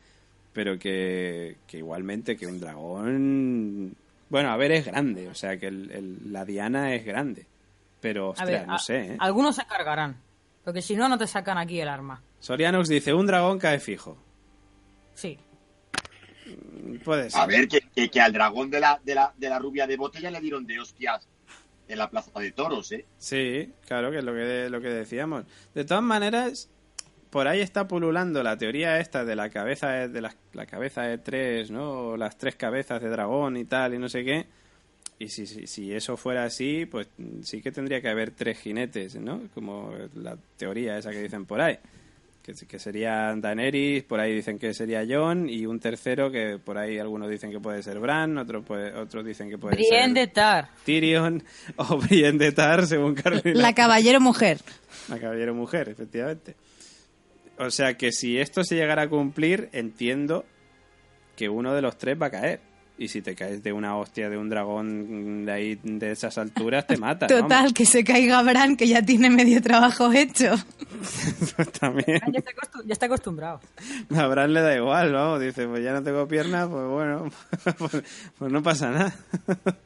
Pero 0.53 0.79
que, 0.79 1.57
que 1.67 1.77
igualmente 1.79 2.37
que 2.37 2.47
un 2.47 2.59
dragón... 2.59 3.95
Bueno, 4.29 4.49
a 4.51 4.57
ver, 4.57 4.71
es 4.71 4.85
grande. 4.85 5.27
O 5.27 5.35
sea, 5.35 5.57
que 5.57 5.67
el- 5.67 5.91
el- 5.91 6.31
la 6.31 6.45
diana 6.45 6.93
es 6.95 7.05
grande. 7.05 7.45
Pero, 8.01 8.27
A 8.27 8.29
ostras, 8.29 8.49
ver, 8.49 8.67
no 8.67 8.75
a- 8.75 8.79
sé, 8.79 8.97
¿eh? 9.13 9.17
algunos 9.19 9.55
se 9.55 9.65
cargarán. 9.65 10.17
Porque 10.63 10.81
si 10.81 10.95
no, 10.95 11.09
no 11.09 11.17
te 11.17 11.27
sacan 11.27 11.57
aquí 11.57 11.79
el 11.79 11.87
arma. 11.87 12.21
Sorianox 12.39 12.87
dice, 12.87 13.13
un 13.13 13.25
dragón 13.27 13.59
cae 13.59 13.79
fijo. 13.79 14.17
Sí. 15.15 15.37
Puede 17.03 17.31
ser. 17.31 17.41
A 17.41 17.47
ver, 17.47 17.67
que, 17.67 17.81
que, 17.95 18.09
que 18.09 18.21
al 18.21 18.31
dragón 18.31 18.69
de 18.69 18.79
la, 18.79 19.01
de, 19.03 19.15
la, 19.15 19.33
de 19.35 19.49
la 19.49 19.57
rubia 19.57 19.87
de 19.87 19.97
botella 19.97 20.29
le 20.29 20.39
dieron 20.39 20.67
de 20.67 20.79
hostias 20.79 21.27
en 21.87 21.97
la 21.97 22.09
plaza 22.09 22.39
de 22.39 22.51
toros, 22.51 22.91
¿eh? 22.91 23.05
Sí, 23.17 23.71
claro, 23.87 24.11
que 24.11 24.19
es 24.19 24.23
lo 24.23 24.33
que, 24.33 24.69
lo 24.69 24.81
que 24.81 24.89
decíamos. 24.89 25.45
De 25.73 25.85
todas 25.85 26.03
maneras, 26.03 26.69
por 27.29 27.47
ahí 27.47 27.61
está 27.61 27.87
pululando 27.87 28.43
la 28.43 28.57
teoría 28.57 28.99
esta 28.99 29.25
de 29.25 29.35
la 29.35 29.49
cabeza 29.49 29.89
de, 29.89 30.09
de 30.09 30.21
la, 30.21 30.35
la 30.53 30.65
cabeza 30.65 31.03
de 31.03 31.17
tres, 31.17 31.71
¿no? 31.71 32.09
O 32.09 32.17
las 32.17 32.37
tres 32.37 32.55
cabezas 32.55 33.01
de 33.01 33.09
dragón 33.09 33.57
y 33.57 33.65
tal, 33.65 33.93
y 33.95 33.99
no 33.99 34.09
sé 34.09 34.23
qué. 34.23 34.45
Y 35.17 35.29
si, 35.29 35.47
si, 35.47 35.65
si 35.65 35.93
eso 35.93 36.17
fuera 36.17 36.43
así, 36.43 36.85
pues 36.85 37.07
sí 37.41 37.61
que 37.61 37.71
tendría 37.71 38.01
que 38.01 38.09
haber 38.09 38.31
tres 38.31 38.59
jinetes, 38.59 39.15
¿no? 39.15 39.41
Como 39.53 39.93
la 40.15 40.37
teoría 40.57 40.97
esa 40.97 41.11
que 41.11 41.21
dicen 41.21 41.45
por 41.45 41.61
ahí. 41.61 41.79
Que, 42.45 42.53
que 42.67 42.77
serían 42.77 43.41
Daenerys, 43.41 44.03
por 44.03 44.19
ahí 44.19 44.35
dicen 44.35 44.59
que 44.59 44.71
sería 44.75 45.03
Jon, 45.09 45.49
y 45.49 45.65
un 45.65 45.79
tercero 45.79 46.29
que 46.29 46.59
por 46.63 46.77
ahí 46.77 46.99
algunos 46.99 47.27
dicen 47.27 47.49
que 47.49 47.59
puede 47.59 47.81
ser 47.81 47.97
Bran, 47.99 48.37
otros, 48.37 48.63
puede- 48.63 48.93
otros 48.93 49.25
dicen 49.25 49.49
que 49.49 49.57
puede 49.57 49.75
Brienne 49.77 50.13
ser... 50.13 50.13
de 50.13 50.27
Tar. 50.27 50.69
Tyrion 50.85 51.43
o 51.77 51.97
Brienne 51.97 52.37
de 52.37 52.51
Tar, 52.51 52.85
según 52.85 53.15
Carolina. 53.15 53.59
La 53.59 53.73
caballero 53.73 54.21
mujer. 54.21 54.59
La 55.09 55.17
caballero 55.19 55.55
mujer, 55.55 55.89
efectivamente. 55.89 56.55
O 57.57 57.71
sea 57.71 57.95
que 57.97 58.11
si 58.11 58.37
esto 58.37 58.63
se 58.63 58.75
llegara 58.75 59.03
a 59.03 59.09
cumplir, 59.09 59.69
entiendo 59.71 60.45
que 61.35 61.49
uno 61.49 61.73
de 61.73 61.81
los 61.81 61.97
tres 61.97 62.15
va 62.21 62.27
a 62.27 62.31
caer. 62.31 62.59
Y 62.97 63.09
si 63.09 63.21
te 63.21 63.35
caes 63.35 63.61
de 63.61 63.73
una 63.73 63.97
hostia 63.97 64.29
de 64.29 64.37
un 64.37 64.49
dragón 64.49 65.45
de 65.45 65.51
ahí 65.51 65.79
de 65.83 66.11
esas 66.11 66.37
alturas, 66.37 66.87
te 66.87 66.95
mata. 66.95 67.27
Total, 67.27 67.73
que 67.73 67.85
se 67.85 68.05
caiga 68.05 68.41
Bran, 68.41 68.77
que 68.77 68.87
ya 68.87 69.01
tiene 69.01 69.29
medio 69.29 69.61
trabajo 69.61 70.11
hecho. 70.13 70.55
Pues 71.55 71.71
también. 71.79 72.21
Ya 72.31 72.39
está, 72.39 72.51
ya 72.85 72.93
está 72.93 73.05
acostumbrado. 73.07 73.59
A 74.15 74.27
Bran 74.27 74.53
le 74.53 74.61
da 74.61 74.75
igual, 74.75 75.11
vamos. 75.11 75.41
Dice, 75.41 75.67
pues 75.67 75.83
ya 75.83 75.91
no 75.91 76.03
tengo 76.03 76.25
piernas, 76.27 76.69
pues 76.69 76.87
bueno, 76.87 77.29
pues, 77.77 78.03
pues 78.37 78.51
no 78.51 78.63
pasa 78.63 78.91
nada. 78.91 79.15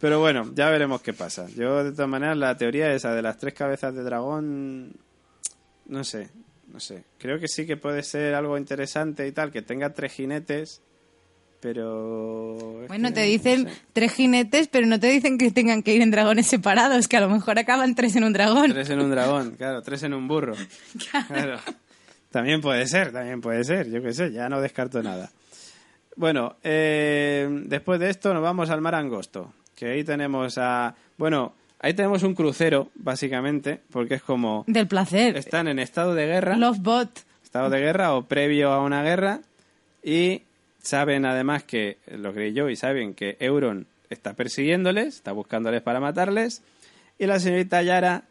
Pero 0.00 0.20
bueno, 0.20 0.50
ya 0.54 0.70
veremos 0.70 1.00
qué 1.00 1.12
pasa. 1.12 1.46
Yo, 1.56 1.84
de 1.84 1.92
todas 1.92 2.08
maneras, 2.08 2.36
la 2.36 2.56
teoría 2.56 2.92
esa 2.92 3.14
de 3.14 3.22
las 3.22 3.38
tres 3.38 3.54
cabezas 3.54 3.94
de 3.94 4.02
dragón, 4.02 4.92
no 5.86 6.04
sé, 6.04 6.28
no 6.72 6.80
sé. 6.80 7.04
Creo 7.18 7.38
que 7.40 7.48
sí 7.48 7.66
que 7.66 7.76
puede 7.76 8.02
ser 8.02 8.34
algo 8.34 8.58
interesante 8.58 9.26
y 9.26 9.32
tal, 9.32 9.50
que 9.50 9.62
tenga 9.62 9.94
tres 9.94 10.12
jinetes, 10.12 10.82
pero... 11.66 12.84
Bueno, 12.86 13.12
te 13.12 13.22
no 13.22 13.26
dicen 13.26 13.68
sé. 13.68 13.74
tres 13.92 14.12
jinetes, 14.12 14.68
pero 14.68 14.86
no 14.86 15.00
te 15.00 15.08
dicen 15.08 15.36
que 15.36 15.50
tengan 15.50 15.82
que 15.82 15.94
ir 15.94 16.00
en 16.00 16.12
dragones 16.12 16.46
separados, 16.46 17.08
que 17.08 17.16
a 17.16 17.20
lo 17.20 17.28
mejor 17.28 17.58
acaban 17.58 17.96
tres 17.96 18.14
en 18.14 18.22
un 18.22 18.32
dragón. 18.32 18.70
Tres 18.70 18.88
en 18.90 19.00
un 19.00 19.10
dragón, 19.10 19.56
claro, 19.56 19.82
tres 19.82 20.04
en 20.04 20.14
un 20.14 20.28
burro. 20.28 20.54
Claro. 21.26 21.58
También 22.30 22.60
puede 22.60 22.86
ser, 22.86 23.10
también 23.10 23.40
puede 23.40 23.64
ser, 23.64 23.90
yo 23.90 24.00
qué 24.00 24.12
sé, 24.12 24.30
ya 24.30 24.48
no 24.48 24.60
descarto 24.60 25.02
nada. 25.02 25.28
Bueno, 26.14 26.54
eh, 26.62 27.48
después 27.64 27.98
de 27.98 28.10
esto 28.10 28.32
nos 28.32 28.44
vamos 28.44 28.70
al 28.70 28.80
mar 28.80 28.94
angosto, 28.94 29.52
que 29.74 29.86
ahí 29.86 30.04
tenemos 30.04 30.58
a... 30.58 30.94
Bueno, 31.16 31.52
ahí 31.80 31.94
tenemos 31.94 32.22
un 32.22 32.36
crucero, 32.36 32.90
básicamente, 32.94 33.80
porque 33.90 34.14
es 34.14 34.22
como... 34.22 34.62
Del 34.68 34.86
placer. 34.86 35.36
Están 35.36 35.66
en 35.66 35.80
estado 35.80 36.14
de 36.14 36.26
guerra, 36.26 36.56
Love 36.56 36.78
bot. 36.78 37.24
estado 37.42 37.70
de 37.70 37.80
guerra 37.80 38.14
o 38.14 38.22
previo 38.22 38.70
a 38.70 38.84
una 38.84 39.02
guerra, 39.02 39.40
y 40.04 40.42
saben 40.86 41.24
además 41.26 41.64
que, 41.64 41.98
lo 42.06 42.32
creí 42.32 42.52
yo, 42.52 42.68
y 42.70 42.76
saben 42.76 43.14
que 43.14 43.36
Euron 43.40 43.86
está 44.10 44.34
persiguiéndoles, 44.34 45.16
está 45.16 45.32
buscándoles 45.32 45.82
para 45.82 46.00
matarles, 46.00 46.62
y 47.18 47.26
la 47.26 47.40
señorita 47.40 47.82
Yara 47.82 48.22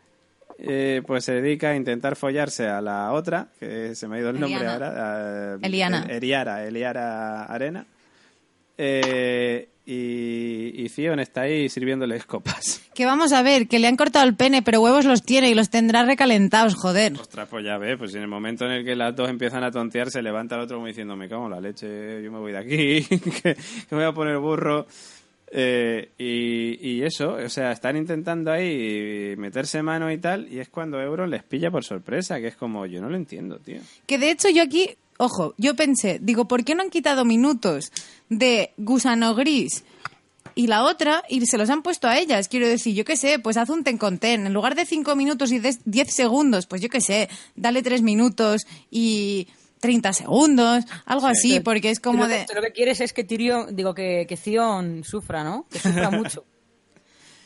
eh, 0.58 1.02
pues 1.06 1.26
se 1.26 1.34
dedica 1.34 1.72
a 1.72 1.76
intentar 1.76 2.16
follarse 2.16 2.68
a 2.68 2.80
la 2.82 3.12
otra, 3.12 3.48
que 3.60 3.94
se 3.94 4.08
me 4.08 4.16
ha 4.18 4.20
ido 4.20 4.30
el 4.30 4.40
nombre 4.40 4.62
Eliana. 4.62 4.74
ahora. 4.74 5.54
a- 5.56 5.58
Eliana. 5.62 6.04
El- 6.08 6.12
Eliara, 6.12 6.66
Eliara 6.66 7.44
Arena. 7.46 7.86
Eh, 8.78 9.68
y, 9.86 10.72
y 10.74 10.90
Theon 10.90 11.20
está 11.20 11.42
ahí 11.42 11.70
sirviéndoles 11.70 12.26
copas. 12.26 12.82
Que 12.96 13.06
vamos 13.06 13.34
a 13.34 13.42
ver, 13.42 13.68
que 13.68 13.78
le 13.78 13.88
han 13.88 13.98
cortado 13.98 14.26
el 14.26 14.36
pene, 14.36 14.62
pero 14.62 14.80
huevos 14.80 15.04
los 15.04 15.22
tiene 15.22 15.50
y 15.50 15.54
los 15.54 15.70
tendrá 15.70 16.06
recalentados, 16.06 16.76
joder. 16.76 17.12
Ostras, 17.20 17.50
pues 17.50 17.66
ya 17.66 17.78
ve, 17.78 17.98
pues 17.98 18.16
en 18.16 18.22
el 18.22 18.30
momento 18.30 18.66
en 18.66 18.72
el 18.72 18.86
que 18.86 18.96
las 18.96 19.14
dos 19.14 19.30
empiezan 19.30 19.66
a 19.66 19.72
tontear, 19.72 20.10
se 20.10 20.22
levanta 20.22 20.56
el 20.56 20.62
otro 20.62 20.78
como 20.78 20.88
diciendo, 20.88 21.18
me 21.18 21.28
cago 21.28 21.46
en 21.48 21.52
la 21.52 21.60
leche, 21.60 22.24
yo 22.24 22.32
me 22.32 22.40
voy 22.40 22.54
de 22.54 22.58
aquí, 22.58 23.04
que, 23.04 23.42
que 23.56 23.58
me 23.92 23.98
voy 23.98 24.06
a 24.06 24.14
poner 24.14 24.38
burro. 24.38 24.88
Eh, 25.52 26.10
y, 26.18 26.90
y 26.90 27.04
eso, 27.04 27.34
o 27.34 27.50
sea, 27.50 27.72
están 27.72 27.96
intentando 27.98 28.52
ahí 28.52 29.36
meterse 29.38 29.82
mano 29.82 30.12
y 30.12 30.18
tal, 30.18 30.52
y 30.52 30.60
es 30.60 30.70
cuando 30.70 31.02
Euron 31.02 31.30
les 31.30 31.44
pilla 31.44 31.70
por 31.72 31.84
sorpresa, 31.84 32.40
que 32.40 32.48
es 32.48 32.56
como, 32.56 32.86
yo 32.86 33.02
no 33.02 33.10
lo 33.10 33.16
entiendo, 33.16 33.60
tío. 33.60 33.80
Que 34.06 34.18
de 34.18 34.32
hecho 34.32 34.50
yo 34.50 34.64
aquí, 34.64 34.96
ojo, 35.18 35.54
yo 35.58 35.76
pensé, 35.76 36.20
digo, 36.22 36.48
¿por 36.48 36.64
qué 36.64 36.76
no 36.76 36.82
han 36.84 36.90
quitado 36.90 37.26
minutos 37.26 37.92
de 38.30 38.74
gusano 38.78 39.36
gris 39.36 39.84
y 40.56 40.68
la 40.68 40.84
otra 40.84 41.24
y 41.30 41.46
se 41.46 41.58
los 41.58 41.70
han 41.70 41.82
puesto 41.84 42.08
a 42.08 42.18
ellas? 42.18 42.48
Quiero 42.48 42.68
decir, 42.68 42.94
yo 42.96 43.06
qué 43.06 43.18
sé, 43.18 43.40
pues 43.40 43.58
haz 43.58 43.70
un 43.70 43.84
ten 43.84 43.98
con 43.98 44.18
ten. 44.20 44.46
En 44.48 44.54
lugar 44.54 44.76
de 44.76 44.86
cinco 44.86 45.16
minutos 45.16 45.52
y 45.52 45.60
des- 45.60 45.80
diez 45.86 46.14
segundos, 46.14 46.66
pues 46.68 46.82
yo 46.82 46.90
qué 46.90 47.02
sé, 47.02 47.30
dale 47.56 47.82
tres 47.84 48.02
minutos 48.02 48.66
y 48.92 49.48
30 49.82 50.14
segundos, 50.14 50.84
algo 51.06 51.28
así, 51.28 51.60
porque 51.60 51.92
es 51.92 52.00
como 52.00 52.24
lo 52.24 52.28
de... 52.28 52.46
lo 52.56 52.62
que 52.62 52.72
quieres 52.72 53.02
es 53.02 53.14
que 53.14 53.24
Tyrion, 53.24 53.76
digo, 53.76 53.94
que, 53.94 54.26
que 54.28 54.36
Theon 54.38 55.04
sufra, 55.04 55.44
¿no? 55.44 55.68
Que 55.70 55.78
sufra 55.80 56.10
mucho. 56.12 56.44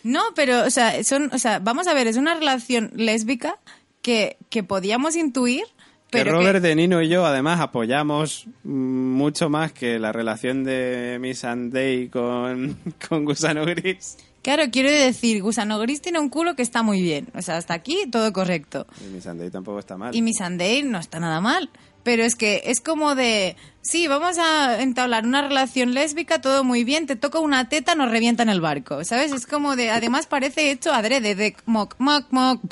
No, 0.03 0.21
pero, 0.35 0.63
o 0.65 0.69
sea, 0.69 1.03
son, 1.03 1.29
o 1.33 1.39
sea, 1.39 1.59
vamos 1.59 1.87
a 1.87 1.93
ver, 1.93 2.07
es 2.07 2.15
una 2.15 2.33
relación 2.35 2.91
lésbica 2.95 3.59
que, 4.01 4.37
que 4.49 4.63
podíamos 4.63 5.17
intuir, 5.17 5.63
Que 6.11 6.23
Robert 6.23 6.61
que- 6.61 6.67
De 6.69 6.75
Nino 6.75 7.01
y 7.01 7.09
yo 7.09 7.25
además 7.25 7.59
apoyamos 7.59 8.47
mucho 8.63 9.49
más 9.49 9.71
que 9.73 9.99
la 9.99 10.11
relación 10.11 10.63
de 10.63 11.17
Miss 11.21 11.41
Day 11.43 12.09
con, 12.09 12.77
con 13.09 13.25
Gusano 13.25 13.65
Gris. 13.65 14.17
Claro, 14.41 14.63
quiero 14.71 14.89
decir, 14.89 15.41
Gusano 15.41 15.77
Gris 15.79 16.01
tiene 16.01 16.17
un 16.19 16.29
culo 16.29 16.55
que 16.55 16.61
está 16.61 16.81
muy 16.81 17.01
bien. 17.01 17.27
O 17.35 17.41
sea, 17.41 17.57
hasta 17.57 17.73
aquí 17.73 18.07
todo 18.09 18.31
correcto. 18.31 18.87
Y 19.05 19.13
Miss 19.13 19.25
Day 19.25 19.49
tampoco 19.49 19.79
está 19.79 19.97
mal. 19.97 20.15
Y 20.15 20.21
mi 20.21 20.33
Sunday 20.33 20.81
no 20.83 20.97
está 20.97 21.19
nada 21.19 21.41
mal. 21.41 21.69
Pero 22.03 22.23
es 22.23 22.35
que 22.35 22.63
es 22.65 22.79
como 22.81 23.13
de, 23.13 23.55
sí, 23.81 24.07
vamos 24.07 24.37
a 24.37 24.81
entablar 24.81 25.25
una 25.25 25.41
relación 25.41 25.93
lésbica, 25.93 26.39
todo 26.41 26.63
muy 26.63 26.83
bien, 26.83 27.05
te 27.07 27.15
toca 27.15 27.39
una 27.39 27.67
teta, 27.69 27.93
nos 27.95 28.09
revienta 28.09 28.41
en 28.43 28.49
el 28.49 28.61
barco, 28.61 29.03
¿sabes? 29.03 29.31
Es 29.33 29.45
como 29.45 29.75
de, 29.75 29.91
además 29.91 30.25
parece 30.25 30.71
hecho 30.71 30.93
adrede, 30.93 31.35
de 31.35 31.55
moc, 31.65 31.95
moc, 31.99 32.25
moc. 32.31 32.61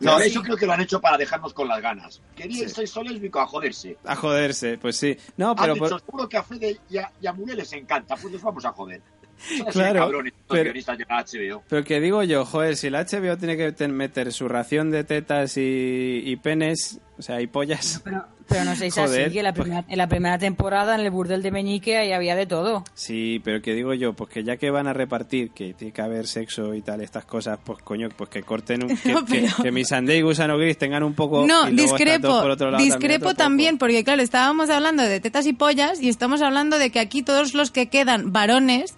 No, 0.00 0.20
eso 0.20 0.42
creo 0.42 0.56
que 0.56 0.64
lo 0.64 0.72
han 0.74 0.80
hecho 0.80 1.00
para 1.00 1.16
dejarnos 1.16 1.52
con 1.52 1.66
las 1.66 1.80
ganas. 1.82 2.20
Quería 2.36 2.62
el 2.62 2.70
sexo 2.70 3.02
lésbico 3.02 3.40
a 3.40 3.48
joderse. 3.48 3.96
A 4.04 4.14
joderse, 4.14 4.78
pues 4.78 4.96
sí. 4.96 5.16
No, 5.36 5.56
pero 5.56 5.72
Han 5.72 5.78
por- 5.80 5.88
dicho, 5.88 5.98
seguro 6.06 6.28
que 6.28 6.36
a 6.36 6.44
Fede 6.44 6.78
y 6.88 6.98
a, 6.98 7.10
y 7.20 7.26
a 7.26 7.32
Muriel 7.32 7.58
les 7.58 7.72
encanta, 7.72 8.14
pues 8.14 8.32
nos 8.32 8.42
vamos 8.42 8.64
a 8.64 8.70
joder. 8.72 9.02
Claro, 9.72 10.00
cabrones, 10.00 10.32
pero- 10.48 10.64
guionistas 10.64 10.98
de 10.98 11.04
la 11.08 11.24
HBO. 11.24 11.62
Pero 11.68 11.84
que 11.84 12.00
digo 12.00 12.22
yo, 12.22 12.44
joder, 12.44 12.76
si 12.76 12.90
la 12.90 13.04
HBO 13.04 13.36
tiene 13.36 13.56
que 13.56 13.88
meter 13.88 14.32
su 14.32 14.48
ración 14.48 14.90
de 14.90 15.04
tetas 15.04 15.56
y, 15.56 16.22
y 16.24 16.36
penes, 16.36 17.00
o 17.18 17.22
sea, 17.22 17.40
y 17.40 17.46
pollas. 17.46 18.00
Pero, 18.04 18.24
pero 18.48 18.64
no 18.64 18.74
sé 18.76 18.90
si 18.90 18.98
Joder, 19.00 19.26
así, 19.26 19.34
que 19.34 19.42
la 19.42 19.52
pues- 19.52 19.64
primera- 19.64 19.84
en 19.88 19.98
la 19.98 20.08
primera 20.08 20.38
temporada 20.38 20.94
en 20.94 21.02
el 21.02 21.10
burdel 21.10 21.42
de 21.42 21.50
Meñique 21.50 21.98
ahí 21.98 22.12
había 22.12 22.34
de 22.34 22.46
todo. 22.46 22.82
Sí, 22.94 23.40
pero 23.44 23.60
que 23.60 23.74
digo 23.74 23.92
yo, 23.94 24.14
pues 24.14 24.30
que 24.30 24.42
ya 24.44 24.56
que 24.56 24.70
van 24.70 24.86
a 24.86 24.92
repartir, 24.92 25.50
que 25.50 25.74
tiene 25.74 25.92
que 25.92 26.00
haber 26.02 26.26
sexo 26.26 26.74
y 26.74 26.80
tal, 26.82 27.00
estas 27.02 27.24
cosas, 27.24 27.58
pues 27.62 27.78
coño, 27.82 28.08
pues 28.16 28.30
que 28.30 28.42
corten 28.42 28.84
un. 28.84 28.96
Que, 28.96 29.12
No, 29.12 29.24
pero- 29.26 29.46
que, 29.56 29.62
que 29.64 29.70
mi 29.72 29.84
Sunday 29.84 30.18
y 30.18 30.22
Gusano 30.22 30.56
Gris 30.58 30.78
tengan 30.78 31.02
un 31.02 31.14
poco. 31.14 31.46
No, 31.46 31.68
y 31.68 31.72
luego 31.72 31.96
estas 31.96 31.98
discrepo, 31.98 32.40
por 32.40 32.50
otro 32.50 32.70
lado 32.70 32.82
discrepo 32.82 33.26
otro 33.30 33.36
también, 33.36 33.78
porque 33.78 34.02
claro, 34.04 34.22
estábamos 34.22 34.70
hablando 34.70 35.02
de 35.02 35.20
tetas 35.20 35.46
y 35.46 35.52
pollas 35.52 36.00
y 36.02 36.08
estamos 36.08 36.40
hablando 36.42 36.78
de 36.78 36.90
que 36.90 37.00
aquí 37.00 37.22
todos 37.22 37.54
los 37.54 37.70
que 37.70 37.88
quedan 37.88 38.32
varones 38.32 38.94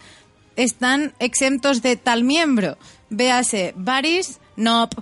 están 0.56 1.14
exentos 1.18 1.82
de 1.82 1.97
tal 1.97 2.24
miembro. 2.24 2.77
Véase, 3.09 3.74
Baris, 3.77 4.40
nop, 4.56 4.93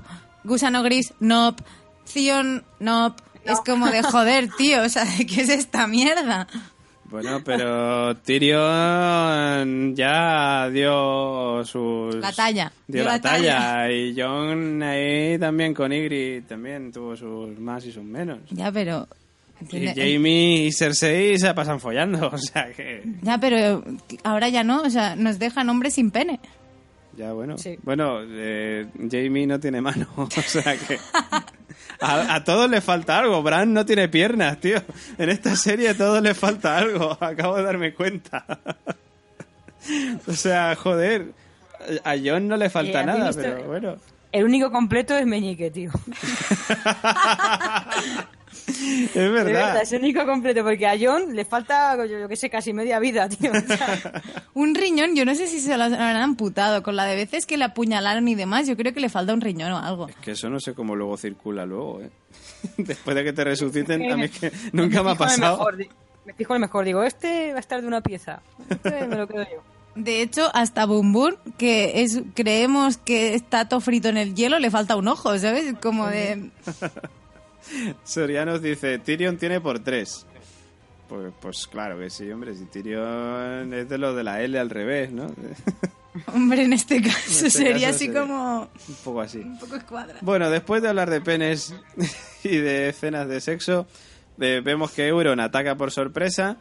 Gusano 0.45 0.83
Gris, 0.83 1.13
nop, 1.21 1.61
Zion, 2.07 2.65
nop. 2.81 3.19
Es 3.45 3.61
como 3.61 3.89
de 3.89 4.03
joder, 4.03 4.51
tío, 4.57 4.83
o 4.83 4.89
sea, 4.89 5.07
¿qué 5.27 5.43
es 5.43 5.49
esta 5.49 5.87
mierda? 5.87 6.47
Bueno, 7.11 7.43
pero 7.43 8.15
Tyrion 8.19 9.97
ya 9.97 10.69
dio 10.69 11.65
sus. 11.65 12.17
La 12.17 12.33
talla. 12.33 12.71
Dio, 12.87 13.05
la, 13.05 13.19
talla. 13.19 13.91
Y 13.99 14.15
John 14.15 14.83
ahí 14.83 15.39
también 15.39 15.73
con 15.73 15.91
Ygritte 15.91 16.49
también 16.49 16.93
tuvo 16.93 17.17
sus 17.17 17.59
más 17.59 17.87
y 17.87 17.93
sus 17.93 18.05
menos. 18.05 18.41
Ya, 18.51 18.71
pero... 18.71 19.09
Y 19.71 19.87
Jamie 19.89 20.67
y 20.67 20.73
Cersei 20.73 21.39
se 21.39 21.53
pasan 21.55 21.81
follando, 21.81 22.29
o 22.33 22.39
sea 22.39 22.73
que. 22.73 23.03
Ya, 23.23 23.39
pero 23.39 23.85
ahora 24.25 24.49
ya 24.49 24.65
no, 24.65 24.83
o 24.83 24.91
sea, 24.91 25.17
nos 25.17 25.39
dejan 25.39 25.69
hombres 25.69 25.95
sin 25.95 26.11
pene. 26.11 26.41
Ya, 27.17 27.33
bueno. 27.33 27.59
Sí. 27.59 27.77
Bueno, 27.83 28.21
eh, 28.23 28.87
Jamie 29.11 29.47
no 29.47 29.59
tiene 29.59 29.81
mano, 29.81 30.07
o 30.17 30.29
sea 30.31 30.77
que... 30.77 30.99
A, 32.01 32.37
a 32.37 32.45
todos 32.45 32.71
les 32.71 32.85
falta 32.85 33.19
algo. 33.19 33.43
Bran 33.43 33.73
no 33.73 33.85
tiene 33.85 34.09
piernas, 34.09 34.61
tío. 34.61 34.81
En 35.19 35.31
esta 35.31 35.57
serie 35.57 35.89
a 35.89 35.97
todos 35.97 36.23
les 36.23 36.39
falta 36.39 36.79
algo. 36.79 37.19
Acabo 37.21 37.57
de 37.57 37.65
darme 37.65 37.93
cuenta. 37.93 38.45
O 40.29 40.33
sea, 40.33 40.77
joder. 40.77 41.33
A 42.05 42.15
John 42.23 42.47
no 42.47 42.57
le 42.57 42.71
falta 42.71 42.99
Eh, 42.99 43.01
¿has 43.01 43.07
nada, 43.07 43.31
pero 43.35 43.65
bueno. 43.65 43.97
El 44.31 44.45
único 44.45 44.71
completo 44.71 45.17
es 45.17 45.27
Meñique, 45.27 45.71
tío. 45.73 45.91
Es 49.09 49.15
De 49.15 49.29
verdad, 49.29 49.45
verdad. 49.45 49.83
es 49.83 49.93
el 49.93 50.03
único 50.03 50.25
completo, 50.27 50.63
porque 50.63 50.87
a 50.87 50.97
John 51.01 51.35
le 51.35 51.45
falta, 51.45 51.97
yo, 52.07 52.19
yo 52.19 52.29
qué 52.29 52.37
sé, 52.37 52.51
casi 52.51 52.73
media 52.73 52.99
vida, 52.99 53.29
tío. 53.29 53.51
O 53.53 53.61
sea, 53.61 54.23
Un 54.55 54.75
riñón, 54.75 55.15
yo 55.15 55.25
no 55.25 55.35
sé 55.35 55.47
si 55.47 55.61
se 55.61 55.77
lo 55.77 55.85
habrán 55.85 56.17
amputado. 56.17 56.83
Con 56.83 56.97
la 56.97 57.05
de 57.05 57.17
veces 57.17 57.47
que 57.47 57.57
le 57.57 57.65
apuñalaron 57.65 58.27
y 58.29 58.35
demás, 58.35 58.67
yo 58.67 58.77
creo 58.77 58.93
que 58.93 59.01
le 59.01 59.09
falta 59.09 59.33
un 59.35 59.41
riñón 59.41 59.73
o 59.73 59.79
algo. 59.79 60.09
Que 60.23 60.33
eso 60.33 60.49
no 60.49 60.61
sé 60.61 60.75
cómo 60.75 60.95
luego 60.97 61.17
circula 61.17 61.67
luego, 61.67 62.03
¿eh? 62.03 62.11
Después 62.77 63.17
de 63.17 63.25
que 63.25 63.33
te 63.33 63.45
resuciten, 63.45 64.11
a 64.13 64.17
mí 64.17 64.25
es 64.25 64.39
que 64.39 64.53
nunca 64.73 65.03
me 65.03 65.13
ha 65.13 65.15
pasado. 65.15 65.59
mejor, 65.59 65.77
me 66.25 66.35
fijo 66.35 66.55
el 66.55 66.61
mejor, 66.61 66.85
digo, 66.85 67.03
este 67.03 67.53
va 67.53 67.57
a 67.59 67.61
estar 67.61 67.81
de 67.81 67.87
una 67.87 68.01
pieza. 68.01 68.43
Este 68.69 69.07
me 69.07 69.17
lo 69.17 69.27
quedo 69.27 69.45
yo. 69.45 69.63
De 69.95 70.23
hecho, 70.23 70.49
hasta 70.55 70.87
Boom, 70.87 71.37
que 71.57 72.03
es, 72.03 72.21
creemos 72.35 72.99
que 72.99 73.35
está 73.35 73.69
todo 73.69 73.81
frito 73.81 74.09
en 74.09 74.17
el 74.17 74.35
hielo, 74.37 74.61
le 74.61 74.71
falta 74.71 74.95
un 74.95 75.09
ojo, 75.09 75.37
¿sabes? 75.39 75.75
Como 75.81 76.07
de... 76.07 76.51
Sorianos 78.05 78.63
dice, 78.63 78.99
Tyrion 78.99 79.37
tiene 79.37 79.61
por 79.61 79.79
tres. 79.81 80.27
Pues, 81.09 81.33
pues 81.41 81.67
claro 81.67 81.99
que 81.99 82.11
sí, 82.11 82.31
hombre, 82.31 82.55
si 82.55 82.67
Tyrion 82.67 83.73
es 83.73 83.89
de 83.89 83.99
lo 83.99 84.15
de 84.15 84.25
la 84.25 84.43
L 84.43 84.59
al 84.59 84.71
revés, 84.71 85.11
¿no? 85.11 85.27
Hombre, 86.35 86.65
en 86.65 86.73
este 86.73 87.01
caso 87.01 87.17
En 87.27 87.33
este 87.33 87.51
sería 87.51 87.89
caso 87.89 87.97
así 87.97 88.07
sería. 88.07 88.21
como... 88.23 88.69
Un 88.89 88.95
poco 89.05 89.21
así. 89.21 89.39
Un 89.39 89.59
poco 89.59 89.77
escuadra. 89.77 90.17
Bueno, 90.21 90.51
después 90.51 90.83
de 90.83 90.89
hablar 90.89 91.11
de 91.11 91.21
penes 91.21 91.75
y 92.45 92.57
de 92.57 92.89
escenas 92.89 93.29
de 93.29 93.41
sexo, 93.41 93.87
eh, 94.41 94.61
vemos 94.65 94.91
que 94.91 95.07
Euron 95.07 95.41
ataca 95.41 95.77
por 95.77 95.91
sorpresa. 95.93 96.57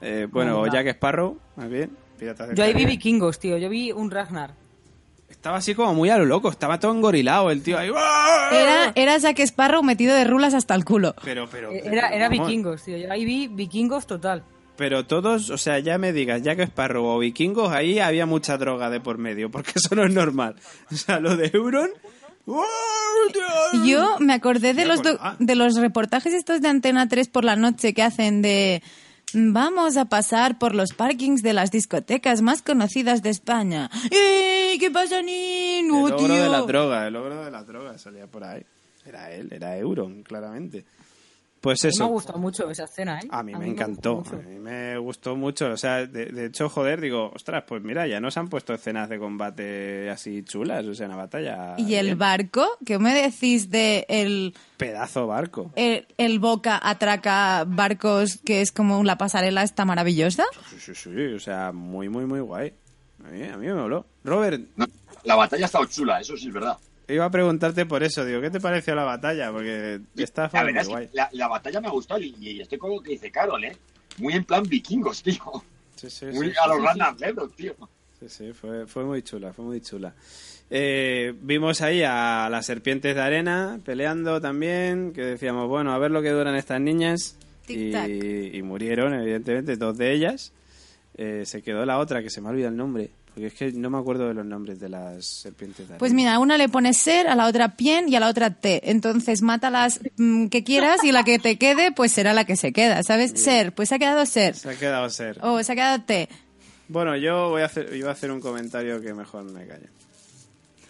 Eh, 0.00 0.28
bueno, 0.30 0.60
o. 0.60 0.66
Jack 0.66 0.86
Sparrow, 0.88 1.38
más 1.56 1.68
bien. 1.68 1.90
Piratas 2.18 2.54
Yo 2.54 2.64
ahí 2.64 2.74
vi 2.74 2.86
vikingos, 2.86 3.38
tío. 3.38 3.56
Yo 3.58 3.68
vi 3.68 3.92
un 3.92 4.10
Ragnar. 4.10 4.54
Estaba 5.30 5.58
así 5.58 5.74
como 5.74 5.94
muy 5.94 6.10
a 6.10 6.18
lo 6.18 6.26
loco, 6.26 6.50
estaba 6.50 6.78
todo 6.78 6.92
engorilado 6.92 7.50
el 7.50 7.62
tío 7.62 7.78
ahí. 7.78 7.90
¡ah! 7.96 8.50
Era, 8.52 8.92
era 8.94 9.18
Jack 9.18 9.38
Sparrow 9.40 9.82
metido 9.82 10.14
de 10.14 10.24
rulas 10.24 10.52
hasta 10.54 10.74
el 10.74 10.84
culo. 10.84 11.14
Pero, 11.24 11.48
pero, 11.50 11.70
Eh, 11.70 11.80
pero, 11.84 11.96
Era, 11.96 12.08
era 12.08 12.28
vikingos, 12.28 12.82
tío. 12.82 12.98
Yo 12.98 13.10
ahí 13.10 13.24
vi 13.24 13.48
vikingos 13.48 14.06
total. 14.06 14.44
Pero 14.76 15.06
todos, 15.06 15.50
o 15.50 15.58
sea, 15.58 15.78
ya 15.78 15.98
me 15.98 16.12
digas, 16.12 16.42
Jack 16.42 16.60
Sparrow 16.60 17.04
o 17.04 17.18
vikingos, 17.18 17.70
ahí 17.70 17.98
había 18.00 18.26
mucha 18.26 18.56
droga 18.58 18.90
de 18.90 19.00
por 19.00 19.18
medio, 19.18 19.50
porque 19.50 19.72
eso 19.76 19.94
no 19.94 20.04
es 20.04 20.12
normal. 20.12 20.56
O 20.90 20.96
sea, 20.96 21.20
lo 21.20 21.36
de 21.36 21.50
Euron... 21.54 21.90
¡oh! 22.46 22.64
Yo 23.84 24.16
me 24.18 24.32
acordé 24.32 24.74
de 24.74 24.84
los, 24.84 25.00
ah. 25.20 25.36
de 25.38 25.54
los 25.54 25.76
reportajes 25.76 26.34
estos 26.34 26.60
de 26.60 26.68
Antena 26.68 27.08
3 27.08 27.28
por 27.28 27.44
la 27.44 27.56
noche 27.56 27.94
que 27.94 28.02
hacen 28.02 28.42
de 28.42 28.82
vamos 29.34 29.96
a 29.96 30.06
pasar 30.06 30.58
por 30.58 30.74
los 30.74 30.92
parkings 30.92 31.42
de 31.42 31.52
las 31.52 31.70
discotecas 31.70 32.42
más 32.42 32.62
conocidas 32.62 33.22
de 33.22 33.30
España. 33.30 33.90
¡Eh! 34.10 34.76
¿Qué 34.78 34.90
pasa, 34.90 35.20
El 35.20 35.26
Nino, 35.26 36.08
logro 36.08 36.34
de 36.34 36.48
la 36.48 36.60
droga, 36.62 37.06
el 37.06 37.12
logro 37.12 37.44
de 37.44 37.50
la 37.50 37.64
droga 37.64 37.98
salía 37.98 38.26
por 38.26 38.44
ahí. 38.44 38.64
Era 39.04 39.30
él, 39.32 39.48
era 39.52 39.76
Euron, 39.76 40.22
claramente. 40.22 40.84
Pues 41.60 41.84
A 41.84 41.88
mí 41.88 41.92
me 41.98 42.02
ha 42.02 42.06
eso, 42.06 42.12
gustado 42.12 42.38
mucho 42.38 42.70
esa 42.70 42.84
escena, 42.84 43.20
¿eh? 43.20 43.28
a 43.30 43.42
mí 43.42 43.54
me 43.54 43.66
encantó, 43.66 44.16
mucho. 44.16 44.36
a 44.36 44.38
mí 44.38 44.58
me 44.58 44.96
gustó 44.96 45.36
mucho. 45.36 45.70
O 45.70 45.76
sea, 45.76 46.06
de, 46.06 46.26
de 46.26 46.46
hecho, 46.46 46.70
joder, 46.70 47.02
digo, 47.02 47.30
ostras, 47.34 47.64
pues 47.66 47.82
mira, 47.82 48.06
ya 48.06 48.18
nos 48.18 48.38
han 48.38 48.48
puesto 48.48 48.72
escenas 48.72 49.10
de 49.10 49.18
combate 49.18 50.08
así 50.08 50.42
chulas, 50.42 50.86
o 50.86 50.94
sea, 50.94 51.06
una 51.06 51.16
batalla. 51.16 51.74
Y 51.76 51.96
el 51.96 52.16
barco, 52.16 52.66
¿qué 52.86 52.98
me 52.98 53.12
decís 53.14 53.70
de 53.70 54.06
el, 54.08 54.54
Pedazo 54.78 55.26
barco. 55.26 55.70
el, 55.76 56.06
el 56.16 56.38
Boca 56.38 56.80
atraca 56.82 57.64
barcos 57.66 58.38
que 58.42 58.62
es 58.62 58.72
como 58.72 59.04
la 59.04 59.18
pasarela 59.18 59.62
esta 59.62 59.84
maravillosa? 59.84 60.44
Sí, 60.70 60.76
sí, 60.80 60.94
sí, 60.94 61.10
o 61.34 61.40
sea, 61.40 61.72
muy, 61.72 62.08
muy, 62.08 62.24
muy 62.24 62.40
guay. 62.40 62.72
A 63.22 63.28
mí, 63.28 63.42
a 63.44 63.58
mí 63.58 63.66
me 63.66 63.74
moló. 63.74 64.06
Robert, 64.24 64.62
No, 64.76 64.86
la 65.24 65.34
batalla 65.34 65.64
ha 65.64 65.66
estado 65.66 65.84
chula, 65.84 66.20
eso 66.20 66.36
sí 66.38 66.48
es 66.48 66.54
verdad. 66.54 66.78
Iba 67.12 67.24
a 67.24 67.30
preguntarte 67.30 67.86
por 67.86 68.02
eso, 68.02 68.24
digo, 68.24 68.40
¿qué 68.40 68.50
te 68.50 68.60
pareció 68.60 68.94
la 68.94 69.04
batalla? 69.04 69.50
Porque 69.52 70.00
está 70.16 70.50
La 70.52 70.62
muy 70.62 70.66
verdad 70.72 70.82
es 70.82 70.88
guay. 70.88 71.06
que 71.08 71.16
la, 71.16 71.28
la 71.32 71.48
batalla 71.48 71.80
me 71.80 71.88
ha 71.88 71.90
gustado 71.90 72.20
y, 72.20 72.34
y 72.38 72.60
estoy 72.60 72.78
con 72.78 72.90
lo 72.90 73.00
que 73.00 73.12
dice 73.12 73.30
Carol, 73.30 73.62
¿eh? 73.64 73.76
Muy 74.18 74.34
en 74.34 74.44
plan 74.44 74.62
vikingos, 74.62 75.22
tío. 75.24 75.40
Sí, 75.96 76.08
sí, 76.10 76.26
Muy 76.26 76.50
sí, 76.50 76.54
a 76.58 76.62
sí, 76.64 76.68
los 76.68 76.78
sí, 76.78 76.84
Ragnar 76.86 77.20
Lebron, 77.20 77.50
tío. 77.52 77.74
Sí, 78.18 78.28
sí, 78.28 78.52
fue, 78.52 78.86
fue 78.86 79.04
muy 79.04 79.22
chula, 79.22 79.52
fue 79.52 79.64
muy 79.64 79.80
chula. 79.80 80.14
Eh, 80.70 81.34
vimos 81.42 81.80
ahí 81.80 82.02
a 82.02 82.48
las 82.50 82.64
serpientes 82.66 83.14
de 83.14 83.20
arena 83.20 83.80
peleando 83.84 84.40
también, 84.40 85.12
que 85.12 85.22
decíamos, 85.22 85.68
bueno, 85.68 85.92
a 85.92 85.98
ver 85.98 86.10
lo 86.10 86.22
que 86.22 86.30
duran 86.30 86.54
estas 86.54 86.80
niñas. 86.80 87.36
Y, 87.68 88.56
y 88.56 88.62
murieron, 88.62 89.14
evidentemente, 89.14 89.76
dos 89.76 89.96
de 89.96 90.12
ellas. 90.12 90.52
Eh, 91.16 91.44
se 91.46 91.62
quedó 91.62 91.84
la 91.86 91.98
otra, 91.98 92.22
que 92.22 92.30
se 92.30 92.40
me 92.40 92.48
ha 92.48 92.50
olvidado 92.50 92.70
el 92.72 92.76
nombre, 92.76 93.10
porque 93.40 93.64
es 93.66 93.72
que 93.72 93.78
no 93.78 93.88
me 93.88 93.96
acuerdo 93.96 94.28
de 94.28 94.34
los 94.34 94.44
nombres 94.44 94.78
de 94.78 94.90
las 94.90 95.24
serpientes 95.24 95.88
de. 95.88 95.96
Pues 95.96 96.12
mira, 96.12 96.34
a 96.34 96.38
una 96.38 96.58
le 96.58 96.68
pones 96.68 96.98
ser, 96.98 97.26
a 97.26 97.34
la 97.34 97.46
otra 97.46 97.74
pien 97.74 98.06
y 98.06 98.14
a 98.14 98.20
la 98.20 98.28
otra 98.28 98.50
te. 98.50 98.90
Entonces 98.90 99.40
mátalas 99.40 99.98
mm, 100.18 100.48
que 100.48 100.62
quieras 100.62 101.02
y 101.04 101.10
la 101.10 101.24
que 101.24 101.38
te 101.38 101.56
quede, 101.56 101.90
pues 101.90 102.12
será 102.12 102.34
la 102.34 102.44
que 102.44 102.56
se 102.56 102.72
queda, 102.72 103.02
¿sabes? 103.02 103.32
Ser, 103.40 103.72
pues 103.72 103.88
se 103.88 103.94
ha 103.94 103.98
quedado 103.98 104.26
ser. 104.26 104.54
Se 104.56 104.68
ha 104.68 104.78
quedado 104.78 105.08
ser. 105.08 105.38
O 105.40 105.62
se 105.62 105.72
ha 105.72 105.74
quedado 105.74 106.02
te. 106.02 106.28
Bueno, 106.88 107.16
yo 107.16 107.48
voy 107.48 107.62
a 107.62 107.64
hacer, 107.64 107.96
iba 107.96 108.10
a 108.10 108.12
hacer 108.12 108.30
un 108.30 108.40
comentario 108.40 109.00
que 109.00 109.14
mejor 109.14 109.44
me 109.44 109.66
callo. 109.66 109.88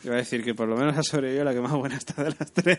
Iba 0.03 0.15
a 0.15 0.19
decir 0.19 0.43
que 0.43 0.53
por 0.53 0.67
lo 0.67 0.77
menos 0.77 0.99
ha 0.99 1.05
sobrevivido 1.05 1.45
la 1.45 1.55
que 1.55 1.61
más 1.61 1.73
buena 1.73 1.97
está 1.99 2.25
de 2.25 2.35
las 2.37 2.51
tres. 2.51 2.79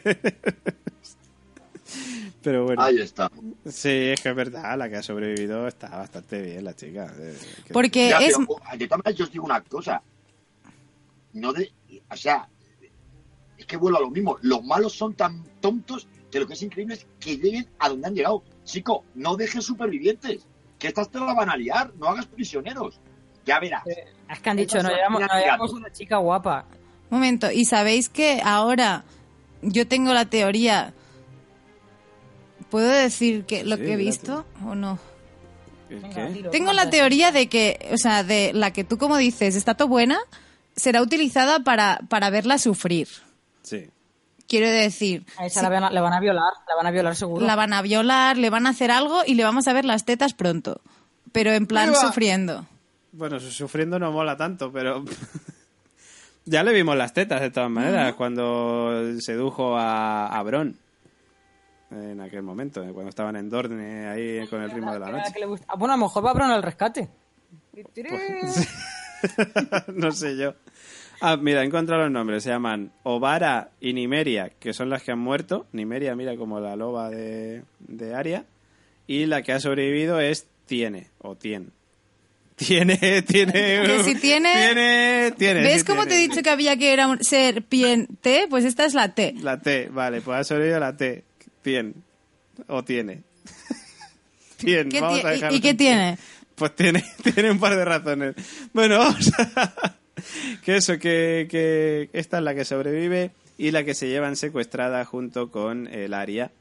Pero 2.44 2.66
bueno. 2.66 2.82
Ahí 2.82 3.00
está. 3.00 3.30
Sí, 3.66 3.90
es 3.90 4.20
que 4.22 4.30
es 4.30 4.36
verdad, 4.36 4.76
la 4.78 4.90
que 4.90 4.96
ha 4.98 5.04
sobrevivido 5.04 5.68
está 5.68 5.90
bastante 5.90 6.42
bien, 6.42 6.64
la 6.64 6.76
chica. 6.76 7.14
Eh, 7.20 7.38
que- 7.68 7.74
Porque 7.74 8.10
Ya, 8.10 8.18
es... 8.18 8.36
pero, 8.36 8.60
de 8.78 8.88
todas 8.88 8.98
maneras, 9.04 9.16
yo 9.16 9.26
os 9.26 9.32
digo 9.32 9.46
una 9.46 9.62
cosa. 9.62 10.02
no 11.34 11.54
de, 11.54 11.72
o 12.10 12.16
sea, 12.18 12.48
es 13.58 13.66
que 13.66 13.78
vuelvo 13.78 14.00
a 14.00 14.02
lo 14.02 14.10
mismo. 14.10 14.38
Los 14.42 14.64
malos 14.64 14.94
son 14.94 15.14
tan 15.14 15.44
tontos 15.62 16.08
que 16.32 16.40
lo 16.40 16.48
que 16.48 16.54
es 16.54 16.62
increíble 16.64 16.96
es 16.96 17.06
que 17.20 17.38
lleguen 17.38 17.68
a 17.80 17.90
donde 17.90 18.08
han 18.08 18.16
llegado. 18.16 18.44
Chico, 18.64 19.06
no 19.16 19.36
dejes 19.36 19.64
supervivientes, 19.64 20.48
que 20.80 20.88
estas 20.88 21.10
te 21.12 21.20
la 21.20 21.34
van 21.34 21.50
a 21.50 21.56
liar, 21.58 21.94
no 22.00 22.08
hagas 22.08 22.26
prisioneros. 22.26 23.00
Ya 23.46 23.60
verás. 23.60 23.84
Es 24.30 24.40
que 24.40 24.50
han 24.50 24.58
dicho, 24.58 24.82
no 24.82 24.90
llevamos, 24.90 25.22
no 25.22 25.28
llevamos 25.40 25.74
una 25.74 25.92
chica 25.92 26.18
guapa. 26.18 26.66
Momento, 27.10 27.52
y 27.52 27.66
sabéis 27.66 28.08
que 28.10 28.42
ahora 28.44 29.04
yo 29.62 29.88
tengo 29.88 30.14
la 30.14 30.26
teoría. 30.26 30.94
¿Puedo 32.72 32.88
decir 32.90 33.44
que 33.46 33.64
lo 33.64 33.76
Sí, 33.76 33.84
que 33.84 33.94
he 33.94 33.98
visto 33.98 34.46
o 34.66 34.74
no? 34.74 34.98
Tengo 36.52 36.72
la 36.74 36.90
teoría 36.90 37.32
de 37.32 37.48
que, 37.48 37.90
o 37.94 37.98
sea, 37.98 38.24
de 38.24 38.52
la 38.54 38.72
que 38.72 38.84
tú 38.84 38.98
como 38.98 39.18
dices, 39.18 39.56
está 39.56 39.76
todo 39.76 39.90
buena, 39.90 40.18
será 40.76 41.02
utilizada 41.02 41.60
para, 41.60 42.00
para 42.10 42.30
verla 42.30 42.58
sufrir. 42.58 43.10
Sí. 43.62 43.90
Quiero 44.48 44.68
decir, 44.70 45.26
A 45.38 45.46
esa 45.46 45.60
sí, 45.60 45.64
la, 45.66 45.70
van 45.70 45.84
a, 45.86 45.92
la 45.92 46.02
van 46.02 46.14
a 46.14 46.20
violar, 46.20 46.54
la 46.68 46.76
van 46.76 46.88
a 46.88 46.92
violar 46.92 47.16
seguro. 47.16 47.46
la 47.46 47.56
van 47.56 47.74
a 47.74 47.82
violar, 47.82 48.38
le 48.38 48.50
van 48.50 48.68
a 48.68 48.70
hacer 48.72 48.90
algo 48.92 49.22
y 49.26 49.36
le 49.36 49.44
vamos 49.44 49.68
a 49.68 49.74
ver 49.74 49.86
las 49.86 50.06
tetas 50.06 50.34
pronto. 50.34 50.82
Pero 51.32 51.52
en 51.52 51.68
plan 51.68 51.94
sufriendo. 51.96 52.66
Bueno, 53.14 53.40
su- 53.40 53.52
sufriendo 53.52 54.00
no 54.00 54.12
mola 54.12 54.36
tanto, 54.38 54.72
pero 54.72 55.04
ya 56.46 56.64
le 56.64 56.74
vimos 56.74 56.96
las 56.98 57.14
tetas 57.14 57.42
de 57.42 57.52
todas 57.52 57.70
maneras 57.70 58.14
cuando 58.16 59.20
sedujo 59.20 59.78
a, 59.78 60.28
a 60.28 60.44
Bron 60.44 60.76
en 61.92 62.22
aquel 62.22 62.42
momento, 62.44 62.82
eh, 62.84 62.92
cuando 62.94 63.10
estaban 63.10 63.36
en 63.36 63.50
Dorne 63.50 64.08
ahí 64.08 64.48
con 64.48 64.62
el 64.62 64.72
ritmo 64.72 64.94
de 64.94 65.00
la 65.00 65.12
noche. 65.12 65.32
que 65.34 65.40
le 65.40 65.46
gusta. 65.46 65.66
Ah, 65.70 65.76
bueno, 65.78 65.94
a 65.94 65.98
lo 65.98 66.04
mejor 66.06 66.26
va 66.26 66.32
a 66.32 66.34
Bron 66.34 66.52
al 66.52 66.64
rescate. 66.64 67.10
no 69.94 70.12
sé 70.12 70.38
yo. 70.38 70.54
Ah, 71.22 71.38
mira, 71.38 71.62
he 71.62 71.66
encontrado 71.66 72.04
los 72.04 72.12
nombres. 72.12 72.44
Se 72.44 72.50
llaman 72.50 72.92
Ovara 73.04 73.70
y 73.80 73.94
Nimeria, 73.94 74.52
que 74.60 74.74
son 74.74 74.90
las 74.90 75.04
que 75.04 75.12
han 75.12 75.20
muerto. 75.20 75.68
Nimeria, 75.72 76.16
mira, 76.16 76.36
como 76.36 76.60
la 76.60 76.76
loba 76.76 77.10
de, 77.10 77.64
de 77.80 78.16
Aria. 78.16 78.46
Y 79.08 79.26
la 79.28 79.42
que 79.44 79.52
ha 79.54 79.60
sobrevivido 79.60 80.20
es 80.20 80.48
Tiene, 80.66 81.08
o 81.20 81.36
Tien. 81.36 81.72
Tiene, 82.56 82.96
tiene. 83.28 83.52
Que 83.54 84.04
si 84.04 84.16
tiene- 84.16 84.54
Tiene, 84.54 85.32
tiene. 85.38 85.62
¿Ves 85.62 85.84
cómo 85.84 86.06
te 86.06 86.16
he 86.16 86.28
dicho 86.28 86.42
que 86.42 86.50
había 86.50 86.76
que 86.78 86.94
era 86.94 87.08
un 87.08 87.24
serpiente? 87.24 88.48
Pues 88.50 88.66
esta 88.66 88.86
es 88.86 88.94
la 88.94 89.14
T. 89.14 89.36
La 89.42 89.60
T, 89.60 89.90
vale, 89.90 90.22
pues 90.22 90.40
ha 90.40 90.44
sobrevivido 90.44 90.80
la 90.80 90.96
T. 90.98 91.24
Tien. 91.62 91.94
O 92.68 92.84
tiene. 92.84 93.22
Tien, 94.58 94.90
¿Qué 94.90 95.02
vamos 95.02 95.20
tie- 95.20 95.26
a 95.26 95.32
y- 95.32 95.36
dejarlo 95.36 95.58
¿Y 95.58 95.62
qué 95.62 95.70
en 95.70 95.78
tiene? 95.78 96.18
Pues 96.56 96.76
tiene, 96.76 97.04
tiene 97.34 97.52
un 97.52 97.60
par 97.60 97.76
de 97.76 97.86
razones. 97.86 98.36
Bueno, 98.74 99.00
vamos 99.00 99.32
a... 99.38 99.96
Que 100.64 100.76
eso, 100.78 101.00
que, 101.00 101.48
que 101.50 102.10
esta 102.14 102.38
es 102.38 102.44
la 102.44 102.54
que 102.54 102.64
sobrevive 102.64 103.32
y 103.58 103.72
la 103.72 103.84
que 103.84 103.96
se 103.96 104.08
llevan 104.08 104.36
secuestrada 104.36 105.04
junto 105.04 105.50
con 105.50 105.88
el 105.88 106.14
Aria. 106.14 106.52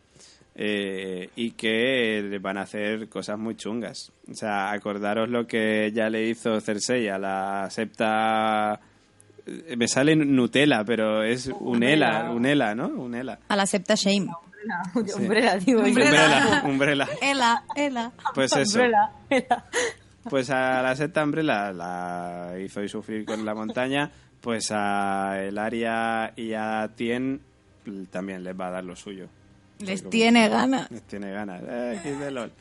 eh, 0.55 1.28
y 1.36 1.51
que 1.51 2.22
le 2.31 2.39
van 2.39 2.56
a 2.56 2.62
hacer 2.62 3.09
cosas 3.10 3.39
muy 3.39 3.56
chungas. 3.56 4.12
O 4.31 4.35
sea, 4.35 4.70
acordaros 4.72 5.28
lo 5.28 5.47
que 5.47 5.90
ya 5.94 6.09
le 6.09 6.27
hizo 6.27 6.59
Cersei 6.62 7.09
a 7.09 7.18
la 7.18 7.68
septa... 7.70 8.81
eh, 9.47 9.77
Me 9.77 9.89
sale 9.89 10.16
Nutella, 10.16 10.82
pero 10.85 11.22
es 11.22 11.51
Unela, 11.60 12.31
Unela, 12.31 12.74
¿no? 12.74 12.86
Unela. 12.89 13.40
A 13.48 13.56
la 13.56 13.66
septa 13.66 13.94
Shame. 13.94 14.28
Umbrella, 15.16 15.57
digo. 15.59 15.81
yo. 15.81 15.87
Umbrella, 15.87 16.62
Umbrella. 16.66 17.09
Ela, 17.23 17.65
Ela. 17.77 18.12
Pues 18.35 18.55
eso. 18.57 18.78
Umbrella. 18.78 19.11
Era. 19.28 19.65
Pues 20.28 20.51
a 20.51 20.82
la 20.82 20.95
secta 20.97 21.24
Umbrella 21.24 21.73
la 21.73 22.53
hizo 22.62 22.82
y 22.82 22.89
sufrir 22.89 23.24
con 23.24 23.45
la 23.45 23.55
montaña, 23.55 24.11
pues 24.41 24.70
a 24.70 25.41
el 25.43 25.57
Aria 25.59 26.32
y 26.37 26.53
a 26.53 26.89
Tien 26.95 27.41
también 28.11 28.45
les 28.45 28.59
va 28.59 28.66
a 28.69 28.70
dar 28.70 28.85
lo 28.85 28.95
suyo. 28.97 29.27
Les 29.78 30.03
Como- 30.03 30.11
tiene 30.11 30.49
ganas. 30.51 30.91
Les 30.91 31.03
tiene 31.03 31.32
ganas. 31.32 31.62
Eh, 31.66 32.01
Kid 32.03 32.12
de 32.16 32.31
LOL. 32.31 32.53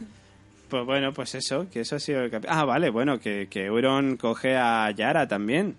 Pues 0.70 0.86
bueno, 0.86 1.12
pues 1.14 1.36
eso, 1.36 1.68
que 1.70 1.82
eso 1.82 1.98
ha 1.98 2.00
sido 2.00 2.22
el 2.22 2.32
Ah, 2.48 2.64
vale, 2.64 2.90
bueno, 2.92 3.20
que, 3.20 3.48
que 3.50 3.66
Euron 3.66 4.16
coge 4.18 4.56
a 4.56 4.90
Yara 4.92 5.28
también. 5.28 5.76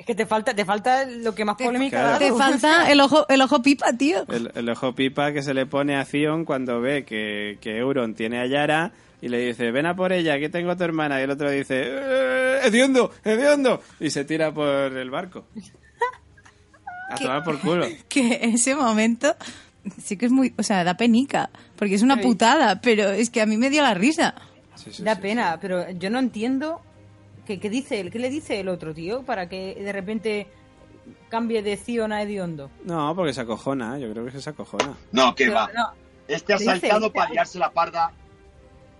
Es 0.00 0.06
que 0.06 0.14
te 0.14 0.24
falta, 0.24 0.54
te 0.54 0.64
falta 0.64 1.04
lo 1.04 1.34
que 1.34 1.44
más 1.44 1.58
Te- 1.58 1.64
polémica 1.66 1.98
Claro. 1.98 2.12
da. 2.12 2.18
Te 2.18 2.32
falta 2.32 2.90
el 2.90 3.00
ojo, 3.02 3.26
el 3.28 3.42
ojo 3.42 3.60
pipa, 3.60 3.92
tío. 3.92 4.24
El, 4.28 4.50
el 4.54 4.68
ojo 4.70 4.94
pipa 4.94 5.30
que 5.32 5.42
se 5.42 5.52
le 5.52 5.66
pone 5.66 5.94
a 5.96 6.06
Theon 6.06 6.46
cuando 6.46 6.80
ve 6.80 7.04
que, 7.04 7.58
que 7.60 7.76
Euron 7.76 8.14
tiene 8.14 8.40
a 8.40 8.46
Yara 8.46 8.92
y 9.20 9.28
le 9.28 9.38
dice, 9.38 9.70
ven 9.70 9.84
a 9.84 9.94
por 9.94 10.14
ella, 10.14 10.38
que 10.38 10.48
tengo 10.48 10.70
a 10.70 10.76
tu 10.76 10.84
hermana. 10.84 11.20
Y 11.20 11.24
el 11.24 11.30
otro 11.30 11.50
dice, 11.50 11.82
"Eh, 11.86 12.60
¡Hediondo! 12.64 13.12
¡Hediondo! 13.22 13.82
Y 14.00 14.08
se 14.08 14.24
tira 14.24 14.52
por 14.54 14.66
el 14.66 15.10
barco. 15.10 15.44
A 17.10 17.16
tomar 17.16 17.44
por 17.44 17.58
culo. 17.60 17.86
Que 18.08 18.40
ese 18.42 18.74
momento 18.74 19.36
sí 20.02 20.16
que 20.16 20.26
es 20.26 20.32
muy, 20.32 20.54
o 20.56 20.62
sea, 20.62 20.82
da 20.84 20.96
penica, 20.96 21.50
porque 21.76 21.94
es 21.96 22.02
una 22.02 22.20
putada, 22.20 22.80
pero 22.80 23.10
es 23.10 23.28
que 23.30 23.42
a 23.42 23.46
mí 23.46 23.56
me 23.58 23.68
dio 23.68 23.82
la 23.82 23.94
risa. 23.94 24.34
Sí, 24.76 24.90
sí, 24.92 25.02
Da 25.02 25.16
sí, 25.16 25.20
pena, 25.22 25.58
pero 25.60 25.90
yo 25.90 26.08
no 26.08 26.18
entiendo 26.18 26.80
qué, 27.54 27.60
qué 27.60 27.70
dice 27.70 27.98
él, 28.00 28.10
qué 28.10 28.18
le 28.18 28.30
dice 28.30 28.60
el 28.60 28.68
otro 28.68 28.94
tío 28.94 29.22
para 29.22 29.48
que 29.48 29.74
de 29.74 29.92
repente 29.92 30.46
cambie 31.28 31.62
de 31.62 31.76
Zion 31.76 32.12
a 32.12 32.22
Hediondo. 32.22 32.68
sí. 32.68 32.82
No, 32.84 33.14
porque 33.16 33.32
se 33.32 33.40
acojona, 33.40 33.98
yo 33.98 34.10
creo 34.12 34.24
que 34.26 34.40
se 34.40 34.50
acojona. 34.50 34.94
No, 35.12 35.34
que 35.34 35.44
Pero 35.46 35.56
va. 35.56 35.70
no, 35.74 35.88
Este 36.28 36.54
ha 36.54 36.58
saltado 36.58 37.00
dice, 37.06 37.10
para 37.12 37.30
liarse 37.30 37.58
la 37.58 37.70
parda. 37.72 38.12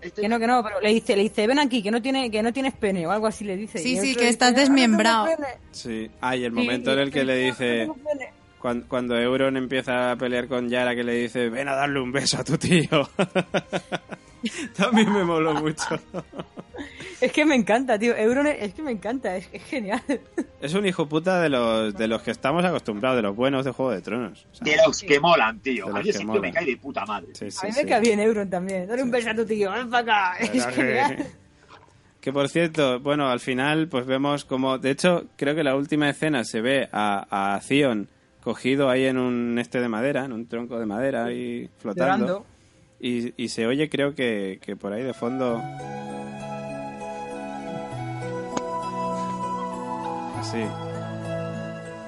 Este 0.01 0.23
que 0.23 0.29
no, 0.29 0.39
que 0.41 0.47
no, 0.47 0.63
pero 0.65 0.81
le 0.81 0.89
dice, 0.95 1.15
le 1.15 1.23
dice, 1.23 1.47
ven 1.47 1.59
aquí, 1.59 1.83
que 1.83 1.91
no 1.91 2.01
tiene, 2.03 2.31
que 2.31 2.43
no 2.43 2.53
tienes 2.53 2.75
pene 2.75 3.07
o 3.07 3.11
algo 3.13 3.27
así 3.27 3.45
le 3.45 3.57
dice. 3.57 3.79
Sí, 3.79 3.97
sí, 3.97 4.15
que 4.15 4.21
dice, 4.23 4.29
estás 4.31 4.49
"Ah, 4.49 4.53
no 4.53 4.59
desmembrado". 4.61 5.27
pene". 5.27 5.49
Sí. 5.73 6.11
Ah, 6.21 6.35
y 6.37 6.45
el 6.45 6.53
momento 6.53 6.93
en 6.93 6.99
el 7.01 7.11
que 7.13 7.23
le 7.25 7.35
"No 7.39 7.47
dice... 7.53 7.79
tengo 7.81 7.95
pene". 7.95 8.33
Cuando, 8.61 8.87
cuando 8.89 9.17
Euron 9.19 9.57
empieza 9.57 10.11
a 10.13 10.17
pelear 10.17 10.47
con 10.47 10.69
Yara, 10.69 10.95
que 10.95 11.03
le 11.03 11.15
dice, 11.15 11.49
ven 11.49 11.69
a 11.69 11.75
darle 11.75 11.99
un 12.01 12.13
beso 12.13 12.39
a 12.39 12.45
tu 12.45 12.59
tío. 12.59 13.09
También 14.77 15.13
me 15.13 15.25
moló 15.25 15.55
mucho. 15.55 15.99
Es 17.21 17.33
que 17.33 17.45
me 17.45 17.55
encanta, 17.55 17.99
tío. 17.99 18.17
Euron 18.17 18.47
es, 18.47 18.57
es 18.63 18.75
que 18.75 18.83
me 18.83 18.91
encanta, 18.93 19.37
es, 19.37 19.49
es 19.53 19.63
genial. 19.65 20.01
Es 20.61 20.75
un 20.75 20.87
hijo 20.87 21.07
puta 21.09 21.41
de 21.41 21.49
los, 21.51 21.95
de 21.95 22.09
los 22.09 22.23
que 22.23 22.31
estamos 22.31 22.65
acostumbrados, 22.65 23.17
de 23.17 23.23
los 23.23 23.37
buenos 23.37 23.65
de 23.65 23.73
Juego 23.73 23.93
de 23.93 24.01
Tronos. 24.01 24.47
De 24.61 24.77
los 24.87 25.03
que 25.03 25.21
molan, 25.21 25.59
tío. 25.61 25.87
De 25.87 25.99
A 26.19 26.25
mí 26.25 26.41
me 26.41 26.53
cae 26.53 26.65
de 26.67 26.77
puta 26.77 27.05
madre. 27.07 27.29
sí, 27.35 27.51
sí, 27.51 27.59
A 27.63 27.67
mí 27.67 27.73
sí. 27.73 27.83
me 27.85 27.89
cae 27.89 28.01
bien 28.01 28.21
Euron 28.21 28.49
también. 28.49 28.87
Dale 28.87 29.03
un 29.03 29.11
beso 29.11 29.31
a 29.31 29.35
tu 29.35 29.45
tío, 29.45 29.71
ven 29.71 29.91
para 29.91 30.33
acá. 30.33 30.45
Es 30.55 30.67
que- 32.21 32.33
por 32.33 32.49
cierto, 32.51 33.01
bueno, 33.01 33.29
al 33.31 33.41
final 33.41 33.89
pues 33.89 34.05
vemos 34.07 34.45
como, 34.45 34.77
de 34.79 34.91
hecho, 34.91 35.25
creo 35.37 35.55
que 35.55 35.65
la 35.65 35.75
última 35.77 36.09
escena 36.11 36.45
se 36.45 36.61
ve 36.61 36.89
a, 36.93 37.55
a 37.57 37.61
Theon 37.61 38.09
cogido 38.43 38.89
ahí 38.91 39.05
en 39.07 39.17
un 39.19 39.59
este 39.59 39.81
de 39.81 39.89
madera, 39.89 40.25
en 40.27 40.33
un 40.33 40.47
tronco 40.47 40.79
de 40.79 40.87
madera 40.87 41.25
ahí 41.27 41.69
flotando. 41.79 42.45
Y, 43.01 43.33
y 43.43 43.49
se 43.49 43.67
oye 43.67 43.89
creo 43.89 44.15
que, 44.15 44.59
que 44.63 44.77
por 44.77 44.93
ahí 44.93 45.03
de 45.03 45.15
fondo... 45.15 45.63
Así. 50.41 50.59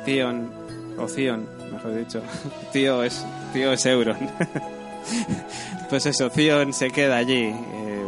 Theon, 0.04 0.50
o 0.98 1.06
Theon, 1.06 1.46
mejor 1.70 1.94
dicho. 1.96 2.22
Tío 2.72 3.02
es, 3.02 3.24
tío 3.52 3.72
es 3.72 3.86
Euron. 3.86 4.16
pues 5.90 6.06
eso, 6.06 6.30
Theon 6.30 6.72
se 6.72 6.90
queda 6.90 7.16
allí 7.18 7.52
eh, 7.52 8.06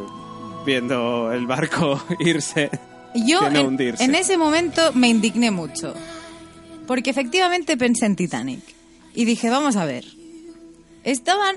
viendo 0.64 1.30
el 1.32 1.46
barco 1.46 2.02
irse. 2.18 2.70
Yo 3.14 3.40
Que 3.40 3.51
no 3.51 3.60
en, 3.60 3.66
hundirse. 3.66 4.02
en 4.05 4.14
ese 4.14 4.36
momento 4.36 4.92
me 4.94 5.09
indigné 5.09 5.51
mucho, 5.52 5.94
porque 6.86 7.10
efectivamente 7.10 7.76
pensé 7.76 8.06
en 8.06 8.16
Titanic 8.16 8.60
y 9.14 9.24
dije, 9.24 9.51
vamos 9.51 9.76
a 9.76 9.84
ver, 9.84 10.05
estaban 11.05 11.56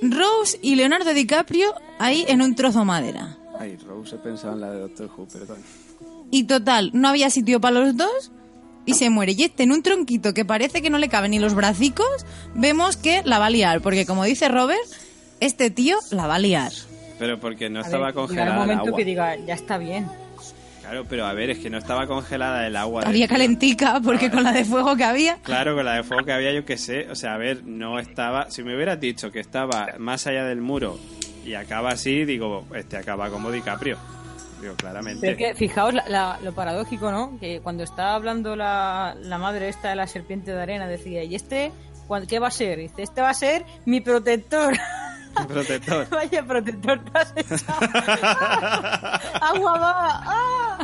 Rose 0.00 0.58
y 0.62 0.76
Leonardo 0.76 1.12
DiCaprio 1.12 1.74
ahí 1.98 2.24
en 2.28 2.40
un 2.40 2.54
trozo 2.54 2.80
de 2.80 2.84
madera. 2.84 3.36
Ay, 3.58 3.76
Rose 3.78 4.14
he 4.14 4.18
pensado 4.18 4.54
en 4.54 4.60
la 4.60 4.70
de 4.70 4.80
Doctor 4.80 5.10
Who, 5.16 5.26
perdón. 5.26 5.58
Y 6.30 6.44
total, 6.44 6.90
no 6.92 7.08
había 7.08 7.30
sitio 7.30 7.60
para 7.60 7.80
los 7.80 7.96
dos 7.96 8.30
y 8.84 8.94
se 8.94 9.10
muere. 9.10 9.32
Y 9.36 9.44
este 9.44 9.62
en 9.64 9.72
un 9.72 9.82
tronquito 9.82 10.34
que 10.34 10.44
parece 10.44 10.82
que 10.82 10.90
no 10.90 10.98
le 10.98 11.08
caben 11.08 11.30
ni 11.32 11.38
los 11.38 11.54
bracicos, 11.54 12.06
vemos 12.54 12.96
que 12.96 13.22
la 13.24 13.38
va 13.38 13.46
a 13.46 13.50
liar. 13.50 13.80
Porque 13.80 14.06
como 14.06 14.24
dice 14.24 14.48
Robert, 14.48 14.80
este 15.40 15.70
tío 15.70 15.96
la 16.10 16.26
va 16.26 16.36
a 16.36 16.38
liar. 16.38 16.72
Pero 17.18 17.38
porque 17.40 17.68
no 17.68 17.80
A 17.80 17.82
ver, 17.82 17.86
estaba 17.86 18.08
llegará 18.08 18.14
congelada 18.14 18.50
un 18.50 18.54
el 18.54 18.60
momento 18.60 18.84
agua. 18.88 18.98
que 18.98 19.04
diga, 19.04 19.36
ya 19.36 19.54
está 19.54 19.78
bien. 19.78 20.06
Claro, 20.80 21.04
pero 21.06 21.26
a 21.26 21.34
ver, 21.34 21.50
es 21.50 21.58
que 21.58 21.68
no 21.68 21.76
estaba 21.76 22.06
congelada 22.06 22.66
el 22.66 22.74
agua. 22.76 23.02
Había 23.04 23.28
calentica 23.28 24.00
porque 24.02 24.30
con 24.30 24.42
la 24.42 24.52
de 24.52 24.64
fuego 24.64 24.96
que 24.96 25.04
había... 25.04 25.36
Claro, 25.42 25.74
con 25.74 25.84
la 25.84 25.94
de 25.94 26.02
fuego 26.02 26.24
que 26.24 26.32
había, 26.32 26.52
yo 26.54 26.64
qué 26.64 26.78
sé. 26.78 27.10
O 27.10 27.14
sea, 27.14 27.34
a 27.34 27.36
ver, 27.36 27.64
no 27.64 27.98
estaba. 27.98 28.50
Si 28.50 28.62
me 28.62 28.74
hubieras 28.74 28.98
dicho 28.98 29.30
que 29.30 29.40
estaba 29.40 29.88
más 29.98 30.26
allá 30.26 30.44
del 30.44 30.62
muro 30.62 30.98
y 31.44 31.52
acaba 31.54 31.90
así, 31.90 32.24
digo, 32.24 32.64
este 32.74 32.96
acaba 32.96 33.28
como 33.28 33.50
DiCaprio. 33.50 33.98
Claramente. 34.76 35.54
Fijaos 35.54 35.94
la- 35.94 36.04
la- 36.08 36.38
lo 36.42 36.52
paradójico, 36.52 37.10
¿no? 37.10 37.38
Que 37.38 37.60
cuando 37.60 37.82
estaba 37.84 38.14
hablando 38.14 38.56
la, 38.56 39.16
la 39.20 39.38
madre 39.38 39.68
esta 39.68 39.90
de 39.90 39.96
la 39.96 40.06
serpiente 40.06 40.52
de 40.52 40.60
arena, 40.62 40.86
decía, 40.86 41.22
¿y 41.24 41.34
este 41.34 41.72
qué 42.26 42.38
va 42.38 42.48
a 42.48 42.50
ser? 42.50 42.78
Dice, 42.78 43.02
este 43.02 43.20
va 43.20 43.30
a 43.30 43.34
ser 43.34 43.64
mi 43.84 44.00
protector. 44.00 44.74
Protector. 45.46 46.08
Vaya 46.10 46.44
protector 46.46 47.04
te 47.04 47.18
has 47.18 47.32
echado. 47.36 47.78
¡Agua 49.40 49.78
va! 49.78 50.22
¡Ah! 50.24 50.78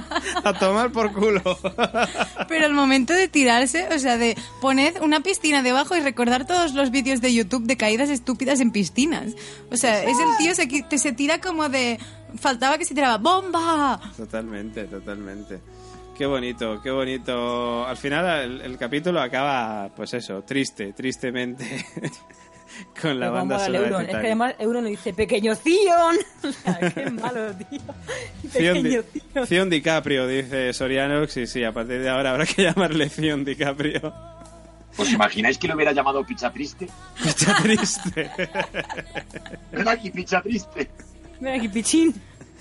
A 0.45 0.53
tomar 0.55 0.91
por 0.93 1.13
culo. 1.13 1.43
Pero 2.49 2.67
el 2.67 2.75
momento 2.75 3.13
de 3.13 3.29
tirarse, 3.29 3.89
o 3.95 3.99
sea, 3.99 4.17
de 4.17 4.37
poner 4.61 5.01
una 5.03 5.21
piscina 5.21 5.63
debajo 5.63 5.97
y 5.97 6.01
recordar 6.01 6.47
todos 6.47 6.75
los 6.75 6.91
vídeos 6.91 7.21
de 7.21 7.33
YouTube 7.35 7.65
de 7.65 7.77
caídas 7.77 8.11
estúpidas 8.11 8.61
en 8.61 8.71
piscinas. 8.71 9.33
O 9.71 9.77
sea, 9.77 10.03
es 10.03 10.17
el 10.19 10.37
tío 10.39 10.55
se, 10.55 10.99
se 10.99 11.13
tira 11.13 11.41
como 11.41 11.69
de... 11.69 11.99
Faltaba 12.37 12.79
que 12.79 12.85
se 12.85 12.95
tiraba 12.95 13.19
¡bomba! 13.19 14.01
Totalmente, 14.17 14.85
totalmente. 14.85 15.61
Qué 16.17 16.27
bonito, 16.27 16.81
qué 16.83 16.91
bonito. 16.91 17.85
Al 17.87 17.97
final 17.97 18.43
el, 18.43 18.61
el 18.61 18.79
capítulo 18.79 19.21
acaba, 19.21 19.89
pues 19.97 20.15
eso, 20.15 20.43
triste, 20.43 20.93
tristemente, 20.93 21.85
con 23.01 23.19
la 23.21 23.31
banda 23.31 23.59
sonora. 23.59 24.03
Es 24.03 24.09
que 24.09 24.17
además 24.17 24.55
Euron 24.59 24.85
le 24.85 24.91
dice 24.91 25.13
pequeño 25.13 25.55
Zion. 25.55 26.17
Qué 26.95 27.11
malo, 27.11 27.53
tío. 27.55 27.81
Pequeño 28.53 28.83
Di- 28.83 28.91
Zion. 29.33 29.47
Zion 29.47 29.71
DiCaprio, 29.71 30.27
dice 30.27 30.73
Soriano. 30.73 31.27
Sí, 31.27 31.47
sí, 31.47 31.63
a 31.65 31.73
partir 31.73 32.01
de 32.01 32.09
ahora 32.11 32.31
habrá 32.31 32.47
que 32.47 32.63
llamarle 32.63 33.09
Zion 33.09 33.45
DiCaprio. 33.45 34.13
¿Os 34.97 35.11
imagináis 35.13 35.59
que 35.59 35.67
lo 35.67 35.75
hubiera 35.75 35.93
llamado 35.93 36.25
Picha 36.25 36.53
Triste? 36.53 36.89
Está 37.25 37.57
triste. 37.63 38.31
Ven 39.73 39.89
aquí, 39.89 40.11
Picha 40.11 40.41
Triste. 40.41 40.89
Mira 41.41 41.57
aquí, 41.57 41.69
pichín. 41.69 42.15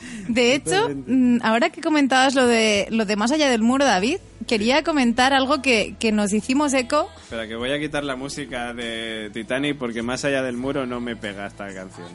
De 0.28 0.56
hecho, 0.56 0.90
mm, 0.90 1.40
ahora 1.44 1.70
que 1.70 1.82
comentabas 1.82 2.34
lo 2.36 2.48
de, 2.48 2.88
lo 2.90 3.06
de 3.06 3.16
más 3.16 3.32
allá 3.32 3.50
del 3.50 3.62
muro, 3.62 3.86
David, 3.86 4.18
quería 4.48 4.84
comentar 4.84 5.34
algo 5.34 5.62
que, 5.62 5.96
que 6.00 6.12
nos 6.12 6.34
hicimos 6.34 6.74
eco. 6.74 7.10
Espera, 7.22 7.48
que 7.48 7.56
voy 7.56 7.72
a 7.72 7.80
quitar 7.80 8.04
la 8.04 8.16
música 8.16 8.74
de 8.74 9.30
Titanic 9.34 9.78
porque 9.78 10.02
más 10.02 10.24
allá 10.26 10.42
del 10.42 10.58
muro 10.58 10.86
no 10.86 11.02
me 11.02 11.16
pega 11.16 11.48
esta 11.48 11.74
canción. 11.74 12.08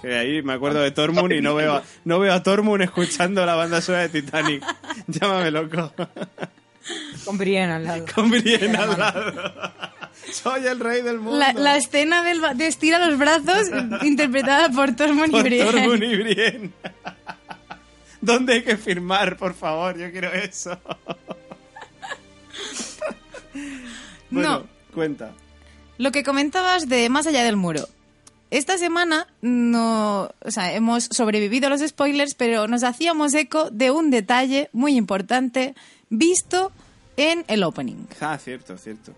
Que 0.00 0.14
ahí 0.16 0.42
me 0.42 0.52
acuerdo 0.52 0.80
de 0.80 0.90
Tormund 0.90 1.32
y 1.32 1.40
no 1.40 1.54
veo, 1.54 1.76
a, 1.76 1.82
no 2.04 2.18
veo 2.18 2.32
a 2.32 2.42
Tormund 2.42 2.82
escuchando 2.82 3.44
la 3.46 3.54
banda 3.54 3.80
sonora 3.80 4.06
de 4.06 4.20
Titanic. 4.20 4.62
Llámame 5.06 5.50
loco. 5.50 5.92
Con 7.24 7.38
Brienne 7.38 7.72
al 7.72 7.84
lado. 7.84 8.04
Con 8.14 8.30
Brienne 8.30 8.76
al 8.76 8.98
lado. 8.98 9.32
Soy 10.32 10.66
el 10.66 10.80
rey 10.80 11.02
del 11.02 11.18
mundo. 11.18 11.38
La, 11.38 11.52
la 11.52 11.76
escena 11.76 12.22
del, 12.22 12.40
de 12.56 12.66
estira 12.66 13.04
los 13.06 13.18
brazos, 13.18 13.68
interpretada 14.02 14.68
por 14.70 14.94
Tormund 14.96 15.28
y 15.34 15.42
Por. 15.42 15.72
Tormund 15.72 16.02
y 16.02 16.16
Brienne. 16.16 16.70
¿Dónde 18.20 18.54
hay 18.54 18.62
que 18.62 18.76
firmar, 18.76 19.36
por 19.36 19.54
favor? 19.54 19.98
Yo 19.98 20.10
quiero 20.10 20.32
eso. 20.32 20.78
bueno, 24.30 24.60
No. 24.60 24.66
cuenta. 24.94 25.32
Lo 25.98 26.10
que 26.10 26.22
comentabas 26.24 26.88
de 26.88 27.08
Más 27.08 27.26
allá 27.26 27.44
del 27.44 27.56
muro. 27.56 27.86
Esta 28.50 28.78
semana 28.78 29.26
no, 29.42 30.30
o 30.40 30.50
sea, 30.50 30.72
hemos 30.74 31.04
sobrevivido 31.04 31.66
a 31.66 31.70
los 31.70 31.80
spoilers, 31.80 32.34
pero 32.34 32.68
nos 32.68 32.84
hacíamos 32.84 33.34
eco 33.34 33.68
de 33.70 33.90
un 33.90 34.10
detalle 34.10 34.68
muy 34.72 34.96
importante 34.96 35.74
visto 36.08 36.70
en 37.16 37.44
el 37.48 37.64
opening. 37.64 38.06
Ah, 38.20 38.38
cierto, 38.38 38.76
cierto. 38.78 39.12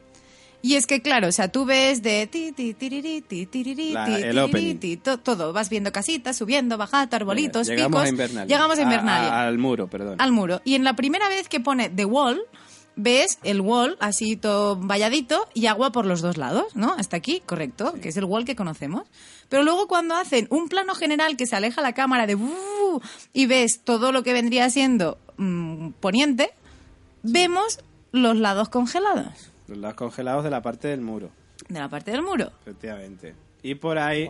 Y 0.66 0.74
es 0.74 0.86
que, 0.86 1.00
claro, 1.00 1.28
o 1.28 1.32
sea, 1.32 1.46
tú 1.52 1.64
ves 1.64 2.02
de 2.02 2.26
ti, 2.26 2.50
ti, 2.50 2.74
tiriri, 2.74 3.20
ti, 3.20 3.46
tiriri, 3.46 3.92
La- 3.92 4.04
ti, 4.06 4.12
el 4.14 4.20
tiriri, 4.22 4.38
opening. 4.40 4.76
ti, 4.78 4.96
to- 4.96 5.18
todo. 5.18 5.52
Vas 5.52 5.68
viendo 5.68 5.92
casitas, 5.92 6.36
subiendo, 6.36 6.76
bajando, 6.76 7.14
arbolitos, 7.14 7.68
llegamos 7.68 7.90
picos. 8.00 8.04
a 8.04 8.08
Invernalia. 8.08 8.46
Llegamos 8.56 8.78
a 8.78 8.82
Invernalia. 8.82 9.28
A- 9.32 9.42
a- 9.42 9.46
al 9.46 9.58
muro, 9.58 9.86
perdón. 9.88 10.16
al 10.20 10.32
muro. 10.32 10.60
Y 10.64 10.74
en 10.74 10.82
la 10.82 10.96
primera 10.96 11.28
vez 11.28 11.48
que 11.48 11.60
pone 11.60 11.88
The 11.88 12.04
Wall, 12.04 12.40
ves 12.96 13.38
el 13.44 13.60
wall 13.60 13.96
así 14.00 14.36
todo 14.36 14.74
valladito 14.76 15.46
y 15.54 15.66
agua 15.66 15.92
por 15.92 16.04
los 16.06 16.20
dos 16.22 16.36
lados, 16.36 16.74
¿no? 16.74 16.94
Hasta 16.98 17.16
aquí, 17.16 17.42
correcto, 17.46 17.94
que 18.02 18.08
es 18.08 18.16
el 18.16 18.24
wall 18.24 18.44
que 18.46 18.56
conocemos. 18.56 19.04
Pero 19.48 19.62
luego 19.62 19.86
cuando 19.86 20.16
hacen 20.16 20.48
un 20.50 20.68
plano 20.68 20.94
general 20.96 21.36
que 21.36 21.46
se 21.46 21.54
aleja 21.54 21.80
la 21.82 21.92
cámara 21.92 22.26
de 22.26 22.34
"Uh", 22.34 23.00
y 23.32 23.46
ves 23.46 23.82
todo 23.84 24.10
lo 24.10 24.22
que 24.24 24.32
vendría 24.32 24.68
siendo 24.70 25.18
mm, 25.36 25.90
poniente, 26.00 26.50
vemos 27.22 27.80
los 28.10 28.36
lados 28.36 28.68
congelados 28.70 29.52
Los 29.68 29.78
lados 29.78 29.96
congelados 29.96 30.44
de 30.44 30.50
la 30.50 30.62
parte 30.62 30.88
del 30.88 31.00
muro, 31.00 31.30
de 31.68 31.78
la 31.80 31.88
parte 31.88 32.10
del 32.12 32.22
muro. 32.22 32.52
efectivamente. 32.62 33.34
Y 33.62 33.74
por 33.76 33.98
ahí 33.98 34.28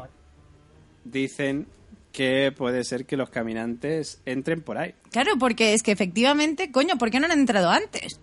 dicen 1.04 1.66
que 2.12 2.52
puede 2.56 2.82
ser 2.84 3.04
que 3.04 3.16
los 3.16 3.28
caminantes 3.28 4.20
entren 4.24 4.62
por 4.62 4.78
ahí. 4.78 4.94
Claro, 5.10 5.32
porque 5.38 5.74
es 5.74 5.82
que 5.82 5.92
efectivamente, 5.92 6.72
coño, 6.72 6.96
¿por 6.96 7.10
qué 7.10 7.20
no 7.20 7.26
han 7.26 7.32
entrado 7.32 7.68
antes? 7.70 8.18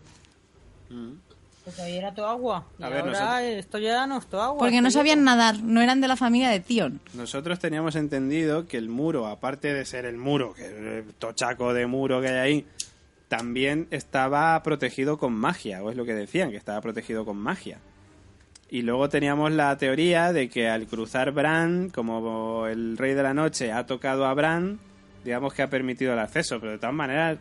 Porque 1.64 1.82
ahí 1.82 1.98
era 1.98 2.14
todo 2.14 2.28
agua. 2.28 2.66
Y 2.78 2.84
A 2.84 2.90
ver, 2.90 3.00
ahora 3.02 3.12
nosotros- 3.12 3.42
esto 3.60 3.80
ya 3.80 4.06
no 4.06 4.18
es 4.18 4.26
todo 4.28 4.42
agua. 4.42 4.60
Porque 4.60 4.82
no 4.82 4.90
ya- 4.90 4.94
sabían 4.94 5.24
nadar, 5.24 5.62
no 5.64 5.82
eran 5.82 6.02
de 6.02 6.08
la 6.10 6.18
familia 6.18 6.50
de 6.50 6.60
Tion. 6.60 7.00
Nosotros 7.14 7.58
teníamos 7.60 7.96
entendido 7.96 8.68
que 8.68 8.78
el 8.78 8.90
muro, 8.90 9.28
aparte 9.28 9.74
de 9.74 9.86
ser 9.86 10.06
el 10.06 10.18
muro, 10.18 10.54
que 10.54 10.66
el 11.00 11.14
tochaco 11.14 11.74
de 11.74 11.88
muro 11.88 12.20
que 12.22 12.28
hay 12.28 12.36
ahí, 12.38 12.68
también 13.36 13.88
estaba 13.90 14.62
protegido 14.62 15.18
con 15.18 15.34
magia, 15.34 15.82
o 15.82 15.90
es 15.90 15.98
lo 15.98 16.06
que 16.06 16.14
decían, 16.14 16.52
que 16.52 16.58
estaba 16.58 16.80
protegido 16.82 17.26
con 17.26 17.36
magia. 17.36 17.80
Y 18.70 18.84
luego 18.84 19.10
teníamos 19.10 19.52
la 19.52 19.76
teoría 19.76 20.32
de 20.32 20.50
que 20.50 20.70
al 20.70 20.86
cruzar 20.86 21.32
Bran, 21.32 21.90
como 21.90 22.68
el 22.68 22.96
rey 22.96 23.16
de 23.16 23.24
la 23.24 23.34
noche 23.34 23.72
ha 23.72 23.88
tocado 23.88 24.28
a 24.28 24.36
Bran, 24.36 24.80
digamos 25.26 25.52
que 25.56 25.64
ha 25.64 25.70
permitido 25.72 26.14
el 26.14 26.20
acceso, 26.20 26.60
pero 26.60 26.74
de 26.74 26.78
todas 26.78 26.94
maneras 26.94 27.40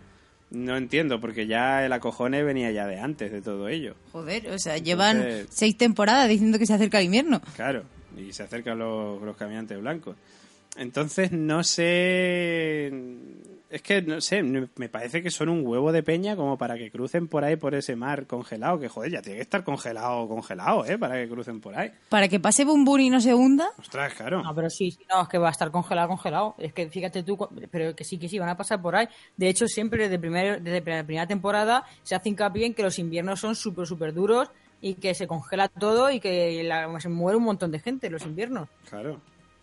no 0.50 0.78
entiendo, 0.78 1.20
porque 1.20 1.46
ya 1.46 1.84
el 1.84 1.92
acojone 1.92 2.42
venía 2.42 2.70
ya 2.70 2.86
de 2.86 2.98
antes 2.98 3.30
de 3.30 3.42
todo 3.42 3.68
ello. 3.68 3.94
Joder, 4.12 4.48
o 4.48 4.58
sea, 4.58 4.78
llevan 4.78 5.46
seis 5.50 5.76
temporadas 5.76 6.26
diciendo 6.26 6.58
que 6.58 6.64
se 6.64 6.72
acerca 6.72 7.00
el 7.00 7.04
invierno. 7.04 7.42
Claro, 7.54 7.84
y 8.16 8.32
se 8.32 8.44
acercan 8.44 8.78
los, 8.78 9.20
los 9.20 9.36
caminantes 9.36 9.78
blancos. 9.78 10.16
Entonces, 10.78 11.32
no 11.32 11.62
sé. 11.62 12.90
Es 13.72 13.80
que, 13.82 14.02
no 14.02 14.20
sé, 14.20 14.42
me 14.42 14.88
parece 14.90 15.22
que 15.22 15.30
son 15.30 15.48
un 15.48 15.66
huevo 15.66 15.92
de 15.92 16.02
peña 16.02 16.36
como 16.36 16.58
para 16.58 16.76
que 16.76 16.90
crucen 16.90 17.26
por 17.26 17.42
ahí 17.42 17.56
por 17.56 17.74
ese 17.74 17.96
mar 17.96 18.26
congelado. 18.26 18.78
Que 18.78 18.88
joder, 18.88 19.10
ya 19.12 19.22
tiene 19.22 19.36
que 19.38 19.42
estar 19.42 19.64
congelado, 19.64 20.28
congelado, 20.28 20.84
¿eh? 20.84 20.98
Para 20.98 21.14
que 21.14 21.26
crucen 21.28 21.60
por 21.60 21.74
ahí. 21.74 21.90
Para 22.10 22.28
que 22.28 22.38
pase 22.38 22.64
Bum 22.66 22.84
Bum 22.84 23.00
y 23.00 23.08
no 23.10 23.20
se 23.20 23.34
hunda. 23.34 23.70
Ostras, 23.78 24.12
claro. 24.14 24.42
No, 24.42 24.54
pero 24.54 24.68
sí, 24.68 24.90
sí, 24.90 24.98
no, 25.10 25.22
es 25.22 25.28
que 25.28 25.38
va 25.38 25.48
a 25.48 25.52
estar 25.52 25.70
congelado, 25.70 26.08
congelado. 26.08 26.54
Es 26.58 26.72
que 26.74 26.88
fíjate 26.90 27.22
tú, 27.22 27.36
cu- 27.38 27.48
pero 27.70 27.96
que 27.96 28.04
sí, 28.04 28.18
que 28.18 28.28
sí, 28.28 28.38
van 28.38 28.50
a 28.50 28.56
pasar 28.58 28.82
por 28.82 28.94
ahí. 28.94 29.08
De 29.36 29.48
hecho, 29.48 29.66
siempre 29.66 30.02
desde, 30.04 30.18
primer, 30.18 30.60
desde 30.62 30.80
la 30.90 31.02
primera 31.04 31.26
temporada 31.26 31.84
se 32.02 32.14
hace 32.14 32.28
hincapié 32.28 32.66
en 32.66 32.74
que 32.74 32.82
los 32.82 32.98
inviernos 32.98 33.40
son 33.40 33.54
súper, 33.56 33.86
súper 33.86 34.12
duros 34.12 34.50
y 34.80 34.94
que 34.96 35.14
se 35.14 35.26
congela 35.26 35.68
todo 35.68 36.10
y 36.10 36.20
que 36.20 36.62
la- 36.64 37.00
se 37.00 37.08
muere 37.08 37.38
un 37.38 37.44
montón 37.44 37.70
de 37.70 37.78
gente 37.78 38.08
en 38.08 38.12
los 38.12 38.26
inviernos. 38.26 38.68
Claro. 38.90 39.20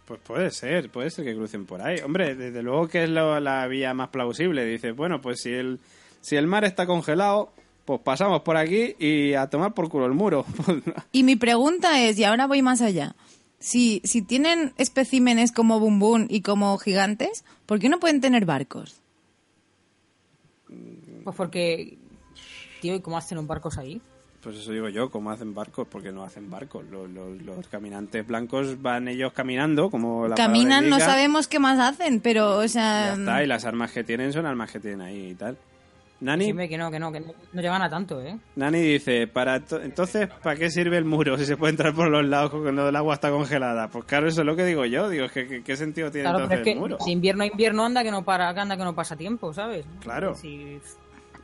Pues 0.10 0.20
puede 0.22 0.50
ser, 0.52 0.90
puede 0.90 1.10
ser 1.12 1.24
que 1.24 1.36
crucen 1.36 1.66
por 1.66 1.82
ahí. 1.82 2.00
Hombre, 2.04 2.36
desde 2.36 2.62
luego 2.64 2.88
que 2.90 3.04
es 3.04 3.10
lo- 3.10 3.40
la 3.40 3.66
vía 3.68 3.94
más 3.94 4.10
plausible. 4.10 4.66
Dice, 4.66 4.92
bueno, 4.92 5.22
pues 5.22 5.40
si 5.42 5.52
el, 5.52 5.80
si 6.20 6.36
el 6.36 6.48
mar 6.48 6.66
está 6.66 6.86
congelado, 6.86 7.54
pues 7.86 8.02
pasamos 8.02 8.42
por 8.42 8.58
aquí 8.58 8.96
y 9.00 9.36
a 9.36 9.48
tomar 9.50 9.74
por 9.74 9.88
culo 9.88 10.06
el 10.08 10.14
muro. 10.14 10.46
Y 11.14 11.24
mi 11.24 11.36
pregunta 11.38 12.02
es, 12.04 12.20
y 12.20 12.26
ahora 12.26 12.48
voy 12.48 12.62
más 12.62 12.82
allá. 12.82 13.16
Si, 13.60 14.02
si 14.04 14.22
tienen 14.22 14.74
especímenes 14.78 15.52
como 15.52 15.80
Bum 15.80 16.00
Bum 16.00 16.26
y 16.30 16.42
como 16.42 16.78
gigantes, 16.80 17.46
¿por 17.66 17.80
qué 17.80 17.88
no 17.90 18.00
pueden 18.00 18.20
tener 18.22 18.46
barcos? 18.46 19.02
Pues 21.24 21.36
porque, 21.36 21.98
tío, 22.82 22.96
¿y 22.96 23.02
cómo 23.02 23.18
hacen 23.18 23.36
los 23.38 23.46
barcos 23.48 23.78
ahí? 23.78 24.02
Pues 24.42 24.56
eso 24.56 24.72
digo 24.72 24.88
yo, 24.88 25.10
¿cómo 25.10 25.32
hacen 25.32 25.54
barcos? 25.54 25.86
Porque 25.92 26.12
no 26.14 26.24
hacen 26.24 26.50
barcos. 26.50 26.86
Los, 26.90 27.10
los- 27.10 27.42
los 27.42 27.68
caminantes 27.68 28.26
blancos 28.26 28.82
van 28.82 29.10
ellos 29.10 29.34
caminando, 29.34 29.90
como 29.90 30.28
la 30.30 30.36
Caminan, 30.36 30.90
no 30.90 31.00
sabemos 31.00 31.48
qué 31.50 31.60
más 31.60 31.78
hacen, 31.80 32.22
pero, 32.22 32.58
o 32.58 32.68
sea... 32.70 33.08
Ya 33.08 33.14
está, 33.20 33.44
y 33.44 33.48
las 33.48 33.66
armas 33.66 33.92
que 33.92 34.04
tienen 34.06 34.32
son 34.32 34.46
armas 34.46 34.72
que 34.72 34.80
tienen 34.80 35.02
ahí 35.02 35.32
y 35.32 35.36
tal. 35.36 35.58
Nani, 36.22 36.48
Dime 36.48 36.68
que 36.68 36.78
no, 36.78 36.92
que 36.92 37.00
no, 37.00 37.12
que 37.14 37.20
no, 37.22 37.34
no 37.54 37.62
llegan 37.62 37.82
a 37.82 37.90
tanto, 37.90 38.22
¿eh? 38.22 38.38
Nani 38.58 38.82
dice, 38.82 39.28
para 39.28 39.62
to- 39.62 39.82
entonces, 39.82 40.28
¿para 40.44 40.58
qué 40.58 40.70
sirve 40.70 40.98
el 40.98 41.06
muro 41.06 41.38
si 41.38 41.46
se 41.46 41.56
puede 41.56 41.72
entrar 41.72 41.94
por 41.94 42.10
los 42.10 42.26
lados 42.26 42.52
cuando 42.52 42.90
el 42.90 42.96
agua 42.96 43.14
está 43.16 43.30
congelada? 43.32 43.88
Pues 43.90 44.04
claro, 44.06 44.28
eso 44.28 44.42
es 44.42 44.46
lo 44.46 44.56
que 44.56 44.66
digo 44.66 44.84
yo. 44.86 45.10
Digo, 45.10 45.28
¿qué, 45.34 45.48
qué, 45.48 45.64
qué 45.64 45.76
sentido 45.78 46.12
tiene 46.12 46.30
Claro, 46.30 46.40
pero 46.48 46.62
entonces 46.62 46.62
es 46.62 46.68
el 46.68 46.74
que 46.74 46.80
muro? 46.80 46.98
si 47.06 47.12
invierno 47.12 47.44
a 47.44 47.48
invierno 47.48 47.86
anda 47.86 48.04
que 48.04 48.12
no 48.12 48.24
para, 48.26 48.50
anda 48.50 48.76
que 48.76 48.84
no 48.84 48.94
pasa 48.96 49.16
tiempo, 49.16 49.54
¿sabes? 49.54 49.86
Claro. 50.02 50.36
Si- 50.36 50.80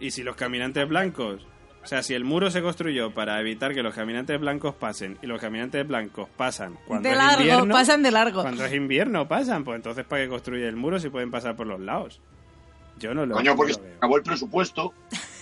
Y 0.02 0.12
si 0.12 0.24
los 0.24 0.36
caminantes 0.36 0.88
blancos, 0.90 1.46
o 1.86 1.88
sea, 1.88 2.04
si 2.04 2.14
el 2.14 2.26
muro 2.26 2.52
se 2.52 2.62
construyó 2.62 3.14
para 3.14 3.40
evitar 3.40 3.74
que 3.74 3.82
los 3.84 3.94
caminantes 3.96 4.40
blancos 4.42 4.76
pasen 4.76 5.18
y 5.22 5.28
los 5.28 5.40
caminantes 5.40 5.88
blancos 5.88 6.28
pasan 6.36 6.78
cuando 6.88 7.08
de 7.08 7.14
es 7.14 7.18
largo, 7.18 7.42
invierno, 7.42 7.74
pasan 7.74 8.04
de 8.04 8.12
largo. 8.12 8.42
cuando 8.42 8.66
es 8.66 8.74
invierno 8.74 9.28
pasan, 9.28 9.64
pues 9.64 9.78
entonces 9.78 10.04
¿para 10.06 10.24
qué 10.24 10.30
construye 10.30 10.68
el 10.68 10.76
muro 10.76 11.00
si 11.00 11.10
pueden 11.10 11.32
pasar 11.32 11.56
por 11.56 11.68
los 11.68 11.80
lados? 11.80 12.20
Yo 13.00 13.14
no 13.14 13.26
lo, 13.26 13.36
Coño, 13.36 13.52
no 13.52 13.58
porque 13.58 13.74
lo 13.74 13.78
se 13.80 13.84
veo. 13.86 13.96
acabó 13.98 14.18
el 14.18 14.24
presupuesto. 14.24 14.94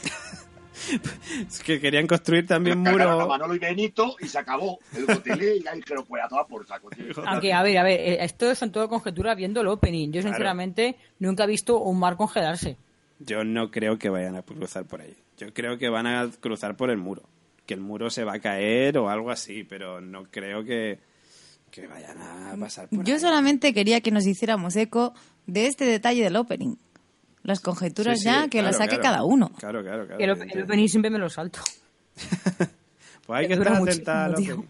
Es 1.47 1.61
que 1.63 1.79
querían 1.79 2.07
construir 2.07 2.45
también 2.45 2.83
Cargaron 2.83 3.13
a 3.13 3.15
muro. 3.15 3.27
Manolo 3.29 3.55
y 3.55 3.59
Benito 3.59 4.15
y 4.19 4.27
se 4.27 4.37
acabó 4.37 4.79
el 4.95 5.05
y 5.63 5.67
ahí 5.67 5.77
dijeron, 5.79 6.03
pues 6.05 6.21
a 6.23 6.27
toda 6.27 6.45
por 6.45 6.65
saco, 6.67 6.89
tío. 6.89 7.05
Aunque, 7.25 7.53
a 7.53 7.63
ver, 7.63 7.77
a 7.77 7.83
ver, 7.83 7.99
eh, 7.99 8.17
esto 8.23 8.53
son 8.53 8.71
todo 8.71 8.89
conjeturas 8.89 9.37
viendo 9.37 9.61
el 9.61 9.67
opening. 9.67 10.07
Yo, 10.07 10.19
Claro. 10.21 10.27
sinceramente, 10.35 10.97
nunca 11.19 11.45
he 11.45 11.47
visto 11.47 11.79
un 11.79 11.99
mar 11.99 12.17
congelarse. 12.17 12.75
Yo 13.25 13.43
no 13.43 13.71
creo 13.71 13.97
que 13.97 14.09
vayan 14.09 14.35
a 14.35 14.41
cruzar 14.41 14.85
por 14.85 15.01
ahí. 15.01 15.15
Yo 15.37 15.53
creo 15.53 15.77
que 15.77 15.89
van 15.89 16.07
a 16.07 16.29
cruzar 16.39 16.75
por 16.77 16.89
el 16.89 16.97
muro. 16.97 17.23
Que 17.65 17.73
el 17.73 17.79
muro 17.81 18.09
se 18.09 18.23
va 18.23 18.33
a 18.35 18.39
caer 18.39 18.97
o 18.97 19.09
algo 19.09 19.31
así, 19.31 19.63
pero 19.63 20.01
no 20.01 20.25
creo 20.29 20.63
que, 20.63 20.99
que 21.71 21.87
vayan 21.87 22.21
a 22.21 22.55
pasar 22.59 22.89
por 22.89 23.03
Yo 23.05 23.15
ahí. 23.15 23.19
solamente 23.19 23.73
quería 23.73 24.01
que 24.01 24.11
nos 24.11 24.25
hiciéramos 24.27 24.75
eco 24.75 25.13
de 25.47 25.67
este 25.67 25.85
detalle 25.85 26.23
del 26.23 26.35
opening. 26.35 26.75
Las 27.43 27.59
conjeturas 27.59 28.19
Sí, 28.19 28.23
sí, 28.25 28.29
ya, 28.29 28.43
que 28.43 28.49
claro, 28.59 28.67
las 28.67 28.77
saque 28.77 28.89
claro. 28.97 29.03
cada 29.03 29.23
uno. 29.23 29.51
Claro, 29.57 29.81
claro, 29.83 30.07
claro. 30.07 30.21
El, 30.23 30.63
opening 30.63 30.87
siempre 30.87 31.09
me 31.11 31.19
lo 31.19 31.29
salto. 31.29 31.59
Pues 33.25 33.39
hay 33.39 33.47
que 33.47 33.53
que 33.55 33.61
estar 33.61 33.81
atenta 33.81 34.25
al 34.25 34.33
opening. 34.33 34.63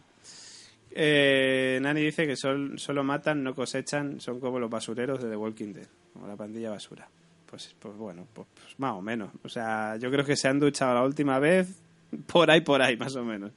Eh, 0.91 1.79
Nani 1.81 2.01
dice 2.01 2.27
que 2.27 2.35
sol- 2.35 2.77
solo 2.77 3.03
matan, 3.03 3.43
no 3.43 3.55
cosechan, 3.55 4.19
son 4.21 4.39
como 4.39 4.59
los 4.59 4.69
basureros 4.69 5.23
de 5.23 5.29
The 5.29 5.35
Walking 5.35 5.73
Dead, 5.73 5.87
como 6.13 6.27
la 6.27 6.35
pandilla 6.35 6.69
basura. 6.69 7.09
Pues, 7.53 7.75
pues 7.77 7.95
bueno, 7.95 8.25
pues, 8.33 8.47
pues 8.51 8.79
más 8.79 8.93
o 8.93 9.01
menos. 9.03 9.29
O 9.43 9.47
sea, 9.47 9.95
yo 9.97 10.09
creo 10.09 10.25
que 10.25 10.35
se 10.35 10.47
han 10.47 10.59
duchado 10.59 10.95
la 10.95 11.03
última 11.03 11.37
vez 11.37 11.83
por 12.25 12.49
ahí, 12.49 12.61
por 12.61 12.81
ahí, 12.81 12.97
más 12.97 13.15
o 13.15 13.23
menos. 13.23 13.51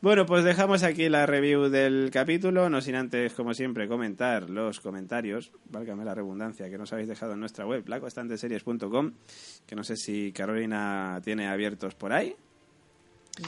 Bueno, 0.00 0.24
pues 0.26 0.44
dejamos 0.44 0.84
aquí 0.84 1.08
la 1.08 1.26
review 1.26 1.68
del 1.68 2.10
capítulo, 2.12 2.70
no 2.70 2.80
sin 2.80 2.94
antes, 2.94 3.34
como 3.34 3.52
siempre, 3.52 3.88
comentar 3.88 4.48
los 4.48 4.78
comentarios, 4.78 5.50
válgame 5.64 6.04
la 6.04 6.14
redundancia, 6.14 6.70
que 6.70 6.78
nos 6.78 6.92
habéis 6.92 7.08
dejado 7.08 7.32
en 7.32 7.40
nuestra 7.40 7.66
web, 7.66 7.82
lacostanteseries.com, 7.88 9.12
que 9.66 9.74
no 9.74 9.82
sé 9.82 9.96
si 9.96 10.30
Carolina 10.30 11.20
tiene 11.24 11.48
abiertos 11.48 11.96
por 11.96 12.12
ahí. 12.12 12.36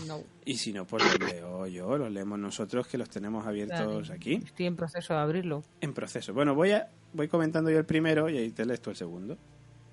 No. 0.09 0.24
Y 0.44 0.56
si 0.56 0.72
no, 0.72 0.86
pues 0.86 1.05
los 1.05 1.30
leo 1.30 1.68
yo, 1.68 1.98
los 1.98 2.10
leemos 2.10 2.36
nosotros, 2.36 2.89
que 2.89 2.98
los 2.98 3.09
tenemos 3.09 3.47
abiertos 3.47 4.10
aquí, 4.10 4.40
Estoy 4.44 4.66
en 4.66 4.74
proceso 4.74 5.14
de 5.14 5.20
abrirlo. 5.20 5.62
en 5.80 5.94
proceso. 5.94 6.34
Bueno, 6.34 6.56
voy 6.56 6.72
a 6.72 6.89
voy 7.12 7.28
comentando 7.28 7.70
yo 7.70 7.78
el 7.78 7.84
primero 7.84 8.28
y 8.28 8.39
ahí 8.39 8.51
te 8.51 8.64
lees 8.64 8.80
tú 8.80 8.90
el 8.90 8.97
segundo. 8.97 9.36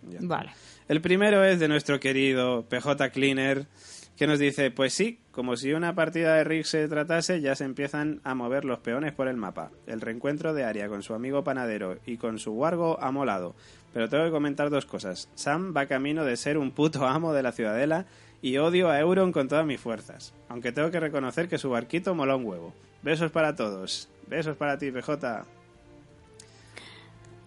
Ya. 0.10 0.20
Vale. 0.22 0.52
El 0.88 1.02
primero 1.02 1.44
es 1.44 1.60
de 1.60 1.68
nuestro 1.68 2.00
querido 2.00 2.66
PJ 2.68 3.12
Cleaner, 3.12 3.68
que 4.18 4.28
nos 4.28 4.40
dice, 4.40 4.72
pues 4.72 4.94
sí, 4.94 5.20
como 5.32 5.56
si 5.56 5.72
una 5.74 5.96
partida 5.96 6.36
de 6.36 6.44
Rick 6.44 6.66
se 6.66 6.88
tratase, 6.88 7.42
ya 7.42 7.56
se 7.56 7.64
empiezan 7.64 8.22
a 8.24 8.36
mover 8.36 8.66
los 8.66 8.80
peones 8.80 9.14
por 9.14 9.28
el 9.28 9.38
mapa. 9.38 9.72
El 9.88 10.02
reencuentro 10.02 10.54
de 10.54 10.64
Aria 10.64 10.90
con 10.90 11.04
su 11.04 11.14
amigo 11.14 11.44
panadero 11.44 12.00
y 12.06 12.18
con 12.18 12.40
su 12.40 12.54
wargo 12.54 13.02
ha 13.02 13.12
molado. 13.12 13.56
Pero 13.94 14.10
tengo 14.10 14.26
que 14.26 14.32
comentar 14.32 14.70
dos 14.70 14.86
cosas. 14.86 15.30
Sam 15.36 15.74
va 15.76 15.86
camino 15.86 16.26
de 16.26 16.38
ser 16.38 16.58
un 16.58 16.72
puto 16.72 17.06
amo 17.08 17.34
de 17.34 17.44
la 17.44 17.52
ciudadela 17.52 18.06
y 18.42 18.58
odio 18.58 18.90
a 18.90 19.00
Euron 19.00 19.32
con 19.32 19.48
todas 19.48 19.66
mis 19.66 19.80
fuerzas. 19.80 20.34
Aunque 20.48 20.72
tengo 20.72 20.92
que 20.92 21.00
reconocer 21.00 21.48
que 21.48 21.58
su 21.58 21.70
barquito 21.70 22.16
mola 22.16 22.36
un 22.36 22.46
huevo. 22.46 22.74
Besos 23.04 23.32
para 23.32 23.56
todos. 23.56 24.10
Besos 24.28 24.58
para 24.58 24.78
ti, 24.78 24.92
PJ. 24.92 25.46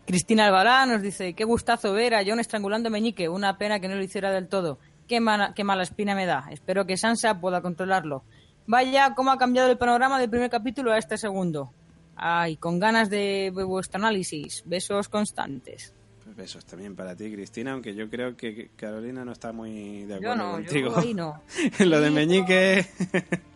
Cristina 0.07 0.47
Albalá 0.47 0.85
nos 0.87 1.01
dice, 1.03 1.35
qué 1.35 1.45
gustazo 1.45 1.93
ver 1.93 2.15
a 2.15 2.23
John 2.27 2.41
estrangulando 2.41 2.89
a 2.89 2.93
Meñique, 2.93 3.29
una 3.29 3.57
pena 3.57 3.81
que 3.81 3.89
no 3.89 3.95
lo 3.95 4.03
hiciera 4.03 4.31
del 4.33 4.49
todo. 4.49 4.79
Qué 5.09 5.21
mala, 5.21 5.53
qué 5.55 5.65
mala 5.65 5.83
espina 5.83 6.15
me 6.15 6.27
da. 6.27 6.47
Espero 6.51 6.87
que 6.87 6.97
Sansa 6.97 7.41
pueda 7.41 7.61
controlarlo. 7.61 8.23
Vaya, 8.67 9.15
cómo 9.15 9.31
ha 9.31 9.39
cambiado 9.39 9.71
el 9.71 9.79
panorama 9.79 10.19
del 10.21 10.31
primer 10.31 10.51
capítulo 10.51 10.93
a 10.93 10.99
este 10.99 11.19
segundo. 11.19 11.73
Ay, 12.17 12.57
con 12.57 12.79
ganas 12.79 13.11
de 13.11 13.51
vuestro 13.55 13.99
análisis. 13.99 14.63
Besos 14.67 15.09
constantes. 15.09 15.93
Pues 16.25 16.37
besos 16.37 16.65
también 16.65 16.95
para 16.95 17.17
ti, 17.17 17.33
Cristina, 17.33 17.73
aunque 17.73 17.95
yo 17.95 18.09
creo 18.09 18.37
que 18.37 18.71
Carolina 18.77 19.25
no 19.25 19.33
está 19.33 19.53
muy 19.53 20.05
de 20.05 20.21
Yo 20.21 20.33
acuerdo 20.33 20.37
no, 20.37 20.53
contigo. 20.53 20.91
yo 20.91 20.99
ahí 20.99 21.15
no. 21.15 21.43
Lo 21.81 22.01
de 22.01 22.11
Meñique. 22.11 22.87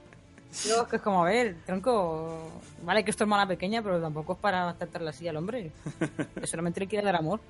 Yo 0.65 0.83
es 0.83 0.89
que 0.89 0.97
es 0.97 1.03
como, 1.03 1.25
a 1.25 1.29
ver, 1.29 1.57
tronco, 1.67 2.51
vale 2.83 3.05
que 3.05 3.11
esto 3.11 3.25
es 3.25 3.29
mala 3.29 3.47
pequeña, 3.47 3.83
pero 3.83 4.01
tampoco 4.01 4.35
es 4.35 4.39
para 4.39 4.73
tratarla 4.75 5.11
así 5.11 5.29
al 5.29 5.37
hombre. 5.37 5.73
Que 6.41 6.47
solamente 6.47 6.81
le 6.81 6.87
quiere 6.87 7.05
dar 7.05 7.17
amor. 7.17 7.41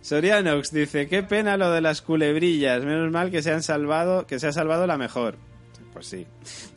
Sorianox 0.00 0.72
dice, 0.72 1.08
qué 1.08 1.22
pena 1.22 1.56
lo 1.56 1.70
de 1.70 1.80
las 1.80 2.02
culebrillas, 2.02 2.84
menos 2.84 3.10
mal 3.10 3.30
que 3.30 3.42
se 3.42 3.52
han 3.52 3.62
salvado, 3.62 4.26
que 4.26 4.38
se 4.38 4.46
ha 4.46 4.52
salvado 4.52 4.86
la 4.86 4.96
mejor. 4.96 5.36
Pues 5.92 6.06
sí. 6.06 6.26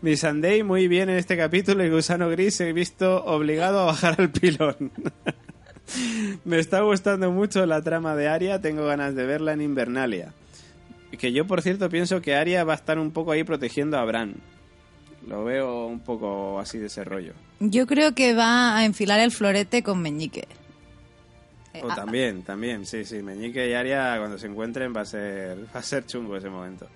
Mi 0.02 0.18
Sunday 0.18 0.64
muy 0.64 0.88
bien 0.88 1.10
en 1.10 1.18
este 1.18 1.38
capítulo 1.38 1.85
y 1.85 1.89
Gusano 1.89 2.30
Gris 2.30 2.60
he 2.61 2.73
visto 2.73 3.23
obligado 3.23 3.81
a 3.81 3.85
bajar 3.85 4.15
al 4.19 4.31
pilón. 4.31 4.91
Me 6.45 6.57
está 6.57 6.81
gustando 6.81 7.31
mucho 7.31 7.65
la 7.65 7.81
trama 7.81 8.15
de 8.15 8.27
Aria, 8.27 8.61
tengo 8.61 8.85
ganas 8.85 9.14
de 9.14 9.26
verla 9.26 9.53
en 9.53 9.61
Invernalia. 9.61 10.34
Que 11.18 11.34
yo, 11.34 11.45
por 11.45 11.61
cierto, 11.61 11.89
pienso 11.89 12.22
que 12.22 12.35
Aria 12.35 12.64
va 12.64 12.73
a 12.73 12.77
estar 12.77 12.98
un 12.98 13.11
poco 13.11 13.31
ahí 13.31 13.43
protegiendo 13.43 13.98
a 13.98 14.06
Bran. 14.06 14.35
Lo 15.27 15.43
veo 15.43 15.85
un 15.85 15.99
poco 15.99 16.60
así 16.60 16.77
de 16.77 16.88
ese 16.88 17.03
rollo. 17.03 17.34
Yo 17.60 17.85
creo 17.85 18.14
que 18.14 18.34
va 18.34 18.77
a 18.77 18.85
enfilar 18.85 19.19
el 19.19 19.31
florete 19.31 19.84
con 19.84 20.02
Meñique. 20.02 20.48
O 21.81 21.89
ah, 21.89 21.95
también, 21.95 22.43
también, 22.43 22.85
sí, 22.85 23.06
sí. 23.06 23.22
Meñique 23.22 23.69
y 23.69 23.73
Aria 23.73 24.15
cuando 24.18 24.38
se 24.38 24.48
encuentren 24.48 24.93
va 24.95 25.02
a 25.02 25.06
ser, 25.06 25.65
va 25.76 25.80
a 25.80 25.84
ser 25.84 26.06
chungo 26.06 26.35
ese 26.35 26.49
momento. 26.49 26.88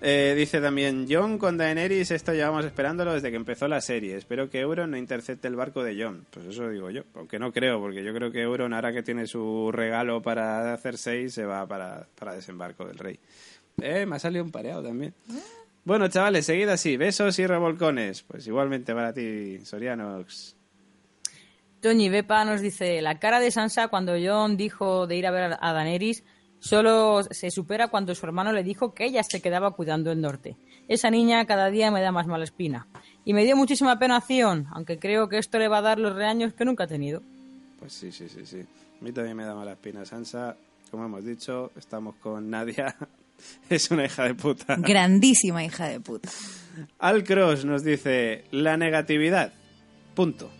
Eh, 0.00 0.34
dice 0.36 0.60
también, 0.60 1.06
John 1.10 1.38
con 1.38 1.56
Daenerys, 1.56 2.12
esto 2.12 2.32
llevamos 2.32 2.64
esperándolo 2.64 3.14
desde 3.14 3.30
que 3.30 3.36
empezó 3.36 3.66
la 3.66 3.80
serie. 3.80 4.16
Espero 4.16 4.48
que 4.48 4.60
Euron 4.60 4.92
no 4.92 4.96
intercepte 4.96 5.48
el 5.48 5.56
barco 5.56 5.82
de 5.82 6.00
John. 6.00 6.24
Pues 6.30 6.46
eso 6.46 6.68
digo 6.68 6.90
yo, 6.90 7.02
aunque 7.14 7.40
no 7.40 7.52
creo, 7.52 7.80
porque 7.80 8.04
yo 8.04 8.14
creo 8.14 8.30
que 8.30 8.42
Euron, 8.42 8.72
ahora 8.74 8.92
que 8.92 9.02
tiene 9.02 9.26
su 9.26 9.72
regalo 9.72 10.22
para 10.22 10.72
hacer 10.72 10.98
seis, 10.98 11.34
se 11.34 11.44
va 11.44 11.66
para, 11.66 12.06
para 12.16 12.34
desembarco 12.34 12.86
del 12.86 12.98
rey. 12.98 13.18
Eh, 13.80 14.06
me 14.06 14.16
ha 14.16 14.18
salido 14.20 14.44
un 14.44 14.52
pareado 14.52 14.84
también. 14.84 15.14
Bueno, 15.88 16.06
chavales, 16.08 16.44
seguid 16.44 16.68
así. 16.68 16.98
Besos 16.98 17.38
y 17.38 17.46
revolcones. 17.46 18.22
Pues 18.22 18.46
igualmente 18.46 18.92
para 18.92 19.14
ti, 19.14 19.64
Sorianox. 19.64 20.54
Toñi 21.80 22.10
Bepa 22.10 22.44
nos 22.44 22.60
dice, 22.60 23.00
la 23.00 23.18
cara 23.18 23.40
de 23.40 23.50
Sansa 23.50 23.88
cuando 23.88 24.12
John 24.22 24.58
dijo 24.58 25.06
de 25.06 25.16
ir 25.16 25.26
a 25.26 25.30
ver 25.30 25.56
a 25.58 25.72
Daenerys 25.72 26.24
solo 26.58 27.22
se 27.22 27.50
supera 27.50 27.88
cuando 27.88 28.14
su 28.14 28.26
hermano 28.26 28.52
le 28.52 28.64
dijo 28.64 28.92
que 28.92 29.06
ella 29.06 29.22
se 29.22 29.40
quedaba 29.40 29.70
cuidando 29.70 30.12
el 30.12 30.20
norte. 30.20 30.58
Esa 30.88 31.10
niña 31.10 31.46
cada 31.46 31.70
día 31.70 31.90
me 31.90 32.02
da 32.02 32.12
más 32.12 32.26
mala 32.26 32.44
espina. 32.44 32.86
Y 33.24 33.32
me 33.32 33.46
dio 33.46 33.56
muchísima 33.56 33.98
pena 33.98 34.20
Theon, 34.20 34.66
aunque 34.72 34.98
creo 34.98 35.30
que 35.30 35.38
esto 35.38 35.58
le 35.58 35.68
va 35.68 35.78
a 35.78 35.82
dar 35.82 35.98
los 35.98 36.14
reaños 36.14 36.52
que 36.52 36.66
nunca 36.66 36.84
ha 36.84 36.86
tenido. 36.86 37.22
Pues 37.80 37.94
sí, 37.94 38.12
sí, 38.12 38.28
sí, 38.28 38.44
sí. 38.44 38.60
A 38.60 39.02
mí 39.02 39.10
también 39.10 39.38
me 39.38 39.46
da 39.46 39.54
mala 39.54 39.72
espina 39.72 40.04
Sansa. 40.04 40.54
Como 40.90 41.06
hemos 41.06 41.24
dicho, 41.24 41.72
estamos 41.78 42.14
con 42.16 42.50
Nadia. 42.50 42.94
es 43.68 43.90
una 43.90 44.04
hija 44.04 44.24
de 44.24 44.34
puta. 44.34 44.76
Grandísima 44.76 45.64
hija 45.64 45.88
de 45.88 46.00
puta. 46.00 46.30
Al 46.98 47.24
Cross 47.24 47.64
nos 47.64 47.82
dice 47.82 48.44
la 48.50 48.76
negatividad. 48.76 49.52
Punto. 50.14 50.50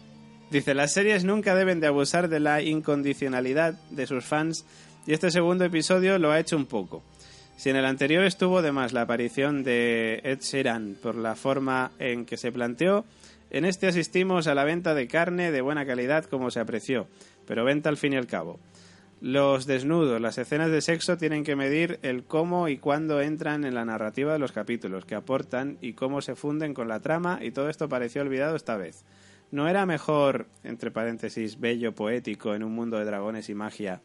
Dice, 0.50 0.74
las 0.74 0.92
series 0.92 1.24
nunca 1.24 1.54
deben 1.54 1.80
de 1.80 1.88
abusar 1.88 2.28
de 2.28 2.40
la 2.40 2.62
incondicionalidad 2.62 3.74
de 3.90 4.06
sus 4.06 4.24
fans 4.24 4.64
y 5.06 5.12
este 5.12 5.30
segundo 5.30 5.64
episodio 5.64 6.18
lo 6.18 6.30
ha 6.30 6.40
hecho 6.40 6.56
un 6.56 6.66
poco. 6.66 7.02
Si 7.56 7.70
en 7.70 7.76
el 7.76 7.84
anterior 7.84 8.24
estuvo 8.24 8.62
de 8.62 8.72
más 8.72 8.92
la 8.92 9.02
aparición 9.02 9.64
de 9.64 10.20
Ed 10.22 10.40
Sheeran 10.40 10.96
por 11.02 11.16
la 11.16 11.34
forma 11.34 11.90
en 11.98 12.24
que 12.24 12.36
se 12.36 12.52
planteó, 12.52 13.04
en 13.50 13.64
este 13.64 13.88
asistimos 13.88 14.46
a 14.46 14.54
la 14.54 14.64
venta 14.64 14.94
de 14.94 15.08
carne 15.08 15.50
de 15.50 15.60
buena 15.60 15.84
calidad 15.84 16.24
como 16.26 16.50
se 16.50 16.60
apreció, 16.60 17.08
pero 17.46 17.64
venta 17.64 17.88
al 17.88 17.96
fin 17.96 18.12
y 18.12 18.16
al 18.16 18.26
cabo. 18.26 18.60
Los 19.20 19.66
desnudos, 19.66 20.20
las 20.20 20.38
escenas 20.38 20.70
de 20.70 20.80
sexo 20.80 21.16
tienen 21.16 21.42
que 21.42 21.56
medir 21.56 21.98
el 22.02 22.22
cómo 22.24 22.68
y 22.68 22.78
cuándo 22.78 23.20
entran 23.20 23.64
en 23.64 23.74
la 23.74 23.84
narrativa 23.84 24.32
de 24.32 24.38
los 24.38 24.52
capítulos, 24.52 25.04
que 25.04 25.16
aportan 25.16 25.76
y 25.80 25.94
cómo 25.94 26.20
se 26.20 26.36
funden 26.36 26.72
con 26.72 26.86
la 26.86 27.00
trama 27.00 27.40
y 27.42 27.50
todo 27.50 27.68
esto 27.68 27.88
pareció 27.88 28.22
olvidado 28.22 28.54
esta 28.54 28.76
vez. 28.76 29.04
¿No 29.50 29.66
era 29.66 29.86
mejor, 29.86 30.46
entre 30.62 30.90
paréntesis, 30.90 31.58
bello, 31.58 31.94
poético, 31.94 32.54
en 32.54 32.62
un 32.62 32.72
mundo 32.74 32.98
de 32.98 33.06
dragones 33.06 33.48
y 33.48 33.54
magia, 33.54 34.02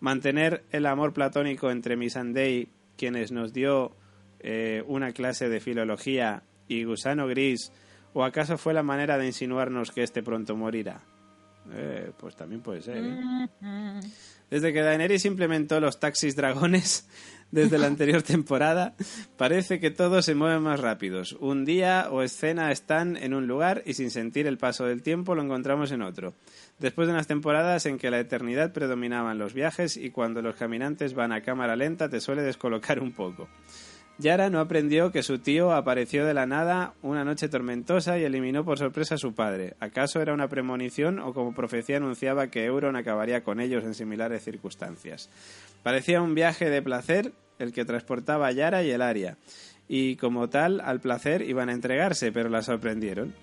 mantener 0.00 0.64
el 0.70 0.84
amor 0.84 1.14
platónico 1.14 1.70
entre 1.70 1.96
Missandei, 1.96 2.68
quienes 2.98 3.32
nos 3.32 3.54
dio 3.54 3.92
eh, 4.40 4.82
una 4.86 5.12
clase 5.12 5.48
de 5.48 5.60
filología, 5.60 6.42
y 6.68 6.84
Gusano 6.84 7.26
Gris, 7.26 7.72
o 8.12 8.24
acaso 8.24 8.58
fue 8.58 8.74
la 8.74 8.82
manera 8.82 9.16
de 9.16 9.26
insinuarnos 9.26 9.90
que 9.92 10.02
este 10.02 10.22
pronto 10.22 10.56
morirá? 10.56 11.00
Eh, 11.72 12.10
pues 12.18 12.34
también 12.34 12.60
puede 12.60 12.82
ser. 12.82 12.98
¿eh? 12.98 14.00
Desde 14.52 14.74
que 14.74 14.82
Daenerys 14.82 15.24
implementó 15.24 15.80
los 15.80 15.98
taxis 15.98 16.36
dragones 16.36 17.08
desde 17.50 17.78
la 17.78 17.86
anterior 17.86 18.20
temporada, 18.20 18.94
parece 19.38 19.80
que 19.80 19.90
todos 19.90 20.26
se 20.26 20.34
mueven 20.34 20.60
más 20.60 20.78
rápidos. 20.78 21.32
Un 21.40 21.64
día 21.64 22.08
o 22.10 22.20
escena 22.20 22.70
están 22.70 23.16
en 23.16 23.32
un 23.32 23.46
lugar 23.46 23.82
y 23.86 23.94
sin 23.94 24.10
sentir 24.10 24.46
el 24.46 24.58
paso 24.58 24.84
del 24.84 25.00
tiempo 25.00 25.34
lo 25.34 25.42
encontramos 25.42 25.90
en 25.90 26.02
otro. 26.02 26.34
Después 26.78 27.08
de 27.08 27.14
unas 27.14 27.26
temporadas 27.26 27.86
en 27.86 27.96
que 27.96 28.10
la 28.10 28.20
eternidad 28.20 28.74
predominaban 28.74 29.38
los 29.38 29.54
viajes 29.54 29.96
y 29.96 30.10
cuando 30.10 30.42
los 30.42 30.56
caminantes 30.56 31.14
van 31.14 31.32
a 31.32 31.40
cámara 31.40 31.74
lenta 31.74 32.10
te 32.10 32.20
suele 32.20 32.42
descolocar 32.42 33.00
un 33.00 33.12
poco. 33.12 33.48
Yara 34.18 34.50
no 34.50 34.60
aprendió 34.60 35.10
que 35.10 35.22
su 35.22 35.38
tío 35.38 35.72
apareció 35.72 36.24
de 36.26 36.34
la 36.34 36.46
nada 36.46 36.94
una 37.02 37.24
noche 37.24 37.48
tormentosa 37.48 38.18
y 38.18 38.24
eliminó 38.24 38.64
por 38.64 38.78
sorpresa 38.78 39.16
a 39.16 39.18
su 39.18 39.34
padre. 39.34 39.74
¿Acaso 39.80 40.20
era 40.20 40.34
una 40.34 40.48
premonición 40.48 41.18
o 41.18 41.32
como 41.32 41.54
profecía 41.54 41.96
anunciaba 41.96 42.48
que 42.48 42.64
Euron 42.64 42.94
acabaría 42.94 43.42
con 43.42 43.60
ellos 43.60 43.84
en 43.84 43.94
similares 43.94 44.44
circunstancias? 44.44 45.30
Parecía 45.82 46.20
un 46.20 46.34
viaje 46.34 46.70
de 46.70 46.82
placer 46.82 47.32
el 47.58 47.72
que 47.72 47.84
transportaba 47.84 48.48
a 48.48 48.52
Yara 48.52 48.82
y 48.82 48.90
el 48.90 49.02
Aria, 49.02 49.38
y 49.88 50.16
como 50.16 50.48
tal 50.48 50.80
al 50.80 51.00
placer 51.00 51.42
iban 51.42 51.68
a 51.68 51.72
entregarse, 51.72 52.32
pero 52.32 52.48
la 52.48 52.62
sorprendieron. 52.62 53.34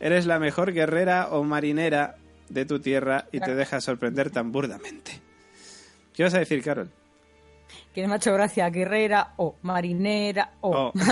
Eres 0.00 0.26
la 0.26 0.38
mejor 0.38 0.72
guerrera 0.72 1.28
o 1.30 1.44
marinera 1.44 2.16
de 2.48 2.64
tu 2.64 2.80
tierra 2.80 3.26
y 3.32 3.40
te 3.40 3.54
dejas 3.54 3.84
sorprender 3.84 4.30
tan 4.30 4.52
burdamente. 4.52 5.20
¿Qué 6.12 6.22
vas 6.24 6.34
a 6.34 6.38
decir, 6.38 6.62
Carol? 6.62 6.90
Que 7.94 8.06
me 8.06 8.14
ha 8.14 8.16
hecho 8.16 8.32
gracia, 8.32 8.68
guerrera 8.70 9.34
o 9.36 9.56
marinera 9.62 10.52
o... 10.60 10.70
Oh. 10.70 10.92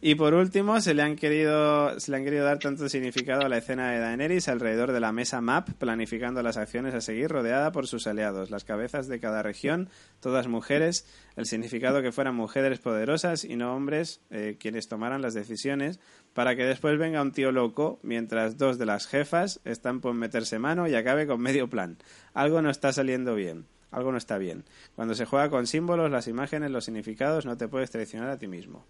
Y 0.00 0.14
por 0.14 0.34
último, 0.34 0.80
se 0.80 0.92
le 0.92 1.02
han 1.02 1.16
querido, 1.16 1.98
se 1.98 2.10
le 2.10 2.18
han 2.18 2.24
querido 2.24 2.44
dar 2.44 2.58
tanto 2.58 2.88
significado 2.88 3.46
a 3.46 3.48
la 3.48 3.56
escena 3.56 3.90
de 3.90 3.98
Daenerys 3.98 4.46
alrededor 4.46 4.92
de 4.92 5.00
la 5.00 5.10
mesa 5.10 5.40
map, 5.40 5.70
planificando 5.70 6.42
las 6.42 6.58
acciones 6.58 6.94
a 6.94 7.00
seguir, 7.00 7.30
rodeada 7.30 7.72
por 7.72 7.86
sus 7.86 8.06
aliados, 8.06 8.50
las 8.50 8.64
cabezas 8.64 9.08
de 9.08 9.18
cada 9.20 9.42
región, 9.42 9.88
todas 10.20 10.48
mujeres, 10.48 11.06
el 11.34 11.46
significado 11.46 12.02
que 12.02 12.12
fueran 12.12 12.36
mujeres 12.36 12.78
poderosas 12.78 13.42
y 13.42 13.56
no 13.56 13.74
hombres 13.74 14.20
eh, 14.30 14.56
quienes 14.60 14.86
tomaran 14.86 15.22
las 15.22 15.32
decisiones, 15.32 15.98
para 16.34 16.56
que 16.56 16.64
después 16.64 16.98
venga 16.98 17.22
un 17.22 17.32
tío 17.32 17.50
loco, 17.50 17.98
mientras 18.02 18.58
dos 18.58 18.78
de 18.78 18.86
las 18.86 19.06
jefas 19.06 19.60
están 19.64 20.02
por 20.02 20.12
meterse 20.12 20.58
mano 20.58 20.86
y 20.86 20.94
acabe 20.94 21.26
con 21.26 21.40
medio 21.40 21.70
plan. 21.70 21.96
Algo 22.34 22.60
no 22.60 22.68
está 22.68 22.92
saliendo 22.92 23.34
bien. 23.34 23.66
Algo 23.90 24.12
no 24.12 24.18
está 24.18 24.38
bien. 24.38 24.64
Cuando 24.94 25.14
se 25.14 25.24
juega 25.24 25.48
con 25.48 25.66
símbolos, 25.66 26.10
las 26.10 26.28
imágenes, 26.28 26.70
los 26.70 26.84
significados, 26.84 27.46
no 27.46 27.56
te 27.56 27.68
puedes 27.68 27.90
traicionar 27.90 28.30
a 28.30 28.38
ti 28.38 28.46
mismo. 28.46 28.84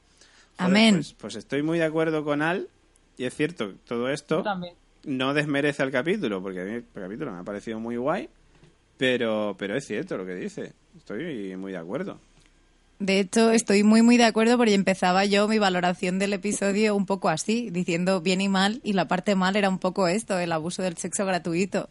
Joder, 0.58 0.70
Amén. 0.70 0.94
Pues, 0.96 1.14
pues 1.14 1.36
estoy 1.36 1.62
muy 1.62 1.78
de 1.78 1.84
acuerdo 1.84 2.24
con 2.24 2.42
Al, 2.42 2.68
y 3.16 3.24
es 3.24 3.34
cierto, 3.34 3.74
todo 3.86 4.08
esto 4.08 4.42
no 5.04 5.34
desmerece 5.34 5.82
al 5.82 5.90
capítulo, 5.90 6.42
porque 6.42 6.60
a 6.60 6.64
mí 6.64 6.72
el 6.72 6.84
capítulo 6.94 7.32
me 7.32 7.38
ha 7.38 7.44
parecido 7.44 7.78
muy 7.78 7.96
guay, 7.96 8.28
pero, 8.96 9.54
pero 9.58 9.76
es 9.76 9.86
cierto 9.86 10.16
lo 10.16 10.26
que 10.26 10.34
dice. 10.34 10.72
Estoy 10.96 11.56
muy 11.56 11.72
de 11.72 11.78
acuerdo. 11.78 12.18
De 12.98 13.20
hecho, 13.20 13.50
estoy 13.50 13.82
muy, 13.82 14.00
muy 14.00 14.16
de 14.16 14.24
acuerdo 14.24 14.56
porque 14.56 14.72
empezaba 14.72 15.26
yo 15.26 15.48
mi 15.48 15.58
valoración 15.58 16.18
del 16.18 16.32
episodio 16.32 16.96
un 16.96 17.04
poco 17.04 17.28
así, 17.28 17.68
diciendo 17.70 18.22
bien 18.22 18.40
y 18.40 18.48
mal, 18.48 18.80
y 18.82 18.94
la 18.94 19.06
parte 19.06 19.34
mal 19.34 19.56
era 19.56 19.68
un 19.68 19.78
poco 19.78 20.08
esto, 20.08 20.38
el 20.38 20.50
abuso 20.50 20.82
del 20.82 20.96
sexo 20.96 21.26
gratuito, 21.26 21.90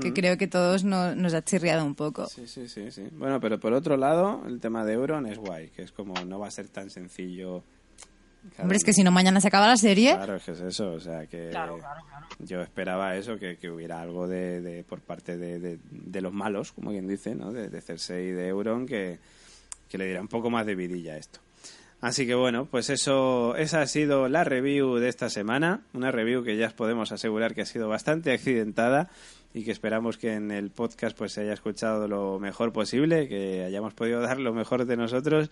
que 0.00 0.12
creo 0.12 0.36
que 0.36 0.46
todos 0.46 0.84
no- 0.84 1.14
nos 1.14 1.34
ha 1.34 1.42
chirriado 1.42 1.84
un 1.84 1.94
poco. 1.94 2.26
Sí, 2.26 2.46
sí, 2.46 2.68
sí, 2.68 2.90
sí. 2.90 3.04
Bueno, 3.12 3.40
pero 3.40 3.58
por 3.58 3.72
otro 3.72 3.96
lado, 3.96 4.42
el 4.46 4.60
tema 4.60 4.84
de 4.84 4.94
Euron 4.94 5.26
es 5.26 5.38
guay, 5.38 5.68
que 5.70 5.82
es 5.82 5.92
como 5.92 6.14
no 6.24 6.38
va 6.38 6.48
a 6.48 6.50
ser 6.50 6.68
tan 6.68 6.90
sencillo. 6.90 7.62
Claro, 8.50 8.62
Hombre, 8.62 8.76
es 8.76 8.84
que 8.84 8.92
si 8.92 9.02
no 9.02 9.10
mañana 9.10 9.40
se 9.40 9.48
acaba 9.48 9.66
la 9.66 9.76
serie, 9.76 10.14
Claro, 10.14 10.36
es 10.36 10.44
que 10.44 10.52
es 10.52 10.60
eso, 10.60 10.92
o 10.92 11.00
sea 11.00 11.26
que 11.26 11.50
yo 12.38 12.60
esperaba 12.62 13.16
eso, 13.16 13.36
que, 13.36 13.56
que 13.56 13.68
hubiera 13.70 14.00
algo 14.00 14.28
de, 14.28 14.60
de- 14.60 14.84
por 14.84 15.00
parte 15.00 15.36
de, 15.36 15.58
de- 15.58 15.78
de 15.90 16.20
los 16.20 16.32
malos, 16.32 16.72
como 16.72 16.90
quien 16.90 17.06
dice, 17.08 17.34
¿no? 17.34 17.52
De, 17.52 17.68
de 17.68 17.80
Cersei 17.80 18.28
y 18.28 18.32
de 18.32 18.48
Euron, 18.48 18.86
que, 18.86 19.18
que 19.88 19.98
le 19.98 20.04
diera 20.06 20.20
un 20.20 20.28
poco 20.28 20.50
más 20.50 20.64
de 20.66 20.76
vidilla 20.76 21.14
a 21.14 21.16
esto. 21.16 21.40
Así 22.00 22.28
que 22.28 22.36
bueno, 22.36 22.66
pues 22.66 22.90
eso, 22.90 23.56
esa 23.56 23.80
ha 23.80 23.86
sido 23.88 24.28
la 24.28 24.44
review 24.44 24.98
de 24.98 25.08
esta 25.08 25.28
semana, 25.30 25.80
una 25.92 26.12
review 26.12 26.44
que 26.44 26.56
ya 26.56 26.68
os 26.68 26.72
podemos 26.74 27.10
asegurar 27.10 27.54
que 27.56 27.62
ha 27.62 27.66
sido 27.66 27.88
bastante 27.88 28.32
accidentada 28.32 29.10
y 29.54 29.64
que 29.64 29.70
esperamos 29.70 30.18
que 30.18 30.34
en 30.34 30.50
el 30.50 30.70
podcast 30.70 31.16
pues 31.16 31.32
se 31.32 31.42
haya 31.42 31.52
escuchado 31.52 32.06
lo 32.06 32.38
mejor 32.38 32.72
posible, 32.72 33.28
que 33.28 33.64
hayamos 33.64 33.94
podido 33.94 34.20
dar 34.20 34.38
lo 34.38 34.52
mejor 34.52 34.84
de 34.84 34.96
nosotros. 34.96 35.50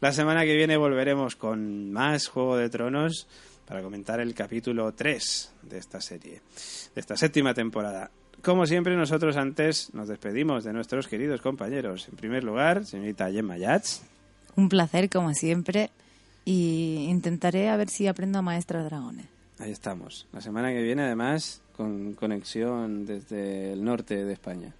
La 0.00 0.12
semana 0.12 0.44
que 0.44 0.54
viene 0.54 0.76
volveremos 0.76 1.36
con 1.36 1.92
más 1.92 2.28
Juego 2.28 2.56
de 2.56 2.70
Tronos 2.70 3.26
para 3.66 3.82
comentar 3.82 4.20
el 4.20 4.34
capítulo 4.34 4.92
3 4.92 5.52
de 5.62 5.78
esta 5.78 6.00
serie, 6.00 6.40
de 6.94 7.00
esta 7.00 7.16
séptima 7.16 7.54
temporada. 7.54 8.10
Como 8.42 8.66
siempre, 8.66 8.96
nosotros 8.96 9.36
antes 9.36 9.94
nos 9.94 10.08
despedimos 10.08 10.64
de 10.64 10.72
nuestros 10.72 11.06
queridos 11.06 11.40
compañeros. 11.40 12.08
En 12.08 12.16
primer 12.16 12.42
lugar, 12.42 12.84
señorita 12.84 13.30
Gemma 13.30 13.56
Yats. 13.56 14.02
un 14.56 14.68
placer 14.68 15.08
como 15.08 15.32
siempre, 15.32 15.90
y 16.44 17.06
intentaré 17.08 17.68
a 17.68 17.76
ver 17.76 17.88
si 17.88 18.06
aprendo 18.08 18.40
a 18.40 18.42
maestra 18.42 18.82
dragones. 18.82 19.26
Ahí 19.58 19.70
estamos. 19.70 20.26
La 20.32 20.40
semana 20.40 20.72
que 20.72 20.82
viene, 20.82 21.02
además, 21.02 21.61
con 21.76 22.12
conexión 22.14 23.06
desde 23.06 23.72
el 23.72 23.84
norte 23.84 24.24
de 24.24 24.32
España. 24.32 24.72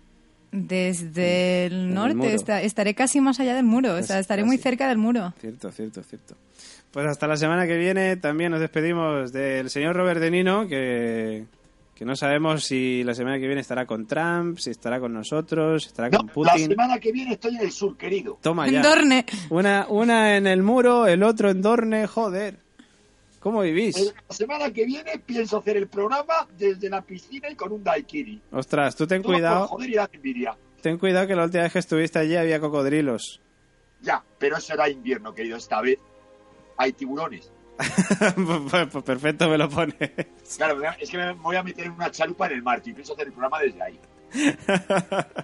Desde 0.51 1.67
el 1.67 1.73
el 1.73 1.95
norte, 1.95 2.15
muro. 2.15 2.29
esta- 2.31 2.61
estaré 2.63 2.95
casi 2.95 3.21
más 3.21 3.41
allá 3.41 3.55
del 3.55 3.65
muro, 3.65 3.93
o 3.95 3.97
sea, 4.03 4.17
Casi, 4.17 4.21
estaré 4.21 4.45
muy 4.45 4.57
casi. 4.57 4.65
cerca 4.65 4.89
del 4.89 4.99
muro. 4.99 5.33
Cierto, 5.41 5.71
cierto, 5.73 6.03
cierto. 6.03 6.35
Pues 6.91 7.07
hasta 7.07 7.27
la 7.27 7.37
semana 7.39 7.67
que 7.67 7.77
viene 7.79 8.17
también 8.17 8.51
nos 8.53 8.61
despedimos 8.61 9.33
del 9.33 9.71
señor 9.71 9.97
Robert 9.97 10.21
De 10.21 10.31
Nino, 10.31 10.69
que, 10.69 11.47
que 11.95 12.05
no 12.05 12.15
sabemos 12.17 12.65
si 12.65 13.03
la 13.03 13.15
semana 13.15 13.39
que 13.39 13.47
viene 13.47 13.63
estará 13.63 13.87
con 13.87 14.07
Trump, 14.07 14.59
si 14.59 14.69
estará 14.69 15.01
con 15.01 15.15
nosotros, 15.15 15.85
si 15.85 15.89
estará 15.89 16.11
No, 16.11 16.19
con 16.19 16.27
la 16.45 16.53
Putin. 16.53 16.69
semana 16.69 16.99
que 17.01 17.13
viene 17.13 17.33
estoy 17.33 17.55
en 17.57 17.63
el 17.63 17.73
sur, 17.73 17.97
querido. 17.97 18.39
Toma 18.43 18.67
En 18.69 18.75
ya. 18.75 18.83
Dorne. 18.83 19.25
Una, 19.49 19.87
una 19.89 20.37
en 20.37 20.47
el 20.47 20.63
muro, 20.63 21.07
el 21.07 21.23
otro 21.23 21.49
en 21.49 21.63
Dorne, 21.63 22.07
joder. 22.07 22.59
¿Cómo 23.43 23.61
vivís? 23.63 23.97
Eh, 23.97 24.15
La 24.29 24.35
semana 24.35 24.73
que 24.73 24.85
viene 24.85 25.19
pienso 25.19 25.59
hacer 25.59 25.77
el 25.77 25.89
programa 25.89 26.47
desde 26.57 26.89
la 26.89 27.03
piscina 27.03 27.51
y 27.51 27.57
con 27.57 27.73
un 27.73 27.83
daiquiri. 27.83 28.41
Ostras, 28.53 28.95
tú 28.95 29.07
ten 29.07 29.23
Todo 29.23 29.33
cuidado, 29.33 29.67
joder 29.67 29.91
y 29.91 29.97
envidia. 30.17 30.57
ten 30.81 30.97
cuidado 30.99 31.27
que 31.27 31.35
la 31.35 31.45
última 31.45 31.65
vez 31.65 31.73
que 31.73 31.79
estuviste 31.81 32.19
allí 32.21 32.37
había 32.37 32.61
cocodrilos. 32.61 33.41
Ya, 34.01 34.23
pero 34.39 34.57
eso 34.57 34.75
era 34.75 34.89
invierno, 34.89 35.35
querido. 35.35 35.57
Esta 35.57 35.81
vez 35.81 35.99
hay 36.77 36.93
tiburones. 36.93 37.51
pues, 38.71 38.87
pues 38.93 39.05
perfecto, 39.05 39.49
me 39.49 39.59
lo 39.59 39.69
pones. 39.69 39.97
Claro, 40.57 40.81
es 41.01 41.11
que 41.11 41.17
me 41.19 41.33
voy 41.33 41.57
a 41.57 41.63
meter 41.63 41.87
en 41.87 41.93
una 41.93 42.11
chalupa 42.11 42.47
en 42.47 42.53
el 42.53 42.63
mar 42.63 42.81
y 42.85 42.93
pienso 42.93 43.15
hacer 43.15 43.27
el 43.27 43.33
programa 43.33 43.59
desde 43.61 43.83
ahí. 43.83 43.99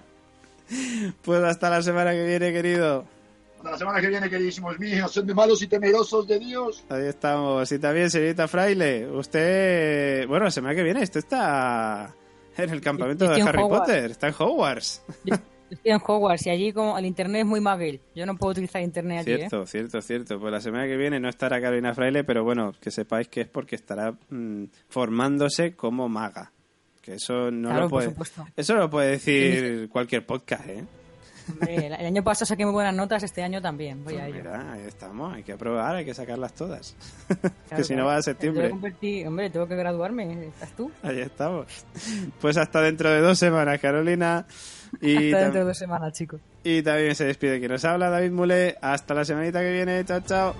Pues 1.23 1.43
hasta 1.43 1.67
la 1.71 1.81
semana 1.81 2.11
que 2.11 2.23
viene, 2.27 2.53
querido. 2.53 3.03
Hasta 3.59 3.71
la 3.71 3.77
semana 3.77 3.99
que 4.01 4.07
viene, 4.07 4.29
queridísimos 4.29 4.79
míos, 4.79 5.11
son 5.11 5.27
de 5.27 5.33
malos 5.33 5.61
y 5.61 5.67
temerosos 5.67 6.25
de 6.25 6.39
Dios. 6.39 6.83
Ahí 6.87 7.07
estamos. 7.07 7.69
Y 7.71 7.77
también, 7.79 8.09
señorita 8.09 8.47
Fraile, 8.47 9.05
usted... 9.11 10.25
Bueno, 10.27 10.45
la 10.45 10.51
semana 10.51 10.73
que 10.75 10.83
viene, 10.83 11.03
usted 11.03 11.19
está 11.19 12.15
en 12.57 12.69
el 12.69 12.79
campamento 12.79 13.27
de 13.29 13.41
Harry 13.41 13.61
Hogwarts. 13.61 13.85
Potter. 13.87 14.11
Está 14.11 14.27
en 14.29 14.33
Hogwarts. 14.37 15.03
Yo 15.25 15.35
estoy 15.69 15.91
en 15.91 15.99
Hogwarts 16.05 16.47
y 16.47 16.49
allí 16.51 16.71
como 16.71 16.97
el 16.97 17.05
internet 17.05 17.41
es 17.41 17.45
muy 17.47 17.59
móvil. 17.59 17.99
Yo 18.15 18.25
no 18.25 18.37
puedo 18.37 18.51
utilizar 18.51 18.81
internet 18.81 19.19
allí, 19.19 19.33
¿eh? 19.33 19.37
Cierto, 19.49 19.65
cierto, 19.67 20.01
cierto. 20.01 20.39
Pues 20.39 20.51
la 20.53 20.61
semana 20.61 20.87
que 20.87 20.95
viene 20.95 21.19
no 21.19 21.27
estará 21.27 21.59
Carolina 21.61 21.93
Fraile, 21.93 22.23
pero 22.23 22.45
bueno, 22.45 22.71
que 22.79 22.91
sepáis 22.91 23.27
que 23.27 23.41
es 23.41 23.47
porque 23.49 23.75
estará 23.75 24.13
mm, 24.29 24.63
formándose 24.87 25.75
como 25.75 26.07
maga. 26.07 26.53
Que 27.01 27.15
eso 27.15 27.51
no 27.51 27.69
Claro, 27.69 27.83
lo 27.83 27.89
por 27.89 27.97
puede... 27.99 28.09
supuesto. 28.11 28.45
Eso 28.55 28.73
lo 28.75 28.89
puede 28.89 29.11
decir 29.11 29.89
cualquier 29.89 30.25
podcast, 30.25 30.67
¿eh? 30.69 30.83
Hombre, 31.49 31.87
el, 31.87 31.93
año 32.05 32.23
pasado 32.23 32.45
saqué 32.45 32.63
muy 32.65 32.73
buenas 32.73 32.93
notas, 32.93 33.23
este 33.23 33.41
año 33.43 33.61
también. 33.61 34.03
Voy 34.03 34.15
a 34.15 34.19
Pues 34.19 34.29
ello. 34.29 34.37
mira, 34.37 34.71
ahí 34.73 34.81
estamos. 34.87 35.33
Hay 35.35 35.43
que 35.43 35.53
aprobar, 35.53 35.95
hay 35.95 36.05
que 36.05 36.13
sacarlas 36.13 36.53
todas. 36.53 36.95
Claro, 37.39 37.53
que 37.77 37.83
si 37.83 37.95
no 37.95 38.05
va 38.05 38.15
a 38.17 38.21
septiembre. 38.21 38.69
convertir- 38.71 39.27
hombre, 39.27 39.49
tengo 39.49 39.67
que 39.67 39.75
graduarme. 39.75 40.47
¿Estás 40.47 40.71
tú? 40.75 40.91
Ahí 41.03 41.19
estamos. 41.19 41.65
Pues 42.41 42.57
hasta 42.57 42.81
dentro 42.81 43.09
de 43.11 43.21
dos 43.21 43.37
semanas, 43.37 43.79
Carolina. 43.79 44.45
Y, 45.01 45.15
Hasta 45.15 45.37
tam- 45.37 45.41
dentro 45.43 45.59
de 45.61 45.65
dos 45.67 45.77
semanas, 45.77 46.13
chicos. 46.13 46.41
y 46.63 46.81
también 46.81 47.13
se 47.15 47.25
despide 47.25 47.59
quien 47.59 47.71
nos 47.71 47.85
habla, 47.85 48.09
David 48.09 48.31
Mule. 48.31 48.75
Hasta 48.81 49.13
la 49.13 49.23
semanita 49.25 49.59
que 49.59 49.71
viene. 49.71 50.03
Chao, 50.05 50.21
chao. 50.21 50.55